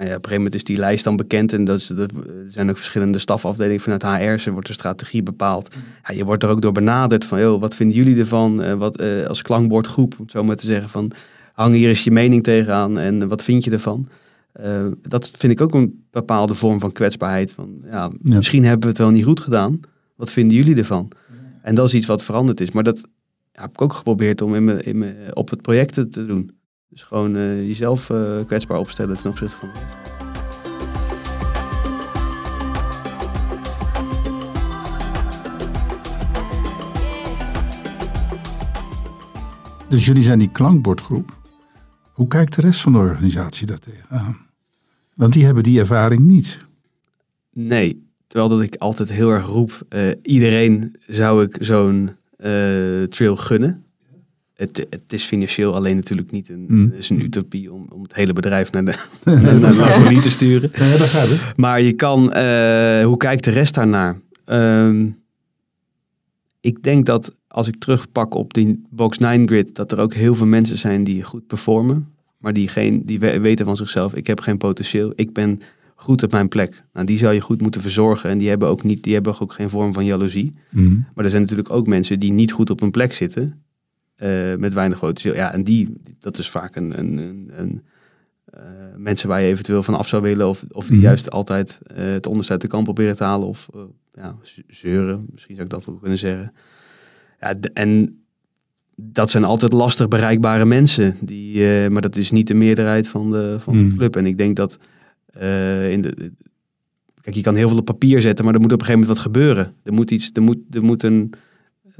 nou 0.00 0.12
ja, 0.12 0.18
op 0.18 0.24
een 0.24 0.30
gegeven 0.30 0.36
moment 0.36 0.54
is 0.54 0.64
die 0.64 0.76
lijst 0.76 1.04
dan 1.04 1.16
bekend. 1.16 1.52
En 1.52 1.64
dat, 1.64 1.78
is, 1.78 1.86
dat 1.86 2.10
er 2.10 2.44
zijn 2.46 2.70
ook 2.70 2.76
verschillende 2.76 3.18
stafafdelingen 3.18 3.80
vanuit 3.80 4.02
HR. 4.02 4.48
Er 4.48 4.52
wordt 4.52 4.66
de 4.66 4.72
strategie 4.72 5.22
bepaald. 5.22 5.74
Ja, 6.02 6.14
je 6.14 6.24
wordt 6.24 6.42
er 6.42 6.48
ook 6.48 6.62
door 6.62 6.72
benaderd 6.72 7.24
van, 7.24 7.40
joh, 7.40 7.60
wat 7.60 7.74
vinden 7.74 7.96
jullie 7.96 8.18
ervan? 8.18 8.62
Uh, 8.64 8.74
wat, 8.74 9.00
uh, 9.00 9.26
als 9.26 9.42
klankbordgroep, 9.42 10.14
om 10.18 10.22
het 10.22 10.30
zo 10.30 10.44
maar 10.44 10.56
te 10.56 10.66
zeggen, 10.66 10.88
van 10.88 11.12
hang 11.52 11.74
hier 11.74 11.88
eens 11.88 12.04
je 12.04 12.10
mening 12.10 12.42
tegenaan 12.42 12.98
en 12.98 13.28
wat 13.28 13.42
vind 13.42 13.64
je 13.64 13.70
ervan? 13.70 14.08
Uh, 14.64 14.86
dat 15.02 15.30
vind 15.38 15.52
ik 15.52 15.60
ook 15.60 15.74
een 15.74 16.04
bepaalde 16.10 16.54
vorm 16.54 16.80
van 16.80 16.92
kwetsbaarheid. 16.92 17.52
Van, 17.52 17.82
ja, 17.90 18.10
Misschien 18.20 18.64
hebben 18.64 18.82
we 18.82 18.88
het 18.88 18.98
wel 18.98 19.10
niet 19.10 19.24
goed 19.24 19.40
gedaan. 19.40 19.80
Wat 20.16 20.30
vinden 20.30 20.56
jullie 20.56 20.76
ervan? 20.76 21.12
En 21.62 21.74
dat 21.74 21.86
is 21.86 21.94
iets 21.94 22.06
wat 22.06 22.24
veranderd 22.24 22.60
is. 22.60 22.70
Maar 22.70 22.82
dat 22.82 23.08
heb 23.52 23.70
ik 23.70 23.82
ook 23.82 23.92
geprobeerd 23.92 24.42
om 24.42 24.54
in 24.54 24.64
me, 24.64 24.82
in 24.82 24.98
me, 24.98 25.30
op 25.32 25.50
het 25.50 25.62
project 25.62 25.94
te 25.94 26.26
doen. 26.26 26.50
Dus 26.90 27.02
gewoon 27.02 27.36
uh, 27.36 27.66
jezelf 27.66 28.10
uh, 28.10 28.44
kwetsbaar 28.46 28.78
opstellen 28.78 29.16
ten 29.16 29.30
opzichte 29.30 29.56
van 29.56 29.68
de 29.72 29.78
rest. 29.78 29.96
Dus 39.88 40.06
jullie 40.06 40.22
zijn 40.22 40.38
die 40.38 40.50
klankbordgroep. 40.50 41.38
Hoe 42.12 42.28
kijkt 42.28 42.54
de 42.54 42.60
rest 42.60 42.80
van 42.80 42.92
de 42.92 42.98
organisatie 42.98 43.66
daar 43.66 43.78
tegenaan? 43.78 44.36
Want 45.14 45.32
die 45.32 45.44
hebben 45.44 45.62
die 45.62 45.80
ervaring 45.80 46.20
niet. 46.20 46.58
Nee, 47.52 48.06
terwijl 48.26 48.50
dat 48.50 48.62
ik 48.62 48.76
altijd 48.76 49.12
heel 49.12 49.30
erg 49.30 49.46
roep, 49.46 49.82
uh, 49.88 50.12
iedereen 50.22 50.96
zou 51.06 51.44
ik 51.44 51.56
zo'n 51.60 52.10
trail 53.08 53.36
gunnen. 53.36 53.84
Het, 54.60 54.86
het, 54.90 55.12
is 55.12 55.24
financieel 55.24 55.74
alleen 55.74 55.96
natuurlijk 55.96 56.30
niet 56.30 56.48
een, 56.48 56.64
mm. 56.68 56.92
is 56.96 57.10
een 57.10 57.22
utopie 57.22 57.72
om, 57.72 57.86
om 57.92 58.02
het 58.02 58.14
hele 58.14 58.32
bedrijf 58.32 58.72
naar 58.72 58.84
de 58.84 58.92
naar, 59.24 59.60
naar 59.60 60.22
te 60.22 60.30
sturen. 60.30 60.70
Ja, 60.72 60.96
dat 60.96 61.08
gaat 61.08 61.28
het. 61.28 61.56
Maar 61.56 61.80
je 61.80 61.92
kan, 61.92 62.22
uh, 62.22 63.04
hoe 63.04 63.16
kijkt 63.16 63.44
de 63.44 63.50
rest 63.50 63.74
daarnaar? 63.74 64.20
Um, 64.46 65.18
ik 66.60 66.82
denk 66.82 67.06
dat 67.06 67.34
als 67.48 67.68
ik 67.68 67.76
terugpak 67.78 68.34
op 68.34 68.54
die 68.54 68.82
Box 68.90 69.18
9 69.18 69.48
grid, 69.48 69.74
dat 69.74 69.92
er 69.92 69.98
ook 69.98 70.14
heel 70.14 70.34
veel 70.34 70.46
mensen 70.46 70.78
zijn 70.78 71.04
die 71.04 71.22
goed 71.22 71.46
performen. 71.46 72.08
Maar 72.38 72.52
die, 72.52 72.68
geen, 72.68 73.02
die 73.04 73.18
weten 73.18 73.66
van 73.66 73.76
zichzelf, 73.76 74.14
ik 74.14 74.26
heb 74.26 74.40
geen 74.40 74.58
potentieel. 74.58 75.12
Ik 75.14 75.32
ben 75.32 75.60
goed 75.94 76.22
op 76.22 76.30
mijn 76.30 76.48
plek. 76.48 76.84
Nou, 76.92 77.06
die 77.06 77.18
zou 77.18 77.34
je 77.34 77.40
goed 77.40 77.60
moeten 77.60 77.80
verzorgen. 77.80 78.30
En 78.30 78.38
die 78.38 78.48
hebben 78.48 78.68
ook, 78.68 78.82
niet, 78.82 79.02
die 79.02 79.14
hebben 79.14 79.40
ook 79.40 79.52
geen 79.52 79.70
vorm 79.70 79.92
van 79.92 80.04
jaloezie. 80.04 80.52
Mhm. 80.70 80.94
Maar 81.14 81.24
er 81.24 81.30
zijn 81.30 81.42
natuurlijk 81.42 81.70
ook 81.70 81.86
mensen 81.86 82.20
die 82.20 82.32
niet 82.32 82.52
goed 82.52 82.70
op 82.70 82.80
hun 82.80 82.90
plek 82.90 83.14
zitten. 83.14 83.62
Uh, 84.22 84.56
met 84.56 84.74
weinig 84.74 84.98
potentieel. 84.98 85.34
Ja, 85.34 85.52
en 85.52 85.64
die, 85.64 85.92
dat 86.18 86.38
is 86.38 86.50
vaak 86.50 86.76
een, 86.76 86.98
een, 86.98 87.18
een, 87.18 87.50
een 87.56 87.82
uh, 88.54 88.60
mensen 88.96 89.28
waar 89.28 89.40
je 89.40 89.46
eventueel 89.46 89.82
van 89.82 89.94
af 89.94 90.08
zou 90.08 90.22
willen. 90.22 90.48
Of, 90.48 90.64
of 90.70 90.86
die 90.86 90.96
mm. 90.96 91.02
juist 91.02 91.30
altijd 91.30 91.80
uh, 91.96 91.96
het 92.12 92.26
onderste 92.26 92.52
uit 92.52 92.60
de 92.60 92.68
kant 92.68 92.84
proberen 92.84 93.16
te 93.16 93.24
halen. 93.24 93.48
Of 93.48 93.68
ja, 94.12 94.36
zeuren, 94.66 95.26
misschien 95.32 95.54
zou 95.54 95.66
ik 95.66 95.72
dat 95.72 95.84
wel 95.84 95.94
kunnen 95.94 96.18
zeggen. 96.18 96.52
Ja, 97.40 97.54
en 97.72 98.22
dat 98.96 99.30
zijn 99.30 99.44
altijd 99.44 99.72
lastig 99.72 100.08
bereikbare 100.08 100.64
mensen. 100.64 101.16
Die, 101.20 101.90
maar 101.90 102.02
dat 102.02 102.16
is 102.16 102.30
niet 102.30 102.46
de 102.46 102.54
meerderheid 102.54 103.08
van 103.08 103.30
de, 103.30 103.56
van 103.58 103.88
de 103.88 103.94
club. 103.96 104.16
En 104.16 104.26
ik 104.26 104.38
denk 104.38 104.56
dat 104.56 104.78
in 105.90 106.00
de. 106.00 106.32
Kijk, 107.20 107.36
je 107.36 107.42
kan 107.42 107.54
heel 107.54 107.68
veel 107.68 107.78
op 107.78 107.84
papier 107.84 108.20
zetten, 108.20 108.44
maar 108.44 108.54
er 108.54 108.60
moet 108.60 108.72
op 108.72 108.80
een 108.80 108.86
gegeven 108.86 109.06
moment 109.06 109.22
wat 109.22 109.32
gebeuren. 109.32 109.74
Er 109.82 109.92
moet, 109.92 110.10
iets, 110.10 110.30
er 110.32 110.42
moet, 110.42 110.58
er 110.70 110.82
moet 110.82 111.02
een, 111.02 111.32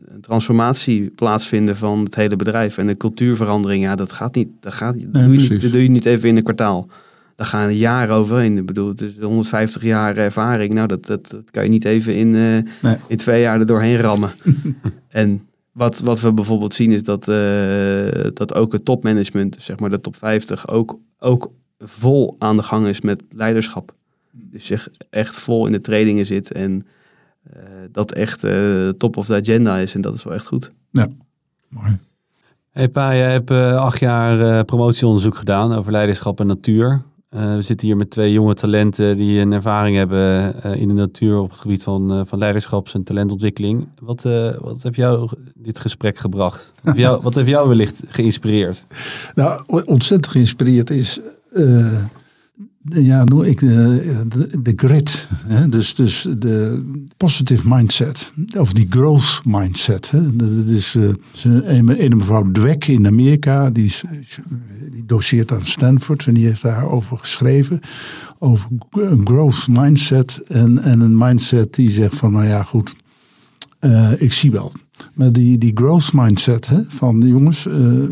een 0.05 0.21
transformatie 0.21 1.11
plaatsvinden 1.11 1.77
van 1.77 2.05
het 2.05 2.15
hele 2.15 2.37
bedrijf. 2.37 2.79
En 2.79 2.89
een 2.89 2.97
cultuurverandering, 2.97 3.83
ja, 3.83 3.95
dat 3.95 4.13
gaat 4.13 4.35
niet. 4.35 4.49
Dat, 4.61 4.75
gaat, 4.75 4.95
dat, 5.01 5.13
doe, 5.13 5.33
je 5.33 5.49
niet, 5.49 5.63
dat 5.63 5.73
doe 5.73 5.83
je 5.83 5.91
niet 5.91 6.07
even 6.07 6.29
in 6.29 6.37
een 6.37 6.43
kwartaal. 6.43 6.89
Daar 7.37 7.47
gaan 7.47 7.75
jaren 7.77 8.15
overheen. 8.15 8.57
Ik 8.57 8.67
bedoel, 8.67 8.89
het 8.89 9.01
is 9.01 9.19
150 9.19 9.83
jaar 9.83 10.17
ervaring. 10.17 10.75
Nou, 10.75 10.87
dat, 10.87 11.07
dat, 11.07 11.31
dat 11.31 11.51
kan 11.51 11.63
je 11.63 11.69
niet 11.69 11.85
even 11.85 12.15
in, 12.15 12.29
uh, 12.35 12.63
nee. 12.83 12.97
in 13.07 13.17
twee 13.17 13.41
jaar 13.41 13.61
er 13.61 13.67
doorheen 13.67 13.97
rammen. 13.97 14.31
en 15.09 15.49
wat, 15.73 16.01
wat 16.01 16.21
we 16.21 16.33
bijvoorbeeld 16.33 16.75
zien 16.75 16.93
is 16.93 17.03
dat, 17.03 17.29
uh, 17.29 18.31
dat 18.35 18.55
ook 18.55 18.73
het 18.73 18.85
topmanagement, 18.85 19.57
zeg 19.59 19.79
maar 19.79 19.91
de 19.91 20.01
top 20.01 20.17
50, 20.17 20.69
ook, 20.69 20.99
ook 21.19 21.51
vol 21.79 22.37
aan 22.39 22.57
de 22.57 22.63
gang 22.63 22.87
is 22.87 23.01
met 23.01 23.23
leiderschap. 23.31 23.95
Dus 24.33 24.65
zich 24.65 24.89
echt 25.11 25.37
vol 25.37 25.67
in 25.67 25.73
de 25.73 25.81
trainingen 25.81 26.27
zit 26.27 26.53
en 26.53 26.87
dat 27.93 28.13
echt 28.13 28.45
uh, 28.45 28.89
top 28.89 29.17
of 29.17 29.27
the 29.27 29.35
agenda 29.35 29.79
is. 29.79 29.95
En 29.95 30.01
dat 30.01 30.15
is 30.15 30.25
wel 30.25 30.35
echt 30.35 30.47
goed. 30.47 30.71
Ja, 30.91 31.09
mooi. 31.69 31.99
Hey 32.71 32.89
Pa, 32.89 33.15
jij 33.17 33.33
hebt 33.33 33.51
acht 33.51 33.99
jaar 33.99 34.65
promotieonderzoek 34.65 35.37
gedaan 35.37 35.73
over 35.73 35.93
leiderschap 35.93 36.41
en 36.41 36.47
natuur. 36.47 37.03
Uh, 37.37 37.55
we 37.55 37.63
zitten 37.63 37.87
hier 37.87 37.97
met 37.97 38.11
twee 38.11 38.33
jonge 38.33 38.55
talenten 38.55 39.17
die 39.17 39.41
een 39.41 39.53
ervaring 39.53 39.97
hebben 39.97 40.55
uh, 40.67 40.75
in 40.75 40.89
de 40.89 40.95
natuur 40.95 41.39
op 41.39 41.51
het 41.51 41.61
gebied 41.61 41.83
van, 41.83 42.13
uh, 42.13 42.21
van 42.25 42.39
leiderschaps- 42.39 42.95
en 42.95 43.03
talentontwikkeling. 43.03 43.89
Wat, 44.01 44.23
wat 44.61 44.83
heeft 44.83 44.97
jou 44.97 45.31
dit 45.55 45.81
gesprek 45.81 46.19
gebracht? 46.19 46.73
Wat 46.75 46.95
heeft 46.95 47.07
jou, 47.07 47.23
wat 47.23 47.35
heeft 47.35 47.49
jou 47.49 47.69
wellicht 47.69 48.03
geïnspireerd? 48.07 48.85
Nou, 49.35 49.63
ontzettend 49.67 50.27
geïnspireerd 50.27 50.91
is 50.91 51.21
ja, 52.85 53.25
noem 53.25 53.43
ik 53.43 53.61
de, 53.61 54.25
de, 54.29 54.63
de 54.63 54.73
grit. 54.77 55.29
Hè? 55.47 55.69
Dus, 55.69 55.95
dus 55.95 56.27
de 56.39 56.85
positive 57.17 57.69
mindset. 57.69 58.33
Of 58.59 58.73
die 58.73 58.87
growth 58.91 59.41
mindset. 59.45 60.11
Hè? 60.11 60.37
Dat 60.37 60.49
is 60.49 60.95
uh, 60.95 61.11
een, 61.43 62.05
een 62.05 62.17
mevrouw 62.17 62.51
Dweck 62.53 62.87
in 62.87 63.07
Amerika. 63.07 63.71
Die, 63.71 63.93
die 64.91 65.07
doseert 65.07 65.53
aan 65.53 65.63
Stanford. 65.63 66.27
En 66.27 66.35
die 66.35 66.47
heeft 66.47 66.63
daarover 66.63 67.19
geschreven. 67.19 67.81
Over 68.39 68.69
een 68.91 69.27
growth 69.27 69.69
mindset. 69.69 70.43
En, 70.47 70.83
en 70.83 71.01
een 71.01 71.19
mindset 71.19 71.75
die 71.75 71.91
zegt 71.91 72.17
van 72.17 72.33
nou 72.33 72.45
ja 72.45 72.63
goed. 72.63 72.93
Uh, 73.81 74.23
ik 74.23 74.33
zie 74.33 74.51
wel. 74.51 74.73
Maar 75.15 75.33
die, 75.33 75.59
die 75.59 75.73
growth 75.75 76.13
mindset 76.13 76.69
hè, 76.69 76.83
van 76.89 77.21
jongens 77.27 77.67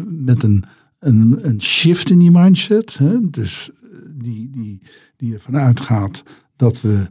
met 0.06 0.42
een, 0.42 0.64
een, 0.98 1.38
een 1.48 1.62
shift 1.62 2.10
in 2.10 2.18
die 2.18 2.30
mindset. 2.30 2.98
Hè, 2.98 3.30
dus 3.30 3.70
die, 4.14 4.50
die, 4.50 4.82
die 5.16 5.34
ervan 5.34 5.56
uitgaat 5.56 6.22
dat 6.56 6.80
we 6.80 7.06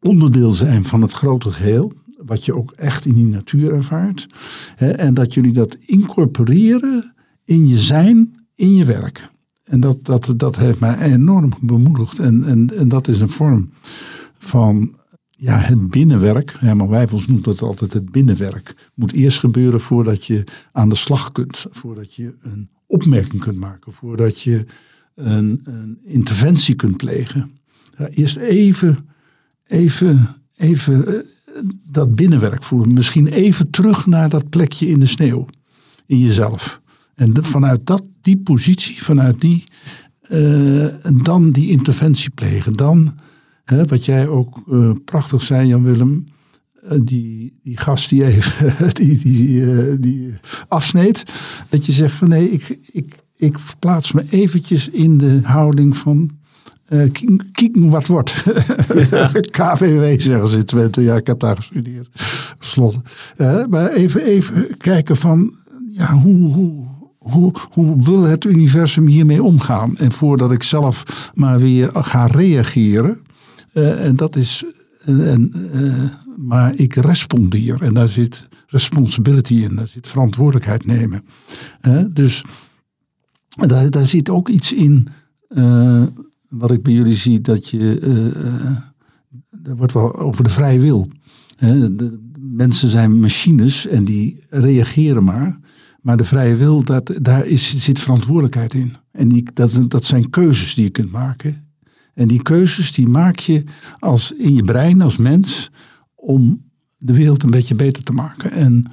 onderdeel 0.00 0.50
zijn 0.50 0.84
van 0.84 1.02
het 1.02 1.12
grote 1.12 1.50
geheel. 1.50 1.92
Wat 2.16 2.44
je 2.44 2.56
ook 2.56 2.72
echt 2.72 3.04
in 3.06 3.14
die 3.14 3.24
natuur 3.24 3.72
ervaart. 3.72 4.26
Hè, 4.74 4.90
en 4.90 5.14
dat 5.14 5.34
jullie 5.34 5.52
dat 5.52 5.74
incorporeren 5.74 7.14
in 7.44 7.68
je 7.68 7.78
zijn, 7.78 8.34
in 8.54 8.74
je 8.74 8.84
werk. 8.84 9.28
En 9.64 9.80
dat, 9.80 10.04
dat, 10.04 10.34
dat 10.36 10.56
heeft 10.56 10.80
mij 10.80 10.98
enorm 10.98 11.52
bemoedigd. 11.60 12.18
En, 12.18 12.44
en, 12.44 12.76
en 12.76 12.88
dat 12.88 13.08
is 13.08 13.20
een 13.20 13.30
vorm 13.30 13.70
van 14.38 14.94
ja, 15.40 15.58
het 15.58 15.90
binnenwerk. 15.90 16.54
Herman 16.58 16.88
Wijfels 16.88 17.26
noemt 17.26 17.44
dat 17.44 17.62
altijd 17.62 17.92
het 17.92 18.10
binnenwerk. 18.10 18.90
Moet 18.94 19.12
eerst 19.12 19.38
gebeuren 19.38 19.80
voordat 19.80 20.24
je 20.24 20.44
aan 20.72 20.88
de 20.88 20.94
slag 20.94 21.32
kunt. 21.32 21.66
Voordat 21.70 22.14
je 22.14 22.34
een 22.42 22.68
opmerking 22.86 23.42
kunt 23.42 23.56
maken. 23.56 23.92
Voordat 23.92 24.40
je 24.40 24.66
een, 25.14 25.60
een 25.64 25.98
interventie 26.02 26.74
kunt 26.74 26.96
plegen. 26.96 27.50
Ja, 27.98 28.08
eerst 28.08 28.36
even, 28.36 28.98
even, 29.66 30.36
even 30.54 31.08
uh, 31.08 31.14
dat 31.90 32.14
binnenwerk 32.14 32.62
voelen. 32.62 32.92
Misschien 32.92 33.26
even 33.26 33.70
terug 33.70 34.06
naar 34.06 34.28
dat 34.28 34.48
plekje 34.48 34.86
in 34.86 35.00
de 35.00 35.06
sneeuw. 35.06 35.48
In 36.06 36.18
jezelf. 36.18 36.80
En 37.14 37.44
vanuit 37.44 37.86
dat, 37.86 38.02
die 38.20 38.38
positie, 38.38 39.02
vanuit 39.02 39.40
die, 39.40 39.64
uh, 40.30 40.86
dan 41.22 41.50
die 41.50 41.70
interventie 41.70 42.30
plegen. 42.30 42.72
Dan, 42.72 43.14
hè, 43.70 43.84
wat 43.84 44.04
jij 44.04 44.28
ook 44.28 44.62
uh, 44.68 44.90
prachtig 45.04 45.42
zei, 45.42 45.66
Jan-Willem, 45.68 46.24
uh, 46.84 46.98
die, 47.02 47.58
die 47.62 47.76
gast 47.76 48.08
die 48.08 48.24
even 48.24 48.74
die, 48.98 49.18
die, 49.18 49.98
die 49.98 50.34
afsneed. 50.68 51.24
Dat 51.68 51.86
je 51.86 51.92
zegt 51.92 52.14
van 52.14 52.28
nee, 52.28 52.50
ik, 52.50 52.78
ik, 52.92 53.14
ik 53.36 53.58
plaats 53.78 54.12
me 54.12 54.24
eventjes 54.30 54.88
in 54.88 55.18
de 55.18 55.40
houding 55.42 55.96
van 55.96 56.30
uh, 56.88 57.10
kijken 57.52 57.88
wat 57.88 58.06
wordt. 58.06 58.44
Ja. 59.10 59.30
KVW 59.58 60.20
zeggen 60.20 60.48
ze 60.48 60.56
in 60.56 60.64
Twente. 60.64 61.00
Ja, 61.00 61.16
ik 61.16 61.26
heb 61.26 61.40
daar 61.40 61.56
gestudeerd. 61.56 62.08
Slot. 62.58 62.96
Uh, 63.36 63.64
maar 63.66 63.90
even, 63.90 64.22
even 64.22 64.76
kijken 64.76 65.16
van 65.16 65.54
ja, 65.88 66.12
hoe, 66.12 66.52
hoe, 66.52 66.84
hoe, 67.18 67.52
hoe 67.70 68.04
wil 68.04 68.22
het 68.22 68.44
universum 68.44 69.06
hiermee 69.06 69.42
omgaan? 69.42 69.96
En 69.96 70.12
voordat 70.12 70.52
ik 70.52 70.62
zelf 70.62 71.30
maar 71.34 71.58
weer 71.58 71.90
ga 71.92 72.26
reageren. 72.26 73.20
Uh, 73.74 74.06
en 74.06 74.16
dat 74.16 74.36
is. 74.36 74.64
En, 75.04 75.52
maar 76.36 76.74
ik 76.76 76.94
respondeer. 76.94 77.82
En 77.82 77.94
daar 77.94 78.08
zit 78.08 78.48
responsibility 78.66 79.54
in. 79.54 79.74
Daar 79.74 79.86
zit 79.86 80.08
verantwoordelijkheid 80.08 80.86
nemen. 80.86 81.24
dus 82.12 82.44
daar, 83.48 83.90
daar 83.90 84.06
zit 84.06 84.28
ook 84.28 84.48
iets 84.48 84.72
in 84.72 85.08
wat 86.48 86.70
ik 86.70 86.82
bij 86.82 86.92
jullie 86.92 87.16
zie, 87.16 87.40
dat 87.40 87.68
je. 87.68 87.98
Er 89.64 89.76
wordt 89.76 89.92
wel 89.92 90.18
over 90.18 90.44
de 90.44 90.50
vrije 90.50 90.80
wil. 90.80 91.08
Mensen 92.38 92.88
zijn 92.88 93.20
machines 93.20 93.86
en 93.86 94.04
die 94.04 94.44
reageren 94.50 95.24
maar. 95.24 95.60
Maar 96.00 96.16
de 96.16 96.24
vrije 96.24 96.56
wil, 96.56 96.82
dat, 96.82 97.18
daar 97.22 97.46
is, 97.46 97.84
zit 97.84 97.98
verantwoordelijkheid 97.98 98.74
in. 98.74 98.96
En 99.12 99.28
die, 99.28 99.48
dat, 99.54 99.84
dat 99.88 100.04
zijn 100.04 100.30
keuzes 100.30 100.74
die 100.74 100.84
je 100.84 100.90
kunt 100.90 101.10
maken. 101.10 101.69
En 102.20 102.28
die 102.28 102.42
keuzes 102.42 102.92
die 102.92 103.08
maak 103.08 103.38
je 103.38 103.64
als, 103.98 104.32
in 104.32 104.54
je 104.54 104.64
brein 104.64 105.02
als 105.02 105.16
mens 105.16 105.70
om 106.14 106.70
de 106.98 107.14
wereld 107.14 107.42
een 107.42 107.50
beetje 107.50 107.74
beter 107.74 108.02
te 108.02 108.12
maken. 108.12 108.50
En 108.50 108.90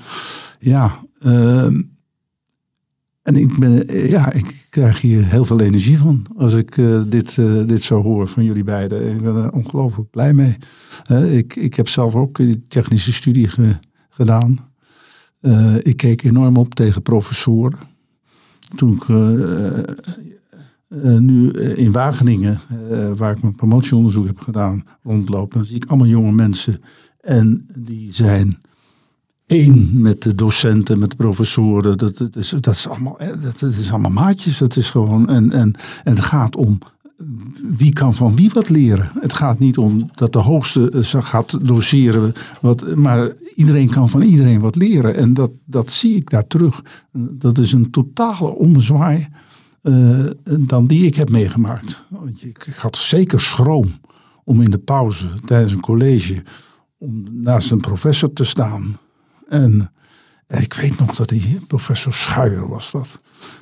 ja, 0.59 0.99
uh, 1.25 1.65
en 3.21 3.36
ik, 3.36 3.59
ben, 3.59 3.88
eh, 3.88 4.09
ja, 4.09 4.32
ik 4.32 4.65
krijg 4.69 5.01
hier 5.01 5.25
heel 5.25 5.45
veel 5.45 5.59
energie 5.59 5.97
van 5.97 6.25
als 6.38 6.53
ik 6.53 6.78
uh, 6.78 7.01
dit, 7.07 7.38
uh, 7.38 7.65
dit 7.65 7.84
zo 7.84 8.01
hoor 8.01 8.28
van 8.28 8.43
jullie 8.43 8.63
beiden. 8.63 9.15
Ik 9.15 9.21
ben 9.21 9.36
er 9.36 9.51
ongelooflijk 9.51 10.09
blij 10.09 10.34
mee. 10.34 10.57
Ik, 11.30 11.55
ik 11.55 11.75
heb 11.75 11.88
zelf 11.88 12.15
ook 12.15 12.38
die 12.38 12.67
technische 12.67 13.13
studie 13.13 13.47
ge, 13.47 13.75
gedaan. 14.09 14.69
ik 15.82 15.97
keek 15.97 16.23
enorm 16.23 16.57
op 16.57 16.75
tegen 16.75 17.01
professoren. 17.01 17.80
Toen 18.75 18.93
ik 18.93 19.05
nu 21.19 21.51
in 21.51 21.91
Wageningen, 21.91 22.59
waar 23.15 23.31
ik 23.31 23.41
mijn 23.41 23.55
promotieonderzoek 23.55 24.25
heb 24.25 24.39
gedaan, 24.39 24.83
rondloop, 25.03 25.53
dan 25.53 25.65
zie 25.65 25.75
ik 25.75 25.85
allemaal 25.85 26.07
jonge 26.07 26.31
mensen. 26.31 26.81
En 27.21 27.65
die 27.75 28.13
zijn 28.13 28.57
één 29.45 30.01
met 30.01 30.21
de 30.21 30.35
docenten, 30.35 30.99
met 30.99 31.09
de 31.09 31.15
professoren. 31.15 31.97
Dat, 31.97 32.17
dat, 32.17 32.35
is, 32.35 32.49
dat, 32.49 32.73
is, 32.73 32.88
allemaal, 32.88 33.17
dat, 33.59 33.71
is 33.71 33.91
allemaal 33.91 34.11
maatjes. 34.11 34.57
Dat 34.57 34.75
is 34.75 34.89
gewoon, 34.89 35.29
en, 35.29 35.51
en, 35.51 35.73
en 36.03 36.15
het 36.15 36.25
gaat 36.25 36.55
om 36.55 36.79
wie 37.77 37.93
kan 37.93 38.13
van 38.13 38.35
wie 38.35 38.49
wat 38.53 38.69
leren. 38.69 39.11
Het 39.19 39.33
gaat 39.33 39.59
niet 39.59 39.77
om 39.77 40.09
dat 40.15 40.33
de 40.33 40.39
hoogste 40.39 40.89
gaat 41.03 41.67
doseren, 41.67 42.31
wat, 42.61 42.95
maar 42.95 43.33
iedereen 43.55 43.89
kan 43.89 44.09
van 44.09 44.21
iedereen 44.21 44.59
wat 44.59 44.75
leren. 44.75 45.15
En 45.15 45.33
dat, 45.33 45.51
dat 45.65 45.91
zie 45.91 46.15
ik 46.15 46.29
daar 46.29 46.47
terug. 46.47 46.83
Dat 47.11 47.57
is 47.57 47.71
een 47.71 47.91
totale 47.91 48.47
ommezwaai 48.47 49.27
uh, 49.88 50.25
dan 50.43 50.88
die 50.88 51.05
ik 51.05 51.15
heb 51.15 51.29
meegemaakt. 51.29 52.03
Want 52.07 52.43
ik, 52.43 52.65
ik 52.65 52.75
had 52.75 52.97
zeker 52.97 53.41
schroom 53.41 53.99
om 54.43 54.61
in 54.61 54.71
de 54.71 54.77
pauze 54.77 55.27
tijdens 55.45 55.73
een 55.73 55.79
college 55.79 56.43
om 56.97 57.23
naast 57.31 57.71
een 57.71 57.81
professor 57.81 58.33
te 58.33 58.43
staan 58.43 58.97
en 59.49 59.91
ik 60.47 60.73
weet 60.73 60.99
nog 60.99 61.15
dat 61.15 61.29
die 61.29 61.59
professor 61.67 62.13
Schuijer 62.13 62.67
was 62.67 62.91
dat. 62.91 63.15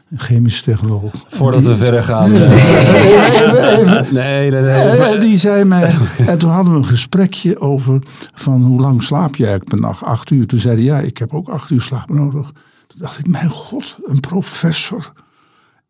Een 0.09 0.19
chemisch 0.19 0.61
technoloog. 0.61 1.13
Voordat 1.27 1.61
die, 1.61 1.69
we 1.69 1.77
verder 1.77 2.03
gaan. 2.03 2.31
Nee, 2.31 2.41
even, 2.41 3.79
even. 3.79 4.13
nee, 4.13 4.51
nee, 4.51 5.17
die 5.17 5.37
zei 5.37 5.63
mij. 5.63 5.95
En 6.17 6.37
toen 6.37 6.49
hadden 6.49 6.73
we 6.73 6.79
een 6.79 6.85
gesprekje 6.85 7.59
over 7.59 8.01
van 8.33 8.63
hoe 8.63 8.81
lang 8.81 9.03
slaap 9.03 9.35
je 9.35 9.45
eigenlijk 9.45 9.75
per 9.75 9.79
nacht? 9.87 10.03
Acht 10.03 10.29
uur. 10.29 10.47
Toen 10.47 10.59
zei 10.59 10.75
hij 10.75 10.83
ja, 10.83 10.99
ik 10.99 11.17
heb 11.17 11.33
ook 11.33 11.49
acht 11.49 11.69
uur 11.69 11.81
slaap 11.81 12.09
nodig. 12.09 12.51
Toen 12.87 12.99
dacht 12.99 13.19
ik, 13.19 13.27
mijn 13.27 13.49
god, 13.49 13.95
een 14.03 14.19
professor. 14.19 15.11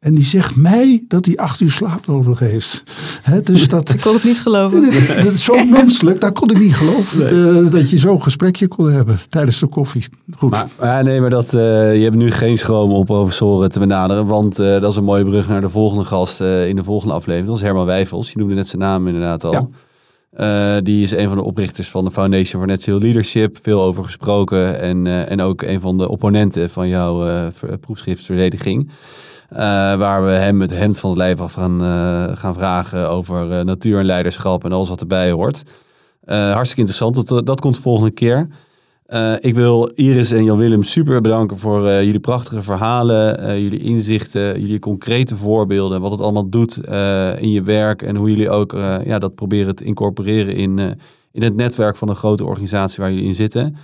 En 0.05 0.15
die 0.15 0.23
zegt 0.23 0.55
mij 0.55 1.03
dat 1.07 1.25
hij 1.25 1.37
acht 1.37 1.59
uur 1.59 1.71
slaap 1.71 2.07
nodig 2.07 2.39
heeft. 2.39 2.83
He, 3.21 3.41
dus 3.41 3.67
dat, 3.75 3.89
ik 3.89 4.01
kon 4.01 4.13
het 4.13 4.23
niet 4.23 4.39
geloven. 4.39 4.81
Dat, 5.23 5.33
is 5.33 5.43
zo 5.43 5.65
menselijk, 5.65 6.21
dat 6.21 6.31
kon 6.31 6.49
ik 6.49 6.59
niet 6.59 6.75
geloven. 6.75 7.19
Nee. 7.19 7.69
dat 7.69 7.89
je 7.89 7.97
zo'n 7.97 8.21
gesprekje 8.21 8.67
kon 8.67 8.91
hebben 8.91 9.17
tijdens 9.29 9.59
de 9.59 9.67
koffie. 9.67 10.05
Goed. 10.37 10.49
Maar, 10.49 10.67
maar 10.79 11.03
nee, 11.03 11.21
maar 11.21 11.29
dat, 11.29 11.53
uh, 11.53 11.95
je 11.95 12.03
hebt 12.03 12.15
nu 12.15 12.31
geen 12.31 12.57
schroom 12.57 12.91
om 12.91 13.05
professoren 13.05 13.69
te 13.69 13.79
benaderen. 13.79 14.25
Want 14.25 14.59
uh, 14.59 14.79
dat 14.79 14.91
is 14.91 14.95
een 14.95 15.03
mooie 15.03 15.25
brug 15.25 15.47
naar 15.47 15.61
de 15.61 15.69
volgende 15.69 16.05
gast 16.05 16.41
uh, 16.41 16.67
in 16.67 16.75
de 16.75 16.83
volgende 16.83 17.13
aflevering. 17.13 17.47
Dat 17.47 17.55
is 17.55 17.61
Herman 17.61 17.85
Wijfels. 17.85 18.31
Je 18.31 18.39
noemde 18.39 18.55
net 18.55 18.67
zijn 18.67 18.81
naam 18.81 19.07
inderdaad 19.07 19.43
al. 19.43 19.71
Ja. 20.37 20.81
die 20.81 21.03
is 21.03 21.11
een 21.11 21.27
van 21.27 21.37
de 21.37 21.43
oprichters 21.43 21.89
van 21.89 22.05
de 22.05 22.11
Foundation 22.11 22.61
for 22.61 22.67
Natural 22.67 22.99
Leadership. 22.99 23.57
Veel 23.61 23.81
over 23.81 24.03
gesproken. 24.03 24.79
En, 24.79 25.27
en 25.27 25.41
ook 25.41 25.61
een 25.61 25.81
van 25.81 25.97
de 25.97 26.09
opponenten 26.09 26.69
van 26.69 26.87
jouw 26.87 27.49
proefschriftverdediging. 27.79 28.83
Uh, 28.87 28.93
waar 29.97 30.25
we 30.25 30.31
hem 30.31 30.61
het 30.61 30.71
hemd 30.71 30.99
van 30.99 31.09
het 31.09 31.19
lijf 31.19 31.39
af 31.39 31.53
gaan, 31.53 31.83
uh, 31.83 32.37
gaan 32.37 32.53
vragen 32.53 33.09
over 33.09 33.51
uh, 33.51 33.61
natuur 33.61 33.99
en 33.99 34.05
leiderschap 34.05 34.63
en 34.63 34.71
alles 34.71 34.89
wat 34.89 35.01
erbij 35.01 35.31
hoort. 35.31 35.63
hartstikke 36.25 36.79
interessant, 36.79 37.27
dat, 37.27 37.45
dat 37.45 37.61
komt 37.61 37.75
de 37.75 37.81
volgende 37.81 38.11
keer. 38.11 38.47
ik 39.39 39.55
wil 39.55 39.91
Iris 39.95 40.31
en 40.31 40.43
Jan-Willem 40.43 40.83
super 40.83 41.21
bedanken 41.21 41.57
voor 41.57 41.81
jullie 41.83 42.19
prachtige 42.19 42.61
verhalen, 42.61 43.61
jullie 43.61 43.79
inzichten, 43.79 44.61
jullie 44.61 44.79
concrete 44.79 45.37
voorbeelden, 45.37 46.01
wat 46.01 46.11
het 46.11 46.21
allemaal 46.21 46.49
doet 46.49 46.77
in 47.39 47.51
je 47.51 47.61
werk 47.63 48.01
en 48.01 48.15
hoe 48.15 48.29
jullie 48.29 48.49
ook 48.49 48.71
ja, 49.05 49.19
dat 49.19 49.35
proberen 49.35 49.75
te 49.75 49.83
incorporeren 49.83 50.55
in, 50.55 50.79
in 51.31 51.43
het 51.43 51.55
netwerk 51.55 51.95
van 51.95 52.09
een 52.09 52.15
grote 52.15 52.45
organisatie 52.45 53.03
waar 53.03 53.11
jullie 53.11 53.27
in 53.27 53.35
zitten 53.35 53.75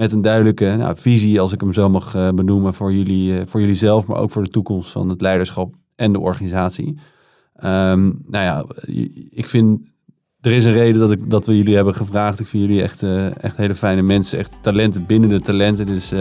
met 0.00 0.12
een 0.12 0.20
duidelijke 0.20 0.76
nou, 0.78 0.96
visie, 0.96 1.40
als 1.40 1.52
ik 1.52 1.60
hem 1.60 1.72
zo 1.72 1.88
mag 1.88 2.14
uh, 2.14 2.28
benoemen, 2.28 2.74
voor 2.74 2.92
jullie, 2.92 3.32
uh, 3.32 3.40
voor 3.46 3.60
jullie 3.60 3.74
zelf, 3.74 4.06
maar 4.06 4.18
ook 4.18 4.30
voor 4.30 4.42
de 4.42 4.50
toekomst 4.50 4.90
van 4.90 5.08
het 5.08 5.20
leiderschap 5.20 5.74
en 5.96 6.12
de 6.12 6.20
organisatie. 6.20 6.98
Um, 7.64 8.22
nou 8.26 8.44
ja, 8.44 8.64
ik 9.30 9.48
vind, 9.48 9.80
er 10.40 10.52
is 10.52 10.64
een 10.64 10.72
reden 10.72 11.00
dat, 11.00 11.12
ik, 11.12 11.30
dat 11.30 11.46
we 11.46 11.56
jullie 11.56 11.74
hebben 11.74 11.94
gevraagd. 11.94 12.40
Ik 12.40 12.46
vind 12.46 12.62
jullie 12.62 12.82
echt, 12.82 13.02
uh, 13.02 13.44
echt 13.44 13.56
hele 13.56 13.74
fijne 13.74 14.02
mensen, 14.02 14.38
echt 14.38 14.58
talenten 14.62 15.06
binnen 15.06 15.28
de 15.28 15.40
talenten. 15.40 15.86
Dus 15.86 16.12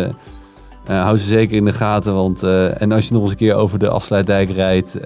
hou 0.86 1.18
ze 1.18 1.26
zeker 1.26 1.58
in 1.58 1.66
de 1.66 1.74
gaten. 1.74 2.14
Want, 2.14 2.44
en 2.44 2.92
als 2.92 3.08
je 3.08 3.14
nog 3.14 3.22
eens 3.22 3.32
een 3.32 3.38
keer 3.38 3.56
over 3.56 3.80
de 3.80 3.90
Afsluitdijk 3.90 4.50
rijdt 4.50 5.00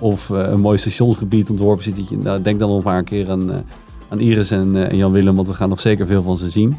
of 0.00 0.28
een 0.28 0.60
mooi 0.60 0.78
stationsgebied 0.78 1.50
ontworpen 1.50 1.84
ziet, 1.84 2.22
nou, 2.22 2.42
denk 2.42 2.58
dan 2.58 2.68
nog 2.68 2.82
maar 2.82 2.98
een 2.98 3.04
keer 3.04 3.30
aan, 3.30 3.64
aan 4.08 4.20
Iris 4.20 4.50
en, 4.50 4.88
en 4.90 4.96
Jan 4.96 5.12
Willem, 5.12 5.34
want 5.34 5.48
we 5.48 5.54
gaan 5.54 5.68
nog 5.68 5.80
zeker 5.80 6.06
veel 6.06 6.22
van 6.22 6.36
ze 6.36 6.50
zien 6.50 6.76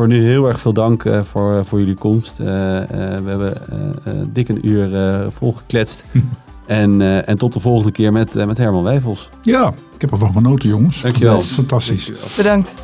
voor 0.00 0.08
nu 0.08 0.22
heel 0.22 0.48
erg 0.48 0.60
veel 0.60 0.72
dank 0.72 1.04
uh, 1.04 1.22
voor, 1.22 1.64
voor 1.64 1.78
jullie 1.78 1.94
komst. 1.94 2.40
Uh, 2.40 2.46
uh, 2.46 2.52
we 2.88 3.22
hebben 3.24 3.62
dik 4.32 4.48
een 4.48 4.68
uur 4.68 4.90
volgekletst. 5.30 6.04
en, 6.66 7.00
en 7.26 7.38
tot 7.38 7.52
de 7.52 7.60
volgende 7.60 7.92
keer 7.92 8.12
met, 8.12 8.46
met 8.46 8.58
Herman 8.58 8.82
Wijfels. 8.82 9.30
Ja, 9.42 9.72
ik 9.94 10.00
heb 10.00 10.10
ervan 10.10 10.32
genoten 10.32 10.68
jongens. 10.68 11.02
Dankjewel. 11.02 11.40
Fantastisch. 11.40 12.06
Dankjewel. 12.06 12.36
Bedankt. 12.36 12.74